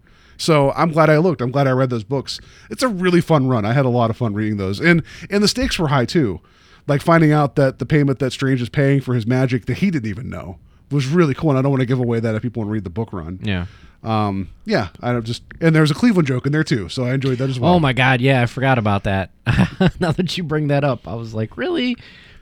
So 0.43 0.73
I'm 0.73 0.91
glad 0.91 1.09
I 1.09 1.19
looked. 1.19 1.41
I'm 1.41 1.53
glad 1.53 1.69
I 1.69 1.71
read 1.71 1.91
those 1.91 2.03
books. 2.03 2.41
It's 2.69 2.83
a 2.83 2.89
really 2.89 3.21
fun 3.21 3.47
run. 3.47 3.65
I 3.65 3.73
had 3.73 3.85
a 3.85 3.91
lot 3.91 4.11
of 4.11 4.17
fun 4.17 4.35
reading 4.35 4.57
those, 4.57 4.81
and 4.81 5.03
and 5.31 5.43
the 5.43 5.49
stakes 5.49 5.79
were 5.79 5.89
high 5.89 6.05
too. 6.05 6.41
Like 6.89 7.01
finding 7.01 7.31
out 7.31 7.55
that 7.55 7.79
the 7.79 7.87
payment 7.87 8.19
that 8.19 8.33
Strange 8.33 8.61
is 8.61 8.69
paying 8.69 9.01
for 9.01 9.15
his 9.15 9.25
magic 9.25 9.67
that 9.67 9.75
he 9.75 9.91
didn't 9.91 10.11
even 10.11 10.29
know 10.29 10.59
was 10.91 11.07
really 11.07 11.33
cool. 11.33 11.51
And 11.51 11.59
I 11.59 11.63
don't 11.63 11.71
want 11.71 11.81
to 11.81 11.87
give 11.87 12.01
away 12.01 12.19
that 12.19 12.35
if 12.35 12.43
people 12.43 12.61
want 12.61 12.71
to 12.71 12.73
read 12.73 12.85
the 12.85 12.91
book 12.91 13.13
run. 13.13 13.39
Yeah. 13.41 13.67
Um, 14.03 14.51
yeah, 14.65 14.89
I 15.01 15.13
don't 15.13 15.25
just 15.25 15.43
and 15.61 15.75
there's 15.75 15.91
a 15.91 15.95
Cleveland 15.95 16.27
joke 16.27 16.47
in 16.47 16.53
there 16.53 16.65
too, 16.65 16.89
so 16.89 17.05
I 17.05 17.15
enjoyed 17.15 17.39
that 17.39 17.49
as 17.49 17.61
well. 17.61 17.75
Oh 17.75 17.81
my 17.81 17.93
God! 17.93 18.21
Yeah, 18.21 18.43
I 18.43 18.47
forgot 18.47 18.79
about 18.79 19.05
that. 19.05 19.31
now 20.01 20.11
that 20.13 20.37
you 20.37 20.43
bring 20.43 20.69
that 20.69 20.83
up, 20.83 21.07
I 21.07 21.15
was 21.15 21.35
like, 21.35 21.57
really, 21.57 21.97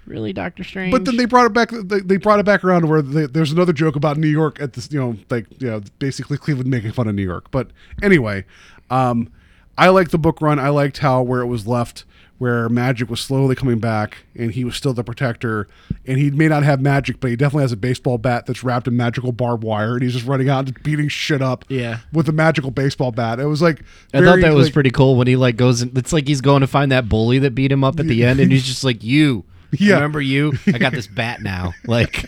really, 0.07 0.33
Doctor 0.33 0.65
Strange. 0.65 0.91
But 0.93 1.05
then 1.05 1.19
they 1.19 1.27
brought 1.27 1.47
it 1.47 1.53
back. 1.53 1.71
They, 1.71 2.01
they 2.01 2.17
brought 2.17 2.41
it 2.41 2.47
back 2.47 2.65
around 2.65 2.83
to 2.83 2.87
where 2.87 3.03
they, 3.03 3.27
there's 3.27 3.53
another 3.53 3.75
joke 3.75 3.95
about 3.95 4.17
New 4.17 4.29
York 4.29 4.61
at 4.61 4.73
this, 4.73 4.91
you 4.91 4.99
know, 4.99 5.17
like 5.29 5.47
you 5.61 5.69
know, 5.69 5.83
basically 5.99 6.39
Cleveland 6.39 6.71
making 6.71 6.93
fun 6.93 7.09
of 7.09 7.15
New 7.15 7.25
York. 7.25 7.51
But 7.51 7.71
anyway, 8.03 8.47
um, 8.89 9.31
I 9.77 9.89
liked 9.91 10.13
the 10.13 10.19
book 10.19 10.41
run. 10.41 10.59
I 10.59 10.71
liked 10.71 10.99
how 10.99 11.21
where 11.23 11.43
it 11.43 11.47
was 11.47 11.67
left, 11.67 12.05
where 12.41 12.71
magic 12.71 13.11
was 13.11 13.21
slowly 13.21 13.55
coming 13.55 13.79
back, 13.79 14.25
and 14.35 14.53
he 14.53 14.65
was 14.65 14.75
still 14.75 14.95
the 14.95 15.05
protector. 15.05 15.69
And 16.07 16.17
he 16.17 16.31
may 16.31 16.49
not 16.49 16.63
have 16.63 16.81
magic, 16.81 17.21
but 17.21 17.29
he 17.29 17.37
definitely 17.37 17.65
has 17.65 17.73
a 17.73 17.77
baseball 17.77 18.17
bat 18.17 18.47
that's 18.47 18.65
wrapped 18.65 18.89
in 18.89 18.97
magical 18.97 19.31
barbed 19.31 19.63
wire, 19.63 19.93
and 19.93 20.03
he's 20.03 20.15
just 20.15 20.25
running 20.25 20.49
out 20.49 20.67
and 20.67 20.83
beating 20.83 21.09
shit 21.09 21.43
up. 21.43 21.67
Yeah. 21.69 21.99
with 22.15 22.31
a 22.31 22.33
magical 22.33 22.71
baseball 22.71 23.13
bat. 23.13 23.41
It 23.41 23.45
was 23.45 23.61
like 23.61 23.81
I 24.15 24.21
thought 24.21 24.25
very, 24.25 24.41
that 24.41 24.55
was 24.55 24.69
like- 24.69 24.73
pretty 24.73 24.91
cool 24.91 25.17
when 25.17 25.27
he 25.27 25.37
like 25.37 25.57
goes. 25.57 25.83
It's 25.83 26.15
like 26.15 26.27
he's 26.27 26.41
going 26.41 26.63
to 26.63 26.67
find 26.67 26.91
that 26.93 27.11
bully 27.11 27.39
that 27.41 27.55
beat 27.55 27.71
him 27.71 27.85
up 27.85 28.01
at 28.01 28.07
the 28.07 28.25
end, 28.25 28.41
and 28.41 28.51
he's 28.51 28.65
just 28.67 28.85
like, 28.85 29.05
"You, 29.05 29.45
Yeah. 29.79 29.95
remember 29.95 30.21
you? 30.21 30.53
I 30.67 30.79
got 30.79 30.93
this 30.93 31.07
bat 31.07 31.43
now." 31.43 31.73
Like 31.87 32.27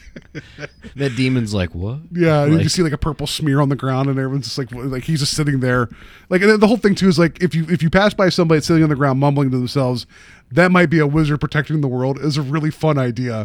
that 0.96 1.14
demon's 1.16 1.52
like, 1.54 1.74
"What?" 1.74 1.98
Yeah, 2.12 2.44
you 2.46 2.52
Like- 2.52 2.60
can 2.62 2.68
see 2.70 2.82
like 2.82 2.92
a 2.92 2.98
purple 2.98 3.26
smear 3.26 3.60
on 3.60 3.68
the 3.68 3.76
ground, 3.76 4.08
and 4.08 4.18
everyone's 4.18 4.46
just 4.46 4.58
like, 4.58 4.72
like 4.72 5.04
he's 5.04 5.20
just 5.20 5.34
sitting 5.36 5.60
there, 5.60 5.88
like, 6.28 6.42
and 6.42 6.60
the 6.60 6.66
whole 6.66 6.76
thing 6.76 6.94
too 6.94 7.08
is 7.08 7.18
like, 7.18 7.42
if 7.42 7.54
you 7.54 7.66
if 7.68 7.82
you 7.82 7.90
pass 7.90 8.14
by 8.14 8.28
somebody 8.28 8.60
sitting 8.60 8.82
on 8.82 8.88
the 8.88 8.96
ground 8.96 9.20
mumbling 9.20 9.50
to 9.50 9.58
themselves, 9.58 10.06
that 10.50 10.70
might 10.72 10.90
be 10.90 10.98
a 10.98 11.06
wizard 11.06 11.40
protecting 11.40 11.80
the 11.80 11.88
world. 11.88 12.18
Is 12.18 12.36
a 12.36 12.42
really 12.42 12.70
fun 12.70 12.98
idea. 12.98 13.44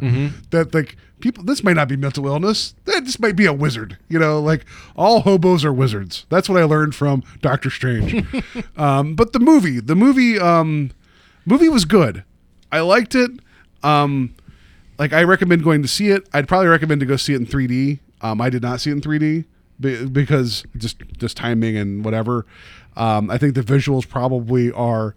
That 0.52 0.74
like 0.74 0.96
people, 1.20 1.44
this 1.44 1.64
might 1.64 1.76
not 1.76 1.88
be 1.88 1.96
mental 1.98 2.26
illness. 2.28 2.74
That 2.86 3.04
just 3.04 3.20
might 3.20 3.36
be 3.36 3.46
a 3.46 3.54
wizard. 3.54 3.98
You 4.10 4.20
know, 4.20 4.40
like 4.42 4.66
all 4.96 5.22
hobos 5.22 5.64
are 5.66 5.74
wizards. 5.74 6.26
That's 6.30 6.48
what 6.50 6.60
I 6.60 6.64
learned 6.64 6.96
from 6.96 7.24
Doctor 7.42 7.70
Strange. 7.70 8.26
um, 8.78 9.16
but 9.16 9.34
the 9.34 9.40
movie, 9.40 9.80
the 9.80 9.96
movie, 9.96 10.40
um, 10.40 10.92
movie 11.46 11.70
was 11.70 11.86
good. 11.86 12.24
I 12.72 12.80
liked 12.82 13.16
it. 13.16 13.32
Um, 13.88 14.36
like 15.00 15.14
I 15.14 15.24
recommend 15.24 15.64
going 15.64 15.82
to 15.82 15.88
see 15.88 16.10
it. 16.10 16.28
I'd 16.34 16.48
probably 16.48 16.68
recommend 16.68 17.00
to 17.02 17.06
go 17.06 17.16
see 17.16 17.34
it 17.34 17.38
in 17.38 17.46
3D. 17.46 18.00
Um, 18.22 18.42
I 18.42 18.50
did 18.50 18.62
not 18.62 18.82
see 18.82 18.90
it 18.90 18.94
in 18.94 19.02
3D 19.02 19.46
because 20.12 20.66
just 20.76 21.00
just 21.18 21.38
timing 21.38 21.78
and 21.78 22.04
whatever. 22.04 22.46
Um, 22.96 23.30
I 23.30 23.38
think 23.38 23.54
the 23.54 23.62
visuals 23.62 24.08
probably 24.08 24.72
are 24.72 25.16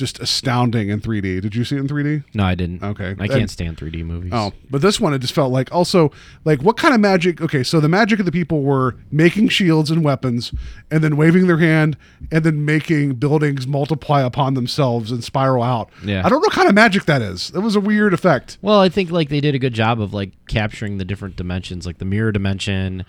just 0.00 0.18
astounding 0.18 0.88
in 0.88 1.00
3D. 1.00 1.42
Did 1.42 1.54
you 1.54 1.62
see 1.62 1.76
it 1.76 1.80
in 1.80 1.86
3D? 1.86 2.24
No, 2.34 2.42
I 2.42 2.56
didn't. 2.56 2.82
Okay. 2.82 3.14
I 3.18 3.28
can't 3.28 3.50
stand 3.50 3.76
3D 3.76 4.04
movies. 4.04 4.32
Oh, 4.34 4.52
but 4.70 4.80
this 4.80 4.98
one 4.98 5.14
it 5.14 5.20
just 5.20 5.34
felt 5.34 5.52
like 5.52 5.72
also 5.72 6.10
like 6.44 6.62
what 6.62 6.76
kind 6.76 6.94
of 6.94 7.00
magic? 7.00 7.40
Okay, 7.40 7.62
so 7.62 7.78
the 7.78 7.88
magic 7.88 8.18
of 8.18 8.24
the 8.24 8.32
people 8.32 8.62
were 8.62 8.96
making 9.12 9.50
shields 9.50 9.90
and 9.90 10.02
weapons, 10.02 10.52
and 10.90 11.04
then 11.04 11.16
waving 11.16 11.46
their 11.46 11.58
hand, 11.58 11.96
and 12.32 12.42
then 12.42 12.64
making 12.64 13.14
buildings 13.14 13.66
multiply 13.66 14.22
upon 14.22 14.54
themselves 14.54 15.12
and 15.12 15.22
spiral 15.22 15.62
out. 15.62 15.90
Yeah. 16.02 16.20
I 16.24 16.30
don't 16.30 16.40
know 16.40 16.46
what 16.46 16.52
kind 16.52 16.68
of 16.68 16.74
magic 16.74 17.04
that 17.04 17.22
is. 17.22 17.50
It 17.54 17.60
was 17.60 17.76
a 17.76 17.80
weird 17.80 18.14
effect. 18.14 18.58
Well, 18.62 18.80
I 18.80 18.88
think 18.88 19.10
like 19.10 19.28
they 19.28 19.40
did 19.40 19.54
a 19.54 19.58
good 19.58 19.74
job 19.74 20.00
of 20.00 20.14
like 20.14 20.32
capturing 20.48 20.96
the 20.96 21.04
different 21.04 21.36
dimensions, 21.36 21.86
like 21.86 21.98
the 21.98 22.04
mirror 22.06 22.32
dimension, 22.32 23.04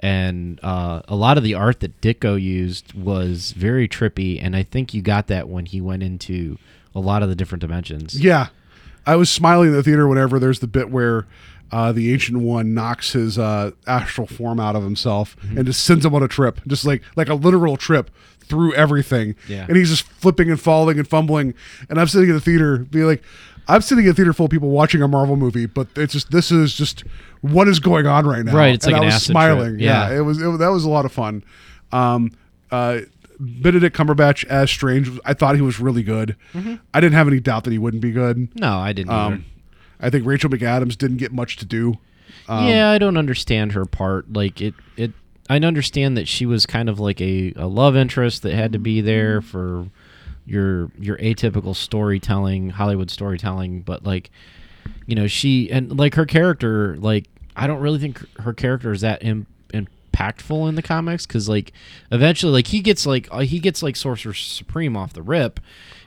and 0.00 0.60
uh, 0.62 1.02
a 1.08 1.16
lot 1.16 1.38
of 1.38 1.44
the 1.44 1.54
art 1.54 1.80
that 1.80 2.00
Ditko 2.00 2.40
used 2.40 2.92
was 2.94 3.52
very 3.52 3.88
trippy, 3.88 4.38
and 4.42 4.54
I 4.56 4.62
think 4.62 4.92
you 4.94 5.02
got 5.02 5.26
that 5.28 5.48
when 5.48 5.66
he 5.66 5.80
went 5.80 6.02
into 6.02 6.58
a 6.94 7.00
lot 7.00 7.22
of 7.22 7.28
the 7.28 7.34
different 7.34 7.60
dimensions. 7.60 8.20
Yeah, 8.22 8.48
I 9.06 9.16
was 9.16 9.30
smiling 9.30 9.68
in 9.68 9.74
the 9.74 9.82
theater 9.82 10.06
whenever 10.06 10.38
there's 10.38 10.60
the 10.60 10.66
bit 10.66 10.90
where 10.90 11.26
uh, 11.72 11.90
the 11.92 12.12
ancient 12.12 12.38
one 12.38 12.72
knocks 12.74 13.12
his 13.12 13.38
uh, 13.38 13.72
astral 13.86 14.26
form 14.26 14.60
out 14.60 14.76
of 14.76 14.82
himself 14.84 15.36
Mm-hmm. 15.40 15.56
and 15.58 15.66
just 15.66 15.82
sends 15.84 16.04
him 16.04 16.14
on 16.14 16.22
a 16.22 16.28
trip, 16.28 16.60
just 16.66 16.84
like 16.84 17.02
like 17.16 17.28
a 17.28 17.34
literal 17.34 17.76
trip 17.76 18.10
through 18.40 18.74
everything. 18.74 19.34
Yeah. 19.48 19.64
and 19.66 19.76
he's 19.76 19.88
just 19.88 20.02
flipping 20.02 20.50
and 20.50 20.60
falling 20.60 20.98
and 20.98 21.08
fumbling. 21.08 21.54
And 21.88 21.98
I'm 21.98 22.06
sitting 22.06 22.28
in 22.28 22.34
the 22.34 22.40
theater, 22.42 22.76
being 22.78 23.06
like, 23.06 23.22
I'm 23.68 23.80
sitting 23.80 24.04
in 24.04 24.10
a 24.10 24.14
theater 24.14 24.32
full 24.32 24.46
of 24.46 24.50
people 24.50 24.70
watching 24.70 25.02
a 25.02 25.08
Marvel 25.08 25.36
movie, 25.36 25.66
but 25.66 25.88
it's 25.96 26.12
just 26.12 26.30
this 26.30 26.50
is 26.50 26.74
just 26.74 27.04
what 27.40 27.68
is 27.68 27.80
going 27.80 28.06
on 28.06 28.26
right 28.26 28.44
now. 28.44 28.54
Right, 28.54 28.74
it's 28.74 28.86
and 28.86 28.92
like 28.92 29.00
I 29.00 29.04
an 29.04 29.06
was 29.06 29.14
acid 29.16 29.26
smiling. 29.32 29.70
trip. 29.72 29.80
Yeah. 29.80 30.10
Yeah. 30.10 30.18
it 30.18 30.20
was 30.20 30.40
it, 30.40 30.58
that 30.58 30.68
was 30.68 30.84
a 30.84 30.90
lot 30.90 31.04
of 31.04 31.12
fun. 31.12 31.44
Um, 31.92 32.32
uh, 32.70 33.00
Benedict 33.40 33.96
Cumberbatch 33.96 34.44
as 34.44 34.70
Strange, 34.70 35.10
I 35.24 35.34
thought 35.34 35.54
he 35.56 35.60
was 35.60 35.80
really 35.80 36.02
good. 36.02 36.36
Mm-hmm. 36.52 36.74
I 36.92 37.00
didn't 37.00 37.14
have 37.14 37.28
any 37.28 37.40
doubt 37.40 37.64
that 37.64 37.72
he 37.72 37.78
wouldn't 37.78 38.02
be 38.02 38.12
good. 38.12 38.48
No, 38.58 38.78
I 38.78 38.92
didn't. 38.92 39.10
either. 39.10 39.34
Um, 39.36 39.44
I 40.00 40.10
think 40.10 40.26
Rachel 40.26 40.50
McAdams 40.50 40.96
didn't 40.98 41.16
get 41.16 41.32
much 41.32 41.56
to 41.56 41.64
do. 41.64 41.98
Um, 42.48 42.68
yeah, 42.68 42.90
I 42.90 42.98
don't 42.98 43.16
understand 43.16 43.72
her 43.72 43.86
part. 43.86 44.32
Like 44.32 44.60
it, 44.60 44.74
it. 44.96 45.12
I 45.48 45.56
understand 45.58 46.16
that 46.16 46.26
she 46.28 46.46
was 46.46 46.66
kind 46.66 46.88
of 46.88 46.98
like 47.00 47.20
a, 47.20 47.52
a 47.56 47.66
love 47.66 47.96
interest 47.96 48.42
that 48.42 48.54
had 48.54 48.72
to 48.72 48.78
be 48.78 49.00
there 49.00 49.40
for 49.40 49.86
your 50.46 50.90
your 50.98 51.16
atypical 51.18 51.74
storytelling, 51.74 52.70
Hollywood 52.70 53.10
storytelling. 53.10 53.82
But 53.82 54.04
like, 54.04 54.30
you 55.06 55.14
know, 55.14 55.26
she 55.26 55.70
and 55.70 55.98
like 55.98 56.14
her 56.14 56.26
character, 56.26 56.96
like 56.98 57.26
I 57.56 57.66
don't 57.66 57.80
really 57.80 57.98
think 57.98 58.22
her 58.40 58.52
character 58.52 58.92
is 58.92 59.00
that 59.02 59.24
Im- 59.24 59.46
impactful 59.72 60.68
in 60.68 60.74
the 60.74 60.82
comics 60.82 61.26
because 61.26 61.48
like 61.48 61.72
eventually, 62.10 62.52
like 62.52 62.68
he 62.68 62.80
gets 62.80 63.06
like 63.06 63.28
uh, 63.30 63.40
he 63.40 63.58
gets 63.58 63.82
like 63.82 63.96
Sorcerer 63.96 64.34
Supreme 64.34 64.96
off 64.96 65.12
the 65.12 65.22
rip, 65.22 65.60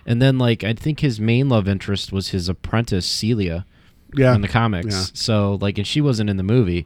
and 0.06 0.22
then 0.22 0.38
like 0.38 0.64
I 0.64 0.74
think 0.74 1.00
his 1.02 1.20
main 1.20 1.50
love 1.50 1.68
interest 1.68 2.12
was 2.12 2.30
his 2.30 2.48
apprentice 2.50 3.20
Clea 3.20 3.64
Yeah. 4.16 4.36
in 4.36 4.42
the 4.42 4.48
comics. 4.48 4.94
Yeah. 4.96 5.04
So 5.14 5.58
like, 5.62 5.78
and 5.78 5.86
she 5.88 6.00
wasn't 6.02 6.30
in 6.30 6.38
the 6.38 6.44
movie, 6.44 6.86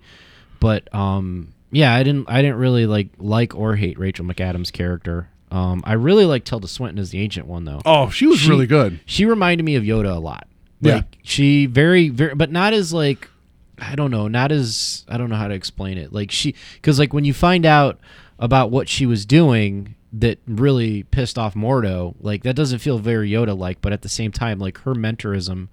but 0.60 0.93
um, 0.95 1.54
yeah, 1.72 1.93
I 1.93 2.04
didn't 2.04 2.30
I 2.30 2.41
didn't 2.41 2.58
really 2.58 2.86
like 2.86 3.10
like 3.18 3.56
or 3.56 3.76
hate 3.76 3.99
Rachel 3.99 4.26
McAdams' 4.26 4.72
character. 4.72 5.28
Um, 5.52 5.84
I 5.86 5.93
really 5.93 6.26
like 6.26 6.45
Tilda 6.45 6.68
Swinton 6.68 6.97
as 6.97 7.10
the 7.12 7.20
ancient 7.20 7.45
one 7.45 7.66
though. 7.66 7.82
Oh, 7.86 8.10
she 8.10 8.26
was 8.26 8.47
really 8.47 8.68
good. 8.68 9.02
She 9.06 9.26
reminded 9.26 9.64
me 9.64 9.76
of 9.76 9.84
Yoda 9.84 10.16
a 10.16 10.20
lot. 10.20 10.47
Yeah. 10.80 11.04
She 11.24 11.66
very 11.66 12.10
very 12.10 12.34
but 12.34 12.52
not 12.52 12.74
as 12.74 12.93
like 12.93 13.30
I 13.78 13.95
don't 13.95 14.12
know, 14.12 14.28
not 14.28 14.52
as 14.52 15.06
I 15.10 15.18
don't 15.18 15.30
know 15.30 15.36
how 15.36 15.49
to 15.49 15.54
explain 15.54 15.97
it. 15.97 16.14
Like 16.14 16.32
she 16.32 16.56
cuz 16.82 16.97
like 16.97 17.14
when 17.14 17.26
you 17.26 17.34
find 17.34 17.66
out 17.66 17.99
about 18.39 18.72
what 18.72 18.88
she 18.88 19.06
was 19.06 19.26
doing 19.26 19.95
that 20.14 20.39
really 20.47 21.04
pissed 21.04 21.38
off 21.38 21.54
Mordo, 21.54 22.16
like 22.22 22.43
that 22.43 22.56
doesn't 22.56 22.80
feel 22.80 22.97
very 22.97 23.30
Yoda 23.30 23.58
like, 23.58 23.82
but 23.82 23.93
at 23.93 24.02
the 24.02 24.10
same 24.10 24.32
time 24.32 24.58
like 24.58 24.80
her 24.80 24.93
mentorism 24.95 25.68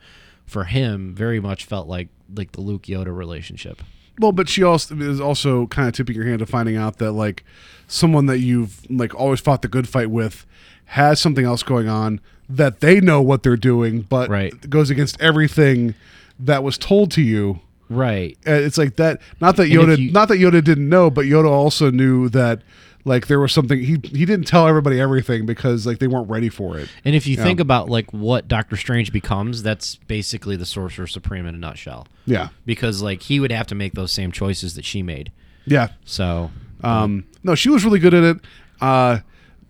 for 0.45 0.65
him 0.65 1.15
very 1.15 1.39
much 1.41 1.65
felt 1.65 1.87
like 1.87 2.09
like 2.35 2.53
the 2.53 2.61
Luke 2.61 2.83
Yoda 2.83 3.17
relationship. 3.17 3.83
Well, 4.21 4.33
but 4.33 4.49
she 4.49 4.63
also 4.63 4.97
is 4.97 5.21
also 5.21 5.67
kind 5.69 5.89
of 5.89 5.95
tipping 5.95 6.17
your 6.17 6.25
hand 6.27 6.41
to 6.41 6.47
finding 6.47 6.77
out 6.77 6.99
that 6.99 7.13
like 7.13 7.45
someone 7.87 8.27
that 8.27 8.39
you've 8.39 8.81
like 8.91 9.15
always 9.15 9.41
fought 9.41 9.63
the 9.63 9.69
good 9.69 9.89
fight 9.89 10.11
with 10.11 10.45
has 10.87 11.21
something 11.21 11.45
else 11.45 11.63
going 11.63 11.89
on 11.89 12.21
that 12.49 12.81
they 12.81 13.01
know 13.01 13.21
what 13.21 13.43
they're 13.43 13.57
doing, 13.57 14.01
but 14.03 14.29
Right. 14.31 14.69
goes 14.71 14.89
against 14.91 15.21
everything 15.21 15.95
that 16.41 16.63
was 16.65 16.79
told 16.79 17.11
to 17.13 17.23
you. 17.23 17.61
Right. 17.91 18.37
Uh, 18.47 18.53
It's 18.53 18.79
like 18.79 18.97
that. 18.97 19.21
Not 19.41 19.57
that 19.57 19.65
And 19.65 19.73
if 19.73 19.79
Yoda, 19.81 19.99
you- 19.99 20.13
not 20.13 20.29
that 20.29 20.39
Yoda 20.39 20.63
didn't 20.65 20.89
know, 20.89 21.11
but 21.11 21.27
Yoda 21.27 21.49
also 21.51 21.91
knew 21.91 22.29
that 22.31 22.63
like 23.05 23.27
there 23.29 23.41
was 23.41 23.53
something. 23.53 23.79
He 23.79 23.93
he 24.03 24.25
didn't 24.27 24.47
tell 24.47 24.67
everybody 24.69 25.01
everything 25.01 25.47
because 25.47 25.87
like 25.87 25.99
they 25.99 26.07
weren't 26.09 26.29
ready 26.29 26.49
for 26.49 26.79
it. 26.79 26.89
And 27.05 27.15
if 27.15 27.27
you 27.27 27.37
Yeah. 27.37 27.45
think 27.45 27.61
about 27.61 27.89
like 27.89 28.13
what 28.13 28.49
Doctor 28.49 28.77
Strange 28.77 29.13
becomes, 29.13 29.63
that's 29.63 29.97
basically 30.07 30.57
the 30.57 30.67
Sorcerer 30.67 31.07
Supreme 31.07 31.47
in 31.47 31.55
a 31.55 31.59
nutshell. 31.59 32.07
Yeah, 32.27 32.49
Because 32.67 33.01
like 33.03 33.23
he 33.23 33.41
would 33.41 33.53
have 33.53 33.67
to 33.69 33.75
make 33.75 33.95
those 33.95 34.13
same 34.13 34.33
choices 34.33 34.75
that 34.75 34.85
she 34.85 35.03
made. 35.03 35.33
yeah. 35.67 35.89
So 36.05 36.51
Um, 36.83 37.25
no, 37.43 37.55
she 37.55 37.71
was 37.71 37.85
really 37.85 37.99
good 37.99 38.15
at 38.15 38.25
it. 38.25 38.37
Uh, 38.81 39.19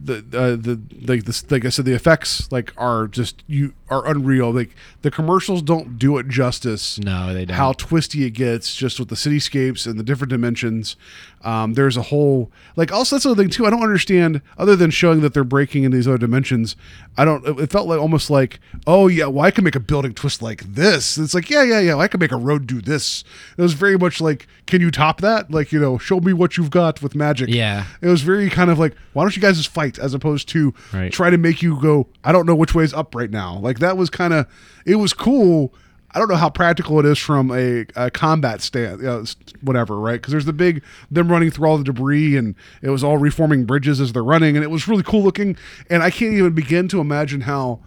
the 0.00 0.18
uh, 0.32 0.54
the 0.54 0.78
like 1.08 1.24
this 1.24 1.50
like 1.50 1.64
I 1.64 1.70
said, 1.70 1.84
the 1.84 1.92
effects 1.92 2.46
like 2.52 2.72
are 2.76 3.08
just 3.08 3.42
you 3.48 3.72
are 3.90 4.06
unreal. 4.06 4.52
Like 4.52 4.70
the 5.02 5.10
commercials 5.10 5.60
don't 5.60 5.98
do 5.98 6.18
it 6.18 6.28
justice. 6.28 7.00
No, 7.00 7.34
they 7.34 7.44
don't. 7.46 7.56
How 7.56 7.72
twisty 7.72 8.24
it 8.24 8.30
gets, 8.30 8.76
just 8.76 9.00
with 9.00 9.08
the 9.08 9.16
cityscapes 9.16 9.88
and 9.88 9.98
the 9.98 10.04
different 10.04 10.30
dimensions. 10.30 10.94
Um, 11.42 11.74
there's 11.74 11.96
a 11.96 12.02
whole 12.02 12.50
like 12.74 12.90
also 12.92 13.14
that's 13.16 13.24
the 13.24 13.30
other 13.30 13.42
thing 13.42 13.50
too. 13.50 13.64
I 13.66 13.70
don't 13.70 13.82
understand 13.82 14.42
other 14.56 14.74
than 14.74 14.90
showing 14.90 15.20
that 15.20 15.34
they're 15.34 15.44
breaking 15.44 15.84
in 15.84 15.92
these 15.92 16.08
other 16.08 16.18
dimensions. 16.18 16.74
I 17.16 17.24
don't. 17.24 17.60
It 17.60 17.70
felt 17.70 17.86
like 17.86 18.00
almost 18.00 18.28
like 18.28 18.58
oh 18.86 19.06
yeah, 19.06 19.26
well 19.26 19.44
I 19.44 19.50
can 19.52 19.62
make 19.64 19.76
a 19.76 19.80
building 19.80 20.14
twist 20.14 20.42
like 20.42 20.62
this. 20.62 21.16
It's 21.16 21.34
like 21.34 21.48
yeah 21.48 21.62
yeah 21.62 21.78
yeah, 21.80 21.96
I 21.96 22.08
can 22.08 22.18
make 22.18 22.32
a 22.32 22.36
road 22.36 22.66
do 22.66 22.80
this. 22.80 23.22
It 23.56 23.62
was 23.62 23.74
very 23.74 23.96
much 23.96 24.20
like 24.20 24.48
can 24.66 24.80
you 24.80 24.90
top 24.90 25.20
that? 25.20 25.50
Like 25.50 25.70
you 25.70 25.78
know, 25.80 25.96
show 25.98 26.18
me 26.20 26.32
what 26.32 26.56
you've 26.56 26.70
got 26.70 27.02
with 27.02 27.14
magic. 27.14 27.48
Yeah. 27.48 27.84
It 28.02 28.08
was 28.08 28.22
very 28.22 28.50
kind 28.50 28.68
of 28.70 28.78
like, 28.78 28.94
why 29.12 29.22
don't 29.22 29.34
you 29.36 29.42
guys 29.42 29.56
just 29.58 29.70
fight 29.70 29.98
as 29.98 30.14
opposed 30.14 30.48
to 30.50 30.74
Right. 30.92 31.12
try 31.12 31.30
to 31.30 31.38
make 31.38 31.62
you 31.62 31.80
go, 31.80 32.08
I 32.24 32.32
don't 32.32 32.46
know 32.46 32.54
which 32.56 32.74
way 32.74 32.82
is 32.84 32.92
up 32.92 33.14
right 33.14 33.30
now. 33.30 33.58
Like 33.58 33.78
that 33.78 33.96
was 33.96 34.10
kind 34.10 34.34
of, 34.34 34.46
it 34.84 34.96
was 34.96 35.12
cool. 35.12 35.72
I 36.12 36.18
don't 36.18 36.28
know 36.28 36.36
how 36.36 36.48
practical 36.48 36.98
it 36.98 37.04
is 37.04 37.18
from 37.18 37.50
a, 37.50 37.84
a 37.94 38.10
combat 38.10 38.62
stand, 38.62 38.94
uh, 38.94 38.96
you 38.96 39.06
know, 39.06 39.24
whatever, 39.60 39.98
right? 39.98 40.14
Because 40.14 40.32
there's 40.32 40.46
the 40.46 40.54
big, 40.54 40.82
them 41.10 41.30
running 41.30 41.50
through 41.50 41.68
all 41.68 41.76
the 41.76 41.84
debris 41.84 42.36
and 42.36 42.54
it 42.80 42.88
was 42.90 43.04
all 43.04 43.18
reforming 43.18 43.64
bridges 43.64 44.00
as 44.00 44.12
they're 44.12 44.24
running 44.24 44.56
and 44.56 44.64
it 44.64 44.70
was 44.70 44.88
really 44.88 45.02
cool 45.02 45.22
looking. 45.22 45.56
And 45.90 46.02
I 46.02 46.10
can't 46.10 46.32
even 46.32 46.54
begin 46.54 46.88
to 46.88 47.00
imagine 47.00 47.42
how 47.42 47.80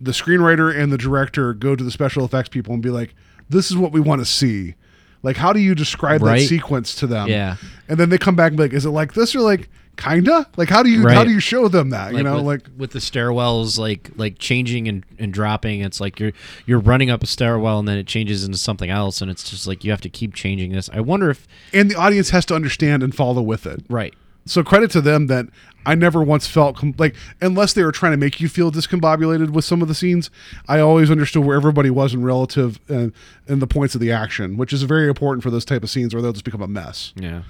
the 0.00 0.10
screenwriter 0.10 0.76
and 0.76 0.92
the 0.92 0.98
director 0.98 1.54
go 1.54 1.76
to 1.76 1.84
the 1.84 1.92
special 1.92 2.24
effects 2.24 2.48
people 2.48 2.74
and 2.74 2.82
be 2.82 2.90
like, 2.90 3.14
this 3.48 3.70
is 3.70 3.76
what 3.76 3.92
we 3.92 4.00
want 4.00 4.20
to 4.20 4.26
see. 4.26 4.74
Like, 5.22 5.36
how 5.36 5.52
do 5.52 5.60
you 5.60 5.76
describe 5.76 6.20
that 6.22 6.40
sequence 6.40 6.96
to 6.96 7.06
them? 7.06 7.28
Yeah. 7.28 7.56
And 7.88 7.98
then 7.98 8.08
they 8.08 8.18
come 8.18 8.34
back 8.34 8.48
and 8.48 8.56
be 8.56 8.64
like, 8.64 8.72
is 8.72 8.84
it 8.84 8.90
like 8.90 9.14
this 9.14 9.36
or 9.36 9.40
like 9.40 9.70
kinda? 9.96 10.48
Like, 10.56 10.68
how 10.68 10.82
do 10.82 10.90
you 10.90 11.06
how 11.08 11.24
do 11.24 11.30
you 11.30 11.40
show 11.40 11.68
them 11.68 11.90
that? 11.90 12.14
you 12.14 12.22
know, 12.22 12.36
with, 12.36 12.44
like 12.44 12.62
with 12.76 12.90
the 12.92 12.98
stairwells 12.98 13.78
like 13.78 14.10
like 14.16 14.38
changing 14.38 14.88
and, 14.88 15.04
and 15.18 15.32
dropping, 15.32 15.80
it's 15.80 16.00
like 16.00 16.18
you're 16.18 16.32
you're 16.66 16.80
running 16.80 17.10
up 17.10 17.22
a 17.22 17.26
stairwell 17.26 17.78
and 17.78 17.86
then 17.88 17.98
it 17.98 18.06
changes 18.06 18.44
into 18.44 18.58
something 18.58 18.90
else 18.90 19.20
and 19.20 19.30
it's 19.30 19.48
just 19.48 19.66
like 19.66 19.84
you 19.84 19.90
have 19.90 20.00
to 20.00 20.08
keep 20.08 20.34
changing 20.34 20.72
this. 20.72 20.88
I 20.92 21.00
wonder 21.00 21.30
if 21.30 21.46
and 21.72 21.90
the 21.90 21.96
audience 21.96 22.30
has 22.30 22.44
to 22.46 22.54
understand 22.54 23.02
and 23.02 23.14
follow 23.14 23.42
with 23.42 23.66
it. 23.66 23.84
right. 23.88 24.14
So 24.44 24.64
credit 24.64 24.90
to 24.90 25.00
them 25.00 25.28
that 25.28 25.46
I 25.86 25.94
never 25.94 26.20
once 26.20 26.48
felt 26.48 26.76
com- 26.76 26.96
like 26.98 27.14
unless 27.40 27.74
they 27.74 27.84
were 27.84 27.92
trying 27.92 28.10
to 28.12 28.16
make 28.16 28.40
you 28.40 28.48
feel 28.48 28.72
discombobulated 28.72 29.50
with 29.50 29.64
some 29.64 29.82
of 29.82 29.86
the 29.86 29.94
scenes. 29.94 30.30
I 30.66 30.80
always 30.80 31.12
understood 31.12 31.44
where 31.44 31.56
everybody 31.56 31.90
was 31.90 32.12
in 32.12 32.24
relative 32.24 32.80
uh, 32.90 32.94
and 32.94 33.12
and 33.46 33.62
the 33.62 33.68
points 33.68 33.94
of 33.94 34.00
the 34.00 34.10
action, 34.10 34.56
which 34.56 34.72
is 34.72 34.82
very 34.82 35.06
important 35.06 35.44
for 35.44 35.50
those 35.50 35.64
type 35.64 35.84
of 35.84 35.90
scenes 35.90 36.12
where 36.12 36.20
they'll 36.22 36.32
just 36.32 36.44
become 36.44 36.60
a 36.62 36.66
mess. 36.66 37.12
Yeah. 37.14 37.42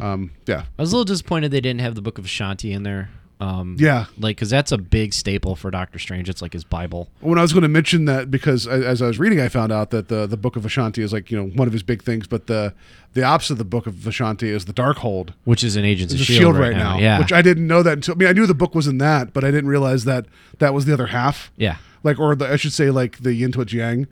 Um, 0.00 0.30
yeah, 0.46 0.64
I 0.78 0.82
was 0.82 0.92
a 0.92 0.96
little 0.96 1.04
disappointed 1.04 1.50
they 1.50 1.60
didn't 1.60 1.80
have 1.80 1.94
the 1.94 2.02
Book 2.02 2.18
of 2.18 2.26
Shanti 2.26 2.72
in 2.72 2.82
there. 2.82 3.10
Um, 3.40 3.74
Yeah. 3.80 4.04
like 4.20 4.36
because 4.36 4.50
that's 4.50 4.70
a 4.70 4.78
big 4.78 5.12
staple 5.12 5.56
for 5.56 5.68
Doctor 5.72 5.98
Strange. 5.98 6.28
It's 6.28 6.40
like 6.40 6.52
his 6.52 6.62
Bible. 6.62 7.08
when 7.18 7.38
I 7.40 7.42
was 7.42 7.52
going 7.52 7.62
to 7.64 7.68
mention 7.68 8.04
that 8.04 8.30
because 8.30 8.68
a- 8.68 8.70
as 8.86 9.02
I 9.02 9.08
was 9.08 9.18
reading, 9.18 9.40
I 9.40 9.48
found 9.48 9.72
out 9.72 9.90
that 9.90 10.06
the 10.06 10.28
the 10.28 10.36
Book 10.36 10.54
of 10.54 10.64
Ashanti 10.64 11.02
is 11.02 11.12
like 11.12 11.28
you 11.30 11.36
know 11.36 11.48
one 11.48 11.66
of 11.66 11.72
his 11.72 11.82
big 11.82 12.04
things, 12.04 12.28
but 12.28 12.46
the 12.46 12.72
the 13.14 13.24
opposite 13.24 13.54
of 13.54 13.58
the 13.58 13.64
Book 13.64 13.88
of 13.88 14.06
Ashanti 14.06 14.48
is 14.48 14.66
the 14.66 14.72
Darkhold. 14.72 15.30
which 15.44 15.64
is 15.64 15.74
an 15.74 15.84
Agents 15.84 16.14
of 16.14 16.20
Shield, 16.20 16.38
shield 16.38 16.56
right 16.56 16.76
now, 16.76 16.98
Yeah, 17.00 17.18
which 17.18 17.32
I 17.32 17.42
didn't 17.42 17.66
know 17.66 17.82
that 17.82 17.94
until. 17.94 18.14
I 18.14 18.18
mean, 18.18 18.28
I 18.28 18.32
knew 18.32 18.46
the 18.46 18.54
book 18.54 18.76
was 18.76 18.86
in 18.86 18.98
that, 18.98 19.32
but 19.32 19.42
I 19.42 19.50
didn't 19.50 19.68
realize 19.68 20.04
that 20.04 20.26
that 20.60 20.72
was 20.72 20.84
the 20.84 20.92
other 20.92 21.06
half. 21.08 21.50
yeah, 21.56 21.78
like 22.04 22.20
or 22.20 22.36
the, 22.36 22.48
I 22.48 22.54
should 22.54 22.72
say 22.72 22.90
like 22.90 23.22
the 23.24 23.34
yin 23.34 23.50
to 23.52 23.64
yang, 23.76 24.06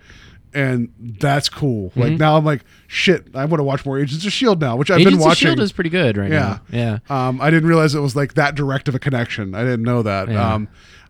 and 0.54 0.92
that's 0.98 1.48
cool. 1.48 1.90
Mm-hmm. 1.90 2.00
Like 2.00 2.12
now 2.12 2.36
I'm 2.36 2.44
like 2.44 2.64
shit. 2.86 3.26
I 3.34 3.44
want 3.44 3.60
to 3.60 3.64
watch 3.64 3.84
more 3.84 3.98
Agents 3.98 4.24
of 4.24 4.32
Shield 4.32 4.60
now, 4.60 4.76
which 4.76 4.90
I've 4.90 5.00
Agents 5.00 5.16
been 5.16 5.20
of 5.20 5.26
watching. 5.26 5.48
Shield 5.48 5.60
is 5.60 5.72
pretty 5.72 5.90
good 5.90 6.16
right 6.16 6.30
yeah, 6.30 6.58
now. 6.70 6.98
Yeah, 7.08 7.28
Um, 7.28 7.40
I 7.40 7.50
didn't 7.50 7.68
realize 7.68 7.94
it 7.94 8.00
was 8.00 8.16
like 8.16 8.34
that 8.34 8.54
direct 8.54 8.88
of 8.88 8.94
a 8.94 8.98
connection. 8.98 9.54
I 9.54 9.62
didn't 9.62 9.82
know 9.82 10.02
that. 10.02 10.28
Yeah. 10.28 10.54
Um, 10.54 10.68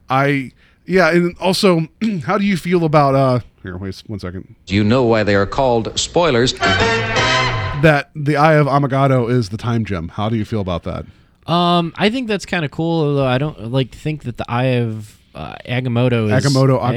I 0.09 0.53
yeah, 0.87 1.11
and 1.11 1.37
also, 1.39 1.87
how 2.25 2.37
do 2.37 2.45
you 2.45 2.57
feel 2.57 2.85
about 2.85 3.15
uh? 3.15 3.41
Here, 3.63 3.77
wait 3.77 4.03
one 4.07 4.19
second. 4.19 4.55
Do 4.67 4.75
you 4.75 4.83
know 4.83 5.05
why 5.05 5.23
they 5.23 5.35
are 5.35 5.47
called 5.47 5.99
spoilers? 5.99 6.55
That 6.55 8.11
the 8.15 8.37
Eye 8.37 8.55
of 8.55 8.67
Agamotto 8.67 9.31
is 9.31 9.51
the 9.51 9.57
time 9.57 9.85
gem. 9.85 10.09
How 10.09 10.29
do 10.29 10.37
you 10.37 10.45
feel 10.45 10.61
about 10.61 10.83
that? 10.83 11.07
Um, 11.51 11.95
I 11.97 12.11
think 12.11 12.29
that's 12.29 12.45
kind 12.45 12.65
of 12.65 12.71
cool. 12.71 13.07
Although 13.07 13.27
I 13.27 13.39
don't 13.39 13.71
like 13.71 13.95
think 13.95 14.25
that 14.25 14.37
the 14.37 14.51
Eye 14.51 14.81
of 14.81 15.19
uh, 15.35 15.55
Agamotto 15.67 16.27
is 16.27 16.45
Agamotto, 16.45 16.83
Ag- 16.83 16.97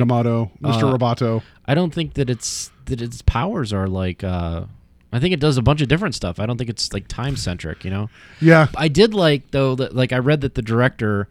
Mr. 0.62 0.84
uh, 0.84 0.98
Roboto. 0.98 1.44
I 1.66 1.76
don't 1.76 1.93
think 1.93 2.16
that 2.16 2.30
it's 2.30 2.72
that 2.86 3.01
its 3.01 3.22
powers 3.22 3.74
are 3.74 3.88
like. 3.88 4.24
uh 4.24 4.66
I 5.11 5.20
think 5.20 5.32
it 5.32 5.39
does 5.39 5.57
a 5.57 5.61
bunch 5.61 5.82
of 5.82 5.88
different 5.88 6.16
stuff. 6.16 6.39
I 6.39 6.47
don't 6.47 6.57
think 6.57 6.72
it's 6.72 6.91
like 6.91 7.07
time 7.07 7.38
centric. 7.38 7.86
You 7.86 7.91
know. 7.91 8.09
Yeah, 8.41 8.68
I 8.76 8.88
did 8.88 9.14
like 9.14 9.51
though 9.51 9.76
that 9.76 9.95
like 9.95 10.11
I 10.11 10.18
read 10.18 10.41
that 10.41 10.55
the 10.55 10.64
director 10.64 11.28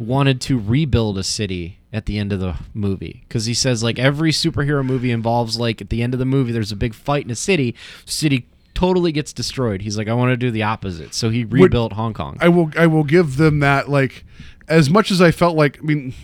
wanted 0.00 0.40
to 0.40 0.58
rebuild 0.58 1.16
a 1.16 1.22
city 1.22 1.78
at 1.92 2.06
the 2.06 2.18
end 2.18 2.32
of 2.32 2.40
the 2.40 2.56
movie 2.72 3.22
because 3.28 3.44
he 3.46 3.54
says 3.54 3.82
like 3.82 3.98
every 3.98 4.32
superhero 4.32 4.84
movie 4.84 5.10
involves 5.10 5.58
like 5.58 5.80
at 5.80 5.90
the 5.90 6.02
end 6.02 6.14
of 6.14 6.18
the 6.18 6.24
movie 6.24 6.52
there's 6.52 6.72
a 6.72 6.76
big 6.76 6.94
fight 6.94 7.24
in 7.24 7.30
a 7.30 7.36
city, 7.36 7.74
city 8.04 8.46
totally 8.74 9.12
gets 9.12 9.32
destroyed. 9.32 9.82
He's 9.82 9.98
like 9.98 10.08
I 10.08 10.14
want 10.14 10.30
to 10.30 10.36
do 10.36 10.50
the 10.50 10.62
opposite, 10.62 11.14
so 11.14 11.30
he 11.30 11.44
rebuilt 11.44 11.92
Hong 11.92 12.14
Kong. 12.14 12.36
I 12.40 12.48
will 12.48 12.70
I 12.76 12.86
will 12.86 13.04
give 13.04 13.36
them 13.36 13.60
that 13.60 13.88
like 13.88 14.24
as 14.68 14.88
much 14.90 15.10
as 15.10 15.20
I 15.20 15.30
felt 15.30 15.56
like 15.56 15.78
I 15.78 15.82
mean 15.82 16.14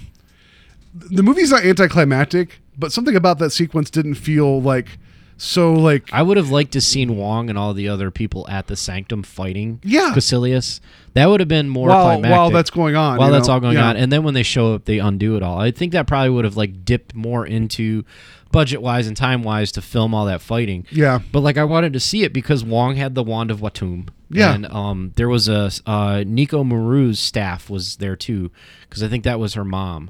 the 1.10 1.22
movie's 1.22 1.50
not 1.50 1.64
anticlimactic, 1.64 2.60
but 2.78 2.92
something 2.92 3.16
about 3.16 3.38
that 3.38 3.50
sequence 3.50 3.90
didn't 3.90 4.14
feel 4.14 4.60
like 4.60 4.98
so 5.38 5.74
like 5.74 6.08
I 6.14 6.22
would 6.22 6.38
have 6.38 6.50
liked 6.50 6.72
to 6.72 6.80
seen 6.80 7.16
Wong 7.16 7.50
and 7.50 7.58
all 7.58 7.74
the 7.74 7.88
other 7.88 8.10
people 8.10 8.46
at 8.48 8.68
the 8.68 8.76
Sanctum 8.76 9.22
fighting 9.22 9.80
Yeah. 9.84 10.12
Kaecilius. 10.14 10.80
That 11.12 11.26
would 11.26 11.40
have 11.40 11.48
been 11.48 11.68
more 11.68 11.88
While- 11.88 12.04
climactic. 12.06 12.30
while 12.30 12.50
that's 12.50 12.70
going 12.70 12.96
on, 12.96 13.18
While 13.18 13.30
that's 13.30 13.46
know? 13.48 13.54
all 13.54 13.60
going 13.60 13.76
Yeah. 13.76 13.88
on, 13.90 13.96
and 13.96 14.10
then 14.10 14.22
when 14.22 14.32
they 14.34 14.42
show 14.42 14.74
up, 14.74 14.86
they 14.86 14.98
undo 14.98 15.36
it 15.36 15.42
all. 15.42 15.58
I 15.60 15.70
think 15.70 15.92
that 15.92 16.06
probably 16.06 16.30
would 16.30 16.44
have 16.46 16.56
like 16.56 16.84
dipped 16.86 17.14
more 17.14 17.46
into 17.46 18.04
budget 18.52 18.80
wise 18.80 19.06
and 19.06 19.14
time 19.16 19.42
wise 19.42 19.70
to 19.72 19.82
film 19.82 20.14
all 20.14 20.24
that 20.24 20.40
fighting. 20.40 20.86
Yeah. 20.90 21.18
But 21.32 21.40
like 21.40 21.58
I 21.58 21.64
wanted 21.64 21.92
to 21.92 22.00
see 22.00 22.22
it 22.22 22.32
because 22.32 22.64
Wong 22.64 22.96
had 22.96 23.14
the 23.14 23.22
wand 23.22 23.50
of 23.50 23.60
Watoomb. 23.60 24.08
Yeah. 24.30 24.54
And 24.54 24.64
um, 24.72 25.12
there 25.16 25.28
was 25.28 25.48
a 25.48 25.70
uh, 25.86 26.24
Nico 26.26 26.64
Maru's 26.64 27.18
staff 27.18 27.68
was 27.68 27.96
there 27.96 28.16
too 28.16 28.50
because 28.88 29.02
I 29.02 29.08
think 29.08 29.24
that 29.24 29.38
was 29.38 29.52
her 29.54 29.64
mom. 29.64 30.08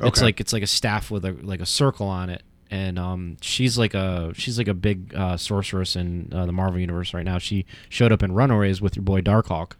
It's 0.00 0.20
like 0.22 0.40
it's 0.40 0.52
like 0.52 0.62
a 0.62 0.66
staff 0.66 1.10
with 1.10 1.24
a 1.24 1.32
like 1.42 1.60
a 1.60 1.66
circle 1.66 2.06
on 2.06 2.28
it, 2.30 2.42
and 2.70 2.98
um, 2.98 3.36
she's 3.40 3.78
like 3.78 3.94
a 3.94 4.32
she's 4.34 4.58
like 4.58 4.68
a 4.68 4.74
big 4.74 5.14
uh, 5.14 5.36
sorceress 5.36 5.96
in 5.96 6.30
uh, 6.34 6.44
the 6.46 6.52
Marvel 6.52 6.78
universe 6.78 7.14
right 7.14 7.24
now. 7.24 7.38
She 7.38 7.64
showed 7.88 8.12
up 8.12 8.22
in 8.22 8.32
Runaways 8.32 8.80
with 8.82 8.96
your 8.96 9.02
boy 9.04 9.22
Darkhawk, 9.22 9.72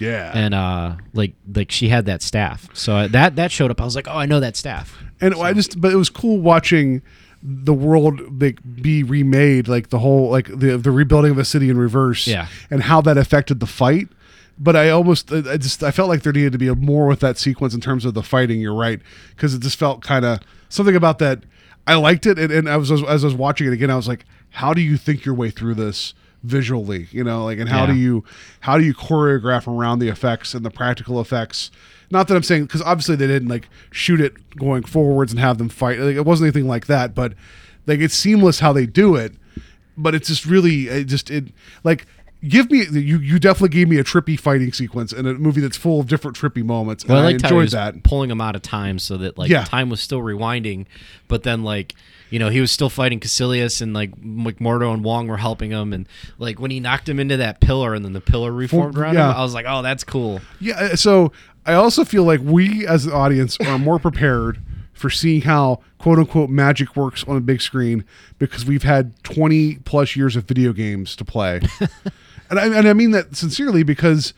yeah. 0.00 0.32
and 0.34 0.54
uh, 0.54 0.96
like 1.14 1.32
like 1.54 1.70
she 1.70 1.88
had 1.88 2.04
that 2.06 2.22
staff. 2.22 2.68
So 2.74 3.08
that 3.08 3.36
that 3.36 3.50
showed 3.50 3.70
up. 3.70 3.80
I 3.80 3.84
was 3.84 3.96
like, 3.96 4.06
oh, 4.08 4.16
I 4.18 4.26
know 4.26 4.40
that 4.40 4.56
staff. 4.56 5.02
And 5.20 5.34
I 5.34 5.52
just, 5.52 5.80
but 5.80 5.92
it 5.92 5.96
was 5.96 6.10
cool 6.10 6.38
watching 6.40 7.02
the 7.42 7.72
world 7.74 8.40
like 8.42 8.58
be 8.82 9.02
remade, 9.02 9.66
like 9.68 9.88
the 9.88 9.98
whole, 10.00 10.30
like 10.30 10.46
the 10.46 10.76
the 10.76 10.90
rebuilding 10.90 11.30
of 11.32 11.38
a 11.38 11.44
city 11.44 11.70
in 11.70 11.78
reverse, 11.78 12.26
Yeah. 12.26 12.48
and 12.70 12.82
how 12.82 13.00
that 13.00 13.16
affected 13.16 13.60
the 13.60 13.66
fight. 13.66 14.08
But 14.60 14.74
I 14.74 14.90
almost, 14.90 15.32
I 15.32 15.56
just, 15.56 15.82
I 15.84 15.90
felt 15.92 16.08
like 16.08 16.22
there 16.22 16.32
needed 16.32 16.52
to 16.52 16.58
be 16.58 16.66
a 16.68 16.74
more 16.74 17.06
with 17.06 17.20
that 17.20 17.38
sequence 17.38 17.74
in 17.74 17.80
terms 17.80 18.04
of 18.04 18.14
the 18.14 18.22
fighting. 18.24 18.60
You're 18.60 18.74
right, 18.74 19.00
because 19.30 19.54
it 19.54 19.62
just 19.62 19.78
felt 19.78 20.02
kind 20.02 20.24
of 20.24 20.40
something 20.68 20.96
about 20.96 21.18
that. 21.20 21.44
I 21.86 21.94
liked 21.94 22.26
it, 22.26 22.38
and, 22.38 22.52
and 22.52 22.68
I 22.68 22.76
was 22.76 22.90
as 22.90 23.02
I 23.04 23.26
was 23.26 23.34
watching 23.34 23.66
it 23.68 23.72
again, 23.72 23.90
I 23.90 23.96
was 23.96 24.08
like, 24.08 24.24
how 24.50 24.74
do 24.74 24.80
you 24.80 24.96
think 24.96 25.24
your 25.24 25.34
way 25.34 25.50
through 25.50 25.74
this 25.74 26.14
visually 26.44 27.08
you 27.10 27.24
know 27.24 27.44
like 27.44 27.58
and 27.58 27.68
how 27.68 27.80
Yeah. 27.80 27.92
do 27.92 27.94
you 27.98 28.24
how 28.60 28.78
do 28.78 28.84
you 28.84 28.94
choreograph 28.94 29.66
around 29.66 29.98
the 29.98 30.06
effects 30.08 30.54
and 30.54 30.64
the 30.64 30.70
practical 30.70 31.20
effects 31.20 31.72
not 32.12 32.28
that 32.28 32.36
i'm 32.36 32.44
saying 32.44 32.62
because 32.62 32.80
obviously 32.82 33.16
they 33.16 33.26
didn't 33.26 33.48
like 33.48 33.68
shoot 33.90 34.20
it 34.20 34.56
going 34.56 34.84
forwards 34.84 35.32
and 35.32 35.40
have 35.40 35.58
them 35.58 35.68
fight 35.68 35.98
like, 35.98 36.14
it 36.14 36.24
wasn't 36.24 36.46
anything 36.46 36.68
like 36.68 36.86
that 36.86 37.12
but 37.12 37.32
like 37.88 37.98
it's 37.98 38.14
seamless 38.14 38.60
how 38.60 38.72
they 38.72 38.86
do 38.86 39.16
it 39.16 39.32
but 39.96 40.14
it's 40.14 40.28
just 40.28 40.46
really 40.46 40.86
it 40.86 41.04
just 41.06 41.28
it 41.28 41.46
like 41.82 42.06
give 42.46 42.70
me 42.70 42.86
you 42.90 43.18
you 43.18 43.38
definitely 43.38 43.70
gave 43.70 43.88
me 43.88 43.98
a 43.98 44.04
trippy 44.04 44.38
fighting 44.38 44.72
sequence 44.72 45.12
in 45.12 45.26
a 45.26 45.34
movie 45.34 45.60
that's 45.60 45.76
full 45.76 46.00
of 46.00 46.06
different 46.06 46.36
trippy 46.36 46.62
moments 46.64 47.02
and 47.02 47.10
Well, 47.12 47.18
I 47.18 47.22
i 47.22 47.24
liked 47.26 47.40
he 47.42 47.46
enjoyed 47.46 47.70
that 47.70 48.02
pulling 48.04 48.30
him 48.30 48.40
out 48.40 48.54
of 48.54 48.62
time 48.62 48.98
so 48.98 49.16
that 49.16 49.36
like 49.36 49.50
Yeah. 49.50 49.64
time 49.64 49.90
was 49.90 50.00
still 50.00 50.20
rewinding, 50.20 50.86
but 51.26 51.42
then 51.42 51.64
like 51.64 51.94
you 52.30 52.38
know 52.38 52.48
he 52.48 52.60
was 52.60 52.70
still 52.70 52.90
fighting 52.90 53.18
Kaecilius 53.18 53.82
and 53.82 53.92
like 53.92 54.12
McMurdo 54.20 54.92
and 54.92 55.02
Wong 55.02 55.26
were 55.26 55.38
helping 55.38 55.70
him 55.70 55.92
and 55.92 56.06
like 56.38 56.60
when 56.60 56.70
he 56.70 56.78
knocked 56.78 57.08
him 57.08 57.18
into 57.18 57.36
that 57.38 57.60
pillar 57.60 57.94
and 57.94 58.04
then 58.04 58.12
the 58.12 58.20
pillar 58.20 58.52
reformed 58.52 58.96
around 58.96 59.14
yeah. 59.14 59.30
him, 59.30 59.36
I 59.36 59.42
was 59.42 59.54
like, 59.54 59.66
oh, 59.68 59.82
that's 59.82 60.04
cool. 60.04 60.40
Yeah, 60.60 60.74
uh, 60.74 60.96
so 60.96 61.32
I 61.66 61.74
also 61.74 62.04
feel 62.04 62.24
like 62.24 62.40
we 62.42 62.86
as 62.86 63.04
an 63.06 63.12
audience 63.12 63.58
are 63.60 63.78
more 63.78 63.98
prepared 63.98 64.60
for 64.92 65.10
seeing 65.10 65.42
how 65.42 65.80
quote 65.98 66.18
unquote 66.18 66.50
magic 66.50 66.96
works 66.96 67.24
on 67.26 67.36
a 67.36 67.40
big 67.40 67.60
screen 67.60 68.04
because 68.38 68.64
we've 68.64 68.82
had 68.82 69.22
20 69.24 69.76
plus 69.84 70.16
years 70.16 70.36
of 70.36 70.44
video 70.44 70.72
games 70.72 71.14
to 71.16 71.24
play. 71.24 71.60
and 72.50 72.58
I 72.58 72.66
and 72.66 72.88
I 72.88 72.92
mean 72.92 73.10
that 73.12 73.36
sincerely 73.36 73.82
because 73.82 74.34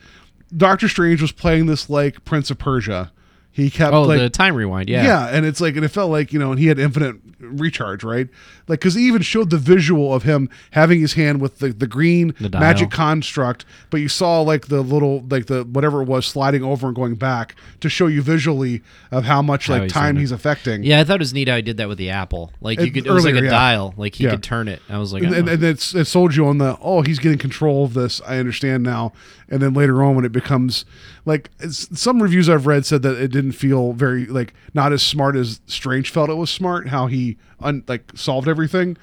Doctor 0.55 0.87
Strange 0.87 1.21
was 1.21 1.31
playing 1.31 1.65
this 1.65 1.89
like 1.89 2.23
Prince 2.25 2.51
of 2.51 2.57
Persia. 2.57 3.11
He 3.53 3.69
kept 3.69 3.93
Oh, 3.93 4.03
like 4.03 4.19
the 4.19 4.29
time 4.29 4.55
rewind, 4.55 4.89
yeah. 4.89 5.03
yeah, 5.03 5.27
and 5.27 5.45
it's 5.45 5.59
like, 5.59 5.75
and 5.75 5.83
it 5.83 5.89
felt 5.89 6.09
like 6.09 6.31
you 6.31 6.39
know, 6.39 6.51
and 6.51 6.59
he 6.59 6.67
had 6.67 6.79
infinite 6.79 7.17
recharge, 7.39 8.03
right? 8.03 8.29
Like, 8.67 8.79
because 8.79 8.93
he 8.93 9.01
even 9.07 9.21
showed 9.23 9.49
the 9.49 9.57
visual 9.57 10.13
of 10.13 10.23
him 10.23 10.49
having 10.71 11.01
his 11.01 11.13
hand 11.13 11.41
with 11.41 11.59
the 11.59 11.69
the 11.73 11.87
green 11.87 12.33
The 12.39 12.49
magic 12.49 12.91
construct, 12.91 13.65
but 13.89 13.99
you 13.99 14.07
saw 14.07 14.39
like 14.41 14.67
the 14.67 14.81
little, 14.81 15.25
like 15.29 15.47
the 15.47 15.63
whatever 15.65 16.01
it 16.01 16.07
was 16.07 16.25
sliding 16.25 16.63
over 16.63 16.87
and 16.87 16.95
going 16.95 17.15
back 17.15 17.55
to 17.81 17.89
show 17.89 18.07
you 18.07 18.21
visually 18.21 18.81
of 19.11 19.25
how 19.25 19.41
much 19.41 19.67
How 19.67 19.73
like 19.73 19.83
he's 19.83 19.91
time 19.91 20.15
he's 20.17 20.31
affecting. 20.31 20.83
Yeah, 20.83 21.01
I 21.01 21.03
thought 21.03 21.15
it 21.15 21.19
was 21.19 21.33
neat 21.33 21.49
how 21.49 21.57
he 21.57 21.61
did 21.61 21.77
that 21.77 21.89
with 21.89 21.97
the 21.97 22.09
apple. 22.11 22.53
Like 22.61 22.79
you 22.79 22.85
It- 22.85 22.93
could, 22.93 23.07
it 23.07 23.11
was 23.11 23.25
like 23.25 23.35
a 23.35 23.43
yeah. 23.43 23.49
dial. 23.49 23.93
Like 23.97 24.15
he 24.15 24.23
Yeah. 24.23 24.31
could 24.31 24.43
turn 24.43 24.69
it. 24.69 24.81
I 24.87 24.97
was 24.97 25.11
like, 25.11 25.23
and, 25.23 25.33
and, 25.33 25.49
oh. 25.49 25.53
and 25.53 25.63
it's, 25.63 25.93
it 25.93 26.05
sold 26.05 26.35
you 26.35 26.47
on 26.47 26.57
the 26.57 26.77
oh 26.81 27.01
he's 27.01 27.19
getting 27.19 27.37
control 27.37 27.83
of 27.85 27.93
this 27.93 28.21
i 28.25 28.37
understand 28.37 28.83
now 28.83 29.11
and 29.49 29.61
then 29.61 29.73
later 29.73 30.01
on 30.03 30.15
when 30.15 30.23
it 30.25 30.31
becomes 30.31 30.85
like 31.25 31.49
it's, 31.59 31.99
some 31.99 32.21
reviews 32.21 32.47
i've 32.49 32.65
read 32.67 32.85
said 32.85 33.01
that 33.01 33.17
it 33.19 33.31
didn't 33.41 33.53
feel 33.53 33.93
very 33.93 34.25
like 34.25 34.53
not 34.73 34.93
as 34.93 35.01
smart 35.01 35.35
as 35.35 35.61
strange 35.65 36.09
felt 36.09 36.29
it 36.29 36.35
was 36.35 36.49
smart 36.49 36.87
how 36.89 37.07
he 37.07 37.37
un, 37.59 37.83
like 37.87 38.11
solved 38.15 38.47
everything 38.47 38.95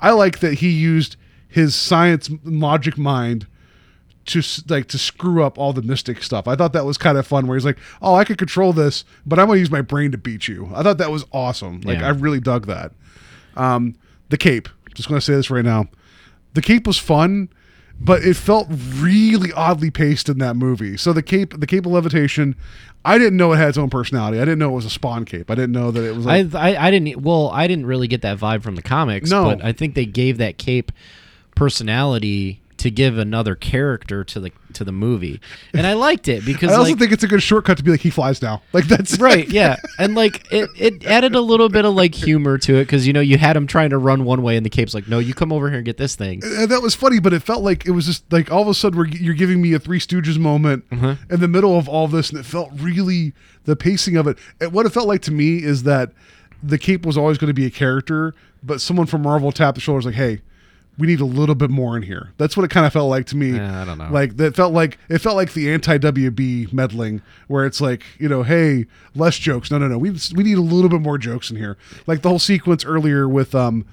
i 0.00 0.10
like 0.10 0.38
that 0.40 0.54
he 0.54 0.70
used 0.70 1.16
his 1.48 1.74
science 1.74 2.30
logic 2.44 2.98
mind 2.98 3.46
to 4.26 4.42
like 4.68 4.88
to 4.88 4.98
screw 4.98 5.44
up 5.44 5.58
all 5.58 5.72
the 5.72 5.82
mystic 5.82 6.22
stuff. 6.22 6.48
I 6.48 6.56
thought 6.56 6.72
that 6.72 6.84
was 6.84 6.96
kind 6.96 7.18
of 7.18 7.26
fun. 7.26 7.46
Where 7.46 7.56
he's 7.56 7.64
like, 7.64 7.78
"Oh, 8.00 8.14
I 8.14 8.24
could 8.24 8.38
control 8.38 8.72
this, 8.72 9.04
but 9.26 9.38
I'm 9.38 9.46
gonna 9.48 9.58
use 9.58 9.70
my 9.70 9.82
brain 9.82 10.10
to 10.12 10.18
beat 10.18 10.48
you." 10.48 10.70
I 10.74 10.82
thought 10.82 10.98
that 10.98 11.10
was 11.10 11.24
awesome. 11.32 11.80
Like 11.82 11.98
Yeah. 12.00 12.06
I 12.06 12.10
really 12.10 12.40
dug 12.40 12.66
that. 12.66 12.92
Um, 13.56 13.94
the 14.30 14.38
cape. 14.38 14.68
Just 14.94 15.08
gonna 15.08 15.20
say 15.20 15.34
this 15.34 15.50
right 15.50 15.64
now. 15.64 15.88
The 16.54 16.62
cape 16.62 16.86
was 16.86 16.98
fun, 16.98 17.48
but 18.00 18.22
it 18.22 18.34
felt 18.34 18.68
really 18.70 19.52
oddly 19.52 19.90
paced 19.90 20.28
in 20.28 20.38
that 20.38 20.56
movie. 20.56 20.96
So 20.96 21.12
the 21.12 21.22
cape, 21.22 21.58
the 21.58 21.66
cape 21.66 21.86
of 21.86 21.92
levitation, 21.92 22.54
I 23.04 23.18
didn't 23.18 23.36
know 23.36 23.52
it 23.52 23.56
had 23.56 23.70
its 23.70 23.78
own 23.78 23.90
personality. 23.90 24.38
I 24.38 24.44
didn't 24.44 24.58
know 24.58 24.70
it 24.70 24.76
was 24.76 24.84
a 24.84 24.90
Spawn 24.90 25.24
cape. 25.24 25.50
I 25.50 25.54
didn't 25.54 25.72
know 25.72 25.90
that 25.90 26.02
it 26.02 26.14
was. 26.14 26.26
I, 26.26 26.38
I, 26.54 26.88
I 26.88 26.90
didn't 26.90 27.22
well 27.22 27.50
I 27.50 27.66
didn't 27.66 27.86
really 27.86 28.08
get 28.08 28.22
that 28.22 28.38
vibe 28.38 28.62
from 28.62 28.76
the 28.76 28.82
comics. 28.82 29.30
No. 29.30 29.44
but 29.44 29.64
I 29.64 29.72
think 29.72 29.94
they 29.94 30.06
gave 30.06 30.38
that 30.38 30.58
cape 30.58 30.92
personality 31.54 32.60
to 32.84 32.90
give 32.90 33.18
another 33.18 33.54
character 33.54 34.22
to 34.24 34.40
the 34.40 34.52
to 34.74 34.84
the 34.84 34.92
movie, 34.92 35.40
and 35.72 35.86
I 35.86 35.94
liked 35.94 36.28
it 36.28 36.44
because 36.44 36.70
I 36.70 36.76
also 36.76 36.90
like, 36.90 36.98
think 36.98 37.12
it's 37.12 37.24
a 37.24 37.28
good 37.28 37.42
shortcut 37.42 37.76
to 37.78 37.82
be 37.82 37.90
like 37.90 38.00
he 38.00 38.10
flies 38.10 38.40
now. 38.40 38.62
Like 38.74 38.86
that's 38.88 39.20
right 39.20 39.48
yeah 39.48 39.76
and 40.00 40.16
like 40.16 40.52
it, 40.52 40.68
it 40.76 41.06
added 41.06 41.36
a 41.36 41.40
little 41.40 41.68
bit 41.68 41.84
of 41.84 41.94
like 41.94 42.12
humor 42.12 42.58
to 42.58 42.74
it 42.76 42.86
because 42.86 43.06
you 43.06 43.12
know 43.12 43.20
you 43.20 43.38
had 43.38 43.56
him 43.56 43.68
trying 43.68 43.90
to 43.90 43.98
run 43.98 44.24
one 44.24 44.42
way 44.42 44.56
and 44.56 44.66
the 44.66 44.70
cape's 44.70 44.94
like 44.94 45.06
no 45.06 45.20
you 45.20 45.32
come 45.32 45.52
over 45.52 45.68
here 45.68 45.76
and 45.76 45.84
get 45.84 45.96
this 45.96 46.16
thing 46.16 46.42
and 46.44 46.68
that 46.70 46.82
was 46.82 46.94
funny, 46.94 47.20
but 47.20 47.32
it 47.32 47.40
felt 47.40 47.62
like 47.62 47.86
it 47.86 47.92
was 47.92 48.06
just 48.06 48.30
like 48.32 48.50
all 48.50 48.62
of 48.62 48.68
a 48.68 48.74
sudden 48.74 48.98
we're, 48.98 49.06
you're 49.06 49.34
giving 49.34 49.60
me 49.60 49.72
a 49.72 49.78
Three 49.78 49.98
Stooges 49.98 50.38
moment 50.38 50.84
uh-huh. 50.90 51.16
in 51.30 51.40
the 51.40 51.48
middle 51.48 51.78
of 51.78 51.88
all 51.88 52.08
this, 52.08 52.30
and 52.30 52.38
it 52.38 52.44
felt 52.44 52.70
really 52.74 53.32
the 53.64 53.76
pacing 53.76 54.16
of 54.16 54.26
it. 54.26 54.38
And 54.60 54.72
what 54.72 54.86
it 54.86 54.90
felt 54.90 55.08
like 55.08 55.22
to 55.22 55.32
me 55.32 55.62
is 55.62 55.84
that 55.84 56.12
the 56.62 56.78
cape 56.78 57.04
was 57.04 57.16
always 57.16 57.38
going 57.38 57.48
to 57.48 57.54
be 57.54 57.66
a 57.66 57.70
character, 57.70 58.34
but 58.62 58.80
someone 58.80 59.06
from 59.06 59.22
Marvel 59.22 59.52
tapped 59.52 59.76
the 59.76 59.80
shoulders 59.80 60.06
like, 60.06 60.14
"Hey, 60.14 60.40
we 60.98 61.06
need 61.06 61.20
a 61.20 61.24
little 61.24 61.54
bit 61.54 61.70
more 61.70 61.96
in 61.96 62.02
here." 62.02 62.30
That's 62.38 62.56
what 62.56 62.64
it 62.64 62.70
kind 62.70 62.86
of 62.86 62.92
felt 62.92 63.10
like 63.10 63.26
to 63.26 63.36
me. 63.36 63.52
Yeah, 63.56 63.82
I 63.82 63.84
don't 63.84 63.98
know. 63.98 64.08
Like 64.10 64.36
that 64.38 64.54
felt 64.56 64.72
like 64.72 64.98
it 65.08 65.18
felt 65.18 65.36
like 65.36 65.52
the 65.52 65.70
anti 65.72 65.98
WB 65.98 66.72
meddling, 66.72 67.22
where 67.48 67.64
it's 67.66 67.80
like 67.80 68.02
you 68.18 68.28
know, 68.28 68.42
hey, 68.42 68.86
less 69.14 69.38
jokes. 69.38 69.70
No, 69.70 69.78
no, 69.78 69.88
no. 69.88 69.98
We 69.98 70.10
we 70.34 70.42
need 70.44 70.58
a 70.58 70.62
little 70.62 70.88
bit 70.90 71.00
more 71.00 71.18
jokes 71.18 71.50
in 71.50 71.56
here. 71.56 71.76
Like 72.06 72.22
the 72.22 72.28
whole 72.28 72.38
sequence 72.38 72.84
earlier 72.84 73.28
with 73.28 73.54
um 73.54 73.84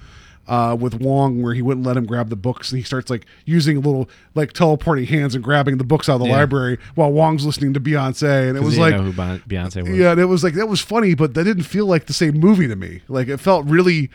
uh, 0.48 0.76
with 0.78 0.94
Wong 1.00 1.40
where 1.40 1.54
he 1.54 1.62
wouldn't 1.62 1.86
let 1.86 1.96
him 1.96 2.04
grab 2.04 2.28
the 2.28 2.34
books 2.36 2.72
and 2.72 2.78
he 2.78 2.82
starts 2.84 3.08
like 3.08 3.26
using 3.44 3.76
little 3.80 4.10
like 4.34 4.52
teleporting 4.52 5.06
hands 5.06 5.36
and 5.36 5.42
grabbing 5.44 5.78
the 5.78 5.84
books 5.84 6.08
out 6.08 6.14
of 6.16 6.22
the 6.22 6.26
Yeah. 6.26 6.36
library 6.38 6.78
while 6.96 7.12
Wong's 7.12 7.46
listening 7.46 7.72
to 7.74 7.80
Beyonce 7.80 8.48
and 8.48 8.58
it 8.58 8.62
was 8.62 8.76
like 8.76 8.92
know 8.96 9.04
who 9.04 9.12
Beyonce 9.12 9.82
was 9.88 9.96
yeah 9.96 10.10
and 10.10 10.20
it 10.20 10.24
was 10.24 10.42
like 10.42 10.54
that 10.54 10.66
was 10.66 10.80
funny 10.80 11.14
but 11.14 11.34
that 11.34 11.44
didn't 11.44 11.62
feel 11.62 11.86
like 11.86 12.06
the 12.06 12.12
same 12.12 12.40
movie 12.40 12.66
to 12.66 12.74
me 12.74 13.02
like 13.06 13.28
it 13.28 13.36
felt 13.38 13.64
really 13.66 14.10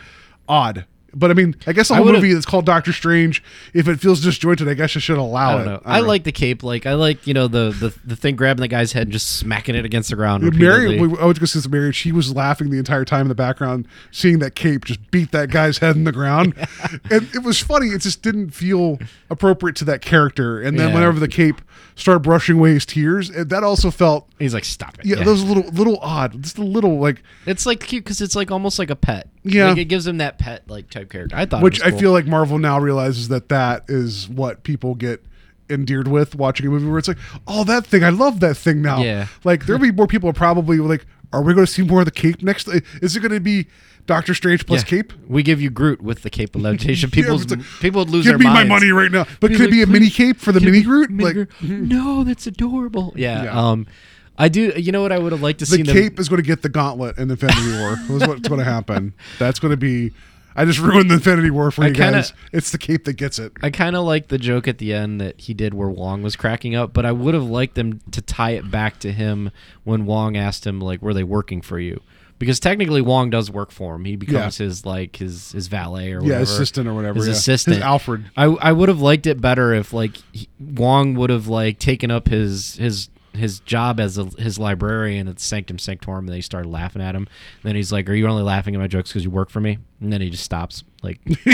odd 0.50 0.86
but 1.20 1.32
I 1.32 1.34
mean 1.34 1.55
I 1.65 1.74
guess 1.74 1.89
a 1.89 1.95
whole 1.95 2.05
movie 2.05 2.34
that's 2.34 2.45
called 2.45 2.65
Doctor 2.65 2.93
Strange 2.93 3.43
if 3.74 3.88
it 3.88 3.99
feels 3.99 4.22
disjointed 4.22 4.68
I 4.68 4.74
guess 4.74 4.95
you 4.95 5.01
should 5.01 5.18
allow 5.18 5.57
I 5.57 5.61
it. 5.76 5.82
I, 5.86 5.99
know. 6.01 6.07
like 6.07 6.24
the 6.24 6.32
cape. 6.32 6.63
Like 6.63 6.86
I 6.86 6.93
like 6.93 7.26
you 7.28 7.34
know 7.34 7.47
the 7.47 7.72
the, 7.78 7.93
the 8.05 8.15
thing 8.15 8.36
grabbing 8.36 8.61
the 8.61 8.68
guy's 8.68 8.91
head 8.93 9.03
and 9.03 9.11
just 9.11 9.38
smacking 9.38 9.76
it 9.76 9.86
against 9.86 10.09
the 10.09 10.15
ground. 10.15 10.43
Mary, 10.57 10.99
I 10.99 11.26
was 11.26 11.39
going 11.39 11.47
to 11.61 11.70
Mary. 11.70 11.91
She 11.93 12.11
was 12.11 12.34
laughing 12.36 12.70
the 12.70 12.78
entire 12.78 13.05
time 13.05 13.22
in 13.22 13.28
the 13.30 13.36
background, 13.36 13.88
seeing 14.11 14.39
that 14.39 14.55
cape 14.55 14.86
just 14.86 15.09
beat 15.11 15.32
that 15.32 15.49
guy's 15.49 15.80
head 15.80 15.95
in 15.95 16.03
the 16.03 16.11
ground, 16.11 16.53
and 17.11 17.28
it 17.34 17.43
was 17.43 17.59
funny. 17.59 17.88
It 17.88 18.01
just 18.01 18.22
didn't 18.22 18.51
feel 18.51 18.99
appropriate 19.30 19.76
to 19.78 19.86
that 19.86 20.01
character. 20.01 20.61
And 20.61 20.80
then 20.80 20.89
Yeah. 20.89 20.95
whenever 20.95 21.20
the 21.20 21.28
cape 21.28 21.61
started 21.95 22.20
brushing 22.20 22.57
away 22.57 22.74
his 22.74 22.86
tears, 22.86 23.30
that 23.32 23.63
also 23.63 23.89
felt 23.91 24.28
He's 24.39 24.53
like, 24.53 24.65
stop 24.65 24.99
it. 24.99 25.05
yeah, 25.05 25.24
those 25.24 25.43
little 25.43 25.63
little 25.72 25.97
odd, 26.01 26.43
just 26.43 26.57
a 26.57 26.63
little 26.63 26.99
like 26.99 27.24
It's 27.45 27.65
like 27.65 27.80
cute 27.80 28.03
because 28.03 28.22
it's 28.22 28.36
like 28.36 28.51
almost 28.51 28.78
like 28.80 28.89
a 28.89 28.95
pet. 28.95 29.30
Yeah. 29.43 29.70
like 29.70 29.78
it 29.78 29.86
gives 29.86 30.05
him 30.05 30.18
that 30.18 30.38
pet 30.38 30.63
like 30.70 30.89
type 30.89 31.07
character. 31.08 31.36
I 31.36 31.45
thought, 31.45 31.64
which 31.64 31.82
I 31.82 31.91
feel 31.91 32.12
like 32.12 32.26
Marvel 32.28 32.58
now 32.60 32.80
realizes 32.80 33.28
that 33.30 33.49
that 33.49 33.86
is 33.88 34.28
what 34.30 34.64
people 34.64 34.95
get 34.95 35.24
endeared 35.70 36.08
with 36.08 36.36
watching 36.36 36.66
a 36.68 36.70
movie 36.70 36.88
where 36.88 36.97
it's 36.99 37.08
like, 37.08 37.18
oh, 37.47 37.64
that 37.66 37.86
thing, 37.86 38.03
I 38.03 38.10
love 38.10 38.39
that 38.39 38.55
thing 38.55 38.82
now. 38.82 39.01
Yeah. 39.01 39.28
Like 39.43 39.66
there'll 39.66 39.82
be 39.82 39.91
more 39.91 40.08
people 40.08 40.32
probably 40.34 40.78
like, 40.78 41.05
are 41.34 41.41
we 41.41 41.53
going 41.53 41.66
to 41.66 41.72
see 41.72 41.82
more 41.82 41.99
of 41.99 42.05
the 42.05 42.12
cape 42.12 42.41
next? 42.41 42.68
Is 43.01 43.16
it 43.16 43.20
going 43.20 43.34
to 43.34 43.39
be 43.41 43.68
Doctor 44.05 44.34
Strange 44.34 44.66
plus 44.66 44.82
Yeah. 44.84 44.88
cape? 44.88 45.14
We 45.28 45.43
give 45.43 45.60
you 45.62 45.70
Groot 45.70 46.01
with 46.01 46.22
the 46.22 46.30
cape 46.30 46.55
of 46.55 46.62
levitation. 46.62 47.10
People, 47.12 47.36
it's 47.41 47.51
like, 47.51 47.60
people 47.82 47.99
would 47.99 48.10
lose 48.10 48.26
Give 48.26 48.39
me 48.39 48.45
my 48.45 48.64
money 48.64 48.91
right 48.91 49.12
now. 49.12 49.26
But 49.41 49.49
Be 49.51 49.58
could 49.58 49.68
it 49.68 49.72
be 49.72 49.82
a 49.82 49.88
mini 49.88 50.10
cape 50.10 50.38
for 50.38 50.53
the 50.53 50.62
mini 50.62 50.84
Groot? 50.84 51.10
mini 51.10 51.24
Like 51.26 51.34
Groot." 51.34 51.62
no, 51.62 52.24
that's 52.24 52.47
adorable. 52.47 53.14
Yeah. 53.18 53.43
Yeah. 53.43 53.60
Um, 53.70 53.88
I 54.38 54.47
do. 54.47 54.72
You 54.78 54.91
know 54.93 55.01
what 55.01 55.12
I 55.12 55.18
would 55.18 55.32
have 55.34 55.41
liked 55.41 55.60
to 55.60 55.66
see. 55.66 55.82
the 55.82 55.91
cape 55.91 56.16
them. 56.16 56.22
is 56.22 56.30
going 56.30 56.41
to 56.41 56.47
get 56.47 56.62
the 56.62 56.70
gauntlet 56.70 57.18
in 57.18 57.28
the 57.28 57.34
Infinity 57.34 57.72
War. 57.80 57.95
That's 58.20 58.28
what's 58.28 58.47
going 58.47 58.60
to 58.60 58.66
happen. 58.66 59.14
That's 59.39 59.60
going 59.60 59.72
to 59.72 59.78
be. 59.78 60.14
I 60.58 60.66
just 60.66 60.80
ruined 60.80 61.10
the 61.12 61.16
Infinity 61.16 61.51
War 61.51 61.70
for 61.72 61.84
I 61.84 61.89
you 61.89 61.93
kinda- 61.93 62.12
guys. 62.20 62.34
It's 62.51 62.72
the 62.72 62.78
cape 62.80 63.05
that 63.05 63.14
gets 63.14 63.38
it. 63.39 63.53
I 63.62 63.70
kind 63.70 63.95
of 63.95 64.03
like 64.05 64.28
the 64.30 64.38
joke 64.39 64.68
at 64.68 64.80
the 64.80 64.91
end 64.93 65.22
that 65.22 65.39
he 65.39 65.53
did 65.53 65.74
where 65.74 65.88
Wong 65.89 66.24
was 66.24 66.36
cracking 66.36 66.76
up, 66.76 66.93
but 66.93 67.05
I 67.05 67.12
would 67.12 67.34
have 67.36 67.43
liked 67.45 67.76
them 67.76 67.99
to 68.12 68.22
tie 68.22 68.51
it 68.51 68.70
back 68.72 68.99
to 69.01 69.12
him 69.12 69.51
when 69.84 70.05
Wong 70.05 70.36
asked 70.36 70.66
him 70.66 70.82
like, 70.82 71.01
"Were 71.01 71.14
they 71.14 71.24
working 71.24 71.62
for 71.62 71.80
you?" 71.80 72.01
Because 72.39 72.60
technically 72.60 73.01
Wong 73.01 73.30
does 73.32 73.49
work 73.49 73.72
for 73.72 73.95
him. 73.95 74.05
He 74.05 74.16
becomes 74.16 74.58
his 74.58 74.86
like 74.86 75.16
his 75.16 75.51
his 75.53 75.68
valet 75.68 76.12
or 76.14 76.24
Yeah, 76.24 76.39
assistant 76.39 76.88
or 76.88 76.93
whatever, 76.93 77.18
His 77.18 77.28
yeah. 77.28 77.34
assistant, 77.34 77.76
His 77.78 77.84
Alfred. 77.84 78.26
I 78.36 78.45
I 78.45 78.72
would 78.72 78.89
have 78.89 79.01
liked 79.01 79.26
it 79.26 79.39
better 79.41 79.74
if 79.74 79.91
like 79.93 80.18
he, 80.32 80.47
Wong 80.60 81.16
would 81.16 81.30
have 81.32 81.47
like 81.47 81.80
taken 81.80 82.12
up 82.12 82.28
his 82.28 82.76
his 82.78 83.10
his 83.38 83.60
job 83.62 84.00
as 84.00 84.18
a, 84.18 84.26
his 84.26 84.60
librarian 84.60 85.28
at 85.28 85.40
Sanctum 85.40 85.78
Sanctorum, 85.80 86.26
and 86.28 86.30
they 86.30 86.42
started 86.42 86.70
laughing 86.70 87.02
at 87.02 87.16
him. 87.16 87.24
And 87.62 87.64
then 87.64 87.76
he's 87.76 87.92
like, 87.92 88.10
"Are 88.10 88.14
you 88.14 88.28
only 88.28 88.44
laughing 88.44 88.76
at 88.76 88.80
my 88.82 88.88
jokes 88.88 89.10
because 89.12 89.24
you 89.24 89.30
work 89.32 89.50
for 89.50 89.60
me?" 89.62 89.78
And 90.02 90.12
then 90.12 90.22
he 90.22 90.30
just 90.30 90.44
stops. 90.44 90.84
Like, 91.04 91.20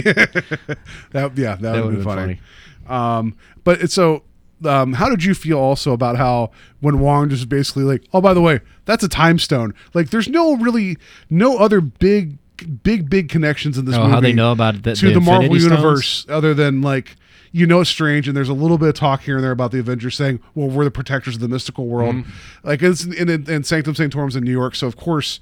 That 1.12 1.32
yeah, 1.36 1.56
that, 1.56 1.62
would 1.62 1.64
have 1.64 1.86
would've 1.86 1.92
been 1.92 1.94
been 1.94 2.04
funny. 2.04 2.40
Um, 2.88 3.36
but 3.64 3.82
it's 3.82 3.94
so. 3.94 4.24
Um, 4.66 4.94
how 4.94 5.10
did 5.10 5.26
you 5.26 5.34
feel 5.34 5.60
also 5.60 5.92
about 5.92 6.16
how 6.16 6.52
when 6.80 7.00
Wong 7.00 7.28
just 7.30 7.50
basically 7.50 7.84
like, 7.84 8.06
oh, 8.14 8.22
by 8.22 8.34
the 8.34 8.40
way, 8.42 8.62
that's 8.86 9.04
a 9.04 9.10
time 9.10 9.38
stone. 9.38 9.74
Like, 9.94 10.10
there's 10.10 10.30
no 10.30 10.56
really 10.56 10.96
no 11.30 11.58
other 11.58 11.82
big, 11.82 12.38
big, 12.82 13.10
big 13.10 13.28
connections 13.28 13.78
in 13.78 13.84
this 13.84 13.96
Oh, 13.96 14.04
movie. 14.04 14.12
how 14.14 14.20
they 14.22 14.32
know 14.32 14.54
about 14.54 14.84
the- 14.84 14.96
to 14.96 15.08
the 15.08 15.16
the, 15.16 15.20
Marvel 15.20 15.50
Stones? 15.50 15.64
universe, 15.64 16.26
other 16.30 16.54
than 16.54 16.82
like. 16.82 17.16
You 17.56 17.68
know 17.68 17.82
it's 17.82 17.90
strange, 17.90 18.28
and 18.28 18.36
there's 18.36 18.50
a 18.50 18.54
little 18.54 18.78
bit 18.78 18.90
of 18.90 18.96
talk 18.96 19.22
here 19.22 19.36
and 19.36 19.44
there 19.44 19.52
about 19.52 19.72
the 19.72 19.80
Avengers 19.80 20.16
saying, 20.16 20.42
"Well, 20.56 20.68
we're 20.68 20.84
the 20.84 20.92
protectors 20.92 21.36
of 21.36 21.42
the 21.42 21.48
mystical 21.48 21.86
world." 21.86 22.16
Mm-hmm. 22.16 22.68
Like 22.68 22.82
it's 22.82 23.06
in, 23.06 23.30
in, 23.30 23.50
in 23.50 23.64
Sanctum 23.64 23.94
Sanctorum's 23.94 24.36
in 24.36 24.44
New 24.44 24.52
York, 24.52 24.76
so 24.76 24.88
of 24.88 24.98
course 24.98 25.40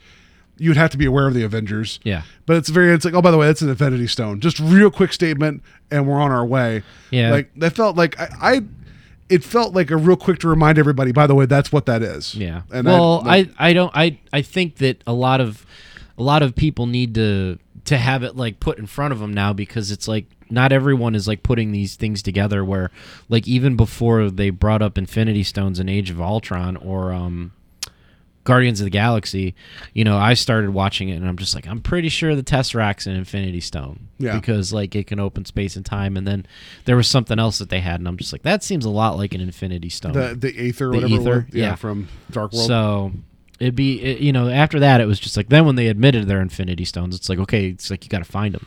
you'd 0.62 0.78
have 0.78 0.91
to 0.91 0.97
be 0.97 1.05
aware 1.05 1.28
of 1.28 1.34
the 1.34 1.43
Avengers. 1.43 1.99
Yeah. 2.03 2.22
But 2.45 2.57
it's 2.57 2.70
very 2.70 2.93
it's 2.93 3.03
like, 3.03 3.16
oh 3.16 3.22
by 3.22 3.32
the 3.32 3.38
way, 3.38 3.47
that's 3.47 3.64
an 3.64 3.70
Infinity 3.70 4.05
Stone. 4.05 4.41
Just 4.41 4.59
real 4.59 4.91
quick 4.91 5.12
statement 5.12 5.64
and 5.89 6.07
we're 6.07 6.20
on 6.20 6.32
our 6.32 6.45
way. 6.45 6.84
Yeah. 7.09 7.32
Like 7.32 7.51
that 7.55 7.76
felt 7.76 7.97
like 7.97 8.20
I, 8.20 8.30
I 8.39 8.62
it 9.28 9.43
felt 9.43 9.74
like 9.74 9.89
a 9.89 9.97
real 9.97 10.18
quick 10.18 10.38
to 10.39 10.47
remind 10.47 10.78
everybody, 10.78 11.12
by 11.12 11.26
the 11.26 11.34
way, 11.34 11.47
that's 11.47 11.72
what 11.72 11.88
that 11.88 12.03
is. 12.03 12.36
Yeah. 12.36 12.62
And 12.72 12.86
well, 12.86 13.24
I, 13.26 13.38
I, 13.38 13.70
I 13.70 13.74
don't 13.74 13.91
I 13.95 14.20
I 14.32 14.43
think 14.43 14.76
that 14.78 15.03
a 15.07 15.14
lot 15.14 15.41
of 15.41 15.66
a 16.18 16.24
lot 16.24 16.43
of 16.43 16.55
people 16.55 16.86
need 16.86 17.16
to 17.16 17.57
to 17.86 17.97
have 17.97 18.22
it 18.22 18.36
like 18.36 18.59
put 18.59 18.78
in 18.78 18.86
front 18.86 19.14
of 19.14 19.20
them 19.20 19.34
now 19.34 19.53
because 19.53 19.89
it's 19.89 20.07
like 20.07 20.26
not 20.52 20.72
everyone 20.72 21.16
is 21.16 21.28
like 21.28 21.43
putting 21.43 21.72
these 21.72 21.95
things 21.95 22.22
together 22.22 22.64
where 22.64 22.91
like 23.30 23.47
even 23.47 23.76
before 23.76 24.30
they 24.30 24.49
brought 24.49 24.82
up 24.82 24.97
Infinity 24.97 25.43
Stones 25.43 25.80
and 25.80 25.89
Age 25.89 26.10
of 26.10 26.20
Ultron 26.22 26.76
or 26.78 27.12
um 27.14 27.54
Guardians 28.43 28.82
of 28.82 28.86
the 28.86 28.89
Galaxy, 28.91 29.54
you 29.93 30.04
know, 30.04 30.18
I 30.18 30.34
started 30.34 30.72
watching 30.72 31.10
it 31.10 31.16
and 31.18 31.28
I'm 31.28 31.38
just 31.38 31.54
like, 31.54 31.68
I'm 31.68 31.80
pretty 31.80 32.10
sure 32.10 32.36
the 32.36 32.41
Tesseract's 32.41 33.06
an 33.06 33.16
Infinity 33.16 33.60
Stone. 33.60 34.08
Yeah. 34.18 34.34
Because 34.34 34.74
like 34.74 34.95
it 34.95 35.06
can 35.06 35.20
open 35.20 35.45
space 35.45 35.76
and 35.76 35.86
time 35.86 36.18
and 36.18 36.28
then 36.28 36.47
there 36.86 36.95
was 36.95 37.08
something 37.08 37.38
else 37.38 37.60
that 37.60 37.70
they 37.70 37.82
had 37.82 37.99
and 37.99 38.08
I'm 38.08 38.18
just 38.18 38.34
like, 38.34 38.41
that 38.41 38.64
seems 38.64 38.84
a 38.84 38.89
lot 38.89 39.16
like 39.18 39.36
an 39.36 39.41
Infinity 39.41 39.89
Stone. 39.89 40.14
the 40.14 40.34
the 40.36 40.58
Aether, 40.70 40.88
The 40.89 40.95
whatever 40.95 41.14
it 41.14 41.20
Aether, 41.22 41.45
was. 41.47 41.54
yeah, 41.56 41.66
yeah. 41.66 41.76
from 41.76 42.08
Dark 42.32 42.52
World. 42.54 42.66
So 42.68 43.12
it'd 43.60 43.76
be 43.76 44.02
it, 44.02 44.22
you 44.22 44.34
know 44.34 44.49
after 44.49 44.80
that 44.80 45.02
it 45.02 45.06
was 45.06 45.20
just 45.20 45.38
like 45.38 45.49
then 45.49 45.64
when 45.68 45.76
they 45.76 45.86
admitted 45.86 46.28
their 46.28 46.41
Infinity 46.41 46.84
Stones, 46.86 47.16
it's 47.16 47.30
like 47.30 47.38
okay, 47.38 47.68
it's 47.68 47.91
like 47.91 48.04
you 48.04 48.10
got 48.10 48.20
to 48.20 48.32
find 48.32 48.56
them. 48.56 48.66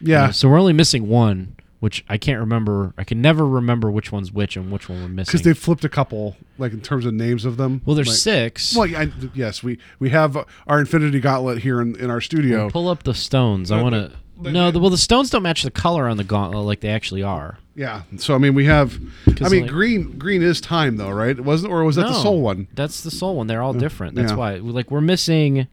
Yeah. 0.00 0.30
so 0.30 0.48
we're 0.48 0.58
only 0.58 0.72
missing 0.72 1.08
one, 1.08 1.56
which 1.80 2.04
I 2.08 2.18
can't 2.18 2.40
remember. 2.40 2.92
I 2.98 3.04
can 3.04 3.20
never 3.20 3.46
remember 3.46 3.90
which 3.90 4.10
one's 4.12 4.32
which 4.32 4.56
and 4.56 4.70
which 4.70 4.88
one 4.88 5.00
we're 5.02 5.08
missing. 5.08 5.30
because 5.32 5.42
they 5.42 5.54
flipped 5.54 5.84
a 5.84 5.88
couple, 5.88 6.36
like 6.58 6.72
in 6.72 6.80
terms 6.80 7.06
of 7.06 7.14
names 7.14 7.44
of 7.44 7.56
them. 7.56 7.82
well, 7.84 7.94
there's 7.96 8.08
Like- 8.08 8.16
six. 8.16 8.76
Well, 8.76 8.94
I, 8.94 9.10
yes, 9.34 9.62
we 9.62 9.78
we 9.98 10.10
have 10.10 10.36
our 10.66 10.80
Infinity 10.80 11.20
Gauntlet 11.20 11.58
here 11.62 11.80
in, 11.80 11.96
in 11.96 12.10
our 12.10 12.20
studio. 12.20 12.68
Pull 12.70 12.88
up 12.88 13.02
the 13.04 13.14
stones. 13.14 13.70
I 13.70 13.82
want 13.82 13.94
to. 13.94 14.12
No, 14.40 14.70
the, 14.70 14.78
well, 14.78 14.90
the 14.90 14.96
stones 14.96 15.30
don't 15.30 15.42
match 15.42 15.64
the 15.64 15.70
color 15.70 16.06
on 16.06 16.16
the 16.16 16.22
gauntlet 16.22 16.64
like 16.64 16.78
they 16.78 16.90
actually 16.90 17.24
are. 17.24 17.58
Yeah. 17.74 18.02
So 18.18 18.36
I 18.36 18.38
mean, 18.38 18.54
we 18.54 18.66
have. 18.66 18.96
I 19.40 19.48
mean, 19.48 19.62
like- 19.62 19.70
green 19.70 20.16
green 20.18 20.42
is 20.42 20.60
time 20.60 20.96
though, 20.96 21.10
right? 21.10 21.36
It 21.36 21.44
wasn't, 21.44 21.72
or 21.72 21.82
was 21.84 21.96
that 21.96 22.06
the 22.06 22.22
soul 22.22 22.40
one? 22.40 22.68
That's 22.74 23.00
the 23.02 23.10
soul 23.10 23.34
one. 23.36 23.48
They're 23.48 23.62
all 23.62 23.72
different. 23.72 24.14
That's 24.14 24.30
yeah. 24.30 24.36
why, 24.38 24.54
like, 24.56 24.90
we're 24.92 25.00
missing. 25.00 25.66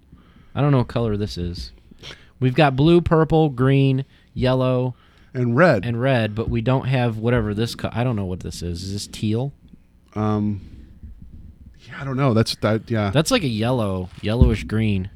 I 0.56 0.62
don't 0.62 0.72
know 0.72 0.80
what 0.80 0.88
color 0.88 1.16
this 1.18 1.38
is. 1.38 1.72
We've 2.40 2.56
got 2.56 2.76
blue, 2.76 3.02
purple, 3.02 3.50
green, 3.50 4.06
yellow, 4.34 4.96
And 5.34 5.56
red. 5.56 5.86
and 5.86 6.00
red, 6.02 6.36
but 6.36 6.50
we 6.50 6.62
don't 6.62 6.88
have 6.88 7.18
whatever 7.18 7.54
this. 7.54 7.76
Co- 7.76 7.90
I 7.92 8.04
don't 8.04 8.16
know 8.16 8.26
what 8.26 8.42
this 8.42 8.62
is. 8.62 8.84
Is 8.84 8.94
this 8.94 9.08
teal? 9.08 9.54
um. 10.16 10.62
Yeah, 11.88 12.02
I 12.02 12.04
don't 12.04 12.18
know. 12.18 12.34
That's 12.34 12.56
that. 12.58 12.90
Yeah. 12.90 13.12
That's 13.12 13.30
like 13.32 13.44
a 13.44 13.48
yellow, 13.48 14.10
yellowish 14.22 14.64
green. 14.64 15.12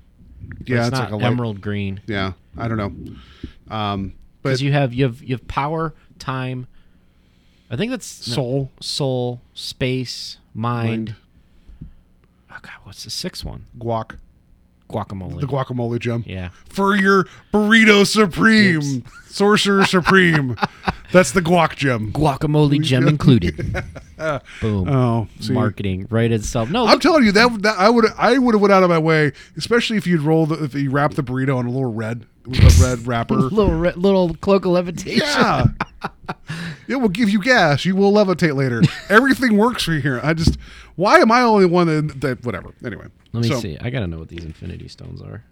yeah. 0.66 0.84
it's, 0.84 0.92
not 0.92 1.06
like 1.06 1.12
a 1.12 1.16
light- 1.16 1.26
emerald 1.26 1.62
green. 1.62 2.02
Yeah. 2.08 2.34
I 2.58 2.68
don't 2.68 2.78
know. 2.78 3.74
Um. 3.76 4.14
Because 4.42 4.62
you 4.62 4.72
have 4.72 4.94
you 4.94 5.04
have 5.06 5.22
you 5.22 5.36
have 5.36 5.48
power, 5.48 5.94
time. 6.20 6.68
I 7.72 7.76
think 7.76 7.92
that's 7.92 8.28
no, 8.30 8.34
soul. 8.36 8.72
soul, 8.80 9.42
space, 9.54 10.38
mind. 10.54 10.88
Mind. 11.10 11.16
Oh 12.52 12.58
god, 12.62 12.72
what's 12.84 13.04
the 13.04 13.10
sixth 13.10 13.44
one? 13.44 13.66
Guac. 13.78 14.18
Guacamole. 14.90 15.40
The 15.40 15.48
guacamole 15.48 16.00
gem. 16.00 16.24
yeah. 16.26 16.50
For 16.68 16.96
your 16.96 17.26
burrito 17.54 18.06
supreme, 18.08 19.04
sorcerer 19.28 19.86
supreme. 19.86 20.56
That's 21.12 21.32
the 21.32 21.42
guac 21.42 21.76
gem. 21.76 22.12
Guacamole 22.12 22.82
gem 22.82 23.08
included. 23.08 23.56
Boom. 24.62 24.88
Oh, 24.90 25.28
see. 25.40 25.54
Marketing 25.54 26.08
right 26.10 26.32
itself. 26.32 26.70
No, 26.70 26.86
I'm 26.86 26.94
look, 26.94 27.02
telling 27.02 27.24
you 27.24 27.32
that, 27.34 27.62
that 27.62 27.78
I 27.78 27.90
would 27.90 28.06
I 28.18 28.38
would 28.38 28.54
have 28.56 28.62
went 28.62 28.74
out 28.74 28.84
of 28.84 28.90
my 28.90 29.00
way, 29.00 29.32
especially 29.58 29.98
if 29.98 30.06
you'd 30.08 30.22
roll 30.22 30.46
the, 30.46 30.64
if 30.64 30.74
you 30.74 30.90
wrap 30.90 31.14
the 31.14 31.24
burrito 31.24 31.60
in 31.60 31.66
a 31.68 31.72
little 31.72 31.94
red 31.94 32.26
a 32.48 32.72
red 32.82 33.06
wrapper. 33.06 33.36
little 33.36 33.74
re- 33.74 33.94
little 33.96 34.34
cloak 34.36 34.66
of 34.66 34.72
levitation. 34.72 35.22
Yeah. 35.24 35.68
it 36.88 36.96
will 36.96 37.10
give 37.10 37.30
you 37.30 37.42
gas. 37.42 37.86
You 37.86 37.96
will 37.96 38.12
levitate 38.12 38.56
later. 38.56 38.82
Everything 39.08 39.56
works 39.58 39.84
for 39.84 39.92
you 39.94 40.02
here. 40.02 40.20
I 40.24 40.34
just, 40.34 40.58
why 40.96 41.20
am 41.20 41.32
I 41.32 41.42
only 41.42 41.66
one 41.68 41.86
that, 41.88 42.22
that 42.22 42.44
whatever? 42.44 42.74
Anyway. 42.84 43.06
Let 43.34 43.44
me 43.44 43.50
So, 43.50 43.60
see. 43.60 43.78
I 43.80 43.90
gotta 43.90 44.08
know 44.08 44.20
what 44.20 44.30
these 44.30 44.44
infinity 44.44 44.88
stones 44.88 45.22
are. 45.22 45.44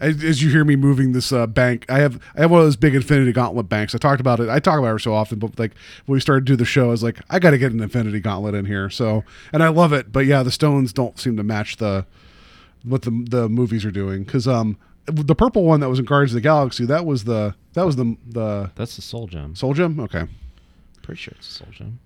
As, 0.00 0.22
as 0.22 0.40
you 0.40 0.48
hear 0.50 0.64
me 0.64 0.76
moving 0.76 1.10
this 1.10 1.32
uh, 1.32 1.48
bank, 1.48 1.84
I 1.88 1.98
have 1.98 2.22
I 2.36 2.42
have 2.42 2.52
one 2.52 2.60
of 2.60 2.66
those 2.66 2.76
big 2.76 2.94
Infinity 2.94 3.32
Gauntlet 3.32 3.68
banks. 3.68 3.96
I 3.96 3.98
talked 3.98 4.20
about 4.20 4.38
it. 4.38 4.48
I 4.48 4.60
talk 4.60 4.78
about 4.78 4.94
it 4.94 5.00
so 5.00 5.12
often, 5.12 5.40
but 5.40 5.58
like 5.58 5.72
when 6.06 6.14
we 6.14 6.20
started 6.20 6.46
to 6.46 6.52
do 6.52 6.56
the 6.56 6.64
show, 6.64 6.84
I 6.86 6.90
was 6.90 7.02
like, 7.02 7.18
I 7.30 7.40
got 7.40 7.50
to 7.50 7.58
get 7.58 7.72
an 7.72 7.80
Infinity 7.80 8.20
Gauntlet 8.20 8.54
in 8.54 8.64
here. 8.64 8.90
So, 8.90 9.24
and 9.52 9.60
I 9.60 9.68
love 9.68 9.92
it. 9.92 10.12
But 10.12 10.24
yeah, 10.26 10.44
the 10.44 10.52
stones 10.52 10.92
don't 10.92 11.18
seem 11.18 11.36
to 11.36 11.42
match 11.42 11.78
the 11.78 12.06
what 12.84 13.02
the 13.02 13.10
the 13.28 13.48
movies 13.48 13.84
are 13.84 13.90
doing 13.90 14.22
because 14.22 14.46
um 14.46 14.76
the 15.06 15.34
purple 15.34 15.64
one 15.64 15.80
that 15.80 15.88
was 15.88 15.98
in 15.98 16.04
Guardians 16.04 16.30
of 16.30 16.36
the 16.36 16.40
Galaxy 16.42 16.86
that 16.86 17.04
was 17.04 17.24
the 17.24 17.56
that 17.72 17.84
was 17.84 17.96
the 17.96 18.16
the 18.24 18.70
That's 18.76 18.94
the 18.94 19.02
soul 19.02 19.26
gem. 19.26 19.56
Soul 19.56 19.74
Gem. 19.74 19.98
Okay. 19.98 20.26
Pretty 21.02 21.20
sure 21.20 21.34
it's 21.36 21.48
a 21.48 21.52
soul 21.52 21.68
gem. 21.72 21.98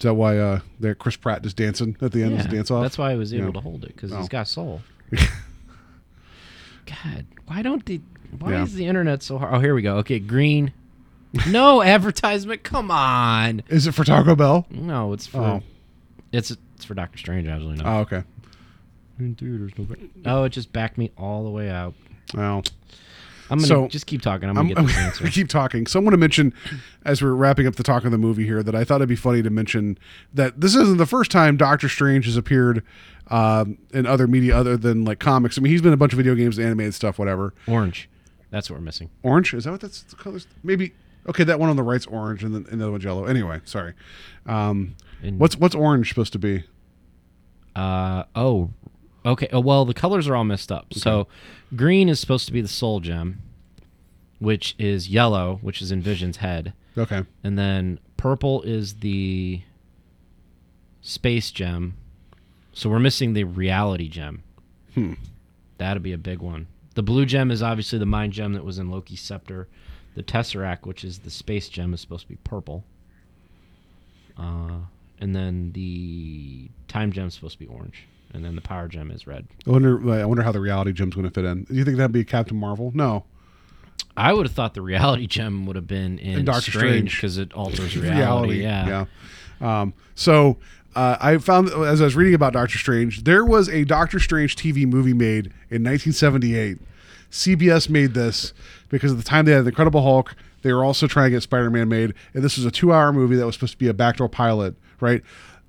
Is 0.00 0.04
that 0.04 0.14
why 0.14 0.38
uh, 0.38 0.60
there 0.80 0.94
Chris 0.94 1.16
Pratt 1.16 1.44
is 1.44 1.52
dancing 1.52 1.94
at 2.00 2.10
the 2.12 2.22
end 2.22 2.32
of 2.32 2.38
Yeah, 2.38 2.44
his 2.44 2.52
dance 2.52 2.70
off? 2.70 2.82
That's 2.82 2.96
why 2.96 3.12
I 3.12 3.16
was 3.16 3.34
able 3.34 3.46
Yeah. 3.46 3.52
to 3.52 3.60
hold 3.60 3.84
it 3.84 3.94
because 3.94 4.10
Oh. 4.12 4.16
he's 4.16 4.30
got 4.30 4.48
soul. 4.48 4.80
God, 6.86 7.26
why 7.46 7.62
don't 7.62 7.84
the 7.84 8.00
why 8.38 8.52
Yeah. 8.52 8.62
is 8.62 8.74
the 8.74 8.86
internet 8.86 9.22
so 9.22 9.38
hard? 9.38 9.52
Oh, 9.54 9.58
here 9.60 9.74
we 9.74 9.82
go. 9.82 9.96
Okay, 9.98 10.18
green. 10.18 10.72
No 11.48 11.82
advertisement. 11.82 12.62
Come 12.62 12.90
on. 12.90 13.62
Is 13.68 13.86
it 13.86 13.92
for 13.92 14.04
Taco 14.04 14.34
Bell? 14.34 14.66
No, 14.70 15.12
it's 15.12 15.26
for 15.26 15.38
Oh. 15.40 15.62
it's 16.32 16.50
it's 16.50 16.84
for 16.84 16.94
Doctor 16.94 17.18
Strange. 17.18 17.46
Actually, 17.48 17.76
no. 17.76 17.84
Oh, 17.84 17.98
okay. 18.00 18.22
In 19.18 19.34
theaters, 19.34 19.72
no. 19.76 19.86
Oh, 20.24 20.44
it 20.44 20.50
just 20.50 20.72
backed 20.72 20.96
me 20.96 21.10
all 21.18 21.44
the 21.44 21.50
way 21.50 21.68
out. 21.68 21.94
Well, 22.32 22.64
I'm 23.50 23.58
gonna 23.58 23.66
So, 23.66 23.88
just 23.88 24.06
keep 24.06 24.22
talking. 24.22 24.48
I'm 24.48 24.54
gonna 24.54 24.68
I'm, 24.80 24.86
get 24.86 24.96
I'm 24.96 25.04
answer. 25.06 25.28
Keep 25.28 25.48
talking. 25.48 25.86
So 25.86 25.98
I 25.98 26.02
want 26.02 26.12
to 26.14 26.18
mention, 26.18 26.54
as 27.04 27.20
we're 27.22 27.32
wrapping 27.34 27.66
up 27.66 27.74
the 27.76 27.82
talk 27.82 28.04
of 28.04 28.10
the 28.12 28.18
movie 28.18 28.44
here, 28.46 28.62
that 28.62 28.74
I 28.74 28.84
thought 28.84 28.96
it'd 28.96 29.08
be 29.08 29.16
funny 29.16 29.42
to 29.42 29.50
mention 29.50 29.98
that 30.32 30.60
this 30.60 30.74
isn't 30.76 30.98
the 30.98 31.06
first 31.06 31.30
time 31.30 31.56
Doctor 31.56 31.88
Strange 31.88 32.26
has 32.26 32.36
appeared 32.36 32.84
um, 33.28 33.78
in 33.92 34.06
other 34.06 34.26
media 34.26 34.56
other 34.56 34.76
than 34.76 35.04
like 35.04 35.18
comics. 35.18 35.58
I 35.58 35.60
mean, 35.62 35.70
he's 35.72 35.82
been 35.82 35.88
in 35.90 35.94
a 35.94 35.98
bunch 35.98 36.12
of 36.12 36.16
video 36.18 36.34
games, 36.34 36.58
animated 36.58 36.94
stuff, 36.94 37.18
whatever. 37.18 37.52
Orange. 37.66 38.08
That's 38.50 38.68
what 38.70 38.78
we're 38.78 38.84
missing. 38.84 39.10
Orange 39.22 39.52
is 39.54 39.64
that 39.64 39.70
what 39.72 39.80
that's 39.80 40.02
the 40.02 40.16
colors? 40.16 40.46
Maybe 40.64 40.92
okay. 41.28 41.44
That 41.44 41.60
one 41.60 41.70
on 41.70 41.76
the 41.76 41.82
right's 41.84 42.06
orange, 42.06 42.42
and 42.42 42.54
then 42.54 42.66
and 42.70 42.80
the 42.80 42.84
other 42.84 42.92
one's 42.92 43.04
yellow. 43.04 43.24
Anyway, 43.24 43.60
sorry. 43.64 43.94
Um, 44.46 44.96
And- 45.22 45.38
what's 45.38 45.56
what's 45.56 45.74
orange 45.74 46.08
supposed 46.08 46.32
to 46.32 46.38
be? 46.40 46.64
Uh 47.76 48.24
oh, 48.34 48.70
okay. 49.24 49.48
Oh, 49.52 49.60
well, 49.60 49.84
the 49.84 49.94
colors 49.94 50.26
are 50.28 50.34
all 50.34 50.44
messed 50.44 50.72
up. 50.72 50.92
So, 50.94 51.28
green 51.74 52.08
is 52.08 52.20
supposed 52.20 52.46
to 52.46 52.52
be 52.52 52.60
the 52.60 52.68
soul 52.68 53.00
gem, 53.00 53.40
which 54.38 54.74
is 54.78 55.08
yellow, 55.08 55.58
which 55.62 55.80
is 55.82 55.90
in 55.92 56.00
Vision's 56.02 56.38
head, 56.38 56.72
Okay. 56.96 57.22
and 57.44 57.58
then 57.58 57.98
purple 58.16 58.62
is 58.62 58.94
the 58.96 59.62
space 61.00 61.50
gem. 61.50 61.94
So 62.72 62.88
we're 62.88 62.98
missing 63.00 63.32
the 63.32 63.44
reality 63.44 64.08
gem. 64.08 64.42
Hmm. 64.94 65.14
That'd 65.78 66.02
be 66.02 66.12
a 66.12 66.18
big 66.18 66.38
one. 66.40 66.66
The 66.94 67.02
blue 67.02 67.24
gem 67.26 67.50
is 67.50 67.62
obviously 67.62 67.98
the 67.98 68.06
mind 68.06 68.32
gem 68.32 68.52
that 68.52 68.64
was 68.64 68.78
in 68.78 68.90
Loki's 68.90 69.20
scepter. 69.20 69.68
The 70.14 70.22
tesseract, 70.22 70.86
which 70.86 71.04
is 71.04 71.20
the 71.20 71.30
space 71.30 71.68
gem, 71.68 71.94
is 71.94 72.00
supposed 72.00 72.22
to 72.22 72.28
be 72.28 72.36
purple. 72.44 72.84
Uh, 74.36 74.78
and 75.20 75.34
then 75.36 75.72
the 75.72 76.68
time 76.88 77.12
gem 77.12 77.26
is 77.28 77.34
supposed 77.34 77.54
to 77.54 77.58
be 77.58 77.66
orange, 77.66 78.06
and 78.32 78.44
then 78.44 78.54
the 78.54 78.62
power 78.62 78.88
gem 78.88 79.10
is 79.10 79.26
red. 79.26 79.46
I 79.66 79.70
wonder. 79.70 80.12
I 80.12 80.24
wonder 80.24 80.42
how 80.42 80.52
the 80.52 80.60
reality 80.60 80.92
gem's 80.92 81.14
going 81.14 81.26
to 81.26 81.32
fit 81.32 81.44
in. 81.44 81.64
Do 81.64 81.74
you 81.74 81.84
think 81.84 81.96
that'd 81.96 82.12
be 82.12 82.24
Captain 82.24 82.56
Marvel? 82.56 82.92
No. 82.94 83.24
I 84.16 84.32
would 84.32 84.46
have 84.46 84.54
thought 84.54 84.74
the 84.74 84.82
reality 84.82 85.26
gem 85.26 85.66
would 85.66 85.76
have 85.76 85.86
been 85.86 86.18
in, 86.18 86.40
In 86.40 86.44
Doctor 86.44 86.70
Strange 86.70 87.16
because 87.16 87.38
it 87.38 87.52
alters 87.52 87.96
reality. 87.96 88.62
Yeah. 88.62 89.06
yeah. 89.60 89.80
Um, 89.80 89.94
so 90.14 90.58
uh, 90.94 91.16
I 91.20 91.38
found 91.38 91.68
as 91.68 92.00
I 92.00 92.04
was 92.04 92.16
reading 92.16 92.34
about 92.34 92.52
Doctor 92.52 92.78
Strange, 92.78 93.24
there 93.24 93.44
was 93.44 93.68
a 93.68 93.84
Doctor 93.84 94.18
Strange 94.18 94.56
TV 94.56 94.86
movie 94.86 95.14
made 95.14 95.46
in 95.70 95.84
1978. 95.84 96.78
CBS 97.30 97.88
made 97.88 98.14
this 98.14 98.52
because 98.88 99.12
at 99.12 99.18
the 99.18 99.24
time 99.24 99.44
they 99.44 99.52
had 99.52 99.64
the 99.64 99.68
Incredible 99.68 100.02
Hulk. 100.02 100.34
They 100.62 100.72
were 100.72 100.84
also 100.84 101.06
trying 101.06 101.26
to 101.26 101.30
get 101.30 101.42
Spider-Man 101.42 101.88
made, 101.88 102.12
and 102.34 102.42
this 102.42 102.58
was 102.58 102.66
a 102.66 102.70
two-hour 102.70 103.12
movie 103.14 103.36
that 103.36 103.46
was 103.46 103.54
supposed 103.54 103.72
to 103.72 103.78
be 103.78 103.88
a 103.88 103.94
backdoor 103.94 104.28
pilot, 104.28 104.74
right? 105.00 105.22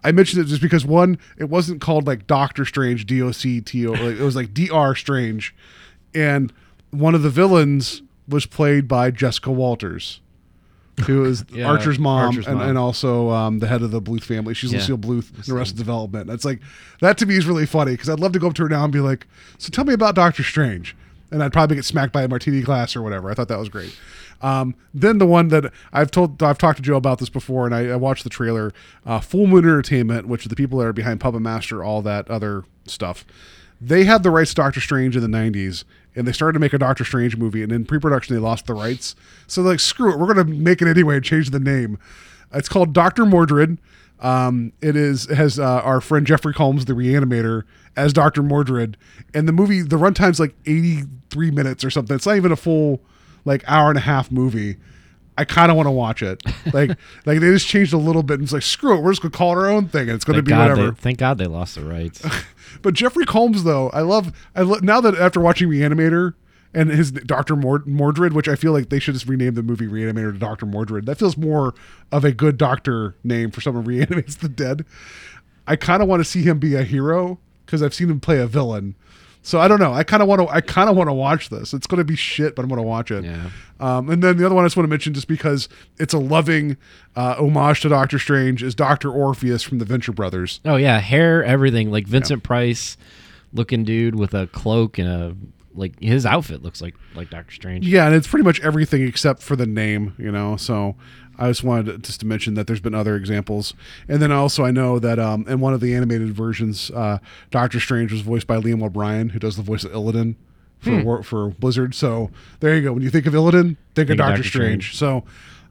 I 0.03 0.11
mentioned 0.11 0.41
it 0.43 0.45
just 0.47 0.61
because 0.61 0.85
one, 0.85 1.19
it 1.37 1.45
wasn't 1.49 1.81
called 1.81 2.07
like 2.07 2.27
Doctor 2.27 2.65
Strange, 2.65 3.05
D 3.05 3.21
O 3.21 3.31
C 3.31 3.61
T 3.61 3.87
O, 3.87 3.93
it 3.93 4.19
was 4.19 4.35
like 4.35 4.53
D 4.53 4.69
R 4.69 4.95
Strange, 4.95 5.53
and 6.13 6.51
one 6.91 7.15
of 7.15 7.23
the 7.23 7.29
villains 7.29 8.01
was 8.27 8.45
played 8.45 8.87
by 8.87 9.11
Jessica 9.11 9.51
Walters 9.51 10.21
who 11.05 11.25
is 11.25 11.43
Yeah, 11.53 11.67
Archer's 11.67 11.99
mom, 11.99 12.27
Archer's 12.27 12.47
and, 12.47 12.57
mom. 12.57 12.69
and 12.69 12.77
also 12.77 13.29
um, 13.29 13.59
the 13.59 13.67
head 13.67 13.81
of 13.81 13.91
the 13.91 14.01
Bluth 14.01 14.23
family. 14.23 14.53
She's 14.53 14.71
Yeah. 14.71 14.79
Lucille 14.79 14.97
Bluth 14.97 15.47
in 15.47 15.53
Arrested 15.53 15.77
Development. 15.77 16.29
It's 16.29 16.45
like 16.45 16.59
that 17.01 17.17
to 17.19 17.25
me 17.25 17.35
is 17.37 17.45
really 17.45 17.65
funny 17.65 17.91
because 17.93 18.09
I'd 18.09 18.19
love 18.19 18.33
to 18.33 18.39
go 18.39 18.47
up 18.47 18.53
to 18.55 18.63
her 18.63 18.69
now 18.69 18.83
and 18.83 18.93
be 18.93 18.99
like, 18.99 19.27
"So 19.57 19.69
tell 19.69 19.85
me 19.85 19.93
about 19.93 20.15
Doctor 20.15 20.43
Strange," 20.43 20.95
and 21.31 21.43
I'd 21.43 21.53
probably 21.53 21.75
get 21.75 21.85
smacked 21.85 22.13
by 22.13 22.23
a 22.23 22.27
martini 22.27 22.61
glass 22.61 22.95
or 22.95 23.01
whatever. 23.01 23.29
I 23.29 23.33
thought 23.33 23.47
that 23.47 23.59
was 23.59 23.69
great. 23.69 23.95
Um, 24.41 24.75
then 24.93 25.19
the 25.19 25.25
one 25.25 25.49
that 25.49 25.71
I've 25.93 26.11
told, 26.11 26.41
I've 26.41 26.57
talked 26.57 26.77
to 26.77 26.83
Joe 26.83 26.95
about 26.95 27.19
this 27.19 27.29
before, 27.29 27.65
and 27.65 27.75
I, 27.75 27.89
I 27.89 27.95
watched 27.95 28.23
the 28.23 28.29
trailer. 28.29 28.73
Uh, 29.05 29.19
Full 29.19 29.47
Moon 29.47 29.63
Entertainment, 29.63 30.27
which 30.27 30.45
are 30.45 30.49
the 30.49 30.55
people 30.55 30.79
that 30.79 30.85
are 30.87 30.93
behind 30.93 31.19
Puppet 31.19 31.41
Master, 31.41 31.83
all 31.83 32.01
that 32.01 32.29
other 32.29 32.65
stuff. 32.85 33.23
they 33.79 34.03
had 34.03 34.23
the 34.23 34.31
rights 34.31 34.51
to 34.51 34.55
Doctor 34.55 34.79
Strange 34.81 35.15
in 35.15 35.21
the 35.21 35.37
'90s, 35.37 35.83
and 36.15 36.27
they 36.27 36.31
started 36.31 36.53
to 36.53 36.59
make 36.59 36.73
a 36.73 36.77
Doctor 36.79 37.03
Strange 37.05 37.37
movie, 37.37 37.63
and 37.63 37.71
in 37.71 37.85
pre-production 37.85 38.35
they 38.35 38.41
lost 38.41 38.65
the 38.67 38.73
rights. 38.73 39.15
So 39.47 39.61
they're 39.63 39.73
like, 39.73 39.79
screw 39.79 40.11
it, 40.11 40.19
we're 40.19 40.33
gonna 40.33 40.45
make 40.45 40.81
it 40.81 40.87
anyway 40.87 41.15
and 41.15 41.23
change 41.23 41.51
the 41.51 41.59
name. 41.59 41.97
It's 42.53 42.67
called 42.69 42.93
Doctor 42.93 43.23
Mordrid. 43.23 43.77
Um, 44.19 44.73
it 44.81 44.95
is 44.95 45.27
it 45.29 45.35
has 45.35 45.57
uh, 45.59 45.81
our 45.83 45.99
friend 46.01 46.27
Jeffrey 46.27 46.53
Combs, 46.53 46.85
the 46.85 46.93
reanimator, 46.93 47.63
as 47.95 48.13
Doctor 48.13 48.43
Mordrid, 48.43 48.95
and 49.33 49.47
the 49.47 49.51
movie 49.53 49.81
the 49.81 49.97
runtime's 49.97 50.39
like 50.39 50.53
83 50.65 51.51
minutes 51.51 51.83
or 51.83 51.89
something. 51.89 52.15
It's 52.15 52.25
not 52.25 52.35
even 52.35 52.51
a 52.51 52.55
full 52.55 53.01
like 53.45 53.63
hour 53.67 53.89
and 53.89 53.97
a 53.97 54.01
half 54.01 54.31
movie. 54.31 54.77
I 55.37 55.45
kind 55.45 55.71
of 55.71 55.77
want 55.77 55.87
to 55.87 55.91
watch 55.91 56.21
it. 56.21 56.43
Like, 56.73 56.89
like 57.25 57.39
they 57.39 57.51
just 57.51 57.67
changed 57.67 57.93
a 57.93 57.97
little 57.97 58.21
bit 58.21 58.35
and 58.35 58.43
it's 58.43 58.53
like, 58.53 58.61
screw 58.63 58.97
it, 58.97 59.01
we're 59.01 59.11
just 59.11 59.21
gonna 59.21 59.31
call 59.31 59.53
it 59.53 59.61
our 59.61 59.69
own 59.69 59.87
thing, 59.87 60.01
and 60.01 60.11
it's 60.11 60.25
gonna 60.25 60.37
Thank 60.39 60.47
be 60.47 60.49
God 60.51 60.69
whatever. 60.69 60.91
They, 60.91 60.97
thank 60.97 61.19
God 61.19 61.37
they 61.37 61.45
lost 61.47 61.75
the 61.75 61.85
rights. 61.85 62.23
But 62.81 62.93
Jeffrey 62.93 63.25
Combs, 63.25 63.63
though, 63.63 63.89
I 63.89 64.01
love. 64.01 64.31
I 64.55 64.61
lo- 64.61 64.79
now 64.81 65.01
that 65.01 65.15
after 65.15 65.39
watching 65.39 65.69
Reanimator 65.69 66.33
and 66.73 66.89
his 66.89 67.11
Doctor 67.11 67.55
Mord- 67.55 67.85
Mordrid, 67.85 68.31
which 68.33 68.47
I 68.47 68.55
feel 68.55 68.71
like 68.71 68.89
they 68.89 68.97
should 68.97 69.13
just 69.13 69.27
rename 69.27 69.55
the 69.55 69.61
movie 69.61 69.87
Reanimator 69.87 70.31
to 70.33 70.39
Doctor 70.39 70.65
Mordrid. 70.65 71.05
That 71.05 71.17
feels 71.19 71.37
more 71.37 71.73
of 72.11 72.23
a 72.23 72.31
good 72.31 72.57
doctor 72.57 73.15
name 73.23 73.51
for 73.51 73.61
someone 73.61 73.83
who 73.83 73.89
reanimates 73.97 74.35
the 74.35 74.49
dead. 74.49 74.85
I 75.67 75.75
kind 75.75 76.01
of 76.01 76.07
want 76.07 76.21
to 76.21 76.23
see 76.23 76.43
him 76.43 76.59
be 76.59 76.75
a 76.75 76.83
hero 76.83 77.39
because 77.65 77.83
I've 77.83 77.93
seen 77.93 78.09
him 78.09 78.19
play 78.19 78.39
a 78.39 78.47
villain. 78.47 78.95
So 79.43 79.59
I 79.59 79.67
don't 79.67 79.79
know. 79.79 79.91
I 79.93 80.03
kind 80.03 80.21
of 80.21 80.29
want 80.29 80.41
to. 80.41 80.47
I 80.47 80.61
kind 80.61 80.89
of 80.89 80.95
want 80.95 81.09
to 81.09 81.13
watch 81.13 81.49
this. 81.49 81.73
It's 81.73 81.87
going 81.87 81.97
to 81.97 82.03
be 82.03 82.15
shit, 82.15 82.55
but 82.55 82.61
I'm 82.61 82.69
going 82.69 82.81
to 82.81 82.87
watch 82.87 83.09
it. 83.09 83.23
Yeah. 83.23 83.49
Um, 83.79 84.09
and 84.09 84.23
then 84.23 84.37
the 84.37 84.45
other 84.45 84.53
one 84.53 84.63
I 84.63 84.67
just 84.67 84.77
want 84.77 84.85
to 84.85 84.89
mention, 84.89 85.13
just 85.13 85.27
because 85.27 85.67
it's 85.97 86.13
a 86.13 86.19
loving 86.19 86.77
uh, 87.15 87.35
homage 87.39 87.81
to 87.81 87.89
Doctor 87.89 88.19
Strange, 88.19 88.61
is 88.61 88.75
Doctor 88.75 89.11
Orpheus 89.11 89.63
from 89.63 89.79
the 89.79 89.85
Venture 89.85 90.11
Brothers. 90.11 90.59
oh 90.65 90.75
yeah, 90.75 90.99
hair, 90.99 91.43
everything. 91.43 91.89
Like 91.91 92.05
Vincent 92.07 92.43
Price 92.43 92.97
looking 93.53 93.83
dude 93.83 94.15
with 94.15 94.33
a 94.33 94.47
cloak 94.47 94.97
and 94.97 95.07
a 95.09 95.35
like 95.73 95.99
his 95.99 96.25
outfit 96.25 96.61
looks 96.61 96.81
like 96.81 96.95
like 97.15 97.29
Doctor 97.29 97.51
Strange. 97.53 97.87
Yeah, 97.87 98.05
and 98.05 98.15
it's 98.15 98.27
pretty 98.27 98.43
much 98.43 98.59
everything 98.61 99.01
except 99.07 99.41
for 99.41 99.55
the 99.55 99.65
name, 99.65 100.13
you 100.17 100.31
know. 100.31 100.57
So 100.57 100.95
I 101.41 101.47
just 101.49 101.63
wanted 101.63 101.85
to, 101.87 101.97
just 101.97 102.19
to 102.21 102.25
mention 102.25 102.53
that 102.53 102.67
there's 102.67 102.79
been 102.79 102.95
other 102.95 103.15
examples, 103.15 103.73
and 104.07 104.21
then 104.21 104.31
also 104.31 104.63
I 104.63 104.71
know 104.71 104.99
that 104.99 105.19
um, 105.19 105.45
in 105.47 105.59
one 105.59 105.73
of 105.73 105.81
the 105.81 105.95
animated 105.95 106.33
versions, 106.33 106.91
uh, 106.91 107.17
Doctor 107.49 107.79
Strange 107.79 108.11
was 108.11 108.21
voiced 108.21 108.47
by 108.47 108.57
Liam 108.57 108.83
O'Brien, 108.83 109.29
who 109.29 109.39
does 109.39 109.55
the 109.55 109.63
voice 109.63 109.83
of 109.83 109.91
Illidan 109.91 110.35
for 110.79 111.03
War, 111.03 111.23
for 111.23 111.49
Blizzard. 111.49 111.93
So 111.93 112.31
there 112.59 112.75
you 112.75 112.81
go. 112.81 112.93
When 112.93 113.03
you 113.03 113.09
think 113.09 113.25
of 113.25 113.33
Illidan, 113.33 113.77
think, 113.95 114.09
of 114.09 114.13
of 114.13 114.17
Doctor 114.17 114.35
Doctor 114.37 114.43
Strange. 114.43 114.95
So. 114.95 115.23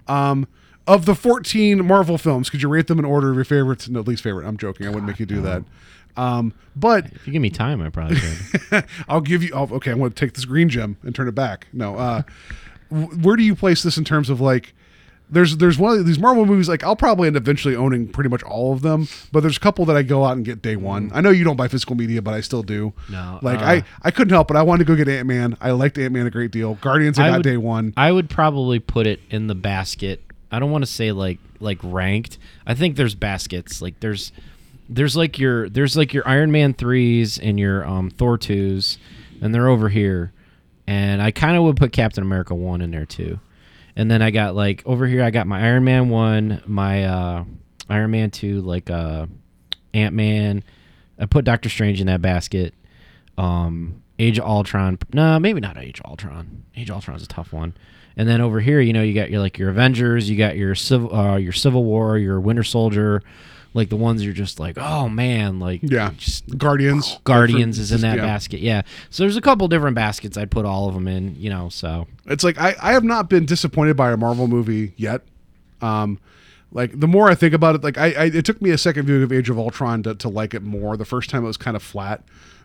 Um, 0.08 0.48
of 0.86 1.04
the 1.04 1.14
14 1.14 1.86
Marvel 1.86 2.18
films, 2.18 2.50
could 2.50 2.62
you 2.62 2.68
rate 2.68 2.88
them 2.88 2.98
in 2.98 3.04
order 3.04 3.30
of 3.30 3.36
your 3.36 3.44
favorites 3.44 3.86
and 3.86 3.94
no, 3.94 4.00
least 4.00 4.24
favorite? 4.24 4.44
I'm 4.44 4.56
joking. 4.56 4.86
I 4.86 4.88
wouldn't 4.88 5.06
make 5.06 5.20
you 5.20 5.26
do 5.26 5.40
that. 5.42 5.62
Um, 6.16 6.52
but 6.74 7.06
If 7.06 7.26
you 7.26 7.32
give 7.32 7.42
me 7.42 7.50
time, 7.50 7.80
I 7.80 7.90
probably 7.90 8.16
could. 8.16 8.84
I'll 9.08 9.20
give 9.20 9.42
you. 9.42 9.52
I'll, 9.54 9.72
okay, 9.74 9.92
I'm 9.92 9.98
going 9.98 10.10
to 10.10 10.16
take 10.16 10.34
this 10.34 10.44
green 10.44 10.68
gem 10.68 10.96
and 11.02 11.14
turn 11.14 11.28
it 11.28 11.34
back. 11.34 11.68
No, 11.72 11.96
uh, 11.96 12.22
where 12.90 13.36
do 13.36 13.42
you 13.42 13.54
place 13.54 13.82
this 13.82 13.96
in 13.96 14.04
terms 14.04 14.30
of 14.30 14.40
like? 14.40 14.74
There's 15.33 15.57
there's 15.59 15.78
one 15.78 15.97
of 15.99 16.07
these 16.07 16.18
Marvel 16.18 16.45
movies 16.45 16.68
like 16.68 16.83
I'll 16.83 16.97
probably 16.97 17.28
end 17.28 17.37
up 17.37 17.43
eventually 17.43 17.76
owning 17.76 18.09
pretty 18.09 18.28
much 18.28 18.43
all 18.43 18.72
of 18.72 18.83
them, 18.83 19.07
but 19.31 19.41
there's 19.41 19.57
a 19.57 19.61
couple 19.61 19.85
that 19.87 19.97
I 19.97 20.03
go 20.03 20.24
out 20.24 20.37
and 20.37 20.45
get 20.45 20.61
day 20.61 20.74
one. 20.76 21.11
I 21.14 21.20
know 21.20 21.31
you 21.31 21.45
don't 21.45 21.57
buy 21.57 21.68
physical 21.68 21.95
media, 21.95 22.20
but 22.20 22.35
I 22.35 22.41
still 22.41 22.62
do. 22.64 22.93
No, 23.09 23.39
like 23.41 23.61
uh, 23.61 23.64
I 23.64 23.85
I 24.03 24.11
couldn't 24.11 24.33
help 24.33 24.51
it. 24.51 24.57
I 24.57 24.62
wanted 24.62 24.87
to 24.87 24.93
go 24.93 24.97
get 24.97 25.09
Ant 25.09 25.28
Man. 25.28 25.57
I 25.61 25.70
liked 25.70 25.99
Ant 25.99 26.12
Man 26.12 26.26
a 26.26 26.31
great 26.31 26.51
deal. 26.51 26.74
Guardians 26.76 27.18
I, 27.18 27.26
I 27.26 27.31
got 27.31 27.37
would- 27.39 27.43
day 27.45 27.57
one. 27.57 27.95
I 27.97 28.11
would 28.11 28.28
probably 28.28 28.81
put 28.81 29.07
it 29.07 29.20
in 29.31 29.47
the 29.47 29.55
basket. 29.55 30.20
I 30.51 30.59
don't 30.59 30.72
want 30.72 30.83
to 30.83 30.91
say 30.91 31.12
like 31.12 31.39
like 31.61 31.78
ranked. 31.83 32.39
I 32.66 32.74
think 32.74 32.97
there's 32.97 33.14
baskets. 33.14 33.81
Like 33.81 34.01
there's 34.01 34.33
there's 34.89 35.16
like 35.16 35.39
your 35.39 35.68
there's 35.68 35.97
like 35.97 36.12
your 36.12 36.26
Iron 36.26 36.51
Man 36.51 36.74
threes 36.74 37.39
and 37.39 37.61
your 37.61 37.87
um, 37.87 38.11
Thor 38.11 38.37
twos, 38.37 38.99
and 39.41 39.55
they're 39.55 39.68
over 39.68 39.89
here. 39.89 40.33
And 40.89 41.22
I 41.22 41.31
kind 41.31 41.57
of 41.57 41.62
would 41.62 41.76
put 41.76 41.93
Captain 41.93 42.24
America 42.24 42.53
one 42.53 42.81
in 42.81 42.91
there 42.91 43.07
too. 43.07 43.39
And 43.97 44.11
then 44.11 44.22
I 44.22 44.30
got 44.30 44.55
like 44.55 44.82
over 44.86 45.07
here 45.07 45.22
I 45.22 45.30
got 45.30 45.47
my 45.47 45.61
Iron 45.62 45.84
Man 45.84 46.09
one, 46.09 46.62
my 46.66 47.05
uh, 47.05 47.45
Iron 47.88 48.11
Man 48.11 48.30
two, 48.30 48.61
like 48.61 48.91
uh, 48.91 49.26
Ant 49.95 50.14
Man. 50.14 50.64
I 51.18 51.26
put 51.26 51.45
Doctor 51.45 51.68
Strange 51.68 52.01
in 52.01 52.07
that 52.07 52.22
basket. 52.22 52.74
Um, 53.36 54.03
Age 54.18 54.38
of 54.38 54.45
Ultron. 54.45 54.99
No, 55.12 55.38
maybe 55.38 55.61
not 55.61 55.78
Age 55.78 56.01
of 56.01 56.11
Ultron. 56.11 56.64
Age 56.76 56.91
of 56.91 56.97
Ultron's 56.97 57.22
a 57.22 57.26
tough 57.26 57.53
one. 57.53 57.74
And 58.16 58.28
then 58.28 58.41
over 58.41 58.61
here, 58.61 58.80
you 58.80 58.93
know, 58.93 59.03
you 59.03 59.14
got 59.14 59.30
your 59.30 59.41
like 59.41 59.59
your 59.59 59.70
Avengers, 59.70 60.28
you 60.28 60.36
got 60.36 60.57
your 60.57 60.74
civil, 60.74 61.14
uh, 61.14 61.36
your 61.36 61.53
Civil 61.53 61.84
War, 61.84 62.18
your 62.18 62.41
Winter 62.41 62.64
Soldier, 62.64 63.22
like 63.72 63.88
the 63.88 63.96
ones 63.96 64.24
you're 64.24 64.34
just 64.34 64.58
like, 64.58 64.76
oh 64.78 65.08
man, 65.08 65.60
like 65.60 65.80
Yeah, 65.82 66.10
just 66.16 66.58
Guardians. 66.58 67.18
Guardians 67.24 67.78
is 67.78 67.92
in 67.92 68.00
that 68.00 68.16
yeah. 68.16 68.26
basket. 68.26 68.60
Yeah. 68.60 68.82
So 69.10 69.22
there's 69.22 69.36
a 69.36 69.40
couple 69.40 69.68
different 69.68 69.94
baskets 69.94 70.36
I'd 70.36 70.50
put 70.50 70.64
all 70.64 70.88
of 70.88 70.94
them 70.94 71.06
in, 71.06 71.36
you 71.36 71.50
know. 71.50 71.68
So 71.68 72.06
It's 72.26 72.42
like 72.44 72.58
I, 72.58 72.74
I 72.80 72.92
have 72.92 73.04
not 73.04 73.28
been 73.28 73.46
disappointed 73.46 73.96
by 73.96 74.10
a 74.10 74.16
Marvel 74.16 74.48
movie 74.48 74.92
yet. 74.96 75.22
Um, 75.80 76.18
like 76.72 76.98
the 76.98 77.08
more 77.08 77.28
I 77.28 77.34
think 77.34 77.54
about 77.54 77.74
it, 77.74 77.84
like 77.84 77.98
I, 77.98 78.12
I 78.12 78.24
it 78.26 78.44
took 78.44 78.60
me 78.62 78.70
a 78.70 78.78
second 78.78 79.06
viewing 79.06 79.22
of 79.22 79.32
Age 79.32 79.50
of 79.50 79.58
Ultron 79.58 80.02
to, 80.04 80.14
to 80.16 80.28
like 80.28 80.54
it 80.54 80.62
more. 80.62 80.96
The 80.96 81.04
first 81.04 81.30
time 81.30 81.44
it 81.44 81.48
was 81.48 81.56
kind 81.56 81.76
of 81.76 81.82
flat, 81.82 82.22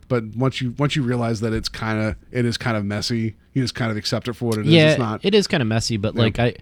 but 0.07 0.23
once 0.35 0.61
you 0.61 0.75
once 0.77 0.95
you 0.95 1.03
realize 1.03 1.39
that 1.41 1.53
it's 1.53 1.69
kind 1.69 1.99
of 2.01 2.15
it 2.31 2.45
is 2.45 2.57
kind 2.57 2.77
of 2.77 2.85
messy, 2.85 3.35
you 3.53 3.61
just 3.61 3.75
kind 3.75 3.91
of 3.91 3.97
accept 3.97 4.27
it 4.27 4.33
for 4.33 4.45
what 4.45 4.57
it 4.57 4.67
is. 4.67 4.73
yeah, 4.73 4.89
It's 4.91 4.99
not. 4.99 5.25
it 5.25 5.33
is 5.33 5.47
kind 5.47 5.61
of 5.61 5.67
messy, 5.67 5.97
but 5.97 6.15
like 6.15 6.37
I, 6.39 6.55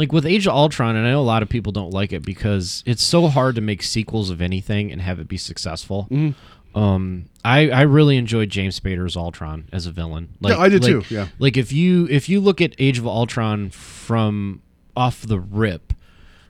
like 0.00 0.12
with 0.12 0.24
Age 0.24 0.46
of 0.46 0.54
Ultron, 0.54 0.96
and 0.96 1.06
I 1.06 1.10
know 1.10 1.20
a 1.20 1.22
lot 1.22 1.42
of 1.42 1.50
people 1.50 1.72
don't 1.72 1.90
like 1.90 2.10
it 2.10 2.24
because 2.24 2.82
it's 2.86 3.02
so 3.02 3.28
hard 3.28 3.54
to 3.56 3.60
make 3.60 3.82
sequels 3.82 4.30
of 4.30 4.40
anything 4.40 4.90
and 4.90 5.02
have 5.02 5.20
it 5.20 5.28
be 5.28 5.36
successful. 5.36 6.08
Mm-hmm. 6.10 6.78
Um, 6.78 7.26
I 7.44 7.68
I 7.68 7.82
really 7.82 8.16
enjoyed 8.16 8.48
James 8.48 8.80
Spader's 8.80 9.14
Ultron 9.14 9.68
as 9.72 9.84
a 9.84 9.90
villain. 9.90 10.30
Like, 10.40 10.56
I 10.58 10.70
did 10.70 10.82
like- 10.82 11.06
too, 11.06 11.14
yeah. 11.14 11.28
Like 11.38 11.58
if 11.58 11.70
you 11.70 12.08
if 12.10 12.30
you 12.30 12.40
look 12.40 12.62
at 12.62 12.74
Age 12.78 12.98
of 12.98 13.06
Ultron 13.06 13.68
from 13.68 14.62
off 14.96 15.20
the 15.20 15.38
rip, 15.38 15.92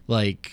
like 0.07 0.53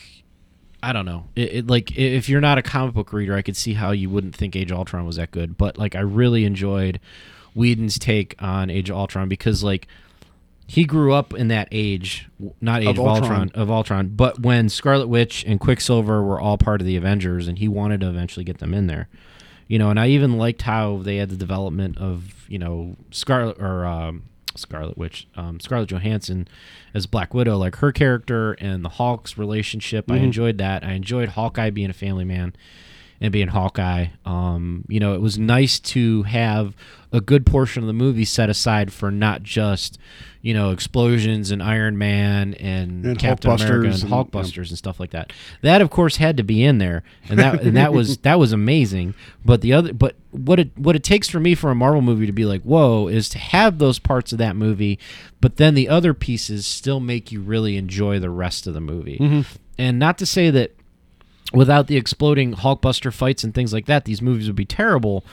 I 0.81 0.91
don't 0.91 1.05
know. 1.05 1.25
It, 1.35 1.53
it 1.53 1.67
like 1.67 1.95
if 1.95 2.27
you're 2.27 2.41
not 2.41 2.57
a 2.57 2.63
comic 2.63 2.95
book 2.95 3.13
reader, 3.13 3.35
I 3.35 3.43
could 3.43 3.55
see 3.55 3.73
how 3.73 3.91
you 3.91 4.09
wouldn't 4.09 4.35
think 4.35 4.55
Age 4.55 4.71
of 4.71 4.79
Ultron 4.79 5.05
was 5.05 5.17
that 5.17 5.29
good. 5.29 5.55
But 5.55 5.77
like 5.77 5.93
I 5.93 5.99
really 5.99 6.45
enjoyed 6.45 6.99
Whedon's 7.53 7.99
take 7.99 8.33
on 8.39 8.71
Age 8.71 8.89
of 8.89 8.95
Ultron 8.95 9.29
because 9.29 9.63
like 9.63 9.87
he 10.67 10.83
grew 10.83 11.13
up 11.13 11.33
in 11.33 11.47
that 11.47 11.69
age, 11.71 12.27
not 12.59 12.81
Age 12.81 12.89
Of 12.89 12.99
of, 12.99 13.07
Ultron. 13.07 13.31
Ultron. 13.31 13.51
of 13.55 13.71
Ultron, 13.71 14.07
but 14.09 14.41
when 14.41 14.67
Scarlet 14.67 15.07
Witch 15.07 15.45
and 15.47 15.59
Quicksilver 15.61 16.21
were 16.21 16.39
all 16.39 16.57
part 16.57 16.81
of 16.81 16.87
the 16.87 16.97
Avengers, 16.97 17.47
and 17.47 17.57
he 17.57 17.69
wanted 17.69 18.01
to 18.01 18.09
eventually 18.09 18.43
get 18.43 18.59
them 18.59 18.73
in 18.73 18.87
there. 18.87 19.07
You 19.69 19.79
know, 19.79 19.89
and 19.89 19.99
I 19.99 20.07
even 20.07 20.37
liked 20.37 20.61
how 20.61 20.97
they 20.97 21.17
had 21.17 21.29
the 21.29 21.35
development 21.37 21.97
of 21.97 22.45
you 22.49 22.59
know 22.59 22.95
Scarlet 23.11 23.57
or 23.59 23.85
um, 23.85 24.23
Scarlet 24.55 24.97
Witch, 24.97 25.27
um, 25.35 25.59
Scarlett 25.59 25.89
Johansson 25.89 26.47
as 26.93 27.05
Black 27.05 27.33
Widow, 27.33 27.57
like 27.57 27.77
her 27.77 27.91
character 27.91 28.53
and 28.53 28.83
the 28.83 28.89
Hulk's 28.89 29.37
relationship. 29.37 30.11
I 30.11 30.17
enjoyed 30.17 30.57
that. 30.57 30.83
I 30.83 30.93
enjoyed 30.93 31.29
Hawkeye 31.29 31.69
being 31.69 31.89
a 31.89 31.93
family 31.93 32.25
man 32.25 32.55
and 33.19 33.31
being 33.31 33.47
Hawkeye. 33.47 34.07
Um, 34.25 34.85
you 34.87 34.99
know, 34.99 35.13
it 35.13 35.21
was 35.21 35.37
nice 35.37 35.79
to 35.79 36.23
have 36.23 36.75
a 37.11 37.21
good 37.21 37.45
portion 37.45 37.83
of 37.83 37.87
the 37.87 37.93
movie 37.93 38.25
set 38.25 38.49
aside 38.49 38.93
for 38.93 39.11
not 39.11 39.43
just, 39.43 39.97
you 40.47 40.53
know, 40.53 40.71
explosions 40.71 41.51
and 41.51 41.61
Iron 41.61 41.97
Man 41.97 42.53
and, 42.53 43.05
And 43.05 43.19
Captain 43.19 43.51
America 43.51 43.89
and 43.89 44.01
and- 44.01 44.09
Hulkbusters 44.09 44.69
and 44.69 44.77
stuff 44.77 44.97
like 44.97 45.09
that. 45.09 45.33
That 45.61 45.81
of 45.81 45.89
course 45.89 46.15
had 46.15 46.37
to 46.37 46.43
be 46.43 46.63
in 46.63 46.77
there, 46.77 47.03
and 47.27 47.37
that 47.37 47.61
and 47.63 47.75
that 47.75 47.91
was 47.91 48.19
that 48.19 48.39
was 48.39 48.53
amazing. 48.53 49.13
But 49.43 49.59
the 49.59 49.73
other, 49.73 49.91
but 49.91 50.15
what 50.31 50.57
it 50.57 50.69
what 50.77 50.95
it 50.95 51.03
takes 51.03 51.27
for 51.27 51.41
me 51.41 51.53
for 51.53 51.69
a 51.69 51.75
Marvel 51.75 52.01
movie 52.01 52.25
to 52.27 52.31
be 52.31 52.45
like, 52.45 52.61
whoa, 52.61 53.09
is 53.09 53.27
to 53.27 53.37
have 53.39 53.77
those 53.77 53.99
parts 53.99 54.31
of 54.31 54.37
that 54.37 54.55
movie, 54.55 54.97
but 55.41 55.57
then 55.57 55.75
the 55.75 55.89
other 55.89 56.13
pieces 56.13 56.65
still 56.65 57.01
make 57.01 57.29
you 57.29 57.41
really 57.41 57.75
enjoy 57.75 58.17
the 58.17 58.29
rest 58.29 58.67
of 58.67 58.73
the 58.73 58.79
movie. 58.79 59.17
Mm-hmm. 59.17 59.41
And 59.77 59.99
not 59.99 60.17
to 60.19 60.25
say 60.25 60.49
that 60.49 60.71
without 61.51 61.87
the 61.87 61.97
exploding 61.97 62.53
Hulkbuster 62.53 63.11
fights 63.11 63.43
and 63.43 63.53
things 63.53 63.73
like 63.73 63.85
that, 63.87 64.05
these 64.05 64.21
movies 64.21 64.47
would 64.47 64.55
be 64.55 64.63
terrible. 64.63 65.25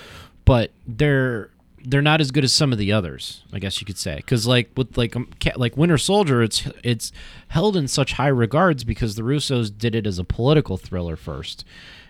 But 0.45 0.73
they're 0.89 1.51
they're 1.85 2.03
not 2.03 2.21
as 2.21 2.31
good 2.31 2.45
as 2.45 2.53
some 2.53 2.73
of 2.73 2.79
the 2.79 2.93
others, 2.93 3.43
I 3.53 3.59
guess 3.59 3.81
you 3.81 3.87
could 3.87 3.99
say. 3.99 4.17
Because 4.17 4.47
like 4.47 4.71
with 4.77 4.97
like 4.97 5.15
um, 5.15 5.29
like 5.57 5.77
Winter 5.77 5.99
Soldier, 5.99 6.43
it's 6.43 6.67
it's 6.83 7.13
held 7.49 7.77
in 7.77 7.89
such 7.89 8.15
high 8.15 8.29
regards 8.29 8.85
because 8.85 9.15
the 9.15 9.23
Russos 9.23 9.77
did 9.77 9.95
it 9.95 10.07
as 10.07 10.19
a 10.19 10.25
political 10.25 10.77
thriller 10.77 11.17
first, 11.17 11.65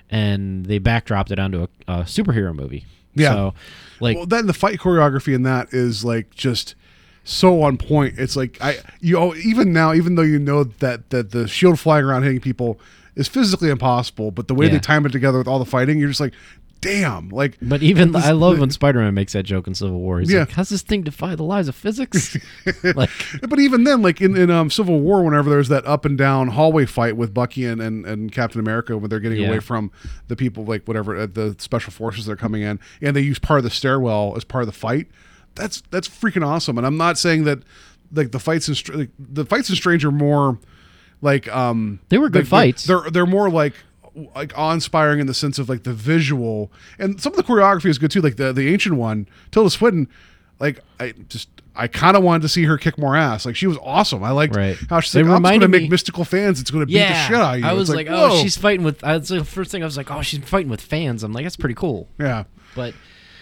and 0.09 0.67
they 0.67 0.79
backdropped 0.79 1.31
it 1.31 1.39
onto 1.39 1.63
a, 1.63 1.69
a 1.89 1.97
superhero 2.03 2.55
movie. 2.55 2.87
Yeah. 3.15 3.33
So, 3.33 3.55
like 4.01 4.17
well, 4.17 4.27
then 4.27 4.47
the 4.47 4.53
fight 4.55 4.79
choreography 4.79 5.35
in 5.35 5.43
that 5.43 5.73
is 5.73 6.05
like 6.05 6.35
just 6.35 6.75
so 7.25 7.63
on 7.63 7.77
point. 7.77 8.19
It's 8.19 8.37
like 8.37 8.59
I 8.61 8.79
you 9.01 9.19
oh, 9.19 9.35
even 9.35 9.73
now, 9.73 9.93
even 9.93 10.15
though 10.15 10.23
you 10.23 10.39
know 10.39 10.65
that 10.65 11.11
that 11.11 11.33
the 11.33 11.49
shield 11.49 11.81
flying 11.81 12.05
around 12.05 12.23
hitting 12.23 12.41
people 12.41 12.79
is 13.17 13.29
physically 13.29 13.71
impossible, 13.71 14.31
but 14.31 14.49
the 14.49 14.55
way 14.55 14.69
they 14.69 14.79
time 14.79 15.07
it 15.07 15.13
together 15.13 15.39
with 15.39 15.47
all 15.47 15.59
the 15.61 15.65
fighting, 15.65 15.99
you're 16.01 16.09
just 16.09 16.21
like, 16.21 16.35
damn, 16.85 17.29
like. 17.31 17.57
But 17.61 17.83
even 17.83 18.13
this- 18.13 18.25
I 18.25 18.33
love 18.33 18.59
when 18.61 18.71
Spider-Man 18.71 19.15
makes 19.15 19.33
that 19.33 19.43
joke 19.43 19.67
in 19.67 19.75
Civil 19.75 19.99
War. 19.99 20.21
He's 20.21 20.31
Yeah. 20.33 20.41
like, 20.41 20.53
"How's 20.53 20.69
this 20.69 20.83
thing 20.83 21.03
defy 21.03 21.35
the 21.35 21.43
laws 21.43 21.67
of 21.69 21.75
physics?" 21.75 22.37
like, 22.95 23.11
But 23.49 23.59
even 23.59 23.85
then, 23.85 24.03
like 24.03 24.21
in, 24.21 24.37
in 24.37 24.51
um, 24.51 24.71
Civil 24.71 25.01
War, 25.01 25.23
whenever 25.25 25.51
there's 25.51 25.69
that 25.69 25.87
up 25.87 26.05
and 26.05 26.17
down 26.19 26.49
hallway 26.49 26.87
fight 26.87 27.17
with 27.17 27.33
Bucky 27.35 27.65
and, 27.67 27.81
and, 27.81 28.05
and 28.07 28.31
Captain 28.31 28.61
America 28.61 28.97
when 28.99 29.09
they're 29.11 29.21
getting 29.21 29.41
Yeah. 29.41 29.49
away 29.49 29.61
from 29.61 29.91
the 30.29 30.37
people, 30.37 30.65
like 30.65 30.85
whatever 30.87 31.17
uh, 31.17 31.27
the 31.27 31.57
special 31.59 31.93
forces 31.93 32.27
that 32.27 32.33
are 32.33 32.37
coming 32.37 32.63
in, 32.63 32.79
and 33.03 33.17
they 33.17 33.21
use 33.23 33.39
part 33.39 33.59
of 33.59 33.65
the 33.65 33.71
stairwell 33.71 34.35
as 34.37 34.45
part 34.45 34.63
of 34.63 34.67
the 34.67 34.73
fight. 34.79 35.09
That's 35.55 35.83
that's 35.91 36.09
freaking 36.09 36.47
awesome. 36.47 36.79
And 36.79 36.87
I'm 36.87 36.97
not 36.97 37.17
saying 37.19 37.45
that 37.45 37.61
like 38.13 38.31
the 38.33 38.39
fights 38.41 38.69
in 38.69 38.99
like, 38.99 39.11
the 39.19 39.45
fights 39.47 39.71
in 39.71 39.77
Strange 39.77 40.05
are 40.05 40.11
more 40.13 40.59
like 41.23 41.49
um 41.55 42.01
They 42.11 42.19
were 42.19 42.29
good 42.29 42.43
like, 42.43 42.49
fights. 42.49 42.85
They're 42.85 43.09
they're 43.11 43.27
more 43.27 43.49
like 43.51 43.75
like 44.37 44.57
awe-inspiring 44.57 45.21
in 45.21 45.27
the 45.27 45.35
sense 45.35 45.59
of 45.59 45.69
like 45.69 45.83
the 45.83 45.93
visual 45.93 46.71
and 46.99 47.21
some 47.21 47.33
of 47.33 47.37
the 47.37 47.43
choreography 47.43 47.87
is 47.87 47.99
good 47.99 48.11
too. 48.11 48.21
Like 48.21 48.37
the 48.37 48.53
the 48.53 48.73
ancient 48.73 48.97
one, 48.97 49.29
Tilda 49.51 49.71
Swinton, 49.71 50.09
like 50.61 50.81
I 51.01 51.13
just 51.29 51.49
I 51.77 51.89
kind 51.89 52.17
of 52.17 52.23
wanted 52.23 52.43
to 52.43 52.49
see 52.49 52.65
her 52.65 52.79
kick 52.79 52.97
more 52.99 53.17
ass. 53.17 53.45
Like 53.45 53.57
she 53.57 53.67
was 53.67 53.77
awesome. 53.83 54.23
I 54.23 54.31
liked 54.31 54.55
Right. 54.55 54.77
how 54.89 55.01
she's 55.01 55.15
like, 55.17 55.27
I'm 55.27 55.43
going 55.43 55.61
to 55.61 55.69
make 55.69 55.91
mystical 55.91 56.25
fans. 56.25 56.61
It's 56.61 56.71
going 56.71 56.83
to 56.83 56.87
beat 56.87 56.99
the 57.01 57.15
shit 57.27 57.35
out 57.37 57.55
of 57.55 57.61
you. 57.61 57.67
I 57.67 57.73
was 57.73 57.91
like, 57.91 58.07
whoa. 58.07 58.29
"Oh, 58.31 58.43
she's 58.43 58.57
fighting 58.57 58.85
with." 58.85 59.03
I 59.03 59.17
was 59.17 59.29
the 59.29 59.45
first 59.45 59.73
thing 59.73 59.83
I 59.83 59.87
was 59.87 59.97
like, 59.97 60.11
"Oh, 60.11 60.23
she's 60.23 60.39
fighting 60.45 60.71
with 60.71 60.81
fans." 60.81 61.25
I'm 61.25 61.33
like, 61.33 61.45
"That's 61.45 61.57
pretty 61.57 61.75
cool." 61.75 62.09
yeah. 62.19 62.45
But 62.77 62.95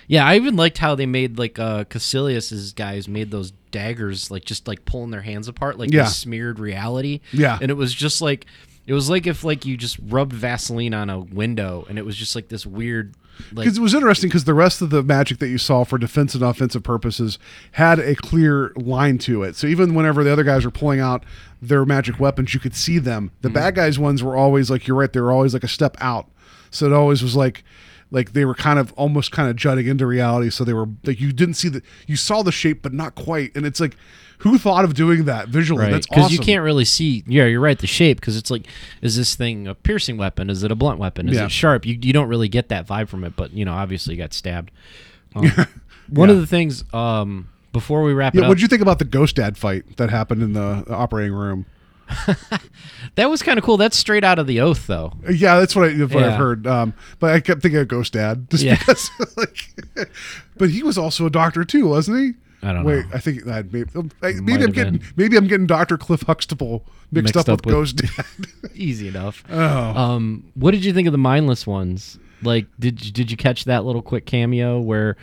yeah, 0.09 0.27
I 0.27 0.37
even 0.37 0.57
liked 0.57 0.79
how 0.79 0.95
they 0.95 1.05
made 1.07 1.39
like 1.39 1.59
uh 1.59 1.85
Kaecilius's 1.85 2.73
guys 2.73 3.07
made 3.09 3.31
those 3.31 3.53
daggers 3.71 4.31
like 4.31 4.45
just 4.45 4.67
like 4.69 4.85
pulling 4.85 5.11
their 5.11 5.23
hands 5.23 5.49
apart 5.49 5.79
like 5.79 5.93
Yeah. 5.93 6.05
they 6.05 6.09
smeared 6.09 6.59
reality. 6.59 7.21
Yeah. 7.33 7.59
And 7.61 7.71
it 7.71 7.75
was 7.75 7.93
just 7.95 8.21
like 8.23 8.47
it 8.87 8.95
was 8.95 9.09
like 9.11 9.27
if 9.27 9.45
like 9.45 9.65
you 9.65 9.77
just 9.77 9.99
rubbed 10.03 10.33
Vaseline 10.33 10.95
on 10.95 11.09
a 11.11 11.19
window 11.21 11.87
and 11.89 11.99
it 11.99 12.05
was 12.05 12.17
just 12.17 12.35
like 12.35 12.49
this 12.49 12.67
weird 12.67 13.15
like 13.53 13.65
Because 13.65 13.79
it 13.79 13.81
was 13.81 13.95
interesting 13.95 14.29
because 14.29 14.45
the 14.45 14.53
rest 14.55 14.83
of 14.83 14.91
the 14.91 15.03
magic 15.03 15.39
that 15.39 15.49
you 15.49 15.57
saw 15.59 15.85
for 15.85 15.97
defensive 15.99 16.43
and 16.43 16.51
offensive 16.51 16.83
purposes 16.83 17.39
had 17.73 17.99
a 17.99 18.15
clear 18.15 18.73
line 18.77 19.17
to 19.19 19.43
it. 19.43 19.57
So 19.57 19.67
even 19.67 19.95
whenever 19.95 20.23
the 20.23 20.31
other 20.31 20.45
guys 20.45 20.65
were 20.67 20.71
pulling 20.71 21.01
out 21.01 21.25
their 21.61 21.85
magic 21.87 22.21
weapons, 22.21 22.53
you 22.53 22.61
could 22.61 22.75
see 22.75 22.99
them. 22.99 23.31
The 23.41 23.49
Mm-hmm. 23.49 23.55
bad 23.55 23.75
guys 23.75 23.99
ones 23.99 24.23
were 24.23 24.37
always 24.37 24.71
like 24.71 24.87
you're 24.87 24.97
right, 24.99 25.11
they 25.13 25.21
were 25.21 25.33
always 25.33 25.55
like 25.55 25.65
a 25.65 25.69
step 25.69 25.97
out. 26.01 26.29
So 26.71 26.87
it 26.87 26.93
always 26.93 27.23
was 27.23 27.35
like 27.35 27.65
like 28.13 28.33
they 28.35 28.45
were 28.45 28.55
kind 28.55 28.79
of 28.79 28.93
almost 28.93 29.33
kind 29.33 29.51
of 29.51 29.57
jutting 29.57 29.87
into 29.89 30.07
reality. 30.07 30.51
So 30.51 30.63
they 30.63 30.73
were 30.75 30.87
like 31.03 31.21
you 31.21 31.33
didn't 31.33 31.55
see 31.55 31.69
the 31.69 31.83
you 32.07 32.15
saw 32.15 32.43
the 32.43 32.53
shape 32.53 32.83
but 32.83 32.93
not 32.93 33.17
quite. 33.17 33.57
And 33.57 33.67
it's 33.67 33.81
like 33.81 33.97
who 34.39 34.59
thought 34.59 34.85
of 34.85 34.95
doing 34.95 35.25
that 35.27 35.49
visually? 35.49 35.85
Right, 35.85 35.93
That's 35.93 36.07
because 36.07 36.25
awesome. 36.25 36.35
you 36.35 36.41
can't 36.41 36.63
really 36.65 36.85
see. 36.85 37.23
Yeah, 37.29 37.45
you're 37.45 37.61
right. 37.61 37.79
The 37.79 37.87
shape, 37.87 38.19
because 38.19 38.37
it's 38.37 38.51
like, 38.51 38.67
is 39.01 39.17
this 39.17 39.37
thing 39.37 39.69
a 39.69 39.75
piercing 39.75 40.17
weapon? 40.17 40.51
Is 40.51 40.65
it 40.65 40.73
a 40.73 40.75
blunt 40.75 40.99
weapon? 40.99 41.29
Is 41.29 41.37
Yeah. 41.37 41.45
it 41.45 41.53
sharp? 41.53 41.87
You 41.87 41.97
you 42.03 42.13
don't 42.13 42.29
really 42.29 42.49
get 42.49 42.69
that 42.69 42.87
vibe 42.87 43.09
from 43.09 43.23
it. 43.25 43.37
But 43.37 43.53
you 43.53 43.65
know, 43.65 43.73
obviously, 43.73 44.15
you 44.15 44.21
got 44.21 44.33
stabbed. 44.33 44.71
Um, 45.35 45.51
One 46.11 46.29
of 46.29 46.39
the 46.41 46.47
things 46.47 46.85
um, 46.93 47.49
before 47.73 48.03
we 48.03 48.13
wrap 48.13 48.35
it 48.35 48.39
Yeah, 48.39 48.45
up, 48.45 48.49
what 48.49 48.57
did 48.57 48.63
you 48.63 48.69
think 48.69 48.83
about 48.83 48.99
the 48.99 49.05
Ghost 49.07 49.37
Dad 49.37 49.57
fight 49.57 49.97
that 49.97 50.11
happened 50.11 50.43
in 50.43 50.53
the 50.53 50.85
operating 50.91 51.33
room? 51.33 51.65
that 53.15 53.31
was 53.31 53.43
kind 53.43 53.59
of 53.59 53.65
cool. 53.65 53.77
That's 53.77 53.97
straight 53.97 54.25
out 54.25 54.39
of 54.39 54.47
the 54.47 54.61
Oath, 54.61 54.87
though. 54.87 55.13
Yeah, 55.31 55.59
that's 55.59 55.75
what, 55.77 55.89
I, 55.91 55.93
what 56.03 56.11
Yeah. 56.13 56.27
I've 56.33 56.39
heard. 56.39 56.67
Um, 56.67 56.95
but 57.19 57.33
I 57.35 57.41
kept 57.41 57.63
thinking 57.63 57.81
of 57.81 57.89
Ghost 57.89 58.13
Dad 58.13 58.47
just 58.51 58.63
Yeah. 58.65 58.77
because, 58.79 59.11
like, 59.37 59.69
but 60.57 60.71
he 60.71 60.83
was 60.83 60.99
also 60.99 61.27
a 61.27 61.31
doctor 61.31 61.65
too, 61.65 61.87
wasn't 61.89 62.19
he? 62.19 62.33
I 62.65 62.73
don't 62.73 62.83
know. 62.85 62.89
Wait, 62.89 63.07
know. 63.07 63.13
I 63.15 63.19
think 63.19 63.45
that 63.45 63.73
maybe, 63.73 63.91
um, 63.97 64.11
I, 64.23 64.33
maybe 64.35 64.63
I'm 64.63 64.71
getting 64.71 64.99
been. 64.99 65.07
maybe 65.17 65.37
I'm 65.37 65.49
getting 65.49 65.67
Doctor 65.67 65.99
Cliff 65.99 66.23
Huxtable 66.23 66.85
mixed, 67.11 67.35
Mixed 67.35 67.49
up, 67.49 67.53
up 67.61 67.67
with, 67.67 67.75
with- 67.75 67.75
Ghost 67.75 67.97
Dad. 68.17 68.71
Easy 68.75 69.09
enough. 69.09 69.43
oh, 69.51 69.59
Um, 69.61 70.45
what 70.55 70.71
did 70.71 70.85
you 70.85 70.93
think 70.93 71.09
of 71.09 71.13
the 71.13 71.19
mindless 71.19 71.67
ones? 71.67 72.19
Like, 72.41 72.67
did 72.79 73.05
you, 73.05 73.11
did 73.13 73.31
you 73.31 73.37
catch 73.37 73.65
that 73.65 73.85
little 73.85 74.03
quick 74.03 74.27
cameo 74.27 74.81
where, 74.81 75.17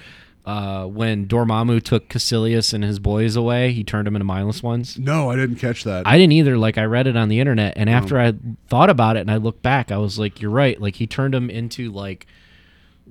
uh, 0.50 0.86
when 0.88 1.28
Dormammu 1.28 1.84
took 1.84 2.10
Kaecilius 2.10 2.74
and 2.74 2.84
his 2.84 2.98
boys 3.00 3.36
away, 3.36 3.72
he 3.72 3.84
turned 3.84 4.08
them 4.08 4.16
into 4.16 4.26
mindless 4.26 4.64
ones? 4.64 4.98
no, 4.98 5.30
I 5.30 5.36
didn't 5.36 5.58
catch 5.58 5.84
that. 5.84 6.08
I 6.08 6.18
didn't 6.18 6.34
either. 6.34 6.58
Like, 6.58 6.78
I 6.78 6.86
read 6.86 7.06
it 7.08 7.16
on 7.16 7.30
the 7.30 7.40
internet, 7.40 7.74
and 7.78 7.90
after 7.90 8.20
I 8.20 8.34
thought 8.68 8.90
about 8.90 9.18
it 9.18 9.22
and 9.22 9.32
I 9.32 9.38
looked 9.38 9.62
back, 9.62 9.92
I 9.92 9.98
was 9.98 10.18
like, 10.18 10.42
"You're 10.42 10.52
right." 10.52 10.80
Like, 10.82 10.96
he 10.96 11.06
turned 11.08 11.34
them 11.34 11.50
into 11.50 11.92
like, 11.92 12.26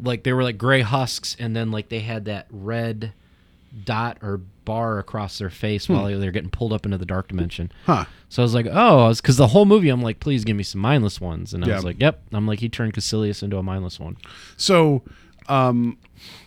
like 0.03 0.23
they 0.25 0.33
were 0.33 0.43
like 0.43 0.59
gray 0.59 0.81
husks, 0.83 1.37
and 1.39 1.55
then 1.55 1.71
like 1.71 1.89
they 1.89 2.01
had 2.01 2.25
that 2.25 2.47
red 2.51 3.13
dot 3.85 4.17
or 4.23 4.39
bar 4.65 4.99
across 4.99 5.39
their 5.39 5.51
face 5.51 5.89
while 5.89 6.07
they're 6.19 6.31
getting 6.33 6.51
pulled 6.51 6.73
up 6.73 6.85
into 6.87 6.97
the 6.99 7.05
dark 7.07 7.29
dimension. 7.29 7.71
Hmm. 7.87 7.93
huh? 7.93 8.05
So 8.31 8.43
I 8.43 8.45
was 8.45 8.55
like, 8.55 8.67
oh, 8.71 9.13
because 9.15 9.37
the 9.37 9.49
whole 9.49 9.65
movie, 9.67 9.89
I'm 9.91 10.03
like, 10.03 10.21
please 10.21 10.45
give 10.45 10.57
me 10.57 10.63
some 10.63 10.81
mindless 10.81 11.21
ones, 11.21 11.55
and 11.55 11.65
I 11.65 11.69
Yeah. 11.69 11.75
was 11.77 11.85
like, 11.85 12.01
yep. 12.01 12.21
I'm 12.33 12.47
like, 12.47 12.61
he 12.61 12.69
turned 12.69 12.95
Kaecilius 12.95 13.43
into 13.43 13.57
a 13.59 13.63
mindless 13.63 13.99
one. 14.01 14.17
So, 14.57 15.03
um, 15.49 15.97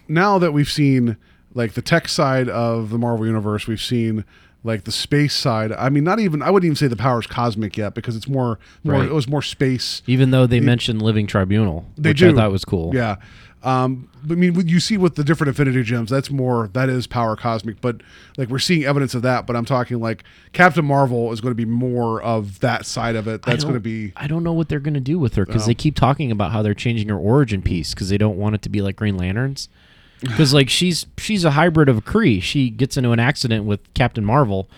now 0.07 0.37
that 0.39 0.51
we've 0.51 0.69
seen 0.71 1.17
like 1.53 1.73
the 1.73 1.81
tech 1.81 2.07
side 2.07 2.49
of 2.49 2.89
the 2.89 2.97
Marvel 2.97 3.25
universe, 3.25 3.67
we've 3.67 3.81
seen 3.81 4.23
like 4.63 4.83
the 4.83 4.91
space 4.91 5.33
side. 5.33 5.71
I 5.71 5.89
mean, 5.89 6.03
not 6.03 6.19
even 6.19 6.41
I 6.41 6.51
wouldn't 6.51 6.65
even 6.67 6.75
say 6.75 6.87
the 6.87 6.95
power's 6.95 7.25
cosmic 7.27 7.77
yet 7.77 7.93
because 7.95 8.15
it's 8.15 8.27
more, 8.27 8.59
more 8.83 8.95
Right. 8.99 9.05
it 9.09 9.13
was 9.13 9.27
more 9.27 9.41
space. 9.41 10.01
Even 10.07 10.31
though 10.31 10.45
they 10.45 10.59
mentioned 10.59 11.01
Living 11.01 11.25
Tribunal, 11.27 11.85
They 11.97 12.11
which 12.11 12.19
do. 12.19 12.29
I 12.29 12.33
thought 12.33 12.51
was 12.51 12.63
cool. 12.65 12.91
Yeah. 12.93 13.15
Um, 13.63 14.09
but 14.23 14.33
I 14.33 14.37
mean, 14.37 14.67
you 14.67 14.79
see 14.79 14.97
with 14.97 15.15
the 15.15 15.23
different 15.23 15.49
Infinity 15.49 15.83
Gems, 15.83 16.09
that's 16.09 16.31
more 16.31 16.69
that 16.73 16.89
is 16.89 17.05
power 17.05 17.35
cosmic. 17.35 17.79
But 17.79 18.01
like 18.37 18.49
we're 18.49 18.57
seeing 18.59 18.83
evidence 18.85 19.13
of 19.13 19.21
that. 19.21 19.45
But 19.45 19.55
I'm 19.55 19.65
talking 19.65 19.99
like 19.99 20.23
Captain 20.53 20.83
Marvel 20.83 21.31
is 21.31 21.41
going 21.41 21.51
to 21.51 21.55
be 21.55 21.65
more 21.65 22.21
of 22.21 22.59
that 22.61 22.85
side 22.85 23.15
of 23.15 23.27
it. 23.27 23.43
That's 23.43 23.63
going 23.63 23.75
to 23.75 23.79
be 23.79 24.13
I 24.15 24.27
don't 24.27 24.43
know 24.43 24.53
what 24.53 24.67
they're 24.69 24.79
going 24.79 24.95
to 24.95 24.99
do 24.99 25.19
with 25.19 25.35
her 25.35 25.45
because 25.45 25.63
Oh. 25.63 25.67
they 25.67 25.75
keep 25.75 25.95
talking 25.95 26.31
about 26.31 26.51
how 26.51 26.61
they're 26.63 26.73
changing 26.73 27.09
her 27.09 27.17
origin 27.17 27.61
piece 27.61 27.93
because 27.93 28.09
they 28.09 28.17
don't 28.17 28.37
want 28.37 28.55
it 28.55 28.61
to 28.63 28.69
be 28.69 28.81
like 28.81 28.95
Green 28.95 29.17
Lanterns. 29.17 29.69
Because 30.21 30.53
like 30.53 30.69
she's 30.69 31.07
she's 31.17 31.43
a 31.43 31.51
hybrid 31.51 31.89
of 31.89 31.97
a 31.97 32.01
Kree. 32.01 32.41
She 32.43 32.69
gets 32.69 32.95
into 32.95 33.09
an 33.11 33.19
accident 33.19 33.65
with 33.65 33.91
Captain 33.95 34.23
Marvel, 34.23 34.69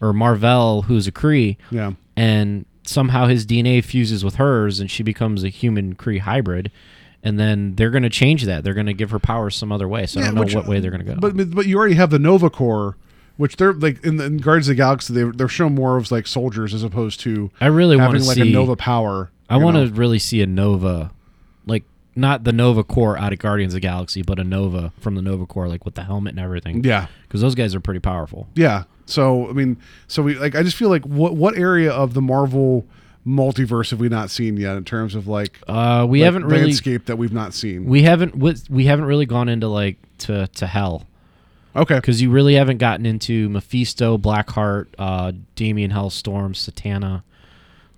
or 0.00 0.14
Marvel, 0.14 0.82
who's 0.82 1.06
a 1.06 1.12
Kree, 1.12 1.58
yeah. 1.70 1.92
and 2.16 2.64
somehow 2.84 3.26
his 3.26 3.44
DNA 3.44 3.84
fuses 3.84 4.24
with 4.24 4.36
hers, 4.36 4.80
and 4.80 4.90
she 4.90 5.02
becomes 5.02 5.44
a 5.44 5.50
human 5.50 5.96
Kree 5.96 6.20
hybrid. 6.20 6.70
And 7.26 7.40
then 7.40 7.74
they're 7.74 7.90
going 7.90 8.04
to 8.04 8.08
change 8.10 8.44
that. 8.44 8.62
They're 8.62 8.72
going 8.74 8.86
to 8.86 8.94
give 8.94 9.10
her 9.10 9.18
powers 9.18 9.56
some 9.56 9.72
other 9.72 9.88
way. 9.88 10.06
So 10.06 10.20
I 10.20 10.26
don't 10.26 10.36
know 10.36 10.42
which- 10.42 10.54
what 10.54 10.68
way 10.68 10.78
uh, 10.78 10.80
they're 10.80 10.92
going 10.92 11.04
to 11.04 11.14
go. 11.14 11.18
But 11.20 11.50
but 11.54 11.66
you 11.66 11.76
already 11.76 11.94
have 11.94 12.10
the 12.10 12.20
Nova 12.20 12.48
Corps, 12.48 12.96
which 13.36 13.56
they're 13.56 13.72
like 13.72 14.04
in, 14.04 14.16
the, 14.16 14.24
in 14.26 14.36
Guardians 14.38 14.68
of 14.68 14.72
the 14.76 14.76
Galaxy. 14.76 15.12
They 15.12 15.24
they're 15.24 15.48
shown 15.48 15.74
more 15.74 15.96
of 15.96 16.12
like 16.12 16.28
soldiers 16.28 16.72
as 16.72 16.84
opposed 16.84 17.18
to 17.20 17.50
I 17.60 17.66
really 17.66 17.96
want 17.96 18.16
to 18.16 18.24
like 18.24 18.36
see 18.36 18.42
a 18.42 18.52
Nova 18.52 18.76
power. 18.76 19.30
I 19.50 19.56
want 19.56 19.76
to 19.76 19.92
really 19.92 20.20
see 20.20 20.40
a 20.40 20.46
Nova, 20.46 21.10
like 21.66 21.82
not 22.14 22.44
the 22.44 22.52
Nova 22.52 22.84
Corps 22.84 23.18
out 23.18 23.32
of 23.32 23.40
Guardians 23.40 23.74
of 23.74 23.80
the 23.80 23.86
Galaxy, 23.88 24.22
but 24.22 24.38
a 24.38 24.44
Nova 24.44 24.92
from 25.00 25.16
the 25.16 25.22
Nova 25.22 25.46
Corps, 25.46 25.68
like 25.68 25.84
with 25.84 25.96
the 25.96 26.04
helmet 26.04 26.30
and 26.32 26.40
everything. 26.40 26.84
Yeah. 26.84 27.08
because 27.26 27.40
those 27.40 27.54
guys 27.56 27.74
are 27.74 27.80
pretty 27.80 28.00
powerful. 28.00 28.46
Yeah. 28.54 28.84
So 29.06 29.48
I 29.48 29.52
mean, 29.52 29.76
so 30.06 30.22
we 30.22 30.34
like 30.38 30.54
I 30.54 30.62
just 30.62 30.76
feel 30.76 30.90
like 30.90 31.04
what 31.04 31.34
what 31.34 31.56
area 31.56 31.92
of 31.92 32.14
the 32.14 32.22
Marvel 32.22 32.86
multiverse 33.26 33.90
have 33.90 33.98
we 33.98 34.08
not 34.08 34.30
seen 34.30 34.56
yet 34.56 34.76
in 34.76 34.84
terms 34.84 35.14
of 35.14 35.26
like 35.26 35.58
Uh, 35.66 36.06
we 36.08 36.20
like, 36.20 36.26
haven't 36.26 36.44
really 36.44 36.64
landscape 36.66 37.06
that 37.06 37.16
we've 37.18 37.32
not 37.32 37.52
seen. 37.52 37.84
we 37.84 38.02
haven't 38.02 38.36
we, 38.36 38.54
we 38.70 38.84
haven't 38.84 39.06
really 39.06 39.26
gone 39.26 39.48
into 39.48 39.66
like 39.68 39.96
to 40.18 40.46
to 40.48 40.66
hell 40.66 41.06
okay. 41.74 41.96
because 41.96 42.22
you 42.22 42.30
really 42.30 42.54
haven't 42.54 42.78
gotten 42.78 43.04
into 43.04 43.48
Mephisto, 43.48 44.16
Blackheart, 44.16 44.86
uh, 44.98 45.32
Damian 45.56 45.90
Hellstorm, 45.90 46.52
Satana, 46.52 47.22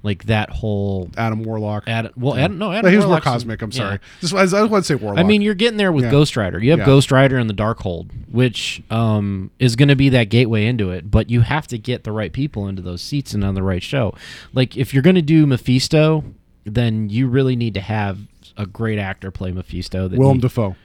like 0.02 0.24
that 0.24 0.50
whole. 0.50 1.10
Adam 1.16 1.42
Warlock. 1.42 1.84
Adam, 1.86 2.12
well, 2.16 2.34
Adam, 2.34 2.58
no, 2.58 2.72
Adam 2.72 2.90
he 2.90 2.96
was 2.96 3.06
more 3.06 3.20
cosmic. 3.20 3.60
I'm 3.62 3.70
yeah. 3.72 3.76
sorry. 3.76 3.98
Just, 4.20 4.34
I, 4.34 4.58
I 4.58 4.62
want 4.64 4.84
to 4.84 4.88
say 4.88 4.94
Warlock. 4.94 5.18
I 5.18 5.22
mean, 5.24 5.42
you're 5.42 5.54
getting 5.54 5.76
there 5.76 5.90
with 5.92 6.04
Yeah. 6.04 6.10
Ghost 6.10 6.36
Rider. 6.36 6.58
You 6.62 6.70
have 6.70 6.80
Yeah. 6.80 6.86
Ghost 6.86 7.10
Rider 7.10 7.36
and 7.36 7.50
the 7.50 7.54
Darkhold, 7.54 8.10
which 8.30 8.82
um, 8.90 9.50
is 9.58 9.76
going 9.76 9.88
to 9.88 9.96
be 9.96 10.08
that 10.10 10.24
gateway 10.30 10.66
into 10.66 10.90
it. 10.90 11.10
But 11.10 11.30
you 11.30 11.40
have 11.40 11.66
to 11.68 11.78
get 11.78 12.04
the 12.04 12.12
right 12.12 12.32
people 12.32 12.68
into 12.68 12.82
those 12.82 13.02
seats 13.02 13.34
and 13.34 13.44
on 13.44 13.54
the 13.54 13.62
right 13.62 13.82
show. 13.82 14.14
Like 14.52 14.76
if 14.76 14.94
you're 14.94 15.02
going 15.02 15.16
to 15.16 15.22
do 15.22 15.46
Mephisto, 15.46 16.24
then 16.64 17.08
you 17.10 17.26
really 17.26 17.56
need 17.56 17.74
to 17.74 17.80
have 17.80 18.18
a 18.56 18.66
great 18.66 18.98
actor 18.98 19.30
play 19.30 19.52
Mephisto. 19.52 20.08
That 20.08 20.18
Willem 20.18 20.36
he- 20.36 20.42
Dafoe. 20.42 20.76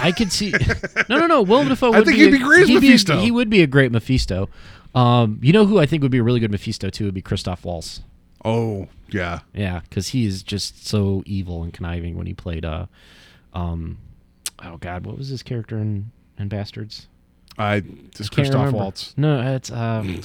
I 0.00 0.12
could 0.12 0.32
see. 0.32 0.50
no, 1.08 1.18
no, 1.18 1.26
no. 1.26 1.42
Willem 1.42 1.68
Dafoe. 1.68 1.92
I 1.92 2.02
think 2.02 2.16
be 2.16 2.24
he'd 2.24 2.30
be 2.32 2.38
great 2.38 2.68
Mephisto. 2.68 3.18
he 3.20 3.30
would 3.30 3.48
be 3.48 3.62
a 3.62 3.66
great 3.66 3.92
Mephisto. 3.92 4.48
Um, 4.94 5.40
you 5.42 5.52
know 5.52 5.66
who 5.66 5.78
I 5.78 5.86
think 5.86 6.02
would 6.02 6.12
be 6.12 6.18
a 6.18 6.22
really 6.22 6.40
good 6.40 6.50
Mephisto 6.50 6.90
too 6.90 7.06
would 7.06 7.14
be 7.14 7.22
Christoph 7.22 7.64
Waltz. 7.64 8.02
Oh 8.44 8.88
yeah. 9.08 9.40
Yeah, 9.54 9.80
because 9.80 10.08
he 10.08 10.26
is 10.26 10.42
just 10.42 10.86
so 10.86 11.22
evil 11.26 11.62
and 11.62 11.72
conniving 11.72 12.16
when 12.16 12.26
he 12.26 12.34
played. 12.34 12.64
Uh, 12.64 12.86
um, 13.54 13.98
oh 14.62 14.76
God, 14.76 15.06
what 15.06 15.16
was 15.18 15.28
his 15.28 15.42
character 15.42 15.78
in, 15.78 16.10
in 16.38 16.48
Bastards? 16.48 17.08
I 17.58 17.80
just 18.14 18.32
Christoph 18.32 18.56
remember. 18.56 18.78
Waltz. 18.78 19.14
No, 19.16 19.54
it's 19.54 19.70
um, 19.70 20.20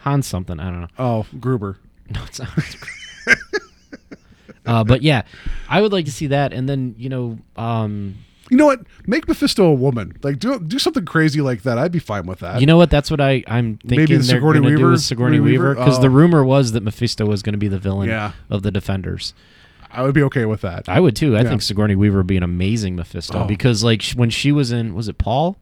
Hans 0.00 0.26
something. 0.26 0.58
I 0.60 0.70
don't 0.70 0.80
know. 0.82 0.88
Oh 0.98 1.26
Gruber. 1.40 1.78
No, 2.10 2.22
it's 2.24 2.38
not. 2.38 2.50
uh, 4.66 4.84
but 4.84 5.00
yeah, 5.00 5.22
I 5.70 5.80
would 5.80 5.90
like 5.90 6.04
to 6.04 6.12
see 6.12 6.26
that, 6.26 6.52
and 6.52 6.68
then 6.68 6.94
you 6.98 7.08
know, 7.08 7.38
um, 7.56 8.16
You 8.50 8.56
know 8.58 8.66
what? 8.66 8.80
Make 9.06 9.26
Mephisto 9.26 9.64
a 9.64 9.72
woman. 9.72 10.16
Like 10.22 10.38
do 10.38 10.58
do 10.60 10.78
something 10.78 11.04
crazy 11.04 11.40
like 11.40 11.62
that. 11.62 11.78
I'd 11.78 11.92
be 11.92 11.98
fine 11.98 12.26
with 12.26 12.40
that. 12.40 12.60
you 12.60 12.66
know 12.66 12.76
what? 12.76 12.90
That's 12.90 13.10
what 13.10 13.20
I 13.20 13.42
I'm 13.46 13.76
thinking 13.78 13.96
Maybe 13.98 14.04
the 14.16 14.22
they're 14.22 14.36
Sigourney 14.36 14.60
going 14.60 14.72
to 14.74 14.78
do 14.78 14.90
with 14.90 15.00
Sigourney 15.00 15.40
Weaver 15.40 15.70
Weaver? 15.70 15.74
because 15.76 16.00
the 16.00 16.08
Oh. 16.08 16.10
rumor 16.10 16.44
was 16.44 16.72
that 16.72 16.82
Mephisto 16.82 17.24
was 17.26 17.42
going 17.42 17.54
to 17.54 17.58
be 17.58 17.68
the 17.68 17.78
villain 17.78 18.08
Yeah. 18.08 18.32
of 18.50 18.62
the 18.62 18.70
Defenders. 18.70 19.32
I 19.90 20.02
would 20.02 20.14
be 20.14 20.22
okay 20.24 20.44
with 20.44 20.60
that. 20.62 20.88
I 20.88 21.00
would 21.00 21.14
too. 21.16 21.36
I 21.36 21.42
Yeah. 21.42 21.48
think 21.50 21.62
Sigourney 21.62 21.94
Weaver 21.94 22.18
would 22.18 22.26
be 22.26 22.36
an 22.36 22.42
amazing 22.42 22.96
Mephisto 22.96 23.44
Oh. 23.44 23.46
because 23.46 23.82
like 23.84 24.02
when 24.16 24.28
she 24.28 24.52
was 24.52 24.72
in 24.72 24.94
was 24.94 25.08
it 25.08 25.18
Paul? 25.18 25.56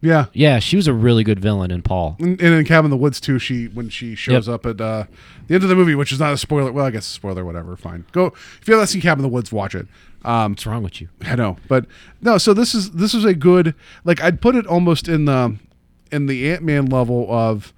Yeah. 0.00 0.26
Yeah, 0.34 0.58
she 0.58 0.76
was 0.76 0.86
a 0.86 0.92
really 0.92 1.24
good 1.24 1.40
villain 1.40 1.70
in 1.70 1.80
Paul. 1.82 2.16
And, 2.18 2.40
and 2.40 2.54
in 2.54 2.64
Cabin 2.66 2.86
in 2.86 2.90
the 2.90 2.96
Woods 2.96 3.20
too, 3.20 3.38
she 3.38 3.66
when 3.68 3.88
she 3.88 4.14
shows 4.14 4.48
Yep. 4.48 4.54
up 4.54 4.66
at 4.66 4.80
uh, 4.80 5.04
the 5.46 5.54
end 5.54 5.62
of 5.62 5.70
the 5.70 5.74
movie, 5.76 5.94
which 5.94 6.12
is 6.12 6.20
not 6.20 6.32
a 6.32 6.36
spoiler. 6.36 6.70
Well, 6.72 6.84
I 6.84 6.90
guess 6.90 7.06
spoiler, 7.06 7.44
whatever. 7.44 7.74
Fine. 7.76 8.04
Go 8.12 8.26
if 8.60 8.68
you 8.68 8.74
haven't 8.74 8.88
seen 8.88 9.00
Cabin 9.00 9.24
in 9.24 9.30
the 9.30 9.34
Woods, 9.34 9.50
watch 9.52 9.74
it. 9.74 9.86
Um, 10.24 10.52
What's 10.52 10.66
wrong 10.66 10.82
with 10.82 11.00
you? 11.00 11.08
I 11.22 11.36
know, 11.36 11.56
but 11.68 11.86
no. 12.20 12.36
So 12.38 12.52
this 12.52 12.74
is 12.74 12.90
this 12.92 13.14
is 13.14 13.24
a 13.24 13.34
good 13.34 13.74
like 14.04 14.22
I'd 14.22 14.40
put 14.42 14.56
it 14.56 14.66
almost 14.66 15.08
in 15.08 15.24
the 15.24 15.56
in 16.12 16.26
the 16.26 16.50
Ant 16.50 16.62
Man 16.62 16.86
level 16.86 17.26
of 17.30 17.72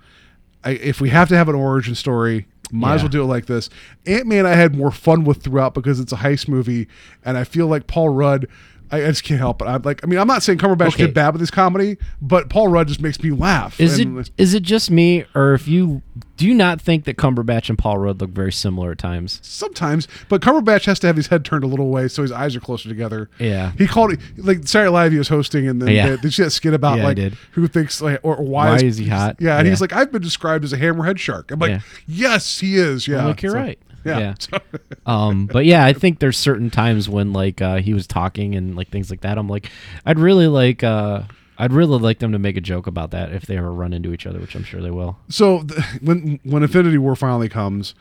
I, 0.64 0.70
if 0.72 1.01
we 1.01 1.10
have 1.10 1.28
to 1.28 1.36
have 1.36 1.48
an 1.48 1.55
origin 1.55 1.94
story, 1.94 2.47
might 2.72 2.94
as 2.97 3.02
well 3.02 3.09
do 3.09 3.22
it 3.22 3.26
like 3.26 3.47
this. 3.47 3.70
Ant 4.05 4.26
Man 4.26 4.47
I 4.47 4.55
had 4.55 4.74
more 4.74 4.90
fun 4.90 5.22
with 5.24 5.43
throughout 5.44 5.74
because 5.74 6.01
it's 6.01 6.12
a 6.12 6.16
heist 6.16 6.48
movie, 6.48 6.88
and 7.24 7.38
I 7.38 7.44
feel 7.44 7.68
like 7.68 7.86
Paul 7.86 8.09
Rudd. 8.09 8.48
I, 8.90 8.98
I 9.04 9.06
just 9.08 9.24
can't 9.24 9.40
help 9.40 9.60
it. 9.62 9.66
I'm 9.66 9.82
like, 9.82 10.02
I 10.04 10.06
mean, 10.06 10.18
I'm 10.18 10.26
not 10.28 10.42
saying 10.42 10.58
Cumberbatch 10.58 10.88
Okay. 10.94 11.06
did 11.06 11.14
bad 11.14 11.32
with 11.32 11.40
his 11.40 11.50
comedy, 11.50 11.96
but 12.20 12.48
Paul 12.48 12.68
Rudd 12.68 12.88
just 12.88 13.00
makes 13.00 13.22
me 13.22 13.30
laugh. 13.30 13.80
Is 13.80 13.98
And- 13.98 14.18
it 14.20 14.30
is 14.38 14.54
it 14.54 14.62
just 14.62 14.90
me 14.90 15.24
or 15.34 15.54
if 15.54 15.66
you 15.68 16.02
do 16.36 16.46
you 16.46 16.52
not 16.54 16.80
think 16.82 17.04
that 17.04 17.16
Cumberbatch 17.16 17.70
and 17.70 17.78
Paul 17.78 17.96
Rudd 17.98 18.20
look 18.20 18.30
very 18.30 18.52
similar 18.52 18.92
at 18.92 18.98
times? 18.98 19.38
Sometimes, 19.42 20.06
but 20.28 20.42
Cumberbatch 20.42 20.84
has 20.84 20.98
to 21.00 21.06
have 21.06 21.16
his 21.16 21.28
head 21.28 21.44
turned 21.46 21.64
a 21.64 21.66
little 21.66 21.86
away 21.86 22.08
so 22.08 22.20
his 22.22 22.30
eyes 22.32 22.54
are 22.54 22.60
closer 22.60 22.88
together. 22.90 23.30
Yeah. 23.38 23.72
he 23.78 23.86
called 23.86 24.12
it 24.12 24.20
like 24.36 24.66
Saturday 24.68 24.90
Night 24.90 25.02
Live. 25.04 25.12
He 25.12 25.18
was 25.18 25.28
hosting, 25.28 25.66
and 25.66 25.80
then 25.80 25.88
Yeah. 25.94 26.08
they- 26.10 26.16
did 26.16 26.24
you 26.24 26.30
see 26.30 26.42
that 26.42 26.50
skit 26.50 26.74
about 26.74 26.98
Yeah, 26.98 27.04
I 27.04 27.06
like 27.06 27.16
did. 27.16 27.38
who 27.52 27.66
thinks 27.68 28.00
like 28.02 28.20
or, 28.22 28.36
or 28.36 28.44
why, 28.44 28.70
Why 28.70 28.76
is 28.78 28.98
he 28.98 29.08
hot? 29.08 29.36
Yeah, 29.40 29.56
and 29.58 29.66
Yeah. 29.66 29.70
he's 29.70 29.80
like, 29.80 29.94
I've 29.94 30.12
been 30.12 30.22
described 30.22 30.64
as 30.64 30.72
a 30.74 30.78
hammerhead 30.78 31.18
shark. 31.18 31.50
I'm 31.50 31.58
like, 31.58 31.70
Yeah. 31.70 31.80
yes, 32.06 32.58
he 32.60 32.76
is. 32.76 33.08
Yeah, 33.08 33.20
I'm 33.20 33.26
like 33.28 33.42
you're 33.42 33.52
So, 33.52 33.58
right. 33.58 33.78
Yeah, 34.07 34.35
Yeah. 34.53 34.59
Um 35.07 35.47
but 35.47 35.65
yeah 35.66 35.85
i 35.85 35.93
think 35.93 36.19
there's 36.19 36.37
certain 36.39 36.70
times 36.70 37.09
when 37.09 37.33
like 37.33 37.61
uh 37.62 37.77
he 37.77 37.95
was 37.95 38.07
talking 38.07 38.55
and 38.55 38.74
like 38.77 38.89
things 38.89 39.09
like 39.11 39.20
that 39.20 39.39
i'm 39.39 39.49
like 39.49 39.70
i'd 40.05 40.19
really 40.19 40.49
like 40.49 40.83
uh 40.83 41.23
i'd 41.59 41.73
really 41.73 41.99
like 41.99 42.19
them 42.19 42.33
to 42.33 42.39
make 42.39 42.57
a 42.57 42.61
joke 42.61 42.87
about 42.89 43.12
that 43.12 43.33
if 43.33 43.47
they 43.47 43.57
ever 43.57 43.73
run 43.73 43.93
into 43.93 44.12
each 44.12 44.27
other 44.27 44.41
which 44.41 44.57
i'm 44.57 44.65
sure 44.65 44.81
they 44.83 44.91
will 44.91 45.16
so 45.28 45.62
th- 45.62 45.81
when 46.03 46.41
when 46.43 46.62
Infinity 46.65 46.99
War 46.99 47.15
finally 47.15 47.49
comes, 47.49 47.95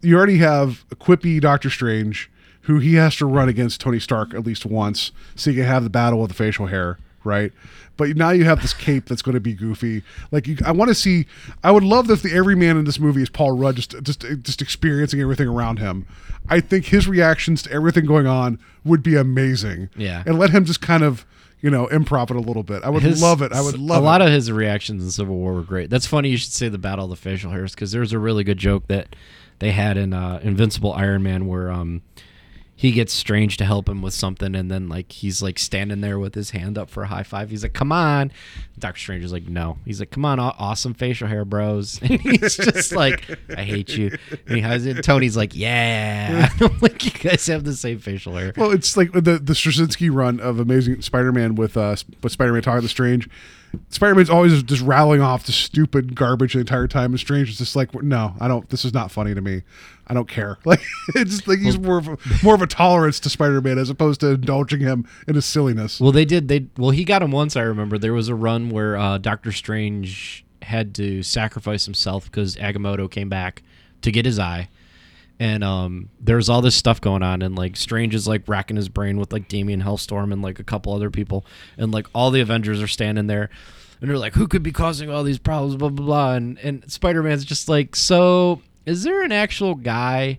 you 0.00 0.16
already 0.16 0.38
have 0.38 0.84
a 0.90 0.96
quippy 0.96 1.40
Doctor 1.40 1.70
Strange 1.70 2.30
who 2.62 2.78
he 2.80 2.94
has 2.96 3.16
to 3.16 3.24
run 3.26 3.48
against 3.48 3.80
Tony 3.80 3.98
Stark 3.98 4.34
at 4.34 4.44
least 4.44 4.66
once, 4.66 5.10
so 5.34 5.50
you 5.50 5.56
can 5.56 5.64
have 5.64 5.84
the 5.84 5.90
battle 5.90 6.20
with 6.20 6.28
the 6.28 6.34
facial 6.34 6.66
hair, 6.66 6.98
right? 7.24 7.50
But 7.98 8.16
now 8.16 8.30
you 8.30 8.44
have 8.46 8.62
this 8.62 8.72
cape 8.72 9.04
that's 9.06 9.20
going 9.20 9.34
to 9.34 9.40
be 9.40 9.52
goofy. 9.52 10.02
Like 10.30 10.46
you, 10.46 10.56
I 10.64 10.72
want 10.72 10.88
to 10.88 10.94
see. 10.94 11.26
I 11.62 11.70
would 11.70 11.84
love 11.84 12.08
if 12.10 12.22
the 12.22 12.32
every 12.34 12.54
man 12.54 12.78
in 12.78 12.86
this 12.86 12.98
movie 12.98 13.20
is 13.20 13.28
Paul 13.28 13.52
Rudd, 13.58 13.76
just 13.76 13.94
just 14.02 14.22
just 14.42 14.62
experiencing 14.62 15.20
everything 15.20 15.48
around 15.48 15.78
him. 15.80 16.06
I 16.48 16.60
think 16.60 16.86
his 16.86 17.06
reactions 17.06 17.60
to 17.64 17.72
everything 17.72 18.06
going 18.06 18.26
on 18.26 18.58
would 18.84 19.02
be 19.02 19.16
amazing. 19.16 19.90
Yeah. 19.96 20.22
and 20.24 20.38
let 20.38 20.48
him 20.50 20.64
just 20.64 20.80
kind 20.80 21.02
of 21.02 21.26
you 21.60 21.68
know 21.70 21.88
improv 21.88 22.30
it 22.30 22.36
a 22.36 22.40
little 22.40 22.62
bit. 22.62 22.84
I 22.84 22.88
would 22.88 23.02
His- 23.02 23.20
love 23.20 23.42
it. 23.42 23.52
I 23.52 23.60
would 23.60 23.76
love 23.78 23.98
it. 23.98 24.00
a 24.00 24.04
lot 24.04 24.22
it. 24.22 24.28
of 24.28 24.32
his 24.32 24.50
reactions 24.50 25.02
in 25.02 25.10
civil 25.10 25.34
war 25.36 25.52
were 25.54 25.62
great 25.62 25.90
that's 25.90 26.06
funny 26.06 26.28
you 26.30 26.36
should 26.36 26.52
say 26.52 26.68
the 26.68 26.78
battle 26.78 27.04
of 27.06 27.10
the 27.10 27.16
facial 27.16 27.50
hairs 27.50 27.74
because 27.74 27.90
there's 27.90 28.12
a 28.12 28.18
really 28.18 28.44
good 28.44 28.58
joke 28.58 28.86
that 28.86 29.16
they 29.58 29.72
had 29.72 29.96
in 29.96 30.14
uh 30.14 30.38
invincible 30.44 30.92
iron 30.92 31.20
man 31.24 31.48
where 31.48 31.68
um 31.72 32.00
he 32.78 32.92
gets 32.92 33.12
strange 33.12 33.56
to 33.56 33.64
help 33.64 33.88
him 33.88 34.02
with 34.02 34.14
something 34.14 34.54
and 34.54 34.70
then 34.70 34.88
like 34.88 35.10
he's 35.10 35.42
like 35.42 35.58
standing 35.58 36.00
there 36.00 36.16
with 36.16 36.36
his 36.36 36.50
hand 36.50 36.78
up 36.78 36.88
for 36.88 37.02
a 37.02 37.06
high 37.08 37.24
five. 37.24 37.50
He's 37.50 37.64
like 37.64 37.72
come 37.72 37.90
on. 37.90 38.30
Dr 38.78 38.96
strange 38.96 39.24
is 39.24 39.32
like 39.32 39.48
no. 39.48 39.78
He's 39.84 39.98
like 39.98 40.12
come 40.12 40.24
on 40.24 40.38
aw- 40.38 40.54
awesome 40.60 40.94
facial 40.94 41.26
hair 41.26 41.44
bros. 41.44 41.98
And 42.08 42.20
he's 42.20 42.56
just 42.56 42.92
like 42.92 43.28
i 43.56 43.64
hate 43.64 43.96
you. 43.96 44.16
And 44.46 44.56
he 44.56 44.60
has 44.60 44.86
it 44.86 45.02
tony's 45.02 45.36
like 45.36 45.56
yeah. 45.56 46.50
I'm 46.60 46.78
like 46.78 47.04
you 47.04 47.10
guys 47.10 47.48
have 47.48 47.64
the 47.64 47.74
same 47.74 47.98
facial 47.98 48.36
hair. 48.36 48.52
Well, 48.56 48.70
it's 48.70 48.96
like 48.96 49.10
the 49.10 49.20
the 49.20 49.54
Straczynski 49.54 50.08
run 50.14 50.38
of 50.38 50.60
Amazing 50.60 51.02
Spider-Man 51.02 51.56
with 51.56 51.76
uh 51.76 51.96
with 52.22 52.30
Spider-Man 52.30 52.62
talking 52.62 52.82
to 52.82 52.88
Strange. 52.88 53.28
Spider-Man's 53.90 54.30
always 54.30 54.62
just 54.62 54.82
rattling 54.82 55.20
off 55.20 55.44
the 55.44 55.52
stupid 55.52 56.14
garbage 56.14 56.54
the 56.54 56.60
entire 56.60 56.88
time, 56.88 57.12
and 57.12 57.20
Strange 57.20 57.50
is 57.50 57.58
just 57.58 57.76
like, 57.76 57.94
no, 58.02 58.34
I 58.40 58.48
don't. 58.48 58.68
This 58.70 58.84
is 58.84 58.94
not 58.94 59.10
funny 59.10 59.34
to 59.34 59.40
me. 59.40 59.62
I 60.06 60.14
don't 60.14 60.28
care. 60.28 60.58
Like 60.64 60.80
it's 61.14 61.30
just 61.30 61.48
like 61.48 61.60
he's 61.60 61.78
more 61.78 61.98
of 61.98 62.08
a, 62.08 62.18
more 62.42 62.54
of 62.54 62.62
a 62.62 62.66
tolerance 62.66 63.20
to 63.20 63.30
Spider-Man 63.30 63.78
as 63.78 63.88
opposed 63.88 64.20
to 64.20 64.32
indulging 64.32 64.80
him 64.80 65.06
in 65.26 65.34
his 65.34 65.46
silliness. 65.46 66.00
Well, 66.00 66.12
they 66.12 66.24
did. 66.24 66.48
They 66.48 66.66
well, 66.76 66.90
he 66.90 67.04
got 67.04 67.22
him 67.22 67.30
once. 67.30 67.56
I 67.56 67.62
remember 67.62 67.96
there 67.96 68.12
was 68.12 68.28
a 68.28 68.34
run 68.34 68.70
where 68.70 68.96
uh, 68.96 69.18
Doctor 69.18 69.52
Strange 69.52 70.44
had 70.62 70.94
to 70.96 71.22
sacrifice 71.22 71.86
himself 71.86 72.26
because 72.26 72.56
Agamotto 72.56 73.10
came 73.10 73.28
back 73.28 73.62
to 74.02 74.10
get 74.10 74.26
his 74.26 74.38
eye, 74.38 74.68
and 75.40 75.62
um, 75.62 76.08
there's 76.20 76.48
all 76.48 76.60
this 76.62 76.74
stuff 76.74 77.00
going 77.00 77.22
on, 77.22 77.42
and 77.42 77.56
like 77.56 77.76
Strange 77.76 78.14
is 78.14 78.26
like 78.26 78.48
racking 78.48 78.76
his 78.76 78.88
brain 78.88 79.18
with 79.18 79.32
like 79.32 79.48
Damian 79.48 79.82
Hellstorm 79.82 80.32
and 80.32 80.42
like 80.42 80.58
a 80.58 80.64
couple 80.64 80.92
other 80.92 81.10
people, 81.10 81.44
and 81.76 81.92
like 81.92 82.06
all 82.14 82.30
the 82.30 82.40
Avengers 82.40 82.82
are 82.82 82.88
standing 82.88 83.26
there. 83.26 83.50
And 84.00 84.08
they're 84.08 84.18
like, 84.18 84.34
who 84.34 84.46
could 84.46 84.62
be 84.62 84.70
causing 84.70 85.10
all 85.10 85.24
these 85.24 85.38
problems? 85.38 85.76
Blah 85.76 85.88
blah 85.90 86.06
blah. 86.06 86.34
And 86.34 86.58
and 86.58 86.90
Spider 86.90 87.22
Man's 87.22 87.44
just 87.44 87.68
like, 87.68 87.96
so 87.96 88.62
is 88.86 89.02
there 89.02 89.22
an 89.22 89.32
actual 89.32 89.74
guy 89.74 90.38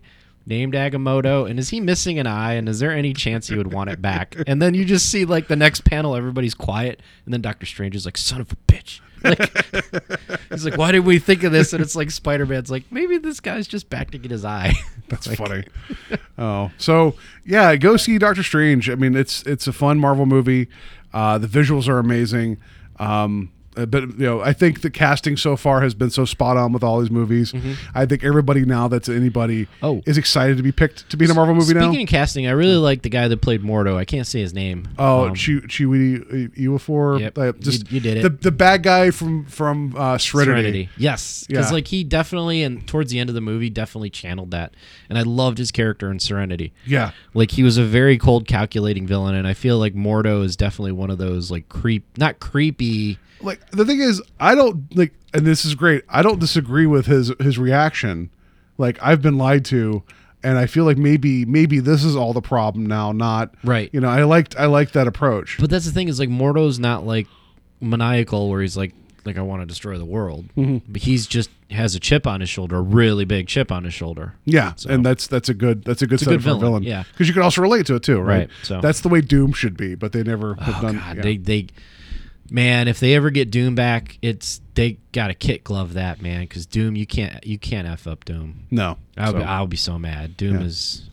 named 0.50 0.74
Agamotto, 0.74 1.50
and 1.50 1.60
is 1.60 1.70
he 1.70 1.80
missing 1.80 2.20
an 2.20 2.28
eye? 2.28 2.54
And 2.54 2.68
is 2.68 2.80
there 2.80 2.92
any 2.92 3.14
chance 3.14 3.48
he 3.48 3.56
would 3.56 3.72
want 3.72 3.90
it 3.90 4.02
back? 4.02 4.36
And 4.48 4.62
then 4.62 4.74
you 4.74 4.84
just 4.84 5.10
see 5.10 5.24
like 5.24 5.48
the 5.48 5.56
next 5.56 5.86
panel, 5.86 6.16
everybody's 6.16 6.56
quiet, 6.56 7.02
and 7.26 7.34
then 7.34 7.42
Doctor 7.42 7.66
Strange 7.66 7.96
is 7.96 8.06
like, 8.06 8.18
"Son 8.18 8.42
of 8.42 8.52
a 8.52 8.56
bitch!" 8.68 9.00
Like 9.24 10.40
he's 10.50 10.66
like, 10.66 10.78
"Why 10.78 10.92
did 10.92 11.06
we 11.06 11.20
think 11.20 11.44
of 11.44 11.52
this?" 11.52 11.72
And 11.72 11.82
it's 11.82 11.96
like 11.96 12.12
Spider 12.12 12.46
Man's 12.46 12.72
like, 12.72 12.92
"Maybe 12.92 13.18
this 13.20 13.40
guy's 13.40 13.68
just 13.68 13.90
back 13.90 14.12
to 14.12 14.18
get 14.18 14.32
his 14.32 14.44
eye." 14.44 14.74
That's 15.08 15.28
funny. 15.36 15.64
oh, 16.38 16.72
so 16.78 17.16
yeah, 17.46 17.76
go 17.76 17.96
see 17.96 18.18
Doctor 18.18 18.44
Strange. 18.44 18.90
I 18.90 18.96
mean, 18.96 19.16
it's 19.16 19.44
it's 19.44 19.68
a 19.68 19.74
fun 19.74 20.00
Marvel 20.00 20.26
movie. 20.26 20.68
Uh, 21.14 21.38
the 21.38 21.48
visuals 21.48 21.88
are 21.88 22.00
amazing. 22.00 22.58
Um, 22.98 23.52
but 23.86 24.04
you 24.04 24.26
know, 24.26 24.42
I 24.42 24.54
think 24.54 24.82
the 24.82 24.90
casting 24.90 25.38
so 25.38 25.56
far 25.56 25.82
has 25.82 25.94
been 25.94 26.10
so 26.10 26.26
spot 26.26 26.58
on 26.58 26.72
with 26.74 26.84
all 26.84 27.00
these 27.00 27.12
movies. 27.12 27.54
I 27.96 28.06
think 28.06 28.24
everybody 28.24 28.66
now 28.66 28.88
that's 28.88 29.10
anybody 29.10 29.66
Mm-hmm. 29.66 29.86
Oh. 29.86 30.02
is 30.06 30.18
excited 30.18 30.58
to 30.58 30.64
be 30.64 30.72
picked 30.72 31.10
to 31.10 31.18
be 31.18 31.26
in 31.26 31.32
a 31.32 31.34
Marvel 31.34 31.54
movie 31.56 31.66
Speaking 31.68 31.82
now. 31.82 31.88
Speaking 31.90 32.04
of 32.06 32.10
casting, 32.10 32.48
I 32.48 32.52
really 32.52 32.76
like 32.76 33.02
the 33.02 33.10
guy 33.10 33.28
that 33.28 33.42
played 33.42 33.62
Mordo. 33.62 33.96
I 33.96 34.06
can't 34.06 34.28
say 34.28 34.40
his 34.42 34.54
name. 34.54 34.88
Oh, 34.98 35.26
Um, 35.26 35.30
Chi 35.30 35.62
Chiwetel 35.68 36.54
Ejiofor. 36.56 37.20
Yep, 37.20 37.38
Uh, 37.38 37.54
you- 37.60 37.72
you 37.90 38.00
did 38.00 38.18
it. 38.18 38.22
The 38.24 38.30
the 38.30 38.52
bad 38.52 38.84
guy 38.84 39.12
from 39.12 39.46
from 39.46 39.94
uh, 39.98 40.18
Serenity. 40.18 40.52
Serenity. 40.62 40.90
Yes, 40.98 41.46
because 41.48 41.68
Yeah. 41.70 41.74
like 41.74 41.88
he 41.88 42.04
definitely 42.04 42.64
and 42.64 42.86
towards 42.88 43.12
the 43.12 43.20
end 43.20 43.30
of 43.30 43.36
the 43.36 43.42
movie 43.42 43.70
definitely 43.70 44.10
channeled 44.10 44.52
that, 44.52 44.74
and 45.10 45.18
I 45.18 45.22
loved 45.24 45.58
his 45.58 45.72
character 45.72 46.12
in 46.12 46.20
Serenity. 46.20 46.74
Yeah. 46.86 47.12
like 47.34 47.52
he 47.52 47.64
was 47.64 47.78
a 47.78 47.84
very 47.86 48.18
cold, 48.18 48.48
calculating 48.48 49.06
villain, 49.08 49.36
and 49.36 49.48
I 49.48 49.54
feel 49.54 49.78
like 49.78 49.94
Mordo 49.94 50.44
is 50.44 50.56
definitely 50.56 50.92
one 50.94 51.10
of 51.10 51.18
those 51.18 51.50
like 51.52 51.70
creep, 51.70 52.06
not 52.18 52.40
creepy. 52.40 53.18
Like 53.42 53.60
the 53.72 53.86
thing 53.86 54.00
is 54.00 54.22
i 54.40 54.54
don't 54.56 54.96
like 54.96 55.14
and 55.34 55.46
this 55.46 55.64
is 55.66 55.76
great 55.76 56.04
i 56.10 56.22
don't 56.22 56.40
disagree 56.40 56.86
with 56.86 57.06
his 57.06 57.32
his 57.40 57.58
reaction 57.58 58.30
like 58.78 58.98
i've 59.02 59.22
been 59.22 59.38
lied 59.38 59.64
to 59.66 60.04
and 60.44 60.58
i 60.58 60.66
feel 60.66 60.86
like 60.86 60.98
maybe 60.98 61.46
maybe 61.46 61.80
this 61.80 62.04
is 62.04 62.16
all 62.16 62.34
the 62.34 62.42
problem 62.42 62.86
now 62.86 63.12
not 63.12 63.54
Right. 63.64 63.90
you 63.94 64.00
know 64.02 64.10
i 64.10 64.24
liked 64.24 64.56
i 64.58 64.66
liked 64.66 64.94
that 64.94 65.08
approach 65.08 65.58
But 65.60 65.70
that's 65.70 65.86
the 65.86 65.92
thing 65.92 66.08
is 66.08 66.20
like 66.20 66.30
Mordo's 66.30 66.80
not 66.80 67.06
like 67.06 67.28
maniacal 67.82 68.50
where 68.50 68.62
he's 68.62 68.78
like 68.78 68.94
like 69.26 69.38
I 69.38 69.42
want 69.42 69.62
to 69.62 69.66
destroy 69.66 69.98
the 69.98 70.06
world, 70.06 70.46
Mm-hmm. 70.56 70.92
but 70.92 71.02
he's 71.02 71.28
just 71.28 71.50
has 71.70 71.94
a 71.94 72.00
chip 72.00 72.26
on 72.26 72.40
his 72.40 72.50
shoulder, 72.50 72.78
a 72.78 72.82
really 72.82 73.26
big 73.26 73.48
chip 73.48 73.70
on 73.72 73.84
his 73.84 73.94
shoulder. 73.94 74.34
yeah 74.46 74.74
So- 74.76 74.90
and 74.90 75.06
that's 75.06 75.28
that's 75.28 75.50
a 75.50 75.54
good 75.54 75.84
that's 75.84 76.02
a 76.02 76.08
good 76.08 76.22
a 76.22 76.24
setup 76.24 76.38
good 76.40 76.44
for 76.44 76.50
a 76.52 76.54
villain, 76.54 76.62
villain 76.62 76.84
yeah. 76.84 77.04
because 77.12 77.28
you 77.28 77.34
can 77.34 77.44
also 77.44 77.62
relate 77.62 77.86
to 77.88 77.96
it 77.96 78.04
too 78.04 78.20
right, 78.22 78.38
Right, 78.40 78.50
so- 78.64 78.80
that's 78.82 79.02
the 79.02 79.10
way 79.10 79.20
doom 79.22 79.52
should 79.52 79.76
be 79.78 79.94
but 79.96 80.14
they 80.14 80.24
never 80.24 80.56
have 80.56 80.78
Oh 80.78 80.82
done 80.88 80.96
God, 80.98 81.18
yeah. 81.18 81.22
they 81.22 81.38
they 81.38 81.68
man, 82.52 82.88
if 82.88 83.00
they 83.00 83.16
ever 83.16 83.30
get 83.30 83.52
Doom 83.52 83.76
back, 83.76 84.18
it's 84.22 84.62
they 84.76 84.98
got 85.12 85.28
to 85.28 85.34
kit 85.34 85.64
glove 85.64 85.94
that 85.94 86.22
man 86.22 86.42
because 86.42 86.66
Doom 86.66 86.96
you 86.96 87.06
can't 87.06 87.46
you 87.46 87.58
can't 87.60 87.88
f 87.88 88.08
up 88.08 88.26
Doom. 88.26 88.64
no 88.72 88.98
I'll, 89.18 89.34
be, 89.34 89.40
So- 89.40 89.46
I'll 89.46 89.68
be 89.68 89.78
so 89.78 90.00
mad. 90.00 90.38
Doom 90.38 90.60
Yeah. 90.60 90.66
is 90.66 91.10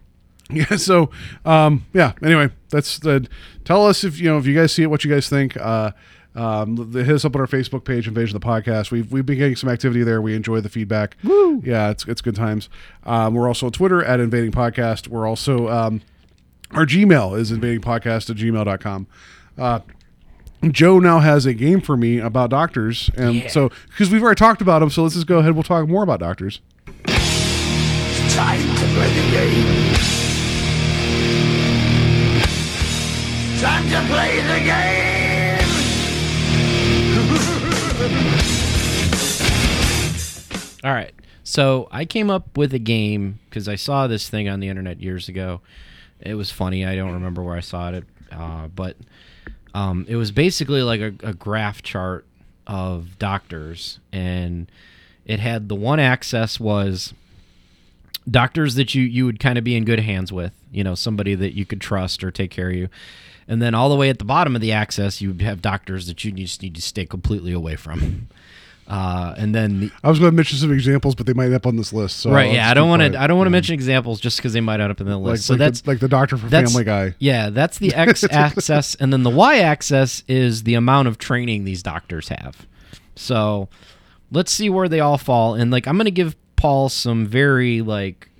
yeah 0.50 0.76
so 0.76 1.10
um 1.44 1.84
yeah 1.92 2.12
anyway 2.22 2.48
that's 2.70 2.98
the 3.00 3.28
tell 3.64 3.86
us 3.86 4.02
if 4.02 4.18
you 4.18 4.28
know 4.30 4.38
if 4.38 4.46
you 4.46 4.54
guys 4.54 4.72
see 4.72 4.82
it 4.82 4.86
what 4.86 5.04
you 5.04 5.10
guys 5.10 5.28
think 5.28 5.56
uh 5.58 5.90
um, 6.34 6.92
hit 6.92 7.08
us 7.08 7.24
up 7.24 7.34
on 7.34 7.40
our 7.40 7.48
Facebook 7.48 7.84
page, 7.84 8.06
Invasion 8.06 8.36
of 8.36 8.42
the 8.42 8.46
Podcast. 8.46 8.92
We've, 8.92 9.10
we've 9.10 9.26
been 9.26 9.38
getting 9.38 9.56
some 9.56 9.68
activity 9.68 10.04
there. 10.04 10.22
We 10.22 10.36
enjoy 10.36 10.60
the 10.60 10.68
feedback. 10.68 11.16
Woo! 11.24 11.60
Yeah, 11.64 11.90
it's, 11.90 12.06
it's 12.06 12.20
good 12.20 12.36
times. 12.36 12.68
Um, 13.02 13.34
we're 13.34 13.48
also 13.48 13.66
on 13.66 13.72
Twitter 13.72 14.04
at 14.04 14.20
Invading 14.20 14.52
Podcast. 14.52 15.08
We're 15.08 15.26
also, 15.26 15.68
um, 15.68 16.00
our 16.70 16.86
Gmail 16.86 17.36
is 17.36 17.50
invadingpodcast 17.50 18.30
at 18.30 18.36
gmail.com. 18.36 19.06
Uh, 19.56 19.80
Joe 20.70 20.98
now 20.98 21.20
has 21.20 21.46
a 21.46 21.54
game 21.54 21.80
for 21.80 21.96
me 21.96 22.18
about 22.18 22.50
doctors. 22.50 23.10
And 23.16 23.48
so, 23.50 23.70
because 23.88 24.10
we've 24.10 24.22
already 24.22 24.38
talked 24.38 24.60
about 24.60 24.80
them, 24.80 24.90
so 24.90 25.04
let's 25.04 25.14
just 25.14 25.26
go 25.26 25.38
ahead. 25.38 25.54
We'll 25.54 25.62
talk 25.62 25.88
more 25.88 26.02
about 26.02 26.20
doctors. 26.20 26.60
Time 27.06 28.60
to 28.60 28.84
play 28.94 29.12
the 29.14 29.30
game. 29.30 29.94
Time 33.60 33.88
to 33.88 34.00
play 34.12 34.40
the 34.42 34.58
game. 34.64 35.58
all 40.84 40.92
right. 40.92 41.12
So 41.44 41.88
I 41.90 42.04
came 42.04 42.30
up 42.30 42.56
with 42.56 42.74
a 42.74 42.78
game 42.78 43.38
because 43.48 43.68
I 43.68 43.76
saw 43.76 44.06
this 44.06 44.28
thing 44.28 44.48
on 44.48 44.60
the 44.60 44.68
internet 44.68 45.00
years 45.00 45.28
ago. 45.28 45.60
It 46.20 46.34
was 46.34 46.50
funny. 46.50 46.84
I 46.84 46.94
don't 46.94 47.12
remember 47.12 47.42
where 47.42 47.56
I 47.56 47.60
saw 47.60 47.90
it, 47.90 48.04
uh, 48.30 48.68
but 48.68 48.96
um, 49.74 50.06
it 50.08 50.16
was 50.16 50.30
basically 50.30 50.82
like 50.82 51.00
a, 51.00 51.14
a 51.22 51.34
graph 51.34 51.82
chart 51.82 52.24
of 52.66 53.18
doctors, 53.18 53.98
and 54.12 54.70
it 55.24 55.40
had 55.40 55.68
the 55.68 55.74
one 55.74 56.00
axis 56.00 56.58
was 56.58 57.14
doctors 58.30 58.74
that 58.74 58.94
you 58.94 59.02
you 59.02 59.24
would 59.24 59.40
kind 59.40 59.58
of 59.58 59.64
be 59.64 59.76
in 59.76 59.84
good 59.84 60.00
hands 60.00 60.32
with, 60.32 60.52
you 60.70 60.84
know, 60.84 60.94
somebody 60.94 61.34
that 61.34 61.54
you 61.54 61.64
could 61.64 61.80
trust 61.80 62.22
or 62.22 62.30
take 62.30 62.50
care 62.50 62.70
of 62.70 62.76
you. 62.76 62.88
And 63.46 63.62
then 63.62 63.74
all 63.74 63.88
the 63.88 63.96
way 63.96 64.10
at 64.10 64.18
the 64.18 64.26
bottom 64.26 64.54
of 64.54 64.60
the 64.60 64.72
axis, 64.72 65.22
you 65.22 65.32
have 65.40 65.62
doctors 65.62 66.06
that 66.06 66.22
you 66.22 66.32
just 66.32 66.62
need 66.62 66.74
to 66.74 66.82
stay 66.82 67.06
completely 67.06 67.52
away 67.52 67.76
from. 67.76 68.28
Uh, 68.88 69.34
and 69.36 69.54
then 69.54 69.80
the, 69.80 69.90
I 70.02 70.08
was 70.08 70.18
going 70.18 70.30
to 70.30 70.34
mention 70.34 70.56
some 70.58 70.72
examples, 70.72 71.14
but 71.14 71.26
they 71.26 71.34
might 71.34 71.44
end 71.46 71.54
up 71.54 71.66
on 71.66 71.76
this 71.76 71.92
list. 71.92 72.20
So 72.20 72.30
right, 72.32 72.50
yeah, 72.52 72.70
I 72.70 72.74
don't 72.74 72.88
want 72.88 73.02
to. 73.02 73.20
I 73.20 73.26
don't 73.26 73.36
want 73.36 73.46
to 73.48 73.50
Yeah. 73.50 73.56
mention 73.56 73.74
examples 73.74 74.18
just 74.18 74.38
because 74.38 74.54
they 74.54 74.62
might 74.62 74.80
end 74.80 74.90
up 74.90 74.98
in 75.00 75.06
the 75.06 75.18
list. 75.18 75.42
like, 75.42 75.46
so 75.46 75.52
like 75.54 75.58
that's 75.58 75.80
the, 75.82 75.90
like 75.90 76.00
the 76.00 76.08
doctor 76.08 76.36
that's- 76.36 76.72
Family 76.72 76.84
Guy. 76.84 77.14
Yeah, 77.18 77.50
that's 77.50 77.78
the 77.78 77.94
x 77.94 78.24
axis, 78.30 78.94
and 78.94 79.12
then 79.12 79.24
the 79.24 79.30
y 79.30 79.58
axis 79.58 80.22
is 80.26 80.62
the 80.62 80.72
amount 80.74 81.06
of 81.08 81.18
training 81.18 81.64
these 81.64 81.82
doctors 81.82 82.28
have. 82.30 82.66
So 83.14 83.68
let's 84.30 84.52
see 84.52 84.70
where 84.70 84.88
they 84.88 85.00
all 85.00 85.18
fall. 85.18 85.54
And 85.54 85.70
like, 85.70 85.86
I'm 85.86 85.96
gonna 85.98 86.10
give 86.10 86.34
Paul 86.56 86.88
some 86.88 87.26
very 87.26 87.82
like, 87.82 88.30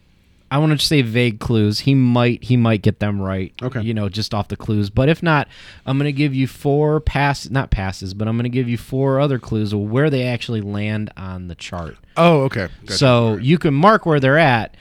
I 0.50 0.58
want 0.58 0.78
to 0.78 0.84
say 0.84 1.02
vague 1.02 1.40
clues. 1.40 1.80
He 1.80 1.94
might 1.94 2.42
he 2.42 2.56
might 2.56 2.80
get 2.82 3.00
them 3.00 3.20
right. 3.20 3.52
Okay. 3.62 3.82
you 3.82 3.92
know, 3.92 4.08
just 4.08 4.32
off 4.32 4.48
the 4.48 4.56
clues. 4.56 4.88
But 4.88 5.08
if 5.08 5.22
not, 5.22 5.46
I'm 5.84 5.98
gonna 5.98 6.12
give 6.12 6.34
you 6.34 6.46
four 6.46 7.00
pass, 7.00 7.50
not 7.50 7.70
passes, 7.70 8.14
but 8.14 8.28
I'm 8.28 8.36
gonna 8.36 8.48
give 8.48 8.68
you 8.68 8.78
four 8.78 9.20
other 9.20 9.38
clues 9.38 9.72
of 9.72 9.80
where 9.80 10.08
they 10.08 10.24
actually 10.24 10.62
land 10.62 11.12
on 11.16 11.48
the 11.48 11.54
chart. 11.54 11.96
Oh, 12.16 12.42
okay. 12.42 12.68
Gotcha. 12.82 12.94
So 12.94 13.36
you 13.36 13.58
can 13.58 13.74
mark 13.74 14.06
where 14.06 14.20
they're 14.20 14.38
at, 14.38 14.74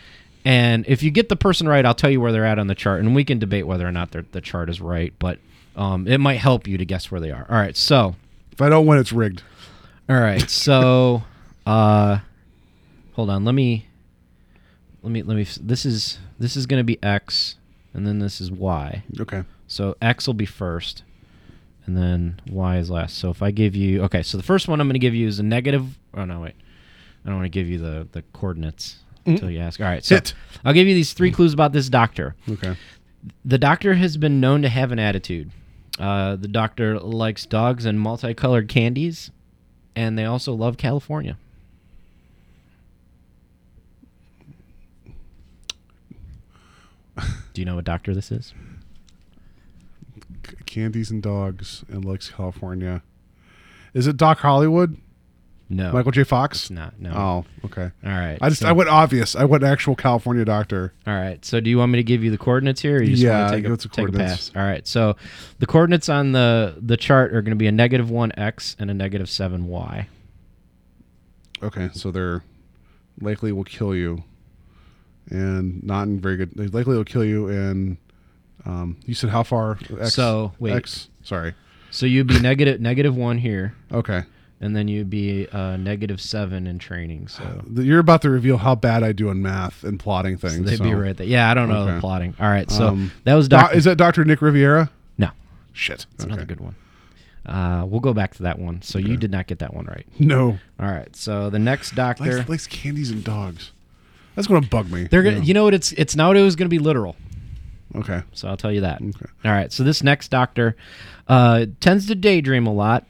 and 0.45 0.85
if 0.87 1.03
you 1.03 1.11
get 1.11 1.27
the 1.27 1.35
person 1.35 1.67
right, 1.67 1.85
I'll 1.85 1.93
tell 1.95 2.09
you 2.09 2.21
where 2.21 2.31
they're 2.31 2.45
at 2.45 2.59
on 2.59 2.67
the 2.67 2.75
chart, 2.75 3.01
and 3.01 3.13
we 3.13 3.25
can 3.25 3.37
debate 3.37 3.67
whether 3.67 3.85
or 3.85 3.91
not 3.91 4.11
the 4.11 4.41
chart 4.41 4.69
is 4.69 4.79
right. 4.79 5.13
But 5.19 5.39
um, 5.75 6.07
it 6.07 6.19
might 6.19 6.37
help 6.37 6.67
you 6.67 6.77
to 6.77 6.85
guess 6.85 7.11
where 7.11 7.19
they 7.19 7.31
are. 7.31 7.45
All 7.49 7.57
right, 7.57 7.75
so 7.75 8.15
if 8.53 8.61
I 8.61 8.69
don't 8.69 8.85
win, 8.85 8.99
it's 8.99 9.11
rigged. 9.11 9.43
all 10.09 10.19
right, 10.19 10.49
so 10.49 11.23
uh, 11.65 12.19
hold 13.13 13.29
on, 13.29 13.43
let 13.43 13.53
me 13.53 13.85
let 15.03 15.11
me 15.11 15.23
let 15.23 15.37
me. 15.37 15.45
This 15.61 15.85
is 15.85 16.19
this 16.39 16.55
is 16.55 16.65
going 16.65 16.79
to 16.79 16.83
be 16.83 17.01
X, 17.03 17.55
and 17.93 18.05
then 18.05 18.19
this 18.19 18.41
is 18.41 18.51
Y. 18.51 19.03
Okay. 19.19 19.43
So 19.67 19.95
X 20.01 20.27
will 20.27 20.33
be 20.33 20.45
first, 20.45 21.03
and 21.85 21.97
then 21.97 22.39
Y 22.49 22.77
is 22.77 22.89
last. 22.89 23.17
So 23.17 23.29
if 23.29 23.41
I 23.41 23.51
give 23.51 23.75
you 23.75 24.03
okay, 24.03 24.23
so 24.23 24.37
the 24.37 24.43
first 24.43 24.67
one 24.67 24.79
I'm 24.81 24.87
going 24.87 24.93
to 24.93 24.99
give 24.99 25.15
you 25.15 25.27
is 25.27 25.39
a 25.39 25.43
negative. 25.43 25.97
Oh 26.13 26.25
no, 26.25 26.41
wait, 26.41 26.55
I 27.23 27.29
don't 27.29 27.37
want 27.37 27.45
to 27.45 27.49
give 27.49 27.69
you 27.69 27.77
the 27.77 28.07
the 28.11 28.23
coordinates 28.33 28.99
until 29.25 29.51
you 29.51 29.59
ask. 29.59 29.79
All 29.79 29.87
right, 29.87 30.03
so 30.03 30.15
Hit. 30.15 30.33
I'll 30.63 30.73
give 30.73 30.87
you 30.87 30.93
these 30.93 31.13
three 31.13 31.31
clues 31.31 31.53
about 31.53 31.73
this 31.73 31.89
doctor. 31.89 32.35
Okay. 32.49 32.75
The 33.43 33.57
doctor 33.57 33.95
has 33.95 34.15
been 34.15 34.39
known 34.39 34.61
to 34.61 34.69
have 34.69 34.91
an 34.91 34.99
attitude. 34.99 35.51
Uh, 35.99 36.35
the 36.35 36.47
doctor 36.47 36.99
likes 36.99 37.45
dogs 37.45 37.85
and 37.85 37.99
multicolored 37.99 38.69
candies, 38.69 39.31
and 39.95 40.17
they 40.17 40.25
also 40.25 40.53
love 40.53 40.77
California. 40.77 41.37
Do 47.53 47.61
you 47.61 47.65
know 47.65 47.75
what 47.75 47.85
doctor 47.85 48.13
this 48.13 48.31
is? 48.31 48.53
C- 50.47 50.55
Candies 50.65 51.11
and 51.11 51.21
dogs 51.21 51.83
in 51.89 52.01
likes 52.01 52.29
California. 52.29 53.01
Is 53.93 54.07
it 54.07 54.17
Doc 54.17 54.39
Hollywood? 54.39 54.97
No, 55.69 55.91
Michael 55.91 56.11
J. 56.13 56.23
Fox? 56.23 56.61
It's 56.61 56.69
not. 56.71 56.97
No. 56.97 57.11
Oh, 57.11 57.45
okay. 57.65 57.91
All 58.05 58.09
right. 58.11 58.37
I 58.41 58.47
just 58.47 58.61
so- 58.61 58.69
I 58.69 58.71
went 58.71 58.89
obvious. 58.89 59.35
I 59.35 59.43
went 59.43 59.65
actual 59.65 59.95
California 59.97 60.45
doctor. 60.45 60.93
All 61.05 61.13
right. 61.13 61.43
So 61.43 61.59
do 61.59 61.69
you 61.69 61.77
want 61.77 61.91
me 61.91 61.97
to 61.99 62.03
give 62.03 62.23
you 62.23 62.31
the 62.31 62.37
coordinates 62.37 62.79
here? 62.81 62.99
Or 62.99 63.01
you 63.03 63.11
just 63.11 63.23
Yeah, 63.23 63.39
want 63.39 63.49
to 63.49 63.55
take, 63.57 63.63
give 63.63 63.71
a, 63.71 63.73
us 63.73 63.87
take 63.91 64.07
a 64.07 64.11
pass? 64.13 64.51
All 64.55 64.61
right. 64.61 64.87
So 64.87 65.17
the 65.59 65.65
coordinates 65.65 66.07
on 66.07 66.31
the 66.31 66.75
the 66.81 66.95
chart 66.95 67.33
are 67.33 67.41
going 67.41 67.49
to 67.51 67.57
be 67.57 67.67
a 67.67 67.71
negative 67.73 68.09
one 68.09 68.31
x 68.37 68.77
and 68.79 68.89
a 68.89 68.93
negative 68.93 69.29
seven 69.29 69.67
y. 69.67 70.07
Okay, 71.61 71.89
so 71.91 72.11
they're 72.11 72.43
likely 73.19 73.51
will 73.51 73.63
kill 73.65 73.93
you, 73.95 74.23
and 75.29 75.83
not 75.83 76.03
in 76.03 76.19
very 76.19 76.37
good. 76.37 76.51
They 76.55 76.67
likely 76.67 76.95
will 76.95 77.03
kill 77.03 77.23
you, 77.25 77.47
and 77.49 77.97
um, 78.65 78.97
you 79.05 79.13
said 79.13 79.29
how 79.29 79.43
far? 79.43 79.77
X, 79.99 80.13
So, 80.13 80.53
wait. 80.59 80.73
X. 80.73 81.09
Sorry. 81.23 81.53
So 81.91 82.05
you'd 82.05 82.27
be 82.27 82.39
negative 82.39 82.81
negative 82.81 83.15
one 83.15 83.37
here, 83.37 83.73
Okay, 83.91 84.23
and 84.59 84.75
then 84.75 84.87
you'd 84.87 85.09
be 85.09 85.47
uh, 85.49 85.77
negative 85.77 86.19
seven 86.21 86.67
in 86.67 86.79
training. 86.79 87.27
So 87.29 87.63
you're 87.73 87.99
about 87.99 88.21
to 88.23 88.29
reveal 88.29 88.57
how 88.57 88.75
bad 88.75 89.03
I 89.03 89.13
do 89.13 89.29
in 89.29 89.41
math 89.41 89.83
and 89.83 89.97
plotting 89.99 90.37
things. 90.37 90.61
they'd 90.69 90.77
so- 90.77 90.83
be 90.83 90.93
right 90.93 91.15
there. 91.15 91.25
Yeah, 91.25 91.49
I 91.49 91.53
don't 91.53 91.69
know 91.69 91.83
Okay. 91.83 91.95
the 91.95 91.99
plotting. 92.01 92.35
All 92.39 92.49
right. 92.49 92.69
So 92.69 92.89
Um, 92.89 93.11
that 93.23 93.35
was 93.35 93.47
Doctor. 93.47 93.77
is 93.77 93.85
that 93.85 93.97
Doctor 93.97 94.25
Nick 94.25 94.41
Riviera? 94.41 94.89
no, 95.17 95.29
Shit, 95.73 96.05
it's 96.15 96.23
another 96.25 96.45
good 96.45 96.59
one. 96.59 96.75
Uh, 97.45 97.85
we'll 97.87 98.01
go 98.01 98.13
back 98.13 98.33
to 98.35 98.43
that 98.43 98.59
one. 98.59 98.81
So 98.81 98.99
you 98.99 99.15
did 99.15 99.31
not 99.31 99.47
get 99.47 99.59
that 99.59 99.73
one 99.73 99.85
right. 99.85 100.05
No, 100.19 100.59
All 100.79 100.91
right. 100.91 101.15
So 101.15 101.49
the 101.49 101.59
next 101.59 101.95
doctor. 101.95 102.37
likes, 102.39 102.49
likes 102.49 102.67
candies 102.67 103.09
and 103.11 103.23
dogs. 103.23 103.71
That's 104.37 104.45
gonna 104.47 104.61
bug 104.67 104.91
me. 104.91 105.05
They're 105.05 105.23
gonna, 105.23 105.37
Yeah. 105.37 105.41
you 105.41 105.53
know 105.55 105.63
what? 105.63 105.73
It's 105.73 105.93
it's 105.93 106.15
nowadays 106.15 106.55
going 106.55 106.67
to 106.67 106.69
be 106.69 106.77
literal. 106.77 107.15
Okay. 107.95 108.21
So 108.33 108.47
I'll 108.47 108.55
tell 108.55 108.71
you 108.71 108.81
that. 108.81 109.01
Okay. 109.01 109.25
All 109.43 109.51
right. 109.51 109.73
So 109.73 109.83
this 109.83 110.03
next 110.03 110.27
doctor 110.29 110.75
uh, 111.27 111.65
tends 111.79 112.05
to 112.05 112.13
daydream 112.13 112.67
a 112.67 112.71
lot. 112.73 113.07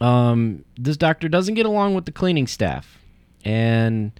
Um, 0.00 0.64
this 0.76 0.96
doctor 0.96 1.28
doesn't 1.28 1.54
get 1.54 1.64
along 1.64 1.94
with 1.94 2.06
the 2.06 2.10
cleaning 2.10 2.48
staff, 2.48 2.98
and 3.44 4.10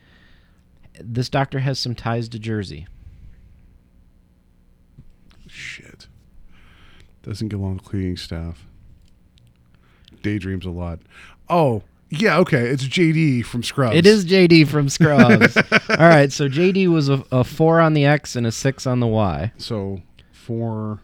this 1.01 1.29
doctor 1.29 1.59
has 1.59 1.81
some 1.81 1.97
ties 1.97 2.29
to 2.29 2.39
Jersey. 2.39 2.87
Shit. 5.49 6.07
Doesn't 7.25 7.49
get 7.49 7.57
along 7.59 7.75
with 7.79 7.85
cleaning 7.85 8.17
staff. 8.17 8.65
Daydreams 10.23 10.67
a 10.67 10.71
lot. 10.71 11.01
Oh, 11.49 11.83
yeah, 12.20 12.39
okay. 12.39 12.69
It's 12.69 12.85
JD 12.85 13.45
from 13.45 13.62
Scrubs. 13.62 13.97
It 13.97 14.07
is 14.07 14.24
JD 14.24 14.69
from 14.69 14.89
Scrubs. 14.89 15.57
All 15.91 15.97
right. 15.97 16.32
So 16.32 16.49
JD 16.49 16.89
was 16.89 17.09
a, 17.09 17.24
a 17.31 17.45
four 17.45 17.81
on 17.81 17.95
the 17.95 18.05
X 18.05 18.36
and 18.36 18.47
a 18.47 18.53
six 18.53 18.86
on 18.86 19.01
the 19.01 19.07
Y. 19.07 19.53
So 19.57 20.03
four 20.32 21.01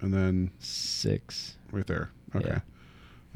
and 0.00 0.12
then 0.12 0.50
Six. 0.58 1.56
right 1.72 1.86
there. 1.86 2.10
Okay. 2.34 2.48
Yeah. 2.48 2.60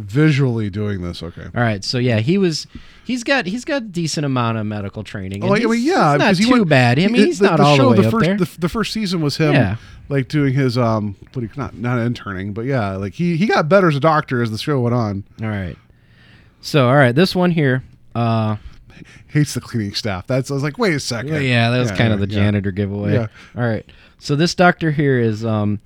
Visually 0.01 0.70
doing 0.70 1.02
this, 1.02 1.22
okay. 1.22 1.44
All 1.55 1.62
right. 1.62 1.85
So 1.85 1.98
yeah, 1.98 2.20
he 2.20 2.39
was. 2.39 2.66
He's 3.05 3.24
got. 3.24 3.47
He's 3.47 3.64
got 3.64 3.82
a 3.82 3.86
decent 3.86 4.24
amount 4.24 4.59
of 4.59 4.66
medical 4.66 5.02
training. 5.05 5.44
Oh, 5.44 5.55
I 5.55 5.59
mean, 5.60 5.82
yeah, 5.85 6.12
he's 6.12 6.18
not 6.18 6.36
he 6.36 6.44
too 6.44 6.51
went- 6.52 6.68
bad. 6.68 6.98
I 6.98 7.06
mean, 7.06 7.14
he- 7.16 7.24
he's 7.27 7.40
not 7.40 7.60
all 7.60 7.77
show, 7.77 7.94
the 7.94 8.01
way 8.02 8.06
up 8.06 8.12
first, 8.12 8.24
there. 8.27 8.36
The, 8.36 8.51
the 8.59 8.68
first 8.68 8.93
season 8.93 9.20
was 9.20 9.36
him, 9.36 9.52
Yeah. 9.55 9.77
like 10.09 10.28
doing 10.28 10.55
his 10.55 10.78
um, 10.78 11.16
what 11.32 11.35
do 11.35 11.43
you, 11.43 11.51
not 11.56 11.77
not 11.77 11.98
interning, 11.98 12.52
but 12.52 12.64
yeah, 12.66 12.97
like 12.97 13.14
he 13.14 13.36
he 13.36 13.47
got 13.47 13.68
better 13.68 13.89
as 13.89 13.97
a 13.97 14.01
doctor 14.01 14.43
as 14.43 14.51
the 14.51 14.59
show 14.59 14.81
went 14.81 14.94
on. 14.94 15.24
All 15.43 15.48
right. 15.48 15.77
So, 16.60 16.89
all 16.89 16.94
right, 16.97 17.14
this 17.14 17.35
one 17.35 17.51
here. 17.51 17.82
Uh, 18.14 18.56
Hates 19.28 19.55
the 19.55 19.60
cleaning 19.60 19.94
staff. 19.94 20.27
That's 20.27 20.51
I 20.51 20.55
was 20.55 20.62
like, 20.62 20.77
wait 20.77 20.94
a 20.94 21.01
second. 21.01 21.32
well, 21.32 21.40
yeah, 21.40 21.70
that 21.70 21.78
was 21.78 21.90
kind 21.93 22.12
of 22.12 22.20
the 22.20 22.28
yeah. 22.28 22.35
janitor 22.35 22.70
giveaway. 22.70 23.14
Yeah. 23.14 23.28
All 23.56 23.62
right. 23.66 23.85
So 24.18 24.36
this 24.36 24.55
doctor 24.55 24.90
here 24.90 25.18
is 25.18 25.44
um, 25.44 25.81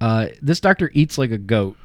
uh, 0.00 0.26
this 0.42 0.60
doctor 0.60 0.90
eats 0.92 1.16
like 1.16 1.30
a 1.30 1.38
goat. 1.38 1.76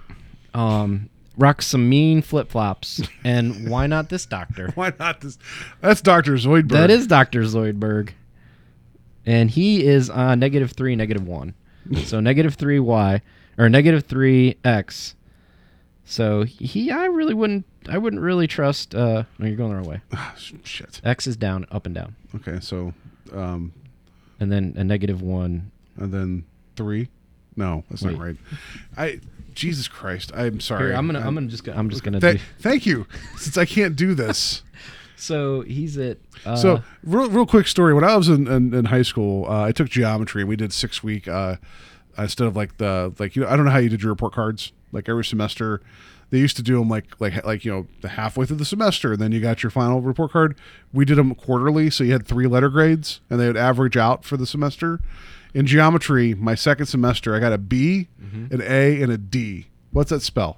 Um, 0.53 1.10
rocks 1.40 1.66
some 1.68 1.88
mean 1.90 2.22
flip 2.22 2.49
flops, 2.49 3.02
and 3.24 3.70
why 3.70 3.88
not 3.88 4.10
this 4.10 4.26
doctor? 4.26 4.70
Why 4.76 4.94
not 4.99 5.22
this? 5.22 5.38
That's 5.82 6.02
Doctor 6.02 6.34
Zoidberg. 6.34 6.70
That 6.70 6.91
is 6.91 7.07
Doctor 7.07 7.41
Zoidberg, 7.44 8.11
and 9.26 9.49
he 9.49 9.86
is 9.86 10.10
on 10.10 10.40
negative 10.40 10.72
three, 10.74 10.95
negative 10.95 11.26
one. 11.28 11.53
so 12.03 12.20
negative 12.22 12.56
three 12.56 12.80
y 12.80 13.22
or 13.57 13.70
negative 13.70 14.06
three 14.06 14.57
x. 14.64 15.16
So 16.06 16.44
he, 16.44 16.90
I 16.91 17.06
really 17.06 17.34
wouldn't, 17.36 17.66
I 17.88 17.98
wouldn't 17.99 18.22
really 18.22 18.48
trust. 18.48 18.95
Uh, 18.95 19.24
no, 19.38 19.45
you're 19.48 19.56
going 19.56 19.70
the 19.70 19.76
wrong 19.78 19.86
way. 19.86 20.02
Shit. 20.64 21.02
X 21.03 21.28
is 21.28 21.38
down, 21.38 21.66
up 21.72 21.86
and 21.86 21.94
down, 21.94 22.16
Okay, 22.36 22.60
so 22.61 22.94
um, 23.32 23.72
and 24.40 24.52
then 24.52 24.74
a 24.76 24.84
negative 24.84 25.22
one. 25.22 25.72
and 25.98 26.11
then 26.11 26.45
three. 26.76 27.10
No, 27.56 27.84
that's 27.90 28.02
Wait. 28.03 28.14
not 28.18 28.22
right. 28.26 28.38
I 28.98 29.20
Jesus 29.53 29.88
Christ. 29.88 30.31
I'm 30.35 30.59
sorry. 30.59 30.88
Here, 30.88 30.95
I'm 30.95 31.05
gonna, 31.07 31.19
I'm 31.19 31.26
I'm- 31.26 31.35
gonna 31.35 31.47
just, 31.47 31.63
go, 31.63 31.73
I'm 31.73 31.89
just 31.89 32.03
gonna. 32.03 32.19
Th- 32.19 32.38
do, 32.38 32.41
thank 32.59 32.85
you. 32.85 33.05
Since 33.38 33.57
I 33.57 33.65
can't 33.65 33.95
do 33.95 34.13
this. 34.13 34.63
so 35.15 35.61
he's 35.61 35.97
at. 35.97 36.17
Uh, 36.45 36.55
so 36.55 36.84
real, 37.03 37.30
real 37.30 37.45
quick 37.45 37.67
story. 37.67 37.93
When 37.93 38.03
I 38.03 38.15
was 38.15 38.30
in, 38.30 38.47
in, 38.47 38.73
in 38.73 38.85
high 38.85 39.01
school, 39.01 39.45
uh, 39.49 39.63
I 39.65 39.71
took 39.71 39.89
geometry. 39.89 40.41
and 40.41 40.49
We 40.49 40.55
did 40.55 40.71
six 40.73 41.03
week 41.03 41.27
uh, 41.27 41.57
instead 42.17 42.47
of 42.47 42.55
like 42.55 42.77
the 42.77 43.13
like 43.19 43.35
you 43.35 43.43
know 43.43 43.49
I 43.49 43.55
don't 43.55 43.65
know 43.65 43.71
how 43.71 43.80
you 43.80 43.89
did 43.89 44.01
your 44.01 44.11
report 44.11 44.34
cards 44.34 44.71
like 44.91 45.07
every 45.09 45.26
semester. 45.26 45.81
They 46.31 46.38
used 46.38 46.55
to 46.57 46.61
do 46.63 46.77
them 46.77 46.89
like 46.89 47.19
like 47.19 47.43
like 47.43 47.65
you 47.65 47.71
know 47.71 47.88
the 48.01 48.09
halfway 48.09 48.45
through 48.45 48.57
the 48.57 48.65
semester, 48.65 49.13
and 49.13 49.21
then 49.21 49.31
you 49.31 49.41
got 49.41 49.63
your 49.63 49.71
final 49.71 49.99
report 49.99 50.31
card. 50.31 50.55
We 50.93 51.03
did 51.03 51.17
them 51.17 51.34
quarterly, 51.34 51.89
so 51.89 52.03
you 52.03 52.11
had 52.13 52.27
three 52.27 52.45
letter 52.45 52.69
grades, 52.69 53.19
and 53.31 53.39
they 53.39 53.47
would 53.47 53.57
average 53.57 53.97
out 53.97 54.23
for 54.23 54.38
the 54.38 54.45
semester. 54.45 54.99
In 55.53 55.65
geometry, 55.65 56.35
my 56.35 56.53
second 56.55 56.85
semester, 56.85 57.35
I 57.35 57.39
got 57.39 57.53
a 57.53 57.57
B, 57.57 58.07
an 58.51 58.61
A, 58.63 59.01
and 59.01 59.11
a 59.11 59.17
D. 59.17 59.67
What's 59.91 60.09
that 60.11 60.21
spell? 60.21 60.57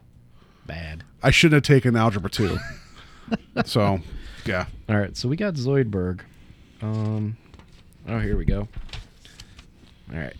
bad. 0.68 1.04
I 1.24 1.32
shouldn't 1.32 1.66
have 1.66 1.76
taken 1.76 1.96
algebra 1.98 2.30
two. 2.30 2.58
so 3.66 4.00
Yeah. 4.46 4.66
All 4.88 4.98
right, 4.98 5.16
so 5.18 5.28
we 5.28 5.36
got 5.36 5.56
Zoidberg. 5.56 6.22
Um, 6.82 7.36
oh, 8.08 8.20
here 8.20 8.38
we 8.38 8.46
go. 8.46 8.68
All 10.14 10.20
right, 10.20 10.36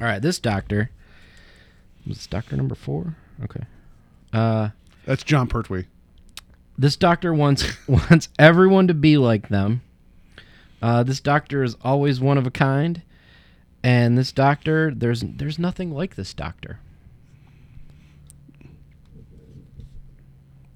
all 0.00 0.06
right. 0.06 0.20
This 0.20 0.38
doctor 0.40 0.90
was 2.06 2.16
this 2.18 2.26
doctor 2.26 2.56
number 2.56 2.74
four. 2.74 3.16
Okay. 3.44 3.64
Uh, 4.32 4.70
That's 5.06 5.22
Jon 5.22 5.46
Pertwee. 5.48 5.84
this 6.78 6.96
doctor 6.96 7.32
wants 7.32 7.64
wants 7.88 8.28
everyone 8.38 8.88
to 8.88 8.94
be 8.94 9.16
like 9.16 9.48
them. 9.48 9.82
Uh, 10.80 11.02
this 11.04 11.20
doctor 11.20 11.62
is 11.62 11.76
always 11.82 12.20
one 12.20 12.36
of 12.38 12.46
a 12.46 12.50
kind, 12.50 13.02
and 13.82 14.16
this 14.16 14.32
doctor 14.32 14.92
there's 14.94 15.22
there's 15.26 15.58
nothing 15.58 15.90
like 15.92 16.14
this 16.16 16.32
doctor. 16.34 16.78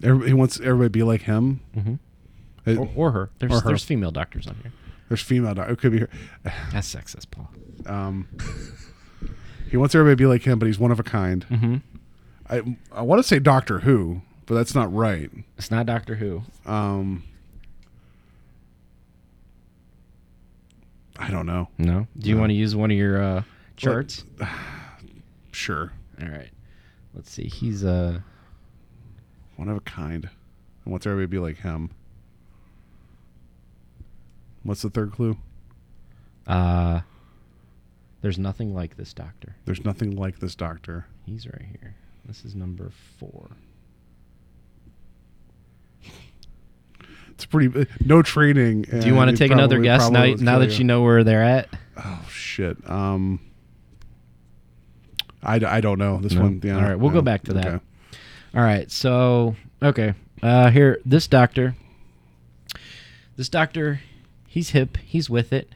Every, 0.03 0.29
he 0.29 0.35
wants 0.35 0.61
everybody 0.61 0.87
to 0.87 0.91
be 0.91 1.03
like 1.03 1.23
him. 1.23 1.61
Mhm. 1.77 1.99
It- 2.67 2.79
Or, 2.79 2.91
or 2.95 3.11
her. 3.13 3.31
There's 3.39 3.53
Or 3.53 3.61
her. 3.61 3.69
there's 3.69 3.85
female 3.85 4.11
doctors 4.11 4.47
on 4.47 4.57
here. 4.63 4.73
there's 5.09 5.23
female. 5.23 5.55
doc- 5.55 5.71
It 5.71 5.79
could 5.79 5.93
be 5.93 5.99
her. 6.01 6.09
That's 6.73 6.93
sexist, 6.95 7.31
Paul. 7.31 7.51
Um, 7.87 8.29
he 9.71 9.77
wants 9.77 9.95
everybody 9.95 10.15
to 10.15 10.17
be 10.17 10.27
like 10.27 10.43
him, 10.43 10.59
but 10.59 10.67
he's 10.67 10.79
one 10.79 10.91
of 10.91 10.99
a 11.01 11.05
kind. 11.05 11.47
Mhm. 11.49 11.83
I 12.51 12.77
I 12.93 13.03
want 13.03 13.21
to 13.21 13.27
say 13.27 13.39
Doctor 13.39 13.81
Who, 13.81 14.23
but 14.47 14.55
that's 14.55 14.75
not 14.75 14.93
right. 14.93 15.31
It's 15.57 15.71
not 15.71 15.87
Doctor 15.87 16.17
Who. 16.17 16.43
Um, 16.65 17.23
I 21.19 21.31
don't 21.31 21.47
know. 21.47 21.69
No. 21.79 22.07
Do 22.19 22.29
you 22.29 22.35
No. 22.35 22.41
want 22.43 22.51
to 22.51 22.55
use 22.55 22.77
one 22.77 22.91
of 22.91 22.97
your 22.97 23.23
uh, 23.23 23.43
charts? 23.77 24.25
Sure, 25.53 25.91
All 26.21 26.29
right. 26.29 26.51
Let's 27.15 27.31
see. 27.31 27.49
He's 27.49 27.83
uh 27.83 28.21
one 29.57 29.71
of 29.71 29.77
a 29.79 29.81
kind. 29.81 30.29
And 30.85 30.93
wants 30.93 31.07
everybody 31.07 31.25
to 31.25 31.31
be 31.31 31.39
like 31.39 31.57
him. 31.63 31.91
What's 34.63 34.83
the 34.83 34.91
third 34.91 35.13
clue? 35.13 35.37
uh 36.47 37.01
there's 38.21 38.39
nothing 38.39 38.75
like 38.75 38.97
this 38.99 39.15
doctor. 39.15 39.57
There's 39.65 39.83
nothing 39.85 40.15
like 40.17 40.41
this 40.41 40.55
doctor. 40.55 41.07
He's 41.25 41.47
right 41.47 41.67
here. 41.81 41.95
This 42.27 42.45
is 42.45 42.55
number 42.55 42.91
4. 43.19 43.49
It's 47.37 47.45
pretty 47.47 47.81
uh, 47.81 47.85
no 48.05 48.23
training. 48.23 48.83
Do 48.83 49.07
you 49.07 49.15
want 49.15 49.31
to 49.31 49.37
take 49.37 49.53
another 49.53 49.79
guess 49.81 50.11
now 50.11 50.25
now 50.35 50.59
that 50.59 50.79
you 50.79 50.85
know 50.85 51.03
where 51.03 51.23
they're 51.23 51.43
at? 51.45 51.69
Oh 51.97 52.27
shit. 52.31 52.79
Um, 52.89 53.41
I, 55.43 55.57
I 55.65 55.81
don't 55.81 55.99
know 55.99 56.19
this 56.19 56.33
No? 56.33 56.43
one. 56.43 56.61
Yeah. 56.65 56.77
All 56.77 56.83
right, 56.83 56.95
we'll 56.99 57.11
no. 57.11 57.19
go 57.19 57.23
back 57.23 57.43
to 57.45 57.53
that. 57.55 57.67
Okay. 57.67 57.85
All 58.55 58.63
right. 58.63 58.91
So, 58.91 59.55
okay. 59.83 60.15
Uh 60.43 60.71
here 60.71 60.99
this 61.05 61.27
doctor 61.27 61.75
This 63.37 63.49
doctor, 63.51 64.01
he's 64.47 64.71
hip, 64.71 64.97
he's 65.05 65.29
with 65.31 65.53
it. 65.53 65.71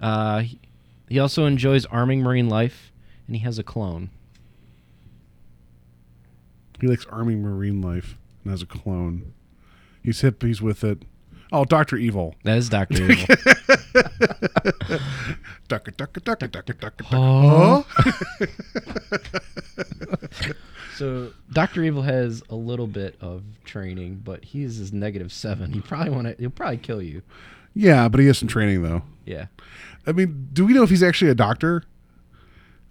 Uh 0.00 0.40
he, 0.40 0.60
he 1.08 1.18
also 1.18 1.46
enjoys 1.46 1.84
arming 1.86 2.22
marine 2.22 2.48
life 2.48 2.92
and 3.26 3.34
he 3.34 3.42
has 3.42 3.58
a 3.58 3.64
clone. 3.64 4.10
He 6.80 6.86
likes 6.88 7.06
arming 7.06 7.42
Marine 7.42 7.80
life 7.80 8.16
and 8.42 8.50
has 8.50 8.60
a 8.62 8.66
clone. 8.66 9.32
He's 10.02 10.20
hip. 10.20 10.42
He's 10.42 10.60
with 10.62 10.82
it. 10.84 11.02
Oh, 11.52 11.64
Doctor 11.64 11.96
Evil. 11.96 12.34
That 12.44 12.56
is 12.58 12.68
Doctor 12.68 13.02
Evil. 13.10 13.14
Ducka 15.68 15.92
ducka 15.96 16.20
ducka 16.20 16.48
ducka 16.48 16.74
ducka. 16.74 17.04
Huh? 17.04 17.82
Huh? 17.88 18.46
So 20.96 21.32
Doctor 21.50 21.82
Evil 21.82 22.02
has 22.02 22.42
a 22.50 22.54
little 22.54 22.86
bit 22.86 23.16
of 23.20 23.42
training, 23.64 24.20
but 24.22 24.44
he's 24.44 24.76
his 24.76 24.92
negative 24.92 25.32
seven. 25.32 25.72
He 25.72 25.80
probably 25.80 26.10
want 26.10 26.26
to. 26.28 26.36
He'll 26.38 26.50
probably 26.50 26.76
kill 26.76 27.00
you. 27.00 27.22
Yeah, 27.74 28.08
but 28.08 28.20
he 28.20 28.26
has 28.26 28.36
some 28.38 28.46
training 28.48 28.82
though. 28.82 29.02
Yeah. 29.24 29.46
I 30.06 30.12
mean, 30.12 30.48
do 30.52 30.66
we 30.66 30.74
know 30.74 30.82
if 30.82 30.90
he's 30.90 31.02
actually 31.02 31.30
a 31.30 31.34
doctor? 31.34 31.82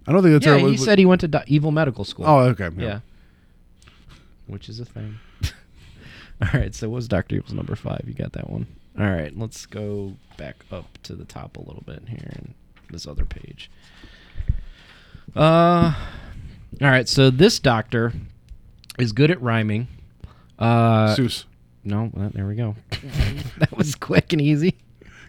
I 0.06 0.12
don't 0.12 0.22
think 0.22 0.32
that's 0.32 0.46
Yeah. 0.46 0.60
our- 0.64 0.68
He 0.70 0.76
said 0.76 0.98
he 0.98 1.06
went 1.06 1.20
to 1.20 1.28
do- 1.28 1.38
Evil 1.46 1.70
Medical 1.70 2.04
School. 2.04 2.26
Oh, 2.26 2.40
okay. 2.40 2.70
Yeah. 2.76 3.00
Which 4.48 4.68
is 4.68 4.80
a 4.80 4.84
thing. 4.84 5.18
All 6.54 6.60
right. 6.60 6.74
So 6.74 6.88
what's 6.88 7.06
Doctor 7.08 7.36
Evil's 7.36 7.52
number 7.52 7.76
five? 7.76 8.02
You 8.06 8.14
got 8.14 8.32
that 8.32 8.50
one. 8.50 8.66
All 8.98 9.06
right. 9.06 9.36
Let's 9.36 9.66
go 9.66 10.14
back 10.36 10.64
up 10.72 10.86
to 11.04 11.14
the 11.14 11.24
top 11.24 11.56
a 11.56 11.60
little 11.60 11.82
bit 11.86 12.02
here 12.08 12.30
and 12.32 12.54
this 12.90 13.06
other 13.06 13.24
page. 13.24 13.70
Uh. 15.36 15.94
All 16.80 16.90
right. 16.90 17.08
So 17.08 17.30
this 17.30 17.58
doctor 17.58 18.12
is 18.98 19.12
good 19.12 19.30
at 19.30 19.40
rhyming. 19.40 19.88
Uh, 20.58 21.14
Seuss. 21.14 21.44
No, 21.84 22.10
well, 22.12 22.30
there 22.32 22.46
we 22.46 22.54
go. 22.54 22.76
that 23.58 23.76
was 23.76 23.94
quick 23.96 24.32
and 24.32 24.40
easy. 24.40 24.76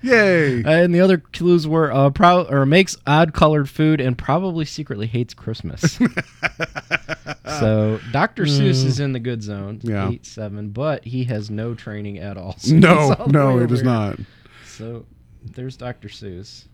Yay! 0.03 0.63
Uh, 0.63 0.69
and 0.69 0.93
the 0.93 0.99
other 0.99 1.17
clues 1.17 1.65
were 1.67 1.91
uh, 1.91 2.09
pro- 2.09 2.43
or 2.43 2.65
makes 2.65 2.97
odd 3.07 3.33
colored 3.33 3.69
food 3.69 4.01
and 4.01 4.17
probably 4.17 4.65
secretly 4.65 5.07
hates 5.07 5.33
Christmas. 5.33 5.97
so 7.45 7.99
Dr. 8.11 8.43
Seuss 8.43 8.83
is 8.85 8.99
in 8.99 9.13
the 9.13 9.19
good 9.19 9.41
zone, 9.41 9.79
Yeah. 9.81 10.09
eight 10.09 10.25
seven, 10.25 10.69
but 10.69 11.05
he 11.05 11.23
has 11.25 11.49
no 11.49 11.73
training 11.73 12.19
at 12.19 12.37
all. 12.37 12.55
So 12.59 12.75
No, 12.75 12.97
all 13.17 13.25
the 13.27 13.31
no, 13.31 13.55
way 13.57 13.63
it 13.63 13.67
does 13.67 13.79
here. 13.81 13.85
not. 13.89 14.19
So 14.65 15.05
there's 15.43 15.77
Dr. 15.77 16.09
Seuss, 16.09 16.65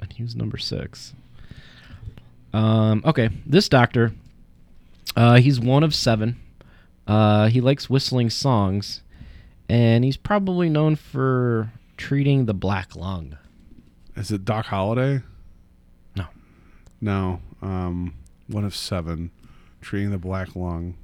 and 0.00 0.12
he 0.12 0.22
was 0.22 0.34
number 0.34 0.58
six. 0.58 1.12
Um, 2.52 3.02
okay, 3.04 3.30
this 3.46 3.68
doctor, 3.68 4.12
uh, 5.16 5.36
he's 5.36 5.58
one 5.60 5.82
of 5.82 5.94
seven. 5.94 6.36
Uh, 7.06 7.48
he 7.48 7.60
likes 7.60 7.90
whistling 7.90 8.30
songs, 8.30 9.02
and 9.68 10.04
he's 10.04 10.16
probably 10.16 10.68
known 10.68 10.96
for 10.96 11.72
treating 11.96 12.46
the 12.46 12.54
black 12.54 12.94
lung. 12.96 13.36
Is 14.16 14.30
it 14.30 14.44
Doc 14.44 14.66
Holliday? 14.66 15.22
No. 16.16 16.26
No. 17.00 17.40
Um, 17.62 18.14
one 18.46 18.64
of 18.64 18.74
seven. 18.74 19.30
Treating 19.80 20.10
the 20.10 20.18
black 20.18 20.54
lung. 20.56 20.94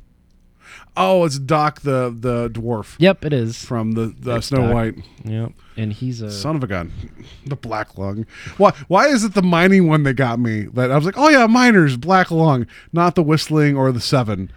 Oh, 0.96 1.24
it's 1.24 1.38
Doc 1.38 1.80
the 1.80 2.14
the 2.16 2.48
dwarf 2.48 2.94
Yep, 2.98 3.24
it 3.24 3.32
is. 3.32 3.64
from 3.64 3.92
the, 3.92 4.14
the 4.18 4.36
It's 4.36 4.46
Snow 4.48 4.62
Doc. 4.62 4.72
White. 4.74 4.94
Yep, 5.24 5.52
and 5.76 5.92
he's 5.92 6.20
a 6.22 6.30
Son 6.30 6.54
of 6.54 6.62
a 6.62 6.66
gun. 6.68 6.92
The 7.46 7.56
black 7.56 7.98
lung. 7.98 8.24
Why 8.56 8.72
why 8.86 9.08
is 9.08 9.24
it 9.24 9.34
the 9.34 9.42
mining 9.42 9.88
one 9.88 10.04
that 10.04 10.14
got 10.14 10.38
me? 10.38 10.62
That 10.74 10.92
I 10.92 10.96
was 10.96 11.04
like, 11.04 11.18
oh 11.18 11.28
yeah, 11.28 11.46
miners, 11.48 11.96
black 11.96 12.30
lung, 12.30 12.66
not 12.92 13.16
the 13.16 13.22
whistling 13.22 13.76
or 13.76 13.90
the 13.90 14.00
seven. 14.00 14.52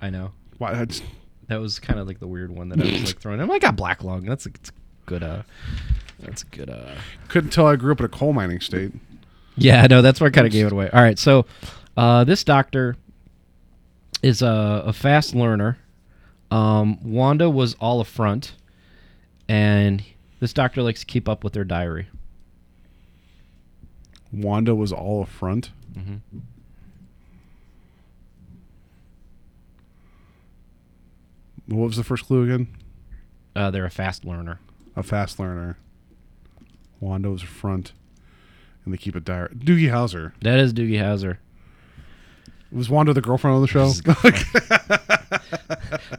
I 0.00 0.08
know 0.08 0.32
Why 0.58 0.80
I 0.80 0.84
just- 0.86 1.02
that 1.50 1.60
was 1.60 1.80
kind 1.80 1.98
of 1.98 2.06
like 2.06 2.20
the 2.20 2.28
weird 2.28 2.52
one 2.52 2.68
that 2.68 2.80
I 2.80 2.84
was 2.84 3.06
like 3.06 3.18
throwing. 3.20 3.40
I'm 3.40 3.48
like, 3.48 3.64
I 3.64 3.68
got 3.68 3.76
black 3.76 4.04
lung. 4.04 4.24
That's 4.24 4.46
a, 4.46 4.50
it's 4.50 4.70
good. 5.04 5.24
Uh, 5.24 5.42
that's 6.20 6.42
a 6.44 6.46
good. 6.46 6.70
Uh, 6.70 6.94
couldn't 7.26 7.50
tell 7.50 7.66
I 7.66 7.74
grew 7.74 7.90
up 7.90 7.98
in 7.98 8.06
a 8.06 8.08
coal 8.08 8.32
mining 8.32 8.60
state. 8.60 8.92
Yeah, 9.56 9.84
no. 9.88 10.00
That's 10.00 10.20
why 10.20 10.28
I 10.28 10.30
kind 10.30 10.46
of 10.46 10.52
gave 10.52 10.66
it 10.66 10.72
away. 10.72 10.88
All 10.90 11.02
right, 11.02 11.18
so 11.18 11.46
uh, 11.96 12.22
this 12.22 12.44
doctor 12.44 12.96
is 14.22 14.42
a, 14.42 14.84
a 14.86 14.92
fast 14.92 15.34
learner. 15.34 15.76
Um, 16.52 16.98
Wanda 17.02 17.50
was 17.50 17.74
all 17.80 18.00
a 18.00 18.04
front, 18.04 18.52
and 19.48 20.04
this 20.38 20.52
doctor 20.52 20.82
likes 20.82 21.00
to 21.00 21.06
keep 21.06 21.28
up 21.28 21.42
with 21.42 21.52
their 21.52 21.64
diary. 21.64 22.06
Wanda 24.32 24.72
was 24.76 24.92
all 24.92 25.22
a 25.22 25.26
front. 25.26 25.70
What 31.70 31.86
was 31.86 31.96
the 31.96 32.04
first 32.04 32.26
clue 32.26 32.44
again? 32.44 32.68
Uh, 33.54 33.70
they're 33.70 33.84
a 33.84 33.90
fast 33.90 34.24
learner. 34.24 34.60
A 34.96 35.02
fast 35.02 35.38
learner. 35.38 35.78
Wanda 37.00 37.30
was 37.30 37.42
a 37.42 37.46
front, 37.46 37.92
and 38.84 38.92
they 38.92 38.98
keep 38.98 39.14
a 39.14 39.20
diary. 39.20 39.54
Doogie 39.54 39.90
Howser. 39.90 40.32
That 40.42 40.58
is 40.58 40.74
Doogie 40.74 41.00
Howser. 41.00 41.38
Was 42.72 42.90
Wanda 42.90 43.12
the 43.12 43.20
girlfriend 43.20 43.56
on 43.56 43.62
the 43.62 43.68
show? 43.68 43.92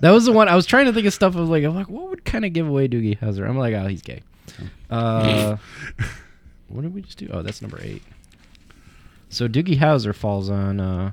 That 0.01 0.11
was 0.11 0.25
the 0.25 0.31
one 0.31 0.47
I 0.49 0.55
was 0.55 0.65
trying 0.65 0.85
to 0.85 0.93
think 0.93 1.05
of 1.05 1.13
stuff. 1.13 1.35
I 1.35 1.39
was 1.39 1.49
like, 1.49 1.63
I'm 1.63 1.75
like, 1.75 1.89
what 1.89 2.09
would 2.09 2.25
kind 2.25 2.43
of 2.43 2.53
give 2.53 2.67
away 2.67 2.87
Doogie 2.87 3.19
Howser? 3.19 3.47
I'm 3.47 3.57
like, 3.57 3.75
oh, 3.75 3.87
he's 3.87 4.01
gay. 4.01 4.23
Uh, 4.89 5.57
what 6.67 6.81
did 6.81 6.93
we 6.93 7.01
just 7.01 7.19
do? 7.19 7.29
Oh, 7.31 7.43
that's 7.43 7.61
number 7.61 7.79
eight. 7.81 8.01
So 9.29 9.47
Doogie 9.47 9.77
Howser 9.77 10.13
falls 10.15 10.49
on. 10.49 10.79
Uh, 10.79 11.11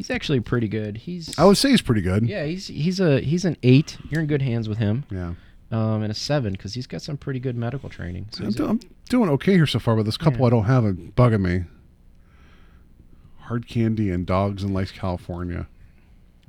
he's 0.00 0.08
actually 0.08 0.40
pretty 0.40 0.66
good. 0.66 0.96
He's 0.96 1.38
I 1.38 1.44
would 1.44 1.58
say 1.58 1.68
he's 1.68 1.82
pretty 1.82 2.00
good. 2.00 2.26
yeah, 2.26 2.44
he's 2.46 2.68
he's 2.68 3.00
a 3.00 3.20
he's 3.20 3.44
an 3.44 3.58
eight. 3.62 3.98
You're 4.08 4.22
in 4.22 4.26
good 4.28 4.40
hands 4.40 4.66
with 4.66 4.78
him. 4.78 5.04
Yeah. 5.10 5.34
Um, 5.70 6.02
and 6.02 6.10
a 6.10 6.14
seven 6.14 6.52
because 6.52 6.72
he's 6.72 6.86
got 6.86 7.02
some 7.02 7.18
pretty 7.18 7.38
good 7.38 7.54
medical 7.56 7.90
training. 7.90 8.28
So 8.30 8.40
I'm, 8.40 8.44
he's 8.46 8.54
do- 8.56 8.66
I'm 8.66 8.80
doing 9.10 9.28
okay 9.30 9.52
here 9.52 9.66
so 9.66 9.78
far, 9.78 9.94
but 9.96 10.06
this 10.06 10.16
couple 10.16 10.40
Yeah. 10.40 10.46
I 10.46 10.50
don't 10.50 10.64
have 10.64 10.84
are 10.86 10.94
bugging 10.94 11.42
me. 11.42 11.64
Hard 13.40 13.68
candy 13.68 14.10
and 14.10 14.24
dogs 14.24 14.62
in 14.64 14.72
Lights, 14.72 14.90
California. 14.90 15.68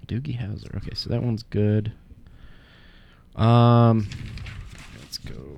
Doogie 0.07 0.39
Howser. 0.39 0.73
Okay, 0.77 0.93
so 0.93 1.09
that 1.09 1.21
one's 1.23 1.43
good. 1.43 1.91
Um, 3.35 4.07
let's 5.01 5.17
go. 5.17 5.50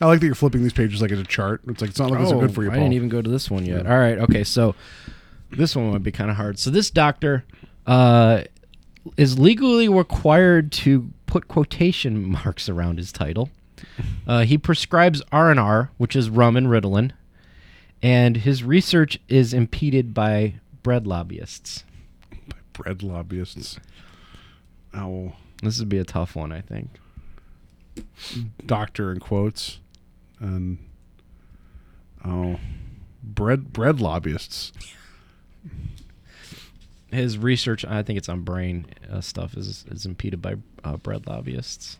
I 0.00 0.06
like 0.06 0.20
that 0.20 0.26
you're 0.26 0.34
flipping 0.34 0.62
these 0.62 0.72
pages 0.72 1.02
like 1.02 1.10
it's 1.10 1.20
a 1.20 1.24
chart. 1.24 1.60
It's 1.68 1.80
like 1.80 1.90
it's 1.90 1.98
not 1.98 2.10
like 2.10 2.20
these 2.20 2.32
are 2.32 2.38
good 2.40 2.54
for 2.54 2.62
you, 2.62 2.68
Oh, 2.70 2.72
I 2.72 2.76
Paul. 2.76 2.84
didn't 2.84 2.94
even 2.94 3.08
go 3.10 3.20
to 3.22 3.28
this 3.30 3.50
one 3.50 3.66
yet. 3.66 3.86
All 3.86 3.98
right, 3.98 4.18
okay, 4.18 4.44
so 4.44 4.74
this 5.50 5.76
one 5.76 5.90
would 5.92 6.02
be 6.02 6.12
kind 6.12 6.30
of 6.30 6.36
hard. 6.36 6.58
So 6.58 6.70
this 6.70 6.90
doctor, 6.90 7.44
uh, 7.86 8.44
is 9.16 9.38
legally 9.38 9.88
required 9.88 10.70
to 10.72 11.10
put 11.26 11.48
quotation 11.48 12.24
marks 12.30 12.68
around 12.68 12.98
his 12.98 13.12
title. 13.12 13.50
Uh, 14.26 14.44
he 14.44 14.56
prescribes 14.58 15.22
R 15.32 15.50
and 15.50 15.58
R, 15.60 15.90
which 15.96 16.14
is 16.14 16.28
rum 16.30 16.56
and 16.56 16.66
Ritalin, 16.68 17.12
and 18.02 18.36
his 18.38 18.62
research 18.62 19.18
is 19.28 19.52
impeded 19.54 20.12
by 20.14 20.54
bread 20.82 21.06
lobbyists. 21.06 21.84
By 22.30 22.56
Bread 22.72 23.02
lobbyists. 23.02 23.78
Oh, 24.94 25.32
This 25.62 25.78
would 25.78 25.88
be 25.88 25.98
a 25.98 26.04
tough 26.04 26.34
one, 26.36 26.52
I 26.52 26.60
think. 26.60 26.90
doctor 28.66 29.12
in 29.12 29.18
quotes, 29.20 29.80
and 30.40 30.78
oh, 32.24 32.58
bread 33.22 33.72
bread 33.72 34.00
lobbyists. 34.00 34.72
His 37.12 37.36
research, 37.38 37.84
I 37.84 38.02
think 38.02 38.16
it's 38.18 38.28
on 38.28 38.42
brain 38.42 38.86
uh, 39.10 39.20
stuff, 39.20 39.56
is 39.56 39.84
is 39.90 40.06
impeded 40.06 40.40
by 40.40 40.54
uh, 40.84 40.96
bread 40.96 41.26
lobbyists. 41.26 41.98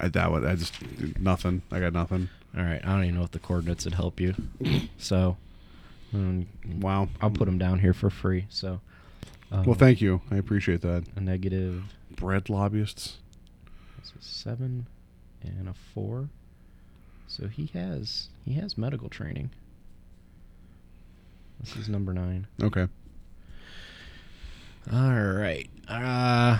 I 0.00 0.08
doubt 0.08 0.42
it. 0.42 0.46
I 0.48 0.56
just 0.56 0.74
nothing. 1.18 1.62
I 1.70 1.78
got 1.80 1.92
nothing. 1.92 2.28
All 2.56 2.62
right, 2.64 2.80
I 2.84 2.88
don't 2.94 3.04
even 3.04 3.14
know 3.16 3.22
if 3.22 3.30
the 3.30 3.38
coordinates 3.38 3.84
would 3.84 3.94
help 3.94 4.20
you. 4.20 4.34
So, 4.98 5.36
um, 6.12 6.46
Wow. 6.80 7.08
I'll 7.20 7.30
put 7.30 7.46
them 7.46 7.58
down 7.58 7.78
here 7.80 7.92
for 7.94 8.10
free. 8.10 8.46
So, 8.50 8.80
uh, 9.50 9.62
Well, 9.66 9.74
thank 9.74 10.00
you. 10.00 10.20
I 10.30 10.36
appreciate 10.36 10.80
that. 10.82 11.04
a 11.16 11.20
negative 11.20 11.84
Bread 12.14 12.50
lobbyists. 12.50 13.16
A 14.10 14.22
seven 14.22 14.86
and 15.42 15.68
a 15.68 15.74
four. 15.94 16.28
So 17.26 17.48
he 17.48 17.66
has 17.74 18.28
he 18.44 18.54
has 18.54 18.76
medical 18.76 19.08
training. 19.08 19.50
This 21.60 21.76
is 21.76 21.88
number 21.88 22.12
nine. 22.12 22.46
Okay. 22.62 22.88
All 24.92 25.12
right. 25.14 25.68
Uh, 25.88 26.58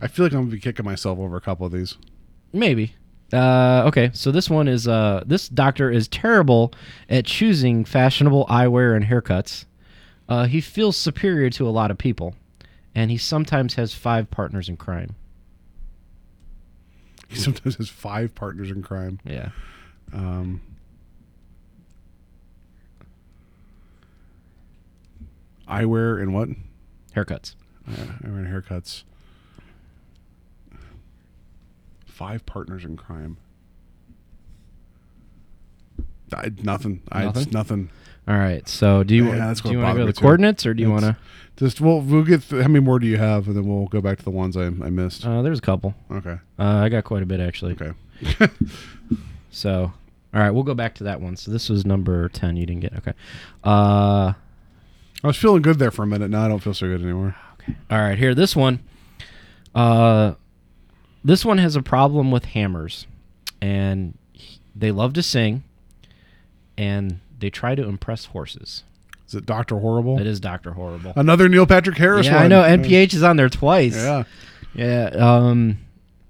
I 0.00 0.06
feel 0.08 0.24
like 0.24 0.32
I'm 0.32 0.40
gonna 0.40 0.50
be 0.50 0.60
kicking 0.60 0.84
myself 0.84 1.18
over 1.18 1.36
a 1.36 1.40
couple 1.40 1.66
of 1.66 1.72
these. 1.72 1.96
maybe. 2.52 2.94
Uh, 3.30 3.82
okay, 3.86 4.10
so 4.14 4.32
this 4.32 4.48
one 4.48 4.66
is 4.68 4.88
uh, 4.88 5.22
this 5.26 5.50
doctor 5.50 5.90
is 5.90 6.08
terrible 6.08 6.72
at 7.10 7.26
choosing 7.26 7.84
fashionable 7.84 8.46
eyewear 8.46 8.96
and 8.96 9.04
haircuts. 9.04 9.66
Uh, 10.30 10.46
he 10.46 10.62
feels 10.62 10.96
superior 10.96 11.50
to 11.50 11.68
a 11.68 11.70
lot 11.70 11.90
of 11.90 11.98
people, 11.98 12.34
and 12.94 13.10
he 13.10 13.18
sometimes 13.18 13.74
has 13.74 13.92
five 13.92 14.30
partners 14.30 14.68
in 14.70 14.78
crime. 14.78 15.14
He 17.30 17.36
sometimes 17.36 17.76
has 17.76 17.88
five 17.90 18.34
partners 18.34 18.70
in 18.70 18.82
crime. 18.82 19.20
Yeah. 19.24 19.50
Um, 20.14 20.62
eyewear 25.68 26.20
and 26.22 26.34
what? 26.34 26.48
Haircuts. 27.14 27.54
Eyewear 27.90 28.24
and 28.24 28.46
haircuts. 28.48 29.02
Five 32.06 32.46
partners 32.46 32.84
in 32.84 32.96
crime. 32.96 33.36
I, 36.32 36.50
nothing. 36.62 37.02
I 37.10 37.24
Nothing? 37.24 37.42
just 37.44 37.52
nothing. 37.52 37.90
All 38.26 38.36
right. 38.36 38.68
So 38.68 39.02
do 39.02 39.14
you 39.14 39.26
Yeah, 39.28 39.54
do 39.54 39.70
you 39.70 39.78
want 39.78 39.96
to 39.96 40.00
go 40.02 40.06
to 40.06 40.12
the 40.12 40.20
coordinates 40.20 40.66
or 40.66 40.74
do 40.74 40.82
you 40.82 40.90
want 40.90 41.04
to? 41.04 41.16
Just 41.58 41.80
well, 41.80 42.00
we'll 42.00 42.22
get. 42.24 42.42
Th- 42.48 42.62
how 42.62 42.68
many 42.68 42.80
more 42.84 42.98
do 42.98 43.06
you 43.06 43.16
have, 43.18 43.46
and 43.48 43.56
then 43.56 43.66
we'll 43.66 43.86
go 43.88 44.00
back 44.00 44.16
to 44.18 44.24
the 44.24 44.30
ones 44.30 44.56
I 44.56 44.66
I 44.66 44.90
missed. 44.90 45.26
Uh, 45.26 45.42
there's 45.42 45.58
a 45.58 45.62
couple. 45.62 45.94
okay. 46.10 46.38
Uh, 46.58 46.62
I 46.62 46.88
got 46.88 47.04
quite 47.04 47.22
a 47.22 47.26
bit 47.26 47.40
actually. 47.40 47.72
Okay. 47.80 47.92
So, 49.50 49.92
all 50.34 50.40
right, 50.40 50.50
we'll 50.50 50.62
go 50.62 50.74
back 50.74 50.94
to 50.96 51.04
that 51.04 51.20
one. 51.20 51.34
So 51.36 51.50
this 51.50 51.68
was 51.68 51.84
number 51.86 52.28
ten. 52.28 52.56
You 52.56 52.66
didn't 52.66 52.82
get 52.82 52.92
okay. 52.98 53.12
Uh, 53.64 54.34
I 55.24 55.26
was 55.26 55.36
feeling 55.36 55.62
good 55.62 55.78
there 55.78 55.90
for 55.90 56.02
a 56.02 56.06
minute. 56.06 56.30
Now 56.30 56.44
I 56.44 56.48
don't 56.48 56.60
feel 56.60 56.74
so 56.74 56.86
good 56.86 57.02
anymore. 57.02 57.34
all 57.90 57.98
right, 57.98 58.18
here 58.18 58.34
this 58.34 58.54
one. 58.54 58.80
Uh, 59.74 60.34
this 61.24 61.44
one 61.44 61.58
has 61.58 61.76
a 61.76 61.82
problem 61.82 62.30
with 62.30 62.44
hammers, 62.46 63.06
and 63.60 64.16
he- 64.32 64.60
they 64.76 64.92
love 64.92 65.12
to 65.14 65.22
sing, 65.22 65.64
and 66.76 67.18
they 67.38 67.50
try 67.50 67.74
to 67.74 67.84
impress 67.88 68.26
horses. 68.26 68.84
Is 69.28 69.34
it 69.34 69.44
Doctor 69.44 69.78
Horrible? 69.78 70.18
It 70.18 70.26
is 70.26 70.40
Doctor 70.40 70.72
Horrible. 70.72 71.12
Another 71.14 71.50
Neil 71.50 71.66
Patrick 71.66 71.98
Harris 71.98 72.26
yeah, 72.26 72.36
one. 72.36 72.44
I 72.44 72.48
know. 72.48 72.62
NPH 72.62 73.12
is 73.12 73.22
on 73.22 73.36
there 73.36 73.50
twice. 73.50 73.94
Yeah. 73.94 74.24
Yeah. 74.74 75.10
Um, 75.16 75.78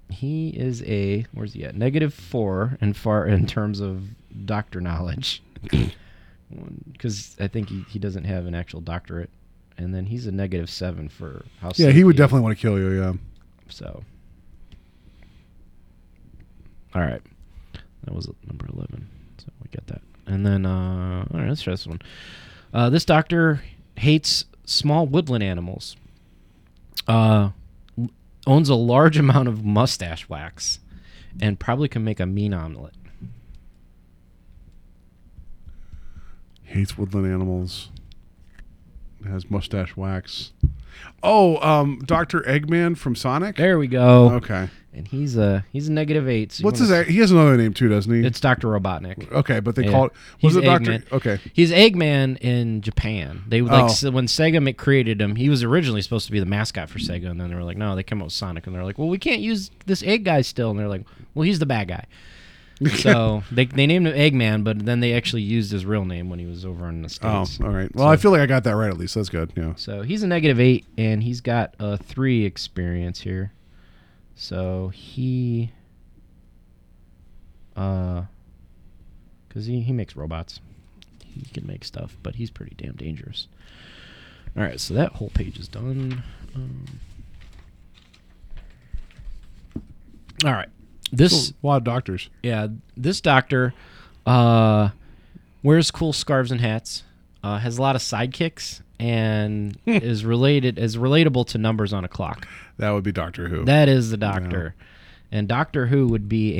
he 0.09 0.49
is 0.49 0.83
a 0.83 1.25
where's 1.33 1.53
he 1.53 1.63
at? 1.63 1.75
Negative 1.75 2.13
four 2.13 2.77
in 2.81 2.93
far 2.93 3.25
in 3.25 3.47
terms 3.47 3.79
of 3.79 4.03
doctor 4.45 4.81
knowledge, 4.81 5.41
because 6.91 7.37
I 7.39 7.47
think 7.47 7.69
he, 7.69 7.85
he 7.89 7.99
doesn't 7.99 8.25
have 8.25 8.45
an 8.45 8.53
actual 8.53 8.81
doctorate, 8.81 9.29
and 9.77 9.95
then 9.95 10.05
he's 10.05 10.27
a 10.27 10.31
negative 10.31 10.69
seven 10.69 11.07
for 11.07 11.45
how. 11.61 11.71
Yeah, 11.75 11.91
he 11.91 12.03
would 12.03 12.17
definitely 12.17 12.43
want 12.43 12.57
to 12.57 12.61
kill 12.61 12.77
you. 12.77 13.01
Yeah. 13.01 13.13
So. 13.69 14.03
All 16.95 17.01
right, 17.01 17.21
that 18.03 18.13
was 18.13 18.27
number 18.45 18.65
eleven. 18.73 19.07
So 19.37 19.45
we 19.61 19.69
got 19.69 19.87
that, 19.87 20.01
and 20.25 20.45
then 20.45 20.65
uh, 20.65 21.25
all 21.31 21.39
right, 21.39 21.47
let's 21.47 21.61
try 21.61 21.73
this 21.73 21.87
one. 21.87 22.01
Uh, 22.73 22.89
this 22.89 23.05
doctor 23.05 23.61
hates 23.95 24.45
small 24.65 25.05
woodland 25.05 25.43
animals. 25.43 25.95
Uh, 27.07 27.49
owns 28.45 28.69
a 28.69 28.75
large 28.75 29.17
amount 29.25 29.47
of 29.47 29.63
mustache 29.63 30.29
wax, 30.29 30.79
and 31.41 31.59
probably 31.59 31.87
can 31.87 32.03
make 32.03 32.19
a 32.19 32.25
mean 32.25 32.53
omelet. 32.53 32.93
Hates 36.63 36.97
woodland 36.97 37.25
animals. 37.25 37.89
Has 39.27 39.49
mustache 39.49 39.97
wax. 39.97 40.53
Oh, 41.21 41.57
um, 41.57 41.99
Doctor 42.05 42.41
Eggman 42.41 42.97
from 42.97 43.15
Sonic. 43.15 43.57
There 43.57 43.77
we 43.77 43.87
go. 43.87 44.29
Okay. 44.35 44.69
And 44.93 45.07
he's 45.07 45.37
a 45.37 45.63
he's 45.71 45.87
a 45.87 45.91
negative 45.91 46.27
eight. 46.27 46.51
So 46.51 46.63
What's 46.63 46.79
his? 46.79 46.89
wanna- 46.89 47.03
He 47.03 47.19
has 47.19 47.29
another 47.31 47.55
name 47.57 47.73
too, 47.73 47.87
doesn't 47.89 48.11
he? 48.13 48.25
It's 48.25 48.39
Doctor 48.39 48.67
Robotnik. 48.67 49.31
okay, 49.31 49.59
but 49.59 49.75
they 49.75 49.83
Yeah. 49.85 49.91
call 49.91 50.05
it. 50.07 50.11
Was 50.41 50.55
He's 50.55 50.63
it 50.63 50.65
Doctor? 50.65 50.91
Eggman. 50.93 51.11
Okay. 51.11 51.39
He's 51.53 51.71
Eggman 51.71 52.37
in 52.41 52.81
Japan. 52.81 53.43
They 53.47 53.61
like 53.61 53.83
Oh. 53.83 53.85
s- 53.85 54.03
when 54.03 54.25
Sega 54.25 54.61
ma- 54.63 54.71
created 54.71 55.21
him, 55.21 55.35
he 55.35 55.47
was 55.47 55.63
originally 55.63 56.01
supposed 56.01 56.25
to 56.25 56.31
be 56.31 56.39
the 56.39 56.45
mascot 56.47 56.89
for 56.89 56.97
Sega, 56.99 57.29
and 57.29 57.39
then 57.39 57.49
they 57.49 57.55
were 57.55 57.63
like, 57.63 57.77
no, 57.77 57.95
they 57.95 58.03
came 58.03 58.19
out 58.21 58.25
with 58.25 58.33
Sonic, 58.33 58.65
and 58.65 58.75
they're 58.75 58.83
like, 58.83 58.97
well, 58.97 59.09
we 59.09 59.19
can't 59.19 59.41
use 59.41 59.69
this 59.85 60.01
egg 60.03 60.25
guy 60.25 60.41
still, 60.41 60.71
and 60.71 60.79
they're 60.79 60.87
like, 60.89 61.05
well, 61.35 61.43
he's 61.43 61.59
the 61.59 61.65
bad 61.67 61.87
guy. 61.87 62.05
so 62.95 63.43
they 63.51 63.65
they 63.65 63.85
named 63.85 64.07
him 64.07 64.13
Eggman, 64.15 64.63
but 64.63 64.85
then 64.85 65.01
they 65.01 65.13
actually 65.13 65.41
used 65.41 65.69
his 65.71 65.85
real 65.85 66.05
name 66.05 66.29
when 66.29 66.39
he 66.39 66.45
was 66.45 66.63
over 66.65 66.87
in 66.87 67.01
the 67.01 67.17
Oh, 67.21 67.43
states. 67.43 67.59
all 67.61 67.71
right. 67.71 67.93
Well, 67.93 68.07
I 68.07 68.15
feel 68.15 68.31
like 68.31 68.39
I 68.39 68.45
got 68.45 68.63
that 68.63 68.75
right 68.77 68.89
at 68.89 68.97
least. 68.97 69.15
That's 69.15 69.27
good. 69.29 69.51
Yeah. 69.55 69.73
So 69.75 70.01
he's 70.01 70.23
a 70.23 70.27
negative 70.27 70.59
eight, 70.61 70.85
and 70.97 71.21
he's 71.21 71.41
got 71.41 71.75
a 71.77 71.97
three 71.97 72.45
experience 72.45 73.19
here. 73.21 73.51
So 74.41 74.87
he, 74.87 75.73
uh, 77.75 78.23
because 79.47 79.65
he 79.65 79.81
he 79.81 79.91
makes 79.91 80.15
robots, 80.15 80.61
he 81.25 81.41
can 81.53 81.67
make 81.67 81.83
stuff, 81.83 82.15
but 82.23 82.35
he's 82.35 82.49
pretty 82.49 82.73
damn 82.77 82.95
dangerous. 82.95 83.49
All 84.55 84.63
right, 84.63 84.79
so 84.79 84.93
that 84.93 85.11
whole 85.11 85.29
page 85.29 85.59
is 85.59 85.67
done. 85.67 86.23
Um, 86.55 86.85
all 90.45 90.53
right, 90.53 90.69
this 91.11 91.51
a 91.61 91.67
lot 91.67 91.75
of 91.75 91.83
doctors. 91.83 92.29
yeah, 92.41 92.67
this 92.95 93.19
doctor 93.19 93.73
uh, 94.25 94.91
wears 95.63 95.91
cool 95.91 96.13
scarves 96.13 96.49
and 96.49 96.61
hats, 96.61 97.03
uh, 97.43 97.57
has 97.57 97.77
a 97.77 97.81
lot 97.81 97.97
of 97.97 98.01
sidekicks, 98.01 98.83
and 98.99 99.75
hmm. 99.85 99.91
is 99.91 100.25
related 100.25 100.77
is 100.77 100.97
relatable 100.97 101.47
to 101.47 101.57
numbers 101.57 101.93
on 101.93 102.03
a 102.03 102.07
clock. 102.07 102.47
That 102.77 102.91
would 102.91 103.03
be 103.03 103.11
Doctor 103.11 103.47
Who. 103.47 103.65
That 103.65 103.89
is 103.89 104.11
the 104.11 104.17
doctor. 104.17 104.75
And 105.31 105.47
Doctor 105.47 105.85
Who 105.85 106.07
would 106.07 106.27
be 106.27 106.57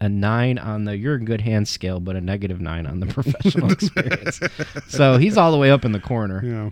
a 0.00 0.04
a 0.04 0.08
nine 0.08 0.58
on 0.58 0.84
the 0.84 0.96
you're 0.96 1.16
in 1.16 1.24
good 1.24 1.40
hands 1.40 1.70
scale, 1.70 2.00
but 2.00 2.16
a 2.16 2.20
negative 2.20 2.60
nine 2.60 2.86
on 2.86 3.00
the 3.00 3.06
professional 3.12 3.70
experience. 3.72 4.40
So 4.88 5.18
he's 5.18 5.36
all 5.36 5.52
the 5.52 5.58
way 5.58 5.70
up 5.70 5.84
in 5.84 5.92
the 5.92 6.00
corner. 6.00 6.42
yeah. 6.44 6.70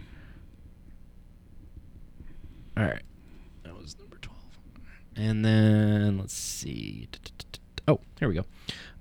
All 2.77 2.85
right. 2.85 3.03
That 3.63 3.77
was 3.77 3.97
number 3.99 4.17
12. 4.17 4.37
And 5.17 5.45
then 5.45 6.19
let's 6.19 6.35
see. 6.35 7.09
Oh, 7.87 8.01
here 8.19 8.29
we 8.29 8.35
go. 8.35 8.45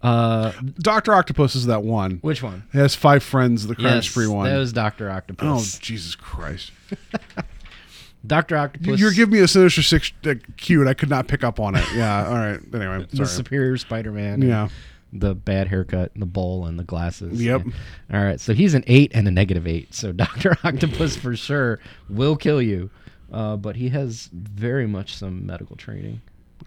Uh, 0.03 0.51
Doctor 0.79 1.13
Octopus 1.13 1.55
is 1.55 1.65
that 1.67 1.81
one. 1.83 2.19
which 2.21 2.43
one? 2.43 2.63
He 2.73 2.77
has 2.77 2.93
five 2.93 3.23
friends. 3.23 3.65
The 3.67 3.75
crime 3.75 3.85
Yes, 3.95 4.09
spree 4.09 4.27
one. 4.27 4.49
That 4.49 4.57
was 4.57 4.73
Doctor 4.73 5.09
Octopus. 5.09 5.75
oh 5.75 5.79
Jesus 5.81 6.13
Christ! 6.15 6.71
Doctor 8.27 8.55
Octopus. 8.57 8.99
You're 8.99 9.11
giving 9.11 9.33
me 9.33 9.39
a 9.39 9.47
Sinister 9.47 9.81
Six 9.81 10.11
uh, 10.25 10.35
cue, 10.57 10.79
and 10.79 10.89
I 10.89 10.93
could 10.93 11.09
not 11.09 11.27
pick 11.27 11.43
up 11.43 11.59
on 11.59 11.75
it. 11.75 11.85
Yeah. 11.93 12.27
All 12.27 12.33
right. 12.35 12.59
Anyway, 12.73 13.05
the 13.11 13.25
superior 13.25 13.77
Spider-Man. 13.77 14.41
Yeah. 14.41 14.69
The 15.15 15.35
bad 15.35 15.67
haircut, 15.67 16.11
and 16.13 16.21
the 16.21 16.25
bowl, 16.27 16.65
and 16.65 16.79
the 16.79 16.83
glasses. 16.83 17.41
Yep. 17.43 17.63
Yeah. 17.65 18.17
All 18.17 18.23
right. 18.25 18.39
So 18.39 18.53
he's 18.53 18.73
an 18.73 18.83
eight 18.87 19.11
and 19.13 19.27
a 19.27 19.31
negative 19.31 19.67
eight. 19.67 19.93
So 19.93 20.11
Doctor 20.13 20.57
Octopus 20.63 21.15
for 21.17 21.35
sure 21.35 21.79
will 22.09 22.35
kill 22.35 22.61
you, 22.61 22.89
uh, 23.31 23.57
but 23.57 23.75
he 23.75 23.89
has 23.89 24.29
very 24.33 24.87
much 24.87 25.15
some 25.15 25.45
medical 25.45 25.75
training. 25.75 26.21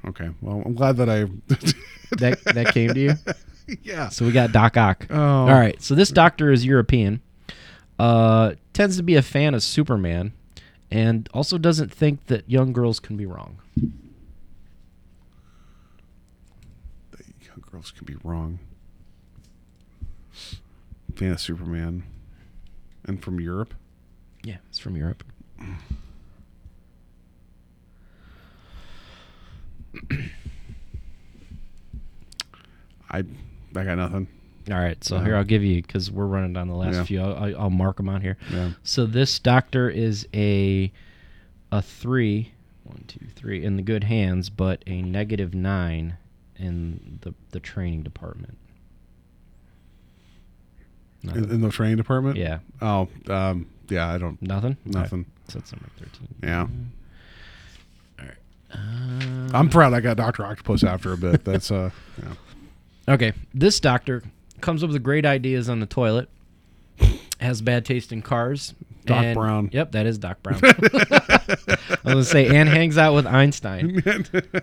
Okay. 0.09 0.31
Well, 0.41 0.63
I'm 0.65 0.75
glad 0.75 0.97
that 0.99 1.09
I. 1.09 1.27
That 2.19 2.41
that 2.45 2.73
came 2.73 2.95
to 2.95 3.01
you. 3.01 3.15
yeah. 3.83 4.11
So 4.11 4.25
we 4.25 4.31
got 4.31 4.53
Doc 4.53 4.77
Ock. 4.77 5.09
Oh. 5.11 5.17
All 5.21 5.49
right. 5.49 5.83
So 5.83 5.97
this 5.97 6.11
doctor 6.11 6.53
is 6.53 6.65
European. 6.65 7.21
Uh, 7.99 8.53
tends 8.73 8.97
to 8.97 9.03
be 9.03 9.17
a 9.17 9.23
fan 9.23 9.55
of 9.55 9.63
Superman, 9.65 10.33
and 10.89 11.29
also 11.35 11.59
doesn't 11.59 11.93
think 11.93 12.27
that 12.27 12.49
young 12.49 12.73
girls 12.73 13.01
can 13.01 13.17
be 13.17 13.27
wrong. 13.27 13.59
Young 17.43 17.65
girls 17.73 17.91
can 17.91 18.05
be 18.05 18.15
wrong. 18.23 18.61
Fan 21.17 21.33
of 21.33 21.41
Superman. 21.41 22.05
And 23.05 23.21
from 23.21 23.41
Europe. 23.41 23.75
Yeah, 24.45 24.59
it's 24.69 24.79
from 24.79 24.97
Europe. 24.97 25.25
I 33.11 33.19
I 33.19 33.85
got 33.85 33.97
nothing. 33.97 34.29
All 34.71 34.75
right, 34.79 35.03
so 35.05 35.21
here 35.21 35.37
I'll 35.37 35.45
give 35.45 35.63
you 35.63 35.81
because 35.81 36.11
we're 36.11 36.27
running 36.27 36.53
down 36.53 36.67
the 36.67 36.75
last 36.75 36.95
Yeah. 36.97 37.05
few. 37.05 37.21
I'll, 37.23 37.57
I'll- 37.61 37.71
mark 37.71 37.99
them 37.99 38.09
on 38.09 38.21
here. 38.21 38.37
Yeah. 38.53 38.73
So 38.83 39.07
this 39.07 39.39
doctor 39.39 39.89
is 39.89 40.27
a 40.35 40.91
a 41.71 41.81
three, 41.83 42.53
one, 42.83 43.05
two, 43.07 43.27
three 43.37 43.65
in 43.65 43.77
the 43.77 43.83
good 43.83 44.03
hands, 44.05 44.51
but 44.51 44.83
a 44.89 45.03
negative 45.03 45.55
nine 45.55 46.17
in 46.57 47.19
the 47.23 47.33
the 47.53 47.61
training 47.61 48.03
department. 48.03 48.59
In, 51.23 51.51
in 51.51 51.61
the 51.61 51.71
training 51.71 51.97
department? 51.97 52.37
Yeah. 52.37 52.59
Oh, 52.81 53.09
um, 53.29 53.67
yeah, 53.89 54.09
I 54.13 54.19
don't. 54.19 54.41
Nothing. 54.43 54.77
Nothing. 54.85 55.21
Right, 55.21 55.51
So 55.53 55.59
that's 55.59 55.73
number 55.73 55.89
thirteen. 55.99 56.29
Yeah. 56.43 56.67
Uh, 58.77 59.51
I'm 59.57 59.69
proud 59.69 59.93
I 59.95 60.01
got 60.01 60.17
Dr. 60.17 60.45
Octopus 60.45 60.85
after 60.85 61.13
a 61.13 61.17
bit. 61.17 61.45
That's, 61.45 61.71
uh, 61.71 61.91
yeah. 62.23 62.35
Okay, 63.15 63.33
this 63.55 63.79
doctor 63.81 64.23
comes 64.61 64.83
up 64.83 64.91
with 64.91 65.03
great 65.03 65.25
ideas 65.25 65.69
on 65.69 65.81
the 65.81 65.87
toilet. 65.87 66.29
Has 67.41 67.61
bad 67.63 67.85
taste 67.85 68.13
in 68.13 68.23
cars. 68.23 68.75
Doc 69.05 69.23
and- 69.25 69.35
Brown. 69.35 69.69
Yep, 69.73 69.93
that 69.93 70.07
is 70.07 70.19
Doc 70.19 70.43
Brown. 70.43 70.61
I 70.65 71.47
was 72.05 72.05
gonna 72.05 72.25
say, 72.25 72.49
and 72.57 72.69
hangs 72.69 72.97
out 72.99 73.15
with 73.15 73.27
Einstein. 73.27 74.03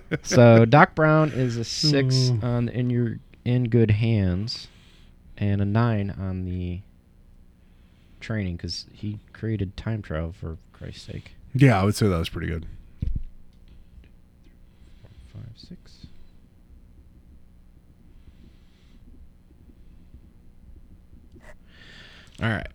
so 0.23 0.65
Doc 0.65 0.95
Brown 0.95 1.31
is 1.31 1.55
a 1.57 1.63
six 1.63 2.15
Mm. 2.15 2.43
on 2.43 2.69
in 2.69 2.89
your 2.89 3.19
in 3.45 3.65
good 3.65 3.91
hands, 3.91 4.67
and 5.37 5.61
a 5.61 5.65
nine 5.65 6.09
on 6.19 6.43
the 6.45 6.81
training 8.19 8.55
because 8.57 8.85
he 8.91 9.19
created 9.33 9.77
time 9.77 10.01
travel 10.01 10.33
for 10.33 10.57
Christ's 10.73 11.03
sake. 11.03 11.35
Yeah, 11.53 11.79
I 11.79 11.83
would 11.85 11.95
say 11.95 12.07
that 12.07 12.17
was 12.17 12.29
pretty 12.29 12.47
good. 12.47 12.65
All 22.41 22.49
right. 22.49 22.67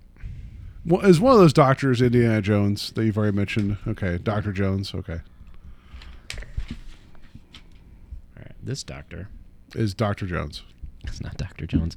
Well, 0.87 1.03
is 1.05 1.21
one 1.21 1.33
of 1.35 1.39
those 1.39 1.53
doctors 1.53 2.01
Indiana 2.01 2.41
Jones 2.41 2.93
that 2.93 3.05
you've 3.05 3.19
already 3.19 3.37
mentioned? 3.37 3.77
Okay, 3.87 4.19
Doctor 4.19 4.53
Jones. 4.53 4.95
Okay, 4.95 5.21
All 6.33 6.39
right. 8.39 8.53
This 8.63 8.83
doctor. 8.83 9.29
is 9.75 9.95
Doctor 9.95 10.27
Jones. 10.27 10.63
It's 11.05 11.21
not 11.21 11.37
Dr. 11.37 11.67
Jones. 11.67 11.97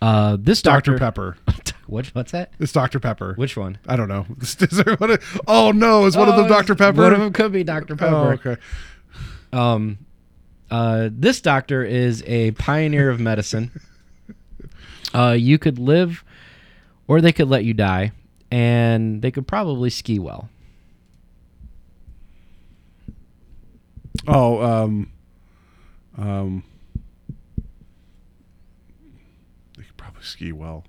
Uh, 0.00 0.36
this 0.38 0.62
Doctor 0.62 0.96
doctor. 0.98 1.36
Pepper. 1.44 1.72
What, 1.88 2.06
what's 2.14 2.32
that? 2.32 2.52
It's 2.58 2.72
Doctor 2.72 2.98
Pepper. 3.00 3.34
Which 3.34 3.54
one? 3.54 3.76
I 3.86 3.96
don't 3.96 4.08
know. 4.08 4.24
Is 4.40 4.54
there 4.56 4.94
one 4.96 5.10
of- 5.10 5.40
oh 5.46 5.72
no, 5.72 6.06
is 6.06 6.16
one 6.16 6.28
of 6.28 6.36
them 6.36 6.46
Oh, 6.46 6.48
Doctor 6.48 6.74
Pepper? 6.74 7.02
One 7.02 7.12
of 7.12 7.18
them 7.18 7.32
could 7.34 7.52
be 7.52 7.64
Dr. 7.64 7.96
Pepper. 7.96 8.14
Oh, 8.14 8.28
okay. 8.30 8.56
Um, 9.52 9.98
uh, 10.70 11.10
this 11.12 11.42
doctor 11.42 11.84
is 11.84 12.22
a 12.26 12.52
pioneer 12.52 13.10
of 13.10 13.20
medicine. 13.20 13.72
Uh, 15.14 15.32
you 15.38 15.58
could 15.58 15.78
live, 15.78 16.24
or 17.12 17.20
they 17.20 17.30
could 17.30 17.50
let 17.50 17.62
you 17.62 17.74
die, 17.74 18.10
and 18.50 19.20
they 19.20 19.30
could 19.30 19.46
probably 19.46 19.90
ski 19.90 20.18
well. 20.18 20.48
Oh, 24.26 24.62
um, 24.62 25.10
um, 26.16 26.64
they 29.76 29.82
could 29.82 29.96
probably 29.98 30.22
ski 30.22 30.52
well. 30.52 30.84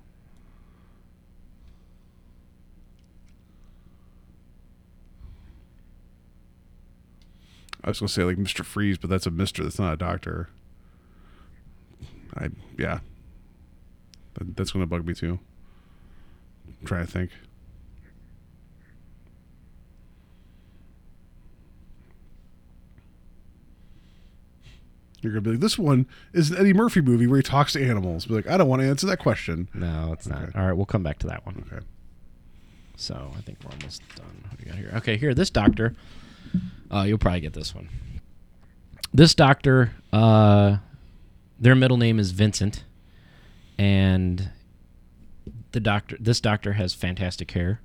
I 7.82 7.88
was 7.90 8.00
gonna 8.00 8.08
say 8.08 8.24
like 8.24 8.38
Mister 8.38 8.64
Freeze, 8.64 8.96
but 8.96 9.10
that's 9.10 9.26
a 9.26 9.30
Mister. 9.30 9.62
That's 9.62 9.78
not 9.78 9.92
a 9.92 9.96
doctor. 9.98 10.48
I 12.34 12.48
yeah, 12.78 13.00
That- 14.36 14.56
that's 14.56 14.70
gonna 14.72 14.86
bug 14.86 15.06
me 15.06 15.12
too. 15.12 15.38
I'm 16.66 16.86
trying 16.86 17.06
to 17.06 17.12
think. 17.12 17.30
You're 25.20 25.32
gonna 25.32 25.40
be 25.40 25.50
like, 25.52 25.60
this 25.60 25.78
one 25.78 26.06
is 26.34 26.50
an 26.50 26.58
Eddie 26.58 26.74
Murphy 26.74 27.00
movie 27.00 27.26
where 27.26 27.38
he 27.38 27.42
talks 27.42 27.72
to 27.72 27.82
animals. 27.82 28.26
Be 28.26 28.34
like, 28.34 28.46
I 28.46 28.58
don't 28.58 28.68
want 28.68 28.82
to 28.82 28.88
answer 28.88 29.06
that 29.06 29.18
question. 29.18 29.68
No, 29.72 30.12
it's 30.12 30.26
not. 30.26 30.54
All 30.54 30.66
right, 30.66 30.74
we'll 30.74 30.84
come 30.84 31.02
back 31.02 31.18
to 31.20 31.26
that 31.28 31.46
one. 31.46 31.64
Okay. 31.72 31.84
So 32.96 33.32
I 33.36 33.40
think 33.40 33.58
we're 33.64 33.72
almost 33.72 34.02
done. 34.16 34.44
What 34.48 34.58
do 34.58 34.64
we 34.64 34.70
got 34.70 34.78
here? 34.78 34.92
Okay, 34.96 35.16
here, 35.16 35.32
this 35.32 35.48
doctor. 35.48 35.94
Uh, 36.90 37.04
you'll 37.08 37.18
probably 37.18 37.40
get 37.40 37.54
this 37.54 37.74
one. 37.74 37.88
This 39.14 39.34
doctor, 39.34 39.92
uh, 40.12 40.76
their 41.58 41.74
middle 41.74 41.96
name 41.96 42.18
is 42.18 42.32
Vincent, 42.32 42.84
and 43.78 44.50
the 45.74 45.80
doctor. 45.80 46.16
This 46.18 46.40
doctor 46.40 46.72
has 46.72 46.94
fantastic 46.94 47.50
hair, 47.50 47.80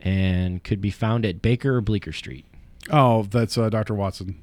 and 0.00 0.62
could 0.64 0.80
be 0.80 0.90
found 0.90 1.24
at 1.24 1.40
Baker 1.40 1.76
or 1.76 1.80
Bleecker 1.80 2.12
Street. 2.12 2.44
Oh, 2.90 3.22
that's 3.22 3.56
uh, 3.56 3.70
Doctor 3.70 3.94
Watson. 3.94 4.40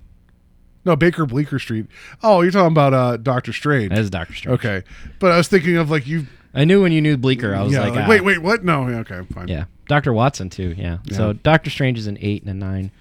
No, 0.86 0.96
Baker 0.96 1.26
Bleecker 1.26 1.60
Street. 1.60 1.88
Oh, 2.24 2.42
you're 2.42 2.52
talking 2.52 2.72
about 2.72 2.94
uh, 2.94 3.18
Doctor 3.18 3.52
Strange. 3.52 3.90
That 3.90 4.00
is 4.00 4.10
Doctor 4.10 4.34
Strange. 4.34 4.60
Okay, 4.60 4.84
but 5.20 5.32
I 5.32 5.38
was 5.38 5.48
thinking 5.48 5.76
of 5.76 5.90
like 5.90 6.08
you. 6.08 6.28
I 6.54 6.64
knew 6.64 6.82
when 6.82 6.94
you 6.94 7.02
knew 7.02 7.18
Bleecker, 7.18 7.54
I 7.54 7.64
was 7.64 7.74
yeah, 7.74 7.82
like, 7.82 8.00
ah. 8.00 8.08
wait, 8.08 8.22
wait, 8.22 8.38
what? 8.42 8.64
No, 8.64 8.88
yeah, 8.88 9.00
okay, 9.00 9.22
fine. 9.34 9.50
Yeah, 9.50 9.66
Doctor 9.88 10.14
Watson 10.14 10.50
too. 10.50 10.74
Yeah. 10.78 11.00
Yeah. 11.04 11.18
So 11.18 11.34
Doctor 11.34 11.70
Strange 11.70 11.98
is 11.98 12.08
an 12.08 12.18
eight 12.22 12.44
and 12.44 12.52
a 12.52 12.54
nine. 12.54 12.92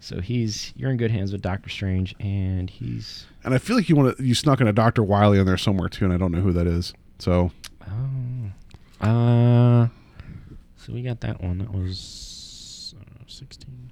So 0.00 0.20
he's 0.20 0.72
you're 0.76 0.90
in 0.90 0.96
good 0.96 1.10
hands 1.10 1.32
with 1.32 1.42
Doctor 1.42 1.68
Strange, 1.68 2.14
and 2.20 2.70
he's 2.70 3.26
And 3.44 3.52
I 3.52 3.58
feel 3.58 3.76
like 3.76 3.88
you 3.88 3.96
want 3.96 4.16
to 4.16 4.22
you 4.22 4.34
snuck 4.34 4.60
in 4.60 4.68
a 4.68 4.72
Doctor 4.72 5.02
Wily 5.02 5.38
in 5.38 5.46
there 5.46 5.56
somewhere 5.56 5.88
too, 5.88 6.04
and 6.04 6.14
I 6.14 6.16
don't 6.16 6.32
know 6.32 6.40
who 6.40 6.52
that 6.52 6.66
is. 6.66 6.92
So 7.18 7.50
oh, 7.82 8.50
uh, 9.00 9.88
so 10.76 10.92
we 10.92 11.02
got 11.02 11.20
that 11.20 11.42
one. 11.42 11.58
That 11.58 11.72
was 11.72 12.94
uh, 13.00 13.22
sixteen. 13.26 13.90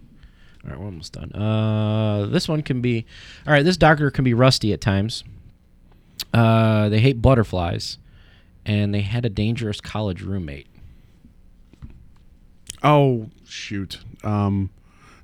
All 0.65 0.71
right, 0.71 0.81
we're 0.81 0.87
almost 0.87 1.13
done. 1.13 1.31
Uh, 1.33 2.27
this 2.27 2.49
one 2.49 2.63
can 2.63 2.81
be, 2.81 3.07
all 3.47 3.53
right. 3.53 3.65
This 3.65 3.77
doctor 3.77 4.11
can 4.11 4.25
be 4.25 4.35
rusty 4.35 4.73
at 4.73 4.81
times. 4.81 5.23
Uh, 6.35 6.89
they 6.89 6.99
hate 6.99 7.23
butterflies, 7.23 7.99
and 8.65 8.93
they 8.93 9.03
had 9.03 9.25
a 9.25 9.29
dangerous 9.29 9.81
college 9.81 10.23
roommate. 10.23 10.67
oh 12.83 13.29
shoot, 13.45 14.01
um, 14.25 14.71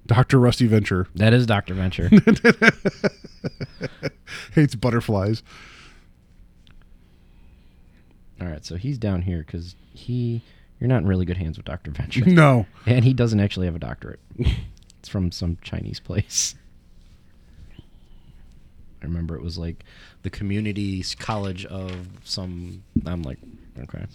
Doctor 0.07 0.39
Rusty 0.39 0.67
Venture 0.67 1.09
That 1.17 1.33
is 1.33 1.47
Doctor 1.47 1.75
Venture. 1.75 2.09
hates 4.55 4.75
butterflies. 4.75 5.43
All 8.43 8.49
right, 8.49 8.65
so 8.65 8.75
he's 8.75 8.99
down 8.99 9.23
here 9.23 9.45
because 9.47 9.77
he, 9.95 10.43
you're 10.81 10.89
not 10.89 11.03
in 11.03 11.07
really 11.07 11.25
good 11.25 11.37
hands 11.37 11.57
with 11.57 11.65
Doctor 11.67 11.93
Venture, 11.93 12.25
No, 12.27 12.67
and 12.87 13.05
he 13.05 13.15
doesn't 13.15 13.39
actually 13.39 13.67
have 13.67 13.77
a 13.77 13.79
doctorate. 13.79 14.19
it's 14.99 15.09
from 15.09 15.31
some 15.31 15.59
Chinese 15.63 16.01
place. 16.01 16.57
I 19.01 19.05
remember 19.05 19.37
it 19.37 19.43
was 19.43 19.59
like 19.59 19.85
the 20.23 20.31
community 20.31 21.05
college 21.21 21.65
of 21.67 21.93
some. 22.25 22.83
I'm 23.07 23.23
like, 23.23 23.39
okay. 23.79 24.07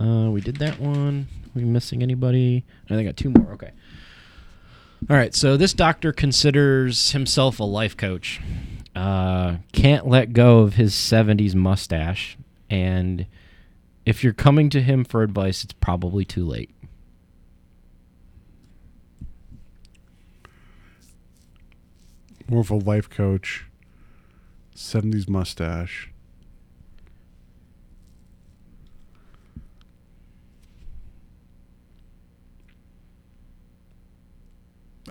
Uh, 0.00 0.30
we 0.30 0.40
did 0.40 0.56
that 0.56 0.80
one. 0.80 1.26
we 1.54 1.64
missing 1.64 2.02
anybody? 2.02 2.64
I 2.86 2.88
think 2.88 3.00
I 3.00 3.04
got 3.04 3.16
two 3.16 3.30
more. 3.30 3.52
Okay. 3.52 3.70
All 5.10 5.16
right. 5.16 5.34
So 5.34 5.56
this 5.56 5.72
doctor 5.72 6.12
considers 6.12 7.10
himself 7.12 7.58
a 7.60 7.64
life 7.64 7.96
coach. 7.96 8.40
Uh, 8.94 9.56
can't 9.72 10.06
let 10.08 10.32
go 10.32 10.60
of 10.60 10.74
his 10.74 10.92
70s 10.94 11.54
mustache, 11.54 12.37
and 12.70 13.26
if 14.06 14.24
you're 14.24 14.32
coming 14.32 14.70
to 14.70 14.80
him 14.80 15.04
for 15.04 15.22
advice, 15.22 15.64
it's 15.64 15.74
probably 15.74 16.24
too 16.24 16.44
late. 16.44 16.70
more 22.48 22.60
of 22.60 22.70
a 22.70 22.76
life 22.76 23.08
coach. 23.10 23.66
Seventies 24.74 25.28
mustache. 25.28 26.10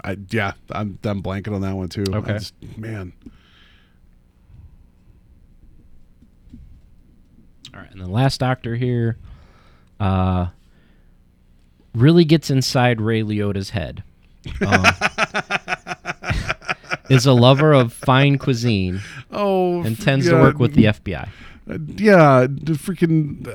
I 0.03 0.17
yeah, 0.29 0.53
I'm 0.71 0.99
I'm 1.03 1.21
blanking 1.21 1.53
on 1.53 1.61
that 1.61 1.75
one 1.75 1.89
too. 1.89 2.05
Okay. 2.13 2.34
just- 2.34 2.53
man. 2.77 3.13
All 7.77 7.83
right, 7.83 7.91
and 7.91 8.01
the 8.01 8.09
last 8.09 8.39
doctor 8.39 8.75
here, 8.75 9.17
uh, 9.99 10.47
really 11.93 12.25
gets 12.25 12.49
inside 12.49 12.99
Ray 12.99 13.21
Liotta's 13.21 13.69
head. 13.69 14.03
Um, 14.65 14.83
is 17.11 17.27
a 17.27 17.33
lover 17.33 17.73
of 17.73 17.93
fine 17.93 18.39
cuisine 18.39 19.01
Oh, 19.31 19.83
and 19.83 19.99
tends 19.99 20.25
yeah, 20.25 20.31
to 20.33 20.37
work 20.39 20.57
with 20.57 20.73
the 20.73 20.85
FBI. 20.85 21.29
uh, 21.69 21.77
yeah, 21.97 22.47
the 22.49 22.73
freaking. 22.73 23.45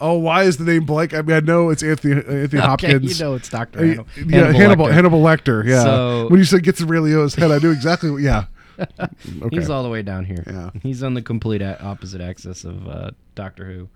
oh, 0.00 0.18
why 0.18 0.42
is 0.42 0.56
the 0.56 0.64
name 0.64 0.84
blank? 0.84 1.14
I 1.14 1.22
mean, 1.22 1.36
I 1.36 1.40
know 1.40 1.70
it's 1.70 1.84
Anthony 1.84 2.14
Anthony 2.14 2.44
Okay, 2.44 2.58
Hopkins. 2.58 3.20
you 3.20 3.24
know 3.24 3.34
it's 3.34 3.48
Doctor. 3.48 3.78
Uh, 3.78 4.02
yeah, 4.26 4.50
Hannibal 4.52 4.86
Hannibal 4.86 5.22
Lecter. 5.22 5.64
Yeah. 5.64 5.84
So- 5.84 6.26
when 6.28 6.40
you 6.40 6.44
said 6.44 6.64
gets 6.64 6.80
in 6.80 6.88
Ray 6.88 6.98
Liotta's 6.98 7.36
head, 7.36 7.52
I 7.52 7.58
knew 7.58 7.70
exactly. 7.70 8.10
What, 8.10 8.22
yeah. 8.22 8.46
Okay. 9.42 9.56
He's 9.56 9.68
all 9.70 9.82
the 9.82 9.88
way 9.88 10.02
down 10.02 10.24
here. 10.24 10.42
Yeah. 10.46 10.70
He's 10.82 11.02
on 11.02 11.14
the 11.14 11.22
complete 11.22 11.62
a- 11.62 11.82
opposite 11.82 12.20
axis 12.20 12.64
of 12.64 12.86
uh, 12.88 13.10
Doctor 13.34 13.64
Who. 13.64 13.88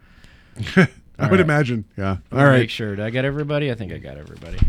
I 1.19 1.27
would 1.29 1.31
right. 1.33 1.41
imagine. 1.41 1.85
Yeah. 1.97 2.17
All 2.33 2.39
Make 2.39 2.47
right. 2.47 2.71
sure. 2.71 2.97
Did 2.97 3.05
I 3.05 3.11
get 3.11 3.25
everybody? 3.25 3.71
I 3.71 3.75
think 3.75 3.93
I 3.93 3.99
got 3.99 4.17
everybody. 4.17 4.57
Is 4.57 4.63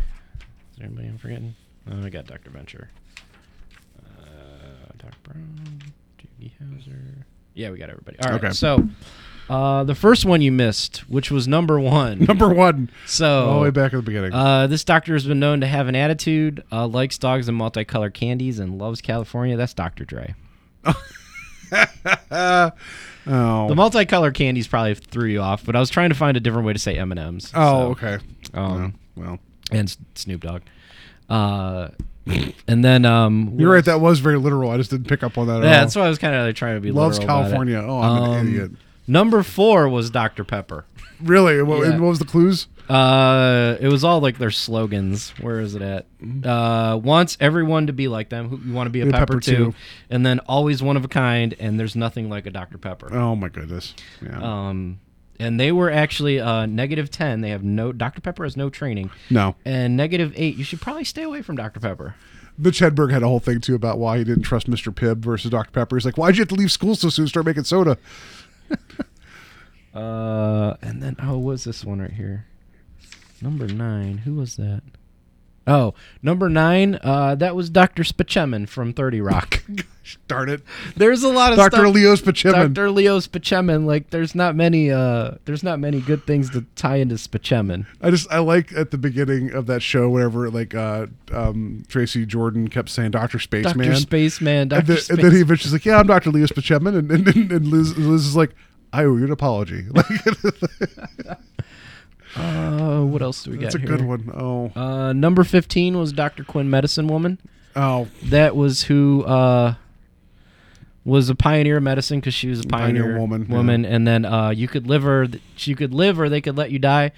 there 0.78 0.86
anybody 0.88 1.08
I'm 1.08 1.18
forgetting? 1.18 1.56
Oh, 1.92 2.04
I 2.06 2.10
got 2.10 2.26
Doctor 2.28 2.50
Venture. 2.52 2.90
Uh, 4.00 4.94
Doc 4.98 5.12
Brown, 5.24 5.82
J.B. 6.18 6.54
Howser. 6.62 7.24
Yeah, 7.54 7.72
we 7.72 7.78
got 7.78 7.90
everybody. 7.90 8.18
All 8.20 8.32
right. 8.32 8.44
Okay. 8.44 8.54
So, 8.54 8.88
uh, 9.50 9.84
the 9.84 9.96
first 9.96 10.26
one 10.26 10.42
you 10.42 10.52
missed, 10.52 10.98
which 11.10 11.30
was 11.30 11.48
number 11.48 11.80
one. 11.80 12.20
Number 12.26 12.54
one. 12.54 12.90
so 13.06 13.46
all 13.46 13.56
the 13.60 13.64
way 13.64 13.70
back 13.70 13.94
at 13.94 13.98
the 13.98 14.02
beginning. 14.02 14.34
Uh, 14.34 14.68
this 14.68 14.84
doctor 14.84 15.14
has 15.14 15.26
been 15.26 15.40
known 15.40 15.62
to 15.62 15.68
have 15.68 15.88
an 15.88 15.96
attitude, 15.96 16.64
uh, 16.72 16.88
likes 16.88 17.18
dogs 17.18 17.48
and 17.48 17.58
multicolored 17.58 18.14
candies, 18.14 18.60
and 18.60 18.78
loves 18.80 19.02
California. 19.02 19.58
That's 19.58 19.74
Dr. 19.74 20.06
Dre. 20.06 20.34
oh. 22.32 22.72
The 23.26 23.76
multicolored 23.76 24.34
candies 24.34 24.68
probably 24.68 24.96
threw 24.96 25.30
you 25.30 25.42
off, 25.42 25.66
but 25.66 25.76
I 25.76 25.80
was 25.80 25.90
trying 25.90 26.10
to 26.10 26.16
find 26.16 26.38
a 26.38 26.40
different 26.40 26.66
way 26.66 26.74
to 26.74 26.80
say 26.80 26.98
M 26.98 27.12
and 27.12 27.20
M's. 27.20 27.52
oh. 27.54 27.90
Okay. 27.92 28.18
Um, 28.54 28.96
well, 29.16 29.40
and 29.72 29.96
Snoop 30.16 30.42
Dogg. 30.42 30.62
Uh, 31.30 31.90
and 32.68 32.84
then 32.86 33.06
um, 33.06 33.56
you're 33.60 33.72
right. 33.72 33.84
That 33.86 34.00
was 34.02 34.20
very 34.20 34.38
literal. 34.38 34.72
I 34.72 34.78
just 34.78 34.90
didn't 34.92 35.08
pick 35.08 35.24
up 35.24 35.38
on 35.38 35.48
that. 35.48 35.58
At 35.58 35.64
yeah, 35.64 35.70
all. 35.76 35.80
that's 35.82 35.96
why 35.96 36.06
I 36.06 36.10
was 36.10 36.18
kind 36.20 36.36
of 36.36 36.46
like, 36.46 36.56
trying 36.56 36.76
to 36.76 36.82
be 36.82 36.92
Loves 36.92 37.20
literal 37.20 37.38
about 37.38 37.46
it. 37.46 37.50
California. 37.50 37.84
Oh, 37.86 38.00
I'm 38.02 38.24
an 38.24 38.40
Um, 38.40 38.48
idiot. 38.48 38.72
Number 39.08 39.44
four 39.44 39.90
was 39.90 40.10
Dr 40.10 40.44
Pepper. 40.46 40.86
Really? 41.22 41.62
What, 41.62 41.86
Yeah. 41.86 41.92
and 41.94 42.02
what 42.02 42.10
was 42.10 42.20
the 42.20 42.26
clues? 42.26 42.68
Uh, 42.90 43.76
it 43.80 43.88
was 43.88 44.04
all 44.04 44.20
like 44.20 44.38
their 44.38 44.52
slogans. 44.52 45.30
Where 45.42 45.60
is 45.60 45.74
it 45.76 45.82
at? 45.82 46.06
Mm-hmm. 46.22 46.48
Uh, 46.48 46.98
wants 46.98 47.38
everyone 47.40 47.88
to 47.88 47.94
be 47.94 48.08
like 48.08 48.30
them. 48.30 48.50
Who 48.50 48.58
you 48.66 48.74
want 48.74 48.88
to 48.88 48.92
be 48.92 49.02
a 49.02 49.06
Be 49.06 49.10
a 49.10 49.14
pepper, 49.14 49.34
pepper 49.34 49.40
too. 49.42 49.56
too. 49.56 49.74
and 50.10 50.26
then 50.26 50.40
always 50.40 50.82
one 50.84 50.96
of 50.98 51.04
a 51.06 51.08
kind. 51.08 51.56
And 51.60 51.80
there's 51.80 51.96
nothing 51.96 52.30
like 52.30 52.46
a 52.46 52.50
Dr 52.50 52.78
Pepper. 52.78 53.14
Oh 53.14 53.36
my 53.36 53.48
goodness. 53.50 53.94
Yeah. 54.22 54.40
Um, 54.42 55.00
and 55.40 55.60
they 55.60 55.72
were 55.72 55.90
actually 55.92 56.40
uh 56.40 56.66
negative 56.66 57.10
ten. 57.10 57.42
They 57.42 57.50
have 57.50 57.64
no 57.64 57.92
Dr 57.92 58.22
Pepper 58.22 58.44
has 58.44 58.56
no 58.58 58.70
training. 58.70 59.12
no. 59.30 59.56
And 59.66 59.96
negative 59.98 60.34
eight. 60.36 60.56
You 60.58 60.64
should 60.64 60.82
probably 60.82 61.04
stay 61.04 61.24
away 61.24 61.42
from 61.42 61.56
Dr 61.56 61.80
Pepper. 61.80 62.16
Mitch 62.58 62.80
Hedberg 62.80 63.12
had 63.12 63.24
a 63.24 63.28
whole 63.28 63.40
thing 63.40 63.60
too 63.62 63.74
about 63.74 63.98
why 63.98 64.20
he 64.20 64.24
didn't 64.24 64.44
trust 64.44 64.70
Mr. 64.70 64.94
Pibb 64.94 65.18
versus 65.18 65.50
Dr. 65.50 65.72
Pepper. 65.72 65.96
He's 65.96 66.06
like, 66.06 66.18
why'd 66.18 66.36
you 66.38 66.42
have 66.42 66.50
to 66.50 66.56
leave 66.56 66.72
school 66.72 66.96
so 66.96 67.10
soon? 67.10 67.28
Start 67.28 67.46
making 67.46 67.64
soda. 67.64 67.98
Uh, 69.94 70.76
and 70.82 71.04
then 71.04 71.16
oh, 71.22 71.38
what 71.38 71.52
was 71.54 71.64
this 71.66 71.86
one 71.86 72.00
right 72.02 72.14
here? 72.14 72.48
Number 73.42 73.68
nine. 73.68 74.20
Who 74.20 74.34
was 74.34 74.56
that? 74.56 74.82
Oh, 75.66 75.94
number 76.22 76.50
nine. 76.50 77.00
Uh, 77.02 77.36
that 77.36 77.56
was 77.56 77.70
Doctor 77.70 78.04
Spaceman 78.04 78.66
from 78.66 78.94
Thirty 78.94 79.22
Rock. 79.22 79.64
Darn 80.28 80.50
it. 80.50 80.62
there's 80.98 81.24
a 81.24 81.30
lot 81.30 81.54
of 81.54 81.58
Dr. 81.58 81.78
stuff. 81.78 81.94
Leo 81.96 82.16
Spaceman. 82.16 82.74
Dr. 82.74 82.92
Leo 82.92 83.22
Spaceman. 83.22 83.86
Like, 83.86 84.10
there's 84.10 84.36
not 84.36 84.54
many. 84.54 84.92
Uh, 84.92 85.36
there's 85.46 85.64
not 85.64 85.80
many 85.80 86.02
good 86.02 86.26
things 86.26 86.50
to 86.50 86.66
tie 86.76 86.98
into 86.98 87.18
Spaceman. 87.18 87.88
I 88.02 88.10
just 88.10 88.30
I 88.30 88.40
like 88.40 88.74
at 88.74 88.92
the 88.92 88.98
beginning 88.98 89.54
of 89.54 89.66
that 89.68 89.82
show 89.82 90.10
whenever 90.10 90.50
like 90.50 90.76
uh 90.76 91.08
um 91.32 91.84
Tracy 91.88 92.26
Jordan 92.26 92.68
kept 92.68 92.90
saying 92.90 93.12
Doctor 93.12 93.40
Spaceman. 93.40 93.88
Doctor 93.88 93.96
Spaceman. 94.02 94.54
and, 94.58 94.70
Doctor 94.72 94.86
then, 94.86 94.98
Space. 94.98 95.10
and 95.12 95.20
then 95.20 95.32
he 95.32 95.40
eventually 95.40 95.70
is 95.70 95.74
like, 95.74 95.86
yeah, 95.86 95.98
I'm 96.00 96.08
Doctor 96.08 96.32
Leo 96.32 96.48
Spaceman, 96.48 96.96
and 96.96 97.10
and, 97.10 97.28
and, 97.30 97.52
and 97.52 97.68
Liz, 97.68 97.98
Liz 97.98 98.26
is 98.26 98.36
like, 98.36 98.52
I 98.92 99.06
owe 99.06 99.16
you 99.16 99.24
an 99.24 99.32
apology. 99.32 99.86
Like, 99.94 100.08
uh, 102.36 103.02
what 103.04 103.22
else 103.22 103.44
do 103.44 103.52
we 103.52 103.58
got? 103.58 103.64
that's 103.64 103.76
a 103.76 103.80
got 103.80 103.88
good 103.88 104.00
here? 104.00 104.08
one. 104.10 104.32
Oh, 104.34 104.72
Uh, 104.76 105.14
number 105.14 105.44
fifteen 105.44 105.98
was 105.98 106.12
Doctor 106.14 106.44
Quinn, 106.44 106.70
Medicine 106.70 107.08
Woman. 107.08 107.40
oh, 107.76 108.08
That 108.24 108.56
was 108.56 108.84
who 108.84 109.24
uh, 109.24 109.76
was 111.06 111.30
a 111.30 111.36
pioneer 111.36 111.78
of 111.78 111.84
medicine 111.84 112.20
because 112.20 112.34
she 112.34 112.48
was 112.50 112.62
a 112.62 112.64
Pioneer 112.68 113.04
pioneer, 113.04 113.20
woman, 113.20 113.48
Woman, 113.50 113.86
and 113.86 114.08
then 114.08 114.26
uh, 114.26 114.50
you 114.50 114.68
could 114.68 114.88
live 114.88 115.04
her. 115.04 115.28
You 115.58 115.76
could 115.76 115.94
live, 115.94 116.20
or 116.20 116.30
they 116.30 116.42
could 116.42 116.58
let 116.58 116.72
you 116.72 116.80
die. 116.80 117.12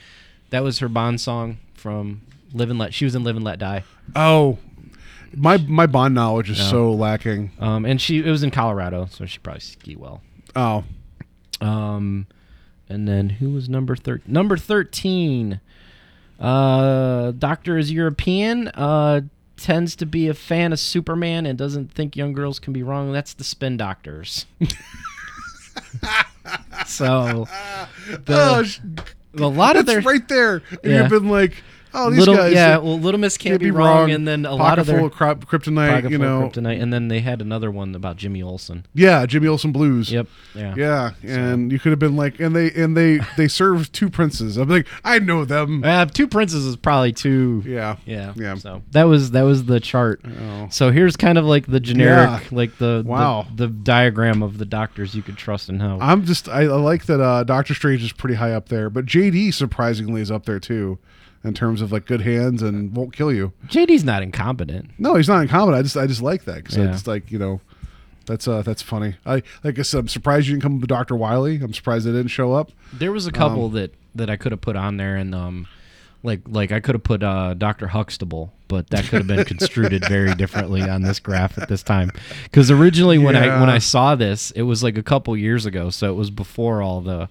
That 0.49 0.63
was 0.63 0.79
her 0.79 0.89
Bond 0.89 1.21
song 1.21 1.57
from 1.75 2.21
Live 2.53 2.69
and 2.69 2.79
Let. 2.79 2.93
She 2.93 3.05
was 3.05 3.15
in 3.15 3.23
Live 3.23 3.35
and 3.35 3.45
Let 3.45 3.59
Die. 3.59 3.83
oh. 4.15 4.57
My 5.37 5.57
my 5.57 5.85
Bond 5.85 6.15
knowledge 6.15 6.49
is 6.49 6.57
No. 6.59 6.63
so 6.65 6.91
lacking. 6.93 7.51
Um, 7.59 7.83
and 7.85 7.99
she 7.99 8.19
it 8.19 8.29
was 8.29 8.41
in 8.41 8.51
Colorado, 8.51 9.07
so 9.11 9.25
she 9.25 9.37
probably 9.39 9.59
ski 9.59 9.95
well. 9.97 10.21
Oh, 10.55 10.85
Um, 11.59 12.27
and 12.89 13.07
then 13.07 13.29
who 13.29 13.49
was 13.51 13.67
number 13.69 13.95
thir- 13.95 14.21
Number 14.27 14.57
thirteen. 14.57 15.59
Uh, 16.39 17.31
Doctor 17.31 17.77
is 17.77 17.91
European. 17.91 18.67
Uh, 18.69 19.21
tends 19.57 19.95
to 19.95 20.05
be 20.05 20.27
a 20.27 20.33
fan 20.33 20.73
of 20.73 20.79
Superman 20.79 21.45
and 21.45 21.57
doesn't 21.57 21.91
think 21.93 22.15
young 22.17 22.33
girls 22.33 22.59
can 22.59 22.73
be 22.73 22.83
wrong. 22.83 23.13
That's 23.13 23.33
the 23.33 23.43
Spin 23.45 23.77
Doctors. 23.77 24.45
so 26.85 27.47
oh 27.49 27.87
the, 28.25 28.63
sh- 28.63 28.79
a 29.37 29.47
lot 29.47 29.75
of 29.77 29.85
that's 29.85 30.03
their 30.03 30.11
right 30.13 30.27
there. 30.27 30.55
And 30.71 30.79
Yeah. 30.83 31.01
you've 31.01 31.09
been 31.09 31.29
like, 31.29 31.63
oh, 31.95 32.09
these 32.09 32.19
little 32.19 32.35
guys. 32.35 32.53
yeah, 32.53 32.77
well, 32.77 32.99
Little 32.99 33.19
Miss 33.19 33.37
can't, 33.37 33.53
can't 33.53 33.61
be, 33.61 33.71
wrong, 33.71 34.11
and 34.11 34.27
then 34.27 34.45
a 34.45 34.53
lot 34.53 34.77
of 34.79 34.85
their 34.85 34.97
full 34.97 35.07
of 35.07 35.13
crop, 35.13 35.45
kryptonite. 35.45 35.89
Pocket 35.89 36.11
You 36.11 36.17
Full 36.17 36.25
know, 36.27 36.43
of 36.45 36.51
Kryptonite, 36.51 36.81
and 36.81 36.91
then 36.93 37.07
they 37.07 37.21
had 37.21 37.41
another 37.41 37.71
one 37.71 37.95
about 37.95 38.17
Jimmy 38.17 38.41
Olsen. 38.43 38.85
yeah, 38.93 39.25
Jimmy 39.25 39.47
Olsen 39.47 39.71
Blues. 39.71 40.11
Yep. 40.11 40.27
Yeah. 40.53 40.73
Yeah, 40.75 41.11
and 41.23 41.71
you 41.71 41.79
could 41.79 41.91
have 41.91 41.99
been 41.99 42.15
like, 42.15 42.39
and 42.39 42.55
they 42.55 42.71
and 42.71 42.95
they 42.95 43.19
they 43.37 43.47
served 43.47 43.93
two 43.93 44.09
princes. 44.09 44.57
I'm 44.57 44.69
like, 44.69 44.87
I 45.03 45.19
know 45.19 45.45
them. 45.45 45.83
Uh, 45.83 46.05
two 46.05 46.27
princes 46.27 46.65
is 46.65 46.75
probably 46.75 47.11
too. 47.13 47.63
Yeah, 47.65 47.95
Yeah. 48.05 48.33
yeah. 48.35 48.55
So 48.55 48.81
that 48.91 49.03
was 49.05 49.31
that 49.31 49.43
was 49.43 49.65
the 49.65 49.79
chart. 49.79 50.21
Oh. 50.25 50.67
So 50.69 50.91
here's 50.91 51.15
kind 51.15 51.37
of 51.37 51.45
like 51.45 51.65
the 51.67 51.79
generic, 51.79 52.29
Yeah. 52.41 52.47
like 52.51 52.77
the, 52.77 53.01
the- 53.03 53.09
Wow. 53.09 53.47
the 53.55 53.67
diagram 53.67 54.43
of 54.43 54.57
the 54.57 54.65
doctors 54.65 55.15
you 55.15 55.21
could 55.21 55.37
trust 55.37 55.69
and 55.69 55.81
how. 55.81 55.97
I'm 56.01 56.25
just 56.25 56.49
I, 56.49 56.61
I 56.63 56.75
like 56.75 57.05
that 57.05 57.21
uh, 57.21 57.43
Doctor 57.43 57.73
Strange 57.73 58.03
is 58.03 58.11
pretty 58.11 58.35
high 58.35 58.51
up 58.51 58.69
there, 58.69 58.89
but 58.89 59.05
JD 59.05 59.53
surprisingly 59.53 60.21
is 60.21 60.31
up 60.31 60.45
there 60.45 60.59
too, 60.59 60.97
in 61.45 61.53
terms 61.53 61.81
of 61.81 61.91
like 61.91 62.05
good 62.05 62.21
hands 62.21 62.61
and 62.61 62.95
won't 62.95 63.13
kill 63.13 63.31
you. 63.31 63.53
JD's 63.67 64.03
not 64.03 64.23
incompetent. 64.23 64.91
No, 64.97 65.15
he's 65.15 65.27
not 65.29 65.41
incompetent. 65.41 65.79
I 65.79 65.83
just 65.83 65.97
I 65.97 66.07
just 66.07 66.21
like 66.21 66.45
that 66.45 66.57
because 66.57 66.77
I 66.77 66.81
Yeah. 66.83 66.91
just 66.91 67.07
like 67.07 67.31
you 67.31 67.39
know, 67.39 67.61
that's 68.25 68.47
uh 68.47 68.61
that's 68.61 68.81
funny. 68.81 69.15
I 69.25 69.43
like 69.63 69.77
I 69.79 69.81
said, 69.83 69.99
I'm 69.99 70.07
surprised 70.07 70.47
you 70.47 70.53
didn't 70.53 70.63
come 70.63 70.79
with 70.81 70.89
Doctor 70.89 71.15
Wily. 71.15 71.59
I'm 71.61 71.73
surprised 71.73 72.05
they 72.05 72.11
didn't 72.11 72.27
show 72.29 72.53
up. 72.53 72.71
There 72.93 73.11
was 73.11 73.27
a 73.27 73.31
couple 73.31 73.69
that 73.69 73.93
that 74.15 74.29
I 74.29 74.35
could 74.37 74.51
have 74.51 74.61
put 74.61 74.75
on 74.75 74.97
there, 74.97 75.15
and 75.15 75.35
um, 75.35 75.67
like 76.23 76.41
like 76.47 76.71
I 76.71 76.79
could 76.79 76.95
have 76.95 77.03
put 77.03 77.21
uh 77.21 77.53
Doctor 77.53 77.87
Huxtable, 77.87 78.51
but 78.67 78.89
that 78.89 79.03
could 79.05 79.19
have 79.19 79.27
been 79.27 79.45
construed 79.53 79.93
very 80.05 80.33
differently 80.33 80.81
on 80.81 81.01
this 81.03 81.19
graph 81.19 81.57
at 81.59 81.67
this 81.69 81.83
time. 81.83 82.11
Because 82.45 82.71
originally 82.71 83.17
when 83.19 83.35
I 83.35 83.59
when 83.59 83.69
I 83.69 83.77
saw 83.77 84.15
this, 84.15 84.51
it 84.51 84.63
was 84.63 84.81
like 84.83 84.97
a 84.97 85.03
couple 85.03 85.35
years 85.37 85.65
ago, 85.65 85.89
so 85.91 86.09
it 86.09 86.15
was 86.15 86.31
before 86.31 86.81
all 86.81 87.01
the 87.01 87.29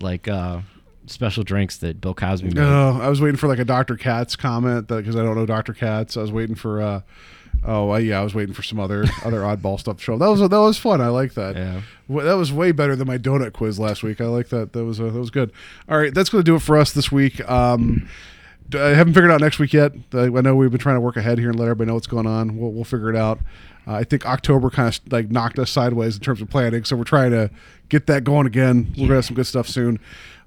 like 0.00 0.26
uh 0.26 0.60
special 1.06 1.44
drinks 1.44 1.78
that 1.78 2.00
Bill 2.00 2.14
Cosby 2.14 2.48
made. 2.48 2.58
Oh, 2.58 2.98
I 3.00 3.08
was 3.08 3.20
waiting 3.20 3.36
for 3.36 3.48
like 3.48 3.58
a 3.58 3.64
Doctor 3.64 3.96
Katz 3.96 4.36
comment 4.36 4.88
because 4.88 5.16
I 5.16 5.22
don't 5.22 5.36
know 5.36 5.46
Doctor 5.46 5.74
Katz. 5.74 6.16
I 6.16 6.20
was 6.20 6.32
waiting 6.32 6.54
for 6.54 6.80
uh 6.80 7.00
oh 7.64 7.92
uh, 7.92 7.96
yeah, 7.98 8.20
I 8.20 8.24
was 8.24 8.34
waiting 8.34 8.54
for 8.54 8.62
some 8.62 8.80
other 8.80 9.04
other 9.24 9.40
oddball 9.40 9.78
stuff 9.78 9.98
to 9.98 10.02
show. 10.02 10.18
That 10.18 10.28
was 10.28 10.40
that 10.40 10.50
was 10.50 10.78
fun. 10.78 11.00
I 11.00 11.08
like 11.08 11.34
that. 11.34 11.56
Yeah. 11.56 11.80
That 12.08 12.34
was 12.34 12.52
way 12.52 12.72
better 12.72 12.96
than 12.96 13.06
my 13.06 13.18
donut 13.18 13.52
quiz 13.52 13.78
last 13.78 14.02
week. 14.02 14.20
I 14.20 14.26
like 14.26 14.48
that. 14.48 14.72
That 14.72 14.84
was 14.84 15.00
uh, 15.00 15.04
that 15.04 15.18
was 15.18 15.30
good. 15.30 15.52
All 15.88 15.98
right, 15.98 16.12
that's 16.12 16.28
going 16.28 16.44
to 16.44 16.50
do 16.50 16.56
it 16.56 16.62
for 16.62 16.76
us 16.76 16.92
this 16.92 17.10
week. 17.10 17.40
Um, 17.48 18.08
I 18.72 18.88
haven't 18.88 19.14
figured 19.14 19.30
out 19.30 19.40
next 19.40 19.58
week 19.58 19.72
yet. 19.72 19.92
I 20.12 20.28
know 20.28 20.56
we've 20.56 20.70
been 20.70 20.80
trying 20.80 20.96
to 20.96 21.00
work 21.00 21.16
ahead 21.16 21.38
here 21.38 21.50
and 21.50 21.58
let 21.58 21.66
everybody 21.66 21.88
know 21.88 21.94
what's 21.94 22.06
going 22.06 22.26
on. 22.26 22.56
We'll, 22.56 22.72
we'll 22.72 22.84
figure 22.84 23.10
it 23.10 23.16
out. 23.16 23.40
Uh, 23.86 23.92
I 23.94 24.04
think 24.04 24.26
October 24.26 24.70
kind 24.70 24.88
of 24.88 25.12
like 25.12 25.30
knocked 25.30 25.58
us 25.58 25.70
sideways 25.70 26.16
in 26.16 26.22
terms 26.22 26.40
of 26.40 26.48
planning, 26.48 26.84
so 26.84 26.96
we're 26.96 27.04
trying 27.04 27.32
to 27.32 27.50
get 27.88 28.06
that 28.06 28.24
going 28.24 28.46
again. 28.46 28.92
We're 28.96 29.04
gonna 29.04 29.16
have 29.16 29.26
some 29.26 29.36
good 29.36 29.46
stuff 29.46 29.68
soon. 29.68 30.00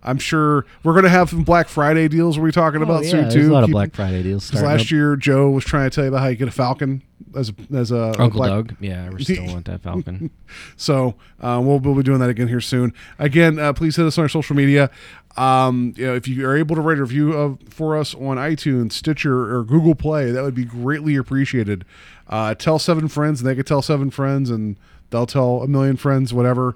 I'm 0.08 0.18
sure 0.18 0.66
we're 0.84 0.96
gonna 0.96 1.10
have 1.10 1.30
some 1.30 1.44
Black 1.44 1.68
Friday 1.68 2.08
deals. 2.08 2.40
We're 2.40 2.52
talking 2.52 2.82
about 2.82 3.02
Oh, 3.02 3.04
yeah, 3.04 3.10
soon 3.12 3.22
there's 3.30 3.34
too. 3.36 3.52
a 3.52 3.54
lot 3.54 3.64
of 3.64 3.70
Black 3.72 3.94
Friday 3.94 4.24
deals. 4.24 4.54
last 4.54 4.90
year 4.90 5.16
Joe 5.16 5.50
was 5.50 5.66
trying 5.66 5.90
to 5.90 5.94
tell 5.96 6.04
you 6.06 6.10
about 6.10 6.22
how 6.22 6.28
you 6.28 6.36
get 6.36 6.48
a 6.48 6.52
Falcon 6.52 7.04
as 7.36 7.50
a 7.50 7.76
as 7.76 7.92
a 7.92 7.96
a 7.96 8.10
Uncle 8.20 8.40
Black- 8.40 8.50
Doug, 8.50 8.76
yeah, 8.80 9.10
we 9.10 9.24
still 9.24 9.46
want 9.48 9.66
that 9.66 9.82
Falcon. 9.82 10.30
so 10.78 11.16
uh, 11.42 11.62
we'll, 11.64 11.80
we'll 11.80 11.96
be 11.96 12.04
doing 12.04 12.20
that 12.20 12.30
again 12.30 12.48
here 12.48 12.62
soon. 12.62 12.94
Again, 13.20 13.60
uh, 13.60 13.74
please 13.74 13.96
hit 13.96 14.06
us 14.06 14.18
on 14.18 14.24
our 14.24 14.30
social 14.30 14.56
media. 14.56 14.90
Um, 15.36 15.94
you 15.98 16.06
know, 16.08 16.16
if 16.16 16.28
you 16.28 16.48
are 16.48 16.58
able 16.58 16.76
to 16.76 16.82
write 16.82 16.98
a 16.98 17.02
review 17.02 17.34
of 17.34 17.60
for 17.70 17.96
us 17.98 18.16
on 18.16 18.38
iTunes, 18.38 18.94
Stitcher, 18.94 19.56
or 19.56 19.64
Google 19.64 19.94
Play, 19.94 20.32
that 20.32 20.42
would 20.42 20.56
be 20.56 20.66
greatly 20.66 21.16
appreciated. 21.16 21.86
Uh, 22.28 22.56
tell 22.56 22.80
seven 22.80 23.08
friends, 23.08 23.42
and 23.42 23.50
they 23.50 23.56
could 23.56 23.68
tell 23.68 23.82
seven 23.82 24.10
friends, 24.10 24.50
and 24.50 24.78
they'll 25.12 25.28
tell 25.28 25.62
a 25.62 25.68
million 25.68 25.96
friends, 25.98 26.34
whatever. 26.34 26.76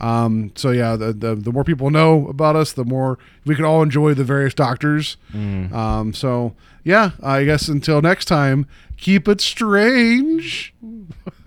Um, 0.00 0.52
so 0.54 0.70
yeah, 0.70 0.96
the, 0.96 1.12
the 1.12 1.34
the 1.34 1.52
more 1.52 1.64
people 1.64 1.90
know 1.90 2.26
about 2.28 2.56
us, 2.56 2.72
the 2.72 2.84
more 2.84 3.18
we 3.44 3.54
can 3.54 3.64
all 3.64 3.82
enjoy 3.82 4.14
the 4.14 4.24
various 4.24 4.54
doctors. 4.54 5.16
Um, 5.34 6.12
so 6.14 6.54
yeah, 6.84 7.10
I 7.22 7.44
guess 7.44 7.68
until 7.68 8.00
next 8.00 8.24
time, 8.24 8.66
keep 8.96 9.28
it 9.28 9.40
strange. 9.40 10.72